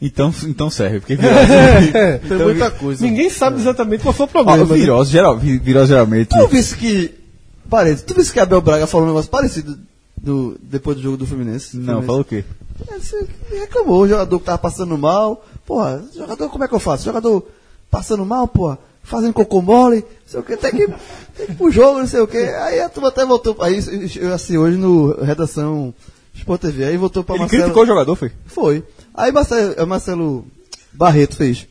[0.00, 2.18] Então, então serve, porque virose, É.
[2.18, 3.04] tem muita coisa.
[3.04, 4.58] Ninguém sabe exatamente qual foi o problema.
[4.64, 4.74] né?
[4.76, 6.28] virose, geral, vi- virose geralmente.
[6.28, 7.14] Tu visse que.
[7.68, 9.78] Parece, tu visse que Abel Braga falou um negócio parecido
[10.16, 11.76] do, depois do jogo do Fluminense?
[11.76, 12.06] Não, Fluminense.
[12.06, 12.44] falou o quê?
[12.90, 15.44] É, você reclamou, o jogador que tava passando mal.
[15.66, 17.04] Porra, jogador, como é que eu faço?
[17.04, 17.46] Jogador
[17.90, 18.78] passando mal, porra,
[19.08, 20.86] fazendo cocô mole, não sei o que, tem que,
[21.36, 22.36] tem que ir pro jogo, não sei o que.
[22.38, 23.56] Aí a turma até voltou.
[23.60, 23.78] Aí
[24.16, 25.92] eu assim hoje no Redação
[26.34, 27.62] Sport TV, aí voltou pra Ele Marcelo.
[27.62, 28.32] criticou o jogador, foi?
[28.46, 28.84] Foi.
[29.14, 30.44] Aí Marcelo, Marcelo
[30.92, 31.66] Barreto fez.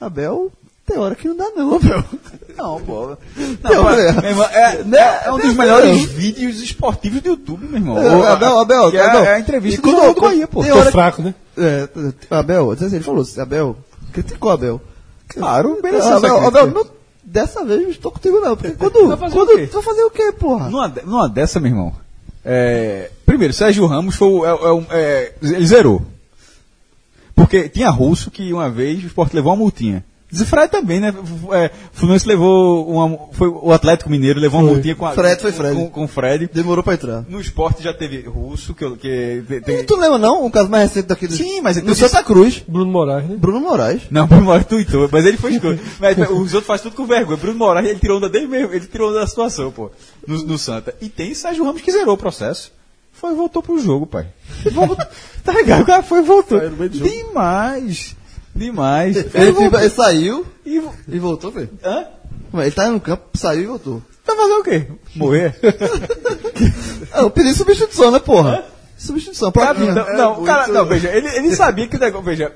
[0.00, 0.50] Abel,
[0.86, 2.04] tem hora que não dá não, Abel.
[2.54, 3.16] Não, pô.
[3.62, 3.84] Não,
[4.20, 4.98] meu irmão, é, Né?
[5.24, 6.06] é um dos melhores não.
[6.06, 7.96] vídeos esportivos do YouTube, meu irmão.
[7.98, 9.24] É, O- Abel, Abel, é, Abel.
[9.24, 10.62] é a entrevista do do Bahia, pô.
[10.62, 11.34] Tô fraco, né?
[11.56, 11.88] É,
[12.30, 13.76] Abel, ele falou, Abel,
[14.12, 14.82] criticou Abel.
[15.34, 16.86] Claro, mereceu não,
[17.22, 19.66] dessa vez não estou contigo não, porque quando, Vai fazer quando, o quê?
[19.66, 20.68] tu vai fazer o quê, porra?
[20.68, 21.94] Numa, numa dessa, meu irmão.
[22.44, 26.02] é, primeiro, Sérgio Ramos foi é, é é, ele zerou.
[27.34, 30.04] Porque tinha russo que uma vez o Sport levou uma multinha.
[30.46, 31.12] Fred também, né?
[31.52, 33.18] É, Fluminense levou uma.
[33.32, 34.74] Foi, o Atlético Mineiro levou uma Foi.
[34.74, 35.76] multinha com a, Fred foi Fred.
[35.76, 36.48] Com, com o Fred.
[36.52, 37.24] Demorou pra entrar.
[37.28, 41.08] No esporte já teve russo, que, que tem- tu lembra não, um caso mais recente
[41.08, 41.34] daqui do...
[41.34, 43.36] Sim, mas é que no eu disse- Santa Cruz, Bruno Moraes, né?
[43.36, 44.02] Bruno Moraes.
[44.10, 45.82] Não, Bruno Moraes tuitou, mas ele foi escolhido.
[46.00, 47.36] Mas os outros fazem tudo com vergonha.
[47.36, 49.90] Bruno Moraes, ele tirou onda dele mesmo, ele tirou onda da situação, pô,
[50.26, 50.94] no, no Santa.
[51.00, 52.72] E tem Sérgio Ramos que zerou o processo.
[53.12, 54.26] Foi e voltou pro jogo, pai.
[54.72, 54.96] Voltou,
[55.44, 55.82] tá ligado?
[55.82, 56.58] O cara foi e voltou.
[56.88, 58.16] Demais.
[58.54, 59.16] Demais.
[59.16, 59.80] Ele, Ele voltou.
[59.80, 61.70] ele saiu E vo- e voltou, velho.
[61.84, 62.04] Hã?
[62.54, 64.02] Ele tá no campo, saiu e voltou.
[64.26, 64.86] Vai fazer o quê?
[65.16, 65.54] Morrer?
[67.12, 68.64] Ah, eu pedi substituição, né, porra?
[68.96, 69.94] Substituição, Cara, plaquinha.
[69.94, 72.52] não, não, o cara, não, veja, ele, ele sabia que o negócio, veja,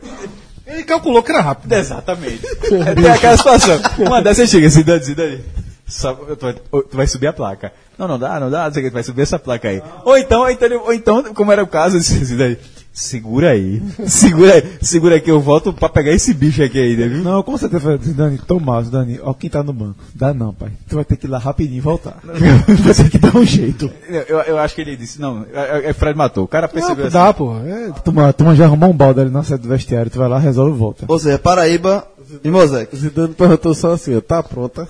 [0.67, 1.73] Ele calculou que era rápido.
[1.73, 2.41] Exatamente.
[2.47, 3.81] É, Tem aquela situação.
[3.99, 5.45] Uma dessas chega, Zidane, Zidane.
[5.89, 7.73] Só, tu, vai, tu vai subir a placa.
[7.99, 9.81] Não, não dá, não dá, não sei o que, tu vai subir essa placa aí.
[10.05, 12.59] Ou então, ou então, ou então como era o caso, Zidane,
[12.97, 17.07] segura aí, segura aí, segura aí que eu volto pra pegar esse bicho aqui ainda,
[17.07, 17.23] viu?
[17.23, 19.97] Não, como você tem falado, Dani, Tomás, Dani, ó quem tá no banco.
[20.15, 20.73] Dá não, pai.
[20.89, 22.19] Tu vai ter que ir lá rapidinho e voltar.
[22.25, 23.91] vai ter que dar um jeito.
[24.09, 26.45] Eu, eu acho que ele disse, não, é, é Fred matou.
[26.45, 27.13] O cara percebeu Não, assim.
[27.13, 27.69] dá, porra.
[27.69, 30.39] É, Toma, toma já arrumar um balde ali na sede do vestiário, tu vai lá,
[30.39, 31.05] resolve e volta.
[31.07, 32.07] Ou seja, Paraíba
[32.43, 32.97] e Mosaic.
[32.97, 34.89] Zidane perguntou só assim, ó, tá pronta?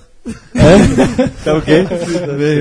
[1.43, 1.83] Tá o quê?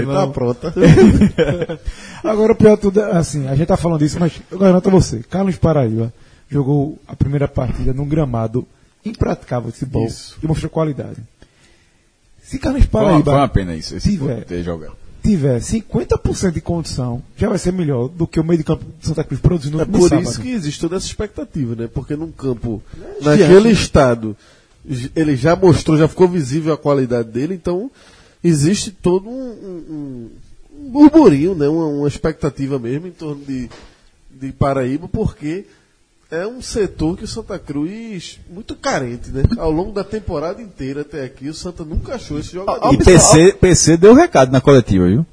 [0.06, 0.72] tá pronta.
[2.22, 4.90] Agora o pior tudo é assim, a gente tá falando disso, mas eu garanto a
[4.92, 6.12] você, Carlos Paraíba
[6.48, 8.66] jogou a primeira partida num gramado
[9.04, 10.36] impraticável de futebol Isso.
[10.42, 11.16] e mostrou qualidade.
[12.42, 14.44] Se Carlos Paraíba foi uma pena isso, esse Tiver.
[14.44, 14.94] ter jogado.
[15.22, 19.06] tiver 50% de condição, já vai ser melhor do que o meio de campo de
[19.06, 20.28] Santa Cruz produzindo É no por sábado.
[20.28, 21.88] isso que existe toda essa expectativa, né?
[21.92, 22.80] Porque num campo,
[23.20, 24.36] naquele estado,
[25.14, 27.90] ele já mostrou, já ficou visível a qualidade dele, então
[28.42, 30.30] existe todo um, um- um-
[30.86, 31.68] um burburinho, né?
[31.68, 33.68] Uma, uma expectativa mesmo em torno de,
[34.30, 35.64] de Paraíba, porque
[36.30, 39.42] é um setor que o Santa Cruz muito carente, né?
[39.58, 42.92] Ao longo da temporada inteira até aqui, o Santa nunca achou esse jogador.
[42.92, 45.26] E PC, PC deu recado na coletiva, viu?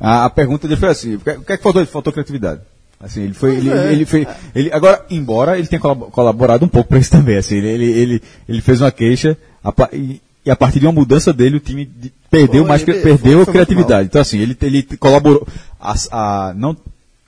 [0.00, 1.84] A, a pergunta dele foi assim: o que, o que é que faltou?
[1.86, 2.60] Faltou criatividade.
[2.98, 3.92] Assim, ele foi, ele, é.
[3.92, 7.56] ele fez, ele, agora, embora ele tenha colab- colaborado um pouco para isso também, assim,
[7.56, 11.30] ele, ele, ele, ele fez uma queixa a e, e a partir de uma mudança
[11.32, 14.06] dele o time de- perdeu Foi, mais, ele- perdeu foi- a foi criatividade.
[14.08, 15.46] Então assim, ele, ele colaborou,
[15.78, 16.74] a, a, não,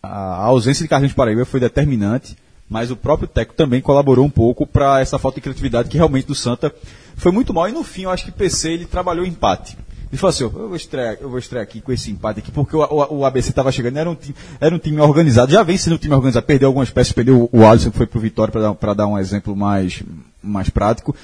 [0.02, 2.34] a ausência de Carlinhos Paraíba foi determinante,
[2.70, 6.26] mas o próprio técnico também colaborou um pouco para essa falta de criatividade que realmente
[6.26, 6.72] do Santa
[7.16, 7.68] foi muito mal.
[7.68, 9.76] E no fim, eu acho que PC ele trabalhou empate.
[10.10, 12.74] Ele falou assim: eu vou estrear, eu vou estrear aqui com esse empate aqui, porque
[12.76, 15.76] o, o- o ABC estava chegando, era um, time, era um time organizado, já vem
[15.76, 18.50] sendo um time organizado, perdeu algumas peças, perdeu o, o Alisson que foi pro Vitória
[18.50, 20.02] para dar, dar um exemplo mais,
[20.42, 21.14] mais prático.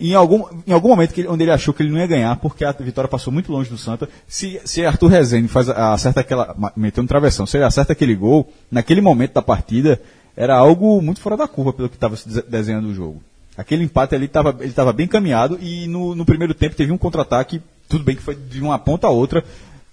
[0.00, 2.36] Em algum, em algum momento que ele- onde ele achou que ele não ia ganhar,
[2.36, 6.54] porque a vitória passou muito longe do Santa, se, se Arthur Rezende faz, acerta aquela,
[6.76, 10.00] meteu no travessão, se ele acerta aquele gol, naquele momento da partida,
[10.36, 13.20] era algo muito fora da curva pelo que estava se dese- desenhando o jogo.
[13.56, 16.98] Aquele empate ali tava, ele estava bem caminhado e no, no primeiro tempo teve um
[16.98, 19.44] contra-ataque, tudo bem que foi de uma ponta a outra,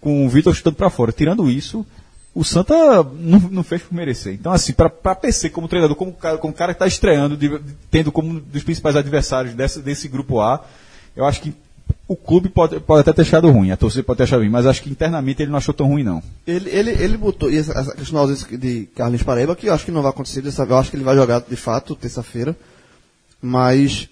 [0.01, 1.11] com o Vitor chutando para fora.
[1.11, 1.85] Tirando isso,
[2.33, 4.33] o Santa não, não fez por merecer.
[4.33, 8.29] Então, assim, para PC como treinador, como como cara que está estreando, de- tendo como
[8.29, 10.63] um dos principais adversários dessa, desse grupo A,
[11.15, 11.53] eu acho que
[12.07, 14.65] o clube pode, pode até ter achado ruim, a torcida pode ter achado ruim, mas
[14.67, 16.21] acho que internamente ele não achou tão ruim, não.
[16.45, 18.27] Ele, ele, ele botou e essa, questão
[18.59, 21.03] de Carlinhos Paraíba, que eu acho que não vai acontecer dessa eu acho que ele
[21.03, 22.55] vai jogar de fato terça-feira,
[23.41, 24.09] mas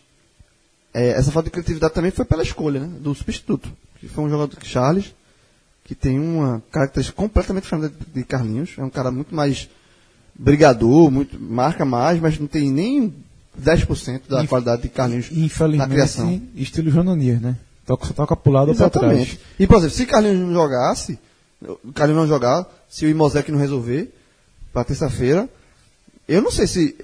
[0.94, 4.30] é, essa falta de criatividade também foi pela escolha né, do substituto, que foi um
[4.30, 5.14] jogador que Charles,
[5.84, 9.70] que tem uma característica completamente diferente de Carlinhos, é um cara muito mais
[10.36, 13.14] brigador, muito, marca mais, mas não tem nem
[13.62, 16.42] 10% da Inf- qualidade de Carlinhos na Infelizmente, criação.
[16.56, 17.58] estilo Jonanias, né?
[17.86, 19.06] Toca, só toca pro lado ou pra trás.
[19.12, 19.40] Exatamente.
[19.60, 21.20] E, por exemplo, se Carlinhos não jogasse,
[21.62, 24.14] o Carlinhos não jogar, se o Imosec não resolver,
[24.72, 25.48] pra terça-feira,
[26.28, 26.96] eu não sei se.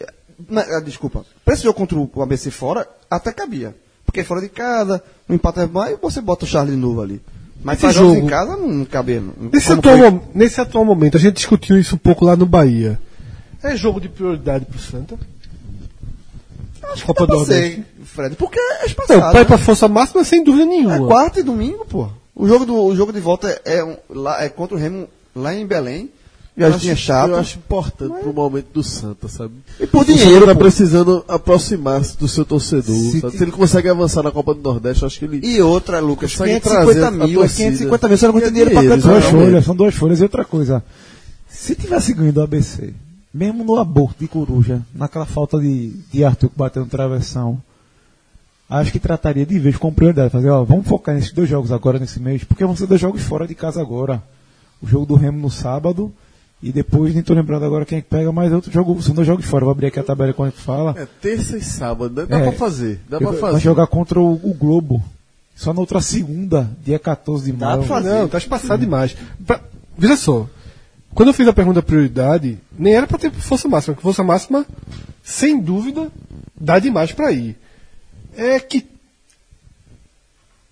[0.49, 1.26] Na- ah, desculpa.
[1.44, 3.76] Pra esse jogo contra o ABC fora, até cabia.
[4.06, 6.80] Porque é fora de casa, o empate é bom, aí você bota o Charles de
[6.80, 7.22] novo ali.
[7.64, 9.20] Mas Esse pra jogos jogo- em casa não, não cabe.
[9.20, 12.45] Não, Nesse atual, foi- nesse atual momento, a gente discutiu isso um pouco lá no
[12.45, 12.99] Bahia.
[13.61, 15.18] É jogo de prioridade pro Santa?
[16.84, 19.20] Acho que Copa dá do ser, Fred, porque é Não, espaçado.
[19.22, 19.45] vai né?
[19.45, 20.95] pra força máxima sem dúvida nenhuma.
[20.95, 22.10] É quarta e domingo, pô.
[22.34, 25.53] O jogo, do, o jogo de volta é, um- lá, é contra o Remo lá
[25.53, 26.10] em Belém.
[26.64, 27.30] Eu Viagem acho, chato.
[27.30, 29.53] eu acho importante pro momento do Santa, sabe?
[29.80, 30.60] E por o Santa dinheiro, tá pô.
[30.60, 32.95] precisando aproximar-se do seu torcedor.
[32.95, 35.40] Se Se ele consegue avançar na Copa do Nordeste, eu acho que ele.
[35.48, 37.69] E outra, Lucas, Consegue 550 trazer a mil, é torcida.
[37.72, 39.11] 550 mil, você não é tem dinheiro pra dinheiro, cantar.
[39.14, 39.49] Duas Exatamente.
[39.49, 40.19] folhas, são duas folhas.
[40.19, 40.84] E outra coisa,
[41.48, 42.94] se tivesse ganho do ABC,
[43.34, 47.61] mesmo no aborto de coruja, naquela falta de, de Arthur que bateu no travessão,
[48.69, 50.31] acho que trataria de vez com prioridade.
[50.31, 53.22] Fazer, ó, vamos focar nesses dois jogos agora, nesse mês, porque vão ser dois jogos
[53.22, 54.22] fora de casa agora.
[54.81, 56.11] O jogo do Remo no sábado,
[56.61, 59.26] e depois, nem tô lembrando agora quem é que pega, mas outro jogo, são dois
[59.27, 59.64] jogos fora.
[59.65, 60.94] Vou abrir aqui a tabela quando a gente fala.
[60.98, 62.26] É terça e sábado, né?
[62.27, 62.41] dá É.
[62.44, 62.99] pra fazer.
[63.10, 63.60] Dá pra Vai fazer.
[63.60, 65.03] jogar contra o, o Globo.
[65.56, 67.80] Só na outra segunda, dia 14 de maio.
[67.80, 68.10] pra fazer.
[68.14, 69.15] Não, tá espaçado demais.
[69.45, 69.61] Pra-
[69.98, 70.48] veja só,
[71.14, 74.65] quando eu fiz a pergunta prioridade, nem era pra ter força máxima, porque força máxima,
[75.23, 76.10] sem dúvida,
[76.60, 77.57] dá demais pra ir.
[78.38, 78.86] É que.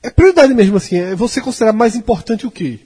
[0.04, 2.80] É prioridade mesmo assim, é você considerar mais importante o quê?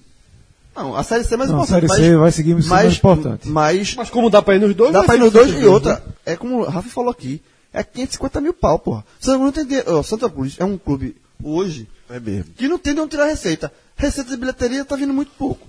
[0.75, 1.87] Não, a Série C é mais Não, a importante.
[1.89, 3.49] Série C vai seguir sendo mais importante.
[3.49, 4.93] Mas Mas como dá pra ir nos dois?
[4.93, 5.71] dá pra ir nos dois e mesmo.
[5.71, 6.03] outra.
[6.25, 7.41] É como o Rafa falou aqui.
[7.73, 9.05] É 550 mil pau, porra.
[9.19, 9.97] Santa Cruz não tem dinheiro.
[9.97, 12.53] ó, Santa Cruz é um clube hoje É mesmo.
[12.55, 13.71] que não tem de onde tirar receita.
[13.95, 15.67] Receita de bilheteria tá vindo muito pouco.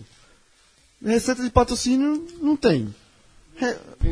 [1.04, 2.94] Receita de patrocínio não tem.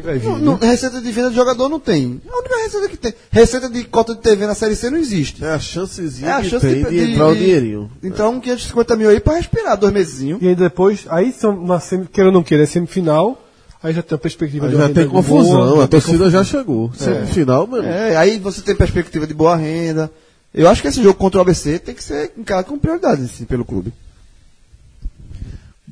[0.03, 0.45] Vai vir, não- né?
[0.45, 2.21] não- receita de venda de jogador não tem.
[2.33, 3.15] A única receita que tem.
[3.31, 5.45] Receita de cota de TV na Série C não existe.
[5.45, 7.91] É a chancezinha É a que chance tem de, de, de- entrar o dinheirinho.
[8.03, 10.41] Então, 550 mil aí pra respirar, dois mesezinhos.
[10.41, 13.43] E aí depois, aí são na semi, queira ou não queira, é semifinal,
[13.83, 16.93] aí já tem a perspectiva Aí de já tem confusão, boa, a torcida já chegou.
[16.95, 17.89] Semifinal, mesmo.
[17.89, 20.11] É, aí você tem perspectiva de boa renda.
[20.55, 23.45] Eu acho que esse jogo contra o ABC tem que ser encarado com prioridade assim,
[23.45, 23.93] pelo clube.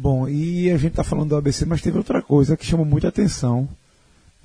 [0.00, 3.08] Bom, e a gente tá falando do ABC, mas teve outra coisa que chamou muita
[3.08, 3.68] atenção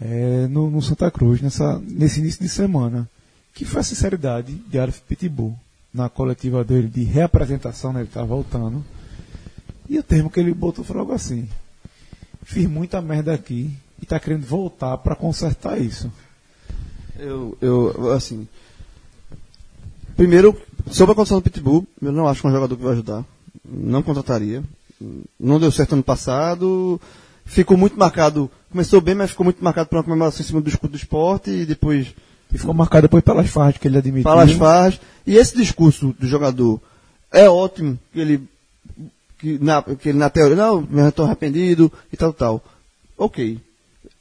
[0.01, 3.07] é, no, no Santa Cruz, nessa, nesse início de semana,
[3.53, 5.55] que foi a sinceridade de Arif Pitbull
[5.93, 8.83] na coletiva dele de reapresentação, né, ele tá voltando.
[9.87, 11.47] E o termo que ele botou foi algo assim:
[12.41, 13.69] fiz muita merda aqui
[14.01, 16.11] e tá querendo voltar para consertar isso.
[17.15, 18.47] Eu, eu, assim.
[20.15, 22.93] Primeiro, sobre a condição do Pitbull, eu não acho que é um jogador que vai
[22.93, 23.23] ajudar.
[23.63, 24.63] Não contrataria.
[25.39, 26.99] Não deu certo ano passado.
[27.45, 28.49] Ficou muito marcado.
[28.71, 31.51] Começou bem, mas ficou muito marcado por uma comemoração em cima do escudo do esporte
[31.51, 32.13] e depois
[32.51, 34.23] E ficou marcado depois pelas farras que ele admitiu.
[34.23, 34.99] Fala as farras.
[35.25, 36.81] E esse discurso do jogador
[37.31, 38.47] é ótimo, que ele,
[39.39, 42.63] que na, que ele na teoria, não, me estou arrependido e tal, tal.
[43.17, 43.59] Ok.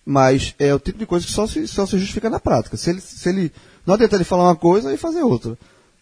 [0.05, 2.77] Mas é o tipo de coisa que só se, só se justifica na prática.
[2.77, 3.52] Se ele, se ele,
[3.86, 5.57] não adianta ele falar uma coisa e fazer outra.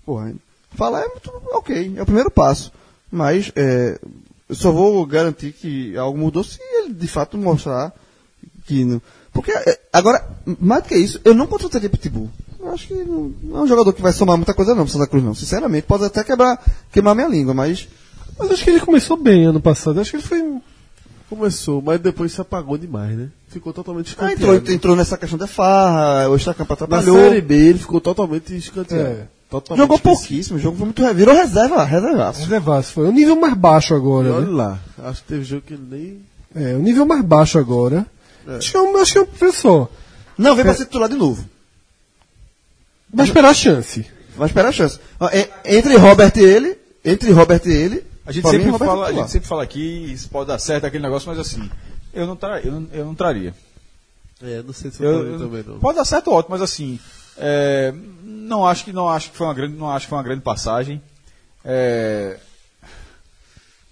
[0.07, 0.33] Porra,
[0.75, 2.73] falar é muito, ok, é o primeiro passo.
[3.11, 3.99] Mas é,
[4.51, 7.93] eu só vou garantir que algo mudou se ele de fato mostrar
[8.67, 9.01] que não.
[9.33, 10.29] Porque é, agora,
[10.61, 12.29] mais do que isso, eu não contrataria Pitbull.
[12.59, 14.93] Eu acho que não, não é um jogador que vai somar muita coisa não pro
[14.93, 15.35] Santa Cruz, não.
[15.35, 16.61] Sinceramente, pode até quebrar,
[16.93, 17.89] queimar minha língua, mas.
[18.39, 20.01] Mas acho que ele começou bem ano passado.
[20.01, 20.61] Acho que ele foi.
[21.29, 23.29] Começou, mas depois se apagou demais, né?
[23.49, 24.57] Ficou totalmente Ah, escanteado.
[24.57, 27.17] entrou, entrou nessa questão da farra, o Extracampo Na atrapalhou.
[27.17, 29.05] Série B ele ficou totalmente escanteado.
[29.11, 29.29] É.
[29.51, 31.15] Totalmente Jogou pouquíssimo, o jogo foi muito.
[31.15, 32.41] Virou reserva, reservaço.
[32.41, 32.93] Reservaço.
[32.93, 34.33] Foi o nível mais baixo E agora.
[34.33, 34.53] olha Né?
[34.53, 36.21] lá, acho que teve jogo que ele nem...
[36.65, 38.07] É, o nível mais baixo agora.
[38.47, 39.91] Acho que é um, acho que é um pessoal.
[40.39, 41.45] Não, vem pra ser titular de novo.
[43.13, 44.07] Vai esperar a chance.
[44.37, 44.99] Vai esperar a chance.
[45.65, 48.05] Entre Robert e ele, entre Robert e ele.
[48.25, 50.85] A gente, sempre mim, Robert fala, a gente sempre fala aqui, isso pode dar certo
[50.85, 51.69] aquele negócio, mas assim,
[52.15, 53.53] eu não, tra, eu não, eu não traria.
[54.43, 55.79] É, não sei se eu, Eu- eu eu- também não.
[55.81, 56.99] Pode dar certo ótimo, mas assim,
[57.41, 60.25] é, não acho que não acho que foi uma grande, não acho que foi uma
[60.25, 61.03] grande passagem.
[61.65, 62.39] É,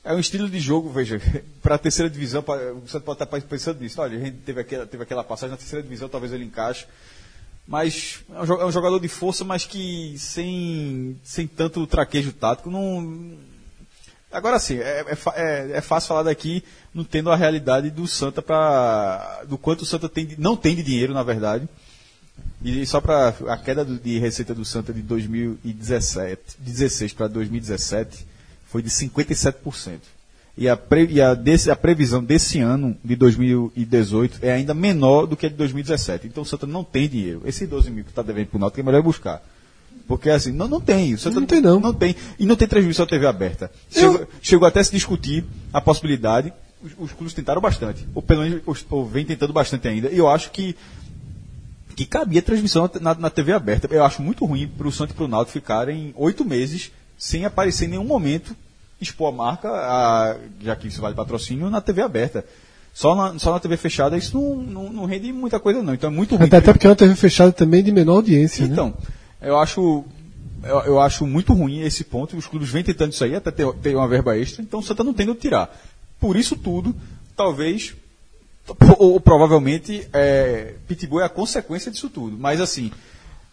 [0.05, 1.21] é um estilo de jogo, veja,
[1.63, 4.01] para a terceira divisão, o Santos pode estar pensando nisso.
[4.01, 6.87] Olha, a gente teve aquela, teve aquela passagem na terceira divisão, talvez ele encaixe.
[7.67, 13.37] mas é um é jogador de força, mas que sem, sem tanto traquejo tático, não.
[14.31, 16.63] Agora sim, é, é, é- é fácil falar daqui,
[16.95, 20.83] não tendo a realidade do Santa para do quanto o Santa tem não tem de
[20.83, 21.69] dinheiro, na verdade.
[22.65, 28.27] E só para a queda de receita do Santa de 2017, 16 para 2017
[28.67, 29.99] foi de 57%.
[30.57, 35.27] E a, pre- e a desse- a previsão desse ano, de 2018, é ainda menor
[35.27, 36.27] do que a de 2017.
[36.27, 37.43] Então o Santa não tem dinheiro.
[37.45, 39.41] Esses 12 mil que está devendo para o Náutico é melhor buscar.
[40.09, 41.15] Porque assim, não, não tem.
[41.15, 41.79] O Santa Não tem, não.
[41.79, 42.17] Não tem.
[42.41, 43.71] E não tem transmissão à TV aberta.
[43.89, 46.53] Chegou, chegou até a se discutir a possibilidade.
[46.83, 48.09] Os, os clubes tentaram bastante.
[48.15, 50.09] Ou pelo menos os- ou vem tentando bastante ainda.
[50.11, 50.75] E eu acho que
[51.99, 53.89] que cabia transmissão na, na TV aberta.
[53.91, 57.45] Eu acho muito ruim para o Santos e para o Náutico ficarem oito meses sem
[57.45, 58.55] aparecer em nenhum momento
[59.01, 62.45] expor a marca, a- já que isso vale patrocínio, na TV aberta.
[62.95, 65.93] Só na, só na TV fechada isso não, não, não rende muita coisa não.
[65.93, 66.47] Então é muito ruim.
[66.47, 68.73] Até, até porque é uma TV fechada também de menor audiência, né?
[68.73, 68.95] Então,
[69.43, 70.05] eu acho,
[70.63, 72.37] eu, eu acho muito ruim esse ponto.
[72.37, 75.03] Os clubes vêm tentando isso aí, até ter, ter uma verba extra, então o Santa
[75.03, 75.77] não tendo tirar.
[76.21, 76.95] Por isso tudo,
[77.37, 77.95] talvez,
[78.99, 82.37] ou, ou provavelmente, é, Pitbull é a consequência disso tudo.
[82.39, 82.91] Mas assim,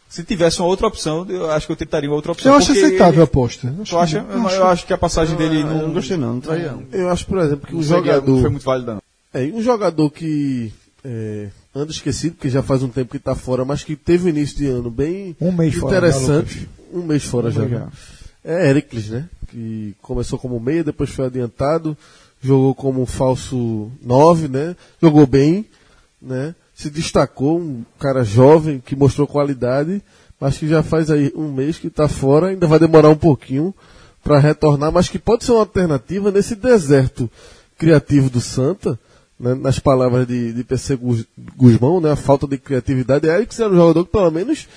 [0.09, 2.51] se tivesse uma outra opção, eu acho que eu tentaria uma outra opção.
[2.51, 3.73] Eu acho aceitável a aposta.
[3.81, 4.21] Acho Tu acha?
[4.23, 6.71] que- Eu, eu acho que a passagem dele Eu não, não gostei não, não traía
[6.71, 6.83] não.
[6.91, 8.31] Eu acho, por exemplo, que um não seria- jogador.
[8.31, 9.01] não foi muito válida não.
[9.33, 10.71] É, e um jogador que
[11.03, 14.29] é, anda esquecido, porque já faz um tempo que está fora, mas que teve um
[14.29, 16.69] início de ano bem Um mês fora, né, interessante.
[16.93, 17.59] Um mês fora Um já.
[17.61, 17.87] mês já.
[18.43, 19.27] É Ericles, né?
[19.49, 21.97] Que começou como meia, depois foi adiantado,
[22.45, 24.75] jogou como um falso 9, né?
[25.01, 25.65] Jogou bem,
[26.21, 26.55] né?
[26.73, 30.01] Se destacou, um cara jovem que mostrou qualidade,
[30.39, 33.73] mas que já faz aí um mês que está fora, ainda vai demorar um pouquinho
[34.23, 37.29] para retornar, mas que pode ser uma alternativa nesse deserto
[37.77, 38.99] criativo do Santa,
[39.39, 39.53] né?
[39.53, 40.97] nas palavras de, de PC
[41.55, 42.11] Guzmão, né?
[42.11, 43.29] a falta de criatividade.
[43.29, 44.67] É Ericles era um jogador que pelo menos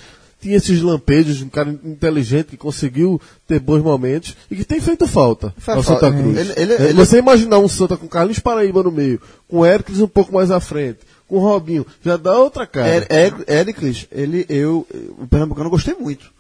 [0.41, 5.07] tinha esses lampejos, um cara inteligente que conseguiu ter bons momentos e que tem feito
[5.07, 5.83] falta ao.
[5.83, 6.37] Santa Cruz.
[6.39, 10.01] Ele- ele- É, ele- Você imaginar um Santa com Carlos Paraíba no meio, com Hércules
[10.01, 12.89] um pouco mais à frente, com Robinho, já dá outra cara.
[12.89, 14.87] É, é, Éricles, ele, eu,
[15.19, 16.31] o Pernambucano eu gostei muito.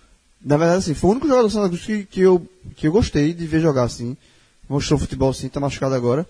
[0.44, 2.47] Na verdade, assim, foi o único jogador do Santa Cruz que, que, eu,
[2.77, 4.17] que eu gostei de ver jogar assim.
[4.68, 6.25] Mostrou futebol assim, tá machucado agora.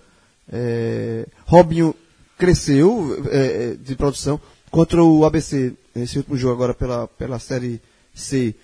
[0.50, 1.94] É, Robinho
[2.38, 4.40] cresceu é, de produção.
[4.70, 7.80] Contra o ABC, esse último jogo agora pela, pela Série
[8.14, 8.54] C,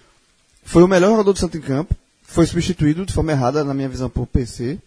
[0.65, 1.95] foi o melhor jogador do Santo em campo.
[2.23, 4.79] Foi substituído de forma errada, na minha visão, por PC.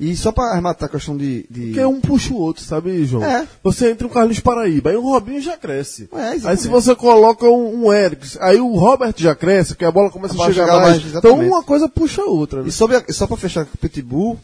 [0.00, 1.44] E só para arrematar a questão de.
[1.50, 1.66] de...
[1.66, 3.22] Porque um puxa o outro, sabe, João?
[3.22, 3.46] É.
[3.62, 6.08] Você entra um Carlos Paraíba, aí o Robinho já cresce.
[6.14, 9.90] É, aí se você coloca um, um Hércules, aí o Robert já cresce, que a
[9.92, 11.02] bola começa a, bola chegar chega mais.
[11.02, 12.62] mais, então uma coisa puxa a outra.
[12.62, 12.70] Né?
[12.70, 14.40] E sobre a- só para fechar com o Pitbull,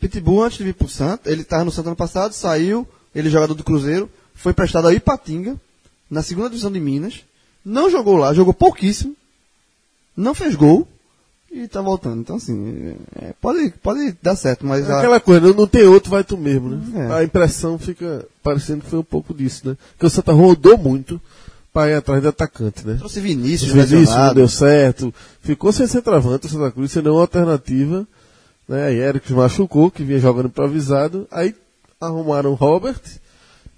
[0.00, 3.30] Pitbull antes de vir pro Santos, ele estava no Santos ano passado, saiu, ele é
[3.30, 5.56] jogador do Cruzeiro, foi prestado a Ipatinga,
[6.10, 7.22] na segunda divisão de Minas,
[7.64, 9.14] não jogou lá, jogou pouquíssimo,
[10.16, 10.86] não fez gol
[11.50, 12.20] e tá voltando.
[12.20, 16.10] Então assim, é, pode, pode dar certo, mas É a- aquela coisa, não- tem outro,
[16.10, 17.06] vai tu mesmo, né?
[17.08, 17.12] É.
[17.14, 19.76] A impressão fica parecendo que foi um pouco disso, né?
[19.92, 21.20] Porque o Santa rodou muito
[21.72, 22.96] para ir atrás de atacante, né?
[22.98, 28.06] trouxe Vinícius, Vinícius não deu certo, ficou sem centroavante o Santa Cruz, sem nenhuma alternativa.
[28.68, 28.84] Né?
[28.88, 31.26] Aí Eric machucou, que vinha jogando improvisado.
[31.30, 31.54] Aí
[32.00, 33.00] arrumaram o Robert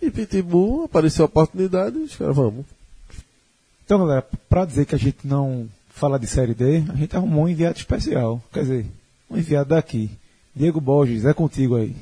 [0.06, 2.64] e Pitbull, apareceu a oportunidade os caras, vamos.
[3.84, 7.44] Então, galera, pra dizer que a gente não fala de Série D, a gente arrumou
[7.44, 8.42] um enviado especial.
[8.52, 8.86] Quer dizer,
[9.30, 10.10] um enviado daqui.
[10.54, 11.94] Diego Borges, é contigo aí.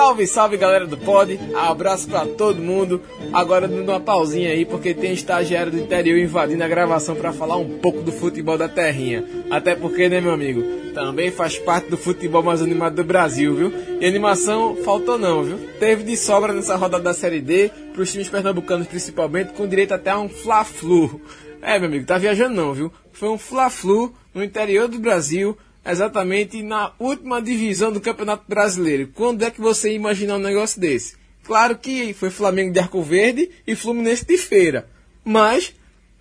[0.00, 3.02] Salve, salve galera do Pod, abraço pra todo mundo.
[3.34, 7.58] Agora dando uma pausinha aí, porque tem estagiário do interior invadindo a gravação pra falar
[7.58, 9.22] um pouco do futebol da terrinha.
[9.50, 10.62] Até porque, né, meu amigo,
[10.94, 13.72] também faz parte do futebol mais animado do Brasil, viu?
[14.00, 15.58] E animação faltou não, viu?
[15.78, 20.12] Teve de sobra nessa rodada da Série D, pros times pernambucanos principalmente, com direito até
[20.12, 21.20] a um Fla-Flu.
[21.60, 22.90] É, meu amigo, tá viajando não, viu?
[23.12, 29.10] Foi um Fla-Flu no interior do Brasil, exatamente na última divisão do Campeonato Brasileiro.
[29.14, 31.16] Quando é que você ia imaginar um negócio desse?
[31.44, 34.88] Claro que foi Flamengo de Arco Verde e Fluminense de Feira,
[35.24, 35.74] mas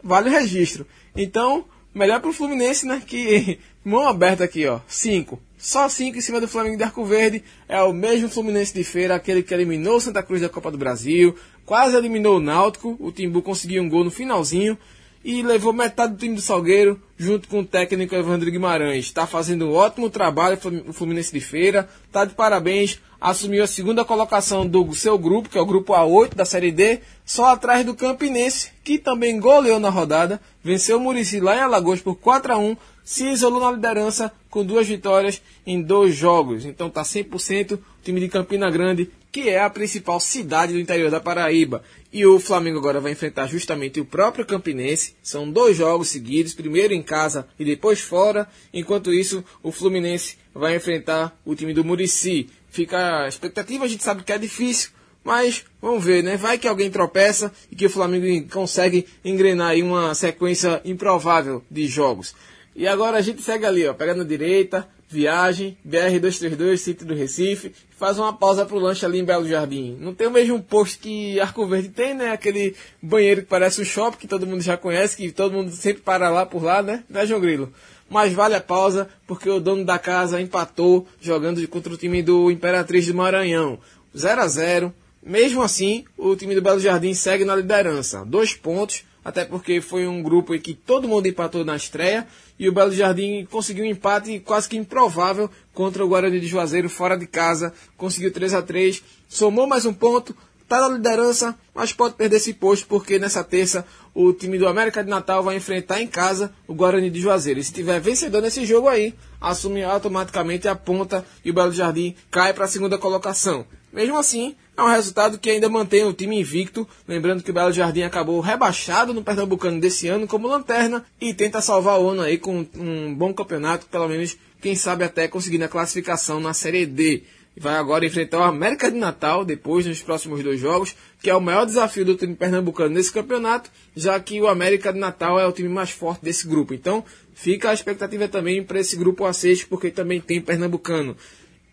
[0.03, 0.87] vale o registro.
[1.15, 3.01] Então, melhor pro Fluminense, né?
[3.05, 5.39] Que mão aberta aqui, ó, 5.
[5.57, 7.43] Só 5 em cima do Flamengo de Arco Verde.
[7.67, 10.77] É o mesmo Fluminense de Feira, aquele que eliminou o Santa Cruz da Copa do
[10.77, 12.95] Brasil, quase eliminou o Náutico.
[12.99, 14.77] O Timbu conseguiu um gol no finalzinho.
[15.23, 19.05] E levou metade do time do Salgueiro, junto com o técnico Evandro Guimarães.
[19.05, 20.57] Está fazendo um ótimo trabalho
[20.87, 25.57] o Fluminense de Feira, está de parabéns, assumiu a segunda colocação do seu grupo, que
[25.57, 29.89] é o grupo A8 da Série D, só atrás do Campinense, que também goleou na
[29.89, 32.77] rodada, venceu o Murici lá em Alagoas por 4 a 1
[33.09, 36.63] se isolou na liderança com duas vitórias em dois jogos.
[36.63, 41.09] Então está 100% o time de Campina Grande, que é a principal cidade do interior
[41.09, 41.83] da Paraíba.
[42.11, 45.15] E o Flamengo agora vai enfrentar justamente o próprio Campinense.
[45.21, 48.47] São dois jogos seguidos, primeiro em casa e depois fora.
[48.73, 52.49] Enquanto isso, o Fluminense vai enfrentar o time do Murici.
[52.69, 54.89] Fica a expectativa, a gente sabe que é difícil,
[55.23, 56.35] mas vamos ver, né?
[56.35, 61.87] Vai que alguém tropeça e que o Flamengo consegue engrenar aí uma sequência improvável de
[61.87, 62.33] jogos.
[62.75, 67.73] E agora a gente segue ali, ó, pega na direita, viagem, BR-232, sítio do Recife,
[67.97, 69.97] faz uma pausa pro lanche ali em Belo Jardim.
[69.99, 72.31] Não tem o mesmo posto que Arco Verde tem, né?
[72.31, 76.03] Aquele banheiro que parece um shopping, que todo mundo já conhece, que todo mundo sempre
[76.03, 77.03] para lá por lá, né?
[77.09, 77.73] Né, João Grilo?
[78.07, 82.51] Mas vale a pausa, porque o dono da casa empatou jogando contra o time do
[82.51, 83.79] Imperatriz do Maranhão.
[84.15, 88.23] 0 a 0 Mesmo assim, o time do Belo Jardim segue na liderança.
[88.25, 92.27] Dois pontos, até porque foi um grupo em que todo mundo empatou na estreia
[92.57, 96.89] e o Belo Jardim conseguiu um empate quase que improvável contra o Guarani de Juazeiro
[96.89, 101.93] fora de casa, conseguiu 3 a 3 somou mais um ponto, está na liderança, mas
[101.93, 103.85] pode perder esse posto porque nessa terça
[104.15, 107.59] o time do América de Natal vai enfrentar em casa o Guarani de Juazeiro.
[107.59, 112.15] E se tiver vencedor nesse jogo aí, assume automaticamente a ponta e o Belo Jardim
[112.31, 113.65] cai para a segunda colocação.
[113.91, 117.71] Mesmo assim, é um resultado que ainda mantém o time invicto, lembrando que o Belo
[117.71, 122.37] Jardim acabou rebaixado no Pernambucano desse ano como lanterna e tenta salvar o ano aí
[122.37, 127.23] com um bom campeonato, pelo menos, quem sabe até conseguindo a classificação na Série D.
[127.57, 131.41] Vai agora enfrentar o América de Natal, depois nos próximos dois jogos, que é o
[131.41, 135.51] maior desafio do time pernambucano nesse campeonato, já que o América de Natal é o
[135.51, 136.73] time mais forte desse grupo.
[136.73, 137.03] Então,
[137.33, 141.17] fica a expectativa também para esse grupo A6, porque também tem pernambucano.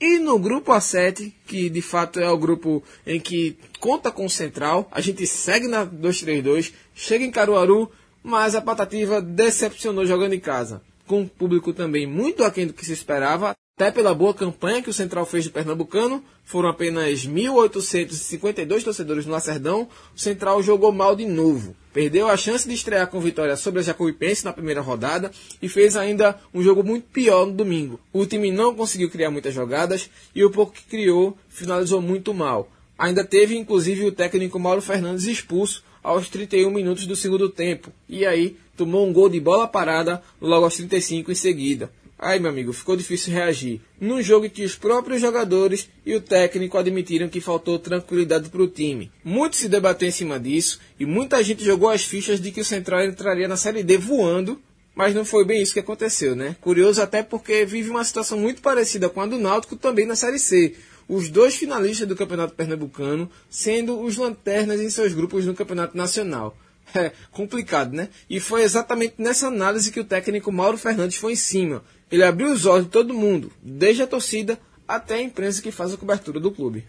[0.00, 4.30] E no grupo A7, que de fato é o grupo em que conta com o
[4.30, 7.90] Central, a gente segue na 232, chega em Caruaru,
[8.22, 10.82] mas a Patativa decepcionou jogando em casa.
[11.06, 14.88] Com o público também muito aquém do que se esperava, até pela boa campanha que
[14.88, 21.14] o Central fez de Pernambucano, foram apenas 1.852 torcedores no Lacerdão, o Central jogou mal
[21.14, 21.76] de novo.
[21.92, 25.30] Perdeu a chance de estrear com vitória sobre a Jacuipense na primeira rodada
[25.60, 28.00] e fez ainda um jogo muito pior no domingo.
[28.14, 32.70] O time não conseguiu criar muitas jogadas e o pouco que criou finalizou muito mal.
[32.96, 38.24] Ainda teve inclusive o técnico Mauro Fernandes expulso aos 31 minutos do segundo tempo e
[38.24, 41.90] aí tomou um gol de bola parada logo aos 35 em seguida.
[42.18, 43.80] Aí, meu amigo, ficou difícil reagir.
[44.00, 48.62] Num jogo em que os próprios jogadores e o técnico admitiram que faltou tranquilidade para
[48.62, 49.12] o time.
[49.22, 52.64] Muito se debateu em cima disso e muita gente jogou as fichas de que o
[52.64, 54.58] Central entraria na Série D voando,
[54.94, 56.56] mas não foi bem isso que aconteceu, né?
[56.58, 60.38] Curioso até porque vive uma situação muito parecida com a do Náutico também na Série
[60.38, 60.74] C.
[61.06, 66.56] Os dois finalistas do Campeonato Pernambucano sendo os lanternas em seus grupos no Campeonato Nacional.
[66.94, 68.08] É complicado, né?
[68.30, 71.82] E foi exatamente nessa análise que o técnico Mauro Fernandes foi em cima.
[72.10, 75.92] Ele abriu os olhos de todo mundo, desde a torcida até a imprensa que faz
[75.92, 76.84] a cobertura do clube.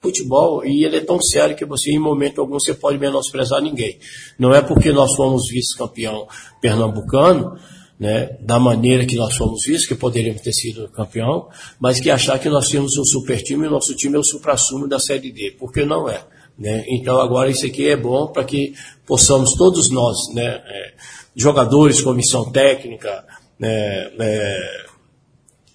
[0.00, 3.98] Futebol, e ele é tão sério que você, em momento algum, você pode menosprezar ninguém.
[4.38, 6.28] Não é porque nós fomos vice-campeão
[6.60, 7.58] pernambucano,
[7.98, 11.48] né, da maneira que nós fomos vistos, que poderíamos ter sido campeão,
[11.80, 14.88] mas que achar que nós temos um super time e nosso time é o supra-sumo
[14.88, 16.24] da Série D, porque não é.
[16.58, 16.84] Né?
[16.88, 18.74] Então agora isso aqui é bom para que
[19.06, 20.92] possamos todos nós, né, é,
[21.34, 23.24] jogadores, comissão técnica,
[23.58, 24.86] né, é,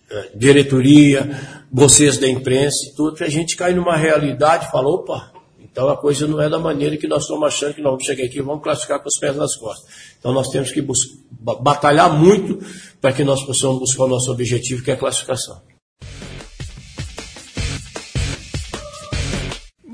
[0.09, 1.29] é, diretoria,
[1.71, 5.97] vocês da imprensa, tudo, que a gente cai numa realidade e fala, opa, então a
[5.97, 8.41] coisa não é da maneira que nós estamos achando que nós vamos chegar aqui e
[8.41, 9.87] vamos classificar com os pés nas costas.
[10.17, 10.83] Então nós temos que
[11.59, 12.65] batalhar muito
[12.99, 15.61] para que nós possamos buscar o nosso objetivo, que é a classificação.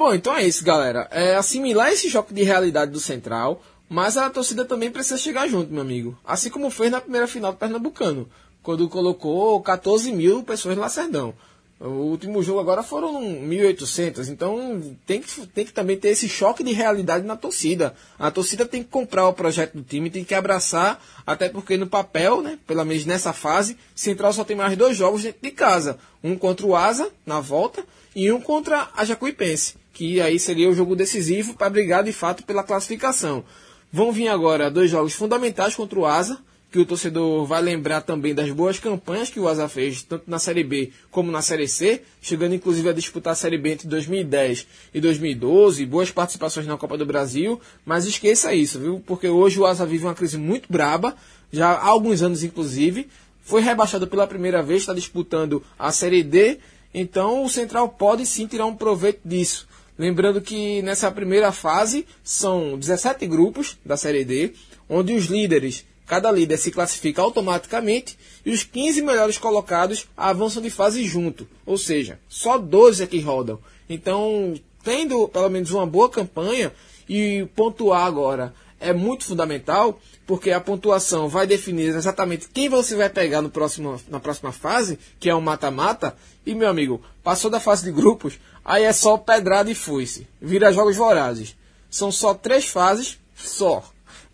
[0.03, 1.07] Bom, então é isso, galera.
[1.11, 5.71] É assimilar esse choque de realidade do Central, mas a torcida também precisa chegar junto,
[5.71, 6.19] meu amigo.
[6.25, 8.27] Assim como fez na primeira final do Pernambucano,
[8.61, 11.33] quando colocou 14 mil pessoas no Lacerdão.
[11.79, 16.65] O último jogo agora foram 1.800, então tem que, tem que também ter esse choque
[16.65, 17.95] de realidade na torcida.
[18.19, 21.87] A torcida tem que comprar o projeto do time, tem que abraçar, até porque no
[21.87, 25.97] papel, né, pelo menos nessa fase, Central só tem mais dois jogos dentro de casa.
[26.21, 30.73] Um contra o Asa, na volta, e um contra a Jacuipense que aí seria o
[30.73, 33.45] jogo decisivo para brigar de fato pela classificação.
[33.91, 36.39] Vão vir agora dois jogos fundamentais contra o Asa,
[36.71, 40.39] que o torcedor vai lembrar também das boas campanhas que o Asa fez, tanto na
[40.39, 44.65] Série B como na Série C, chegando inclusive a disputar a Série B entre 2010
[44.91, 49.03] e 2012, boas participações na Copa do Brasil, mas esqueça isso, viu?
[49.05, 51.15] Porque hoje o Asa vive uma crise muito braba,
[51.51, 53.07] já há alguns anos inclusive,
[53.43, 56.57] foi rebaixado pela primeira vez, está disputando a Série D,
[56.91, 59.67] então o Central pode sim tirar um proveito disso.
[59.97, 64.53] Lembrando que nessa primeira fase são 17 grupos da Série D,
[64.89, 70.69] onde os líderes, cada líder se classifica automaticamente e os 15 melhores colocados avançam de
[70.69, 71.47] fase junto.
[71.65, 73.59] Ou seja, só 12 é que rodam.
[73.87, 76.73] Então, tendo pelo menos uma boa campanha
[77.07, 79.97] e pontuar agora é muito fundamental,
[80.27, 84.99] porque a pontuação vai definir exatamente quem você vai pegar no próximo, na próxima fase,
[85.19, 86.15] que é o um mata-mata.
[86.45, 90.27] E, meu amigo, passou da fase de grupos, aí é só pedrada e foice.
[90.41, 91.55] Vira jogos vorazes.
[91.89, 93.83] São só três fases, só,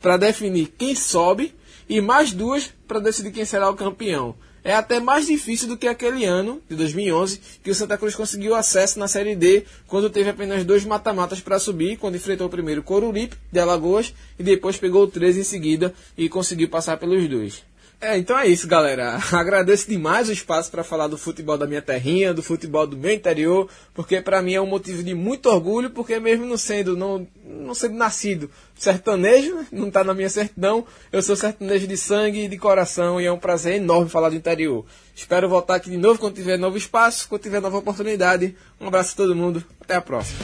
[0.02, 1.54] para definir quem sobe
[1.88, 4.36] e mais duas para decidir quem será o campeão.
[4.64, 8.54] É até mais difícil do que aquele ano, de 2011, que o Santa Cruz conseguiu
[8.54, 12.84] acesso na Série D, quando teve apenas dois mata-matas para subir, quando enfrentou o primeiro
[12.84, 17.64] Coruripe, de Alagoas, e depois pegou o 13 em seguida e conseguiu passar pelos dois.
[18.02, 19.20] É, então é isso, galera.
[19.34, 23.12] Agradeço demais o espaço para falar do futebol da minha terrinha, do futebol do meu
[23.12, 27.28] interior, porque para mim é um motivo de muito orgulho, porque mesmo não sendo não,
[27.46, 32.48] não sendo nascido sertanejo, não está na minha certidão, eu sou sertanejo de sangue e
[32.48, 34.86] de coração e é um prazer enorme falar do interior.
[35.14, 38.56] Espero voltar aqui de novo quando tiver novo espaço, quando tiver nova oportunidade.
[38.80, 40.40] Um abraço a todo mundo, até a próxima.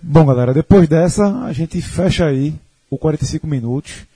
[0.00, 2.54] Bom, galera, depois dessa, a gente fecha aí
[2.94, 4.06] o 45 minutos.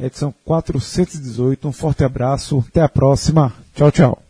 [0.00, 1.68] Edição 418.
[1.68, 2.64] Um forte abraço.
[2.68, 3.52] Até a próxima.
[3.74, 4.23] Tchau, tchau.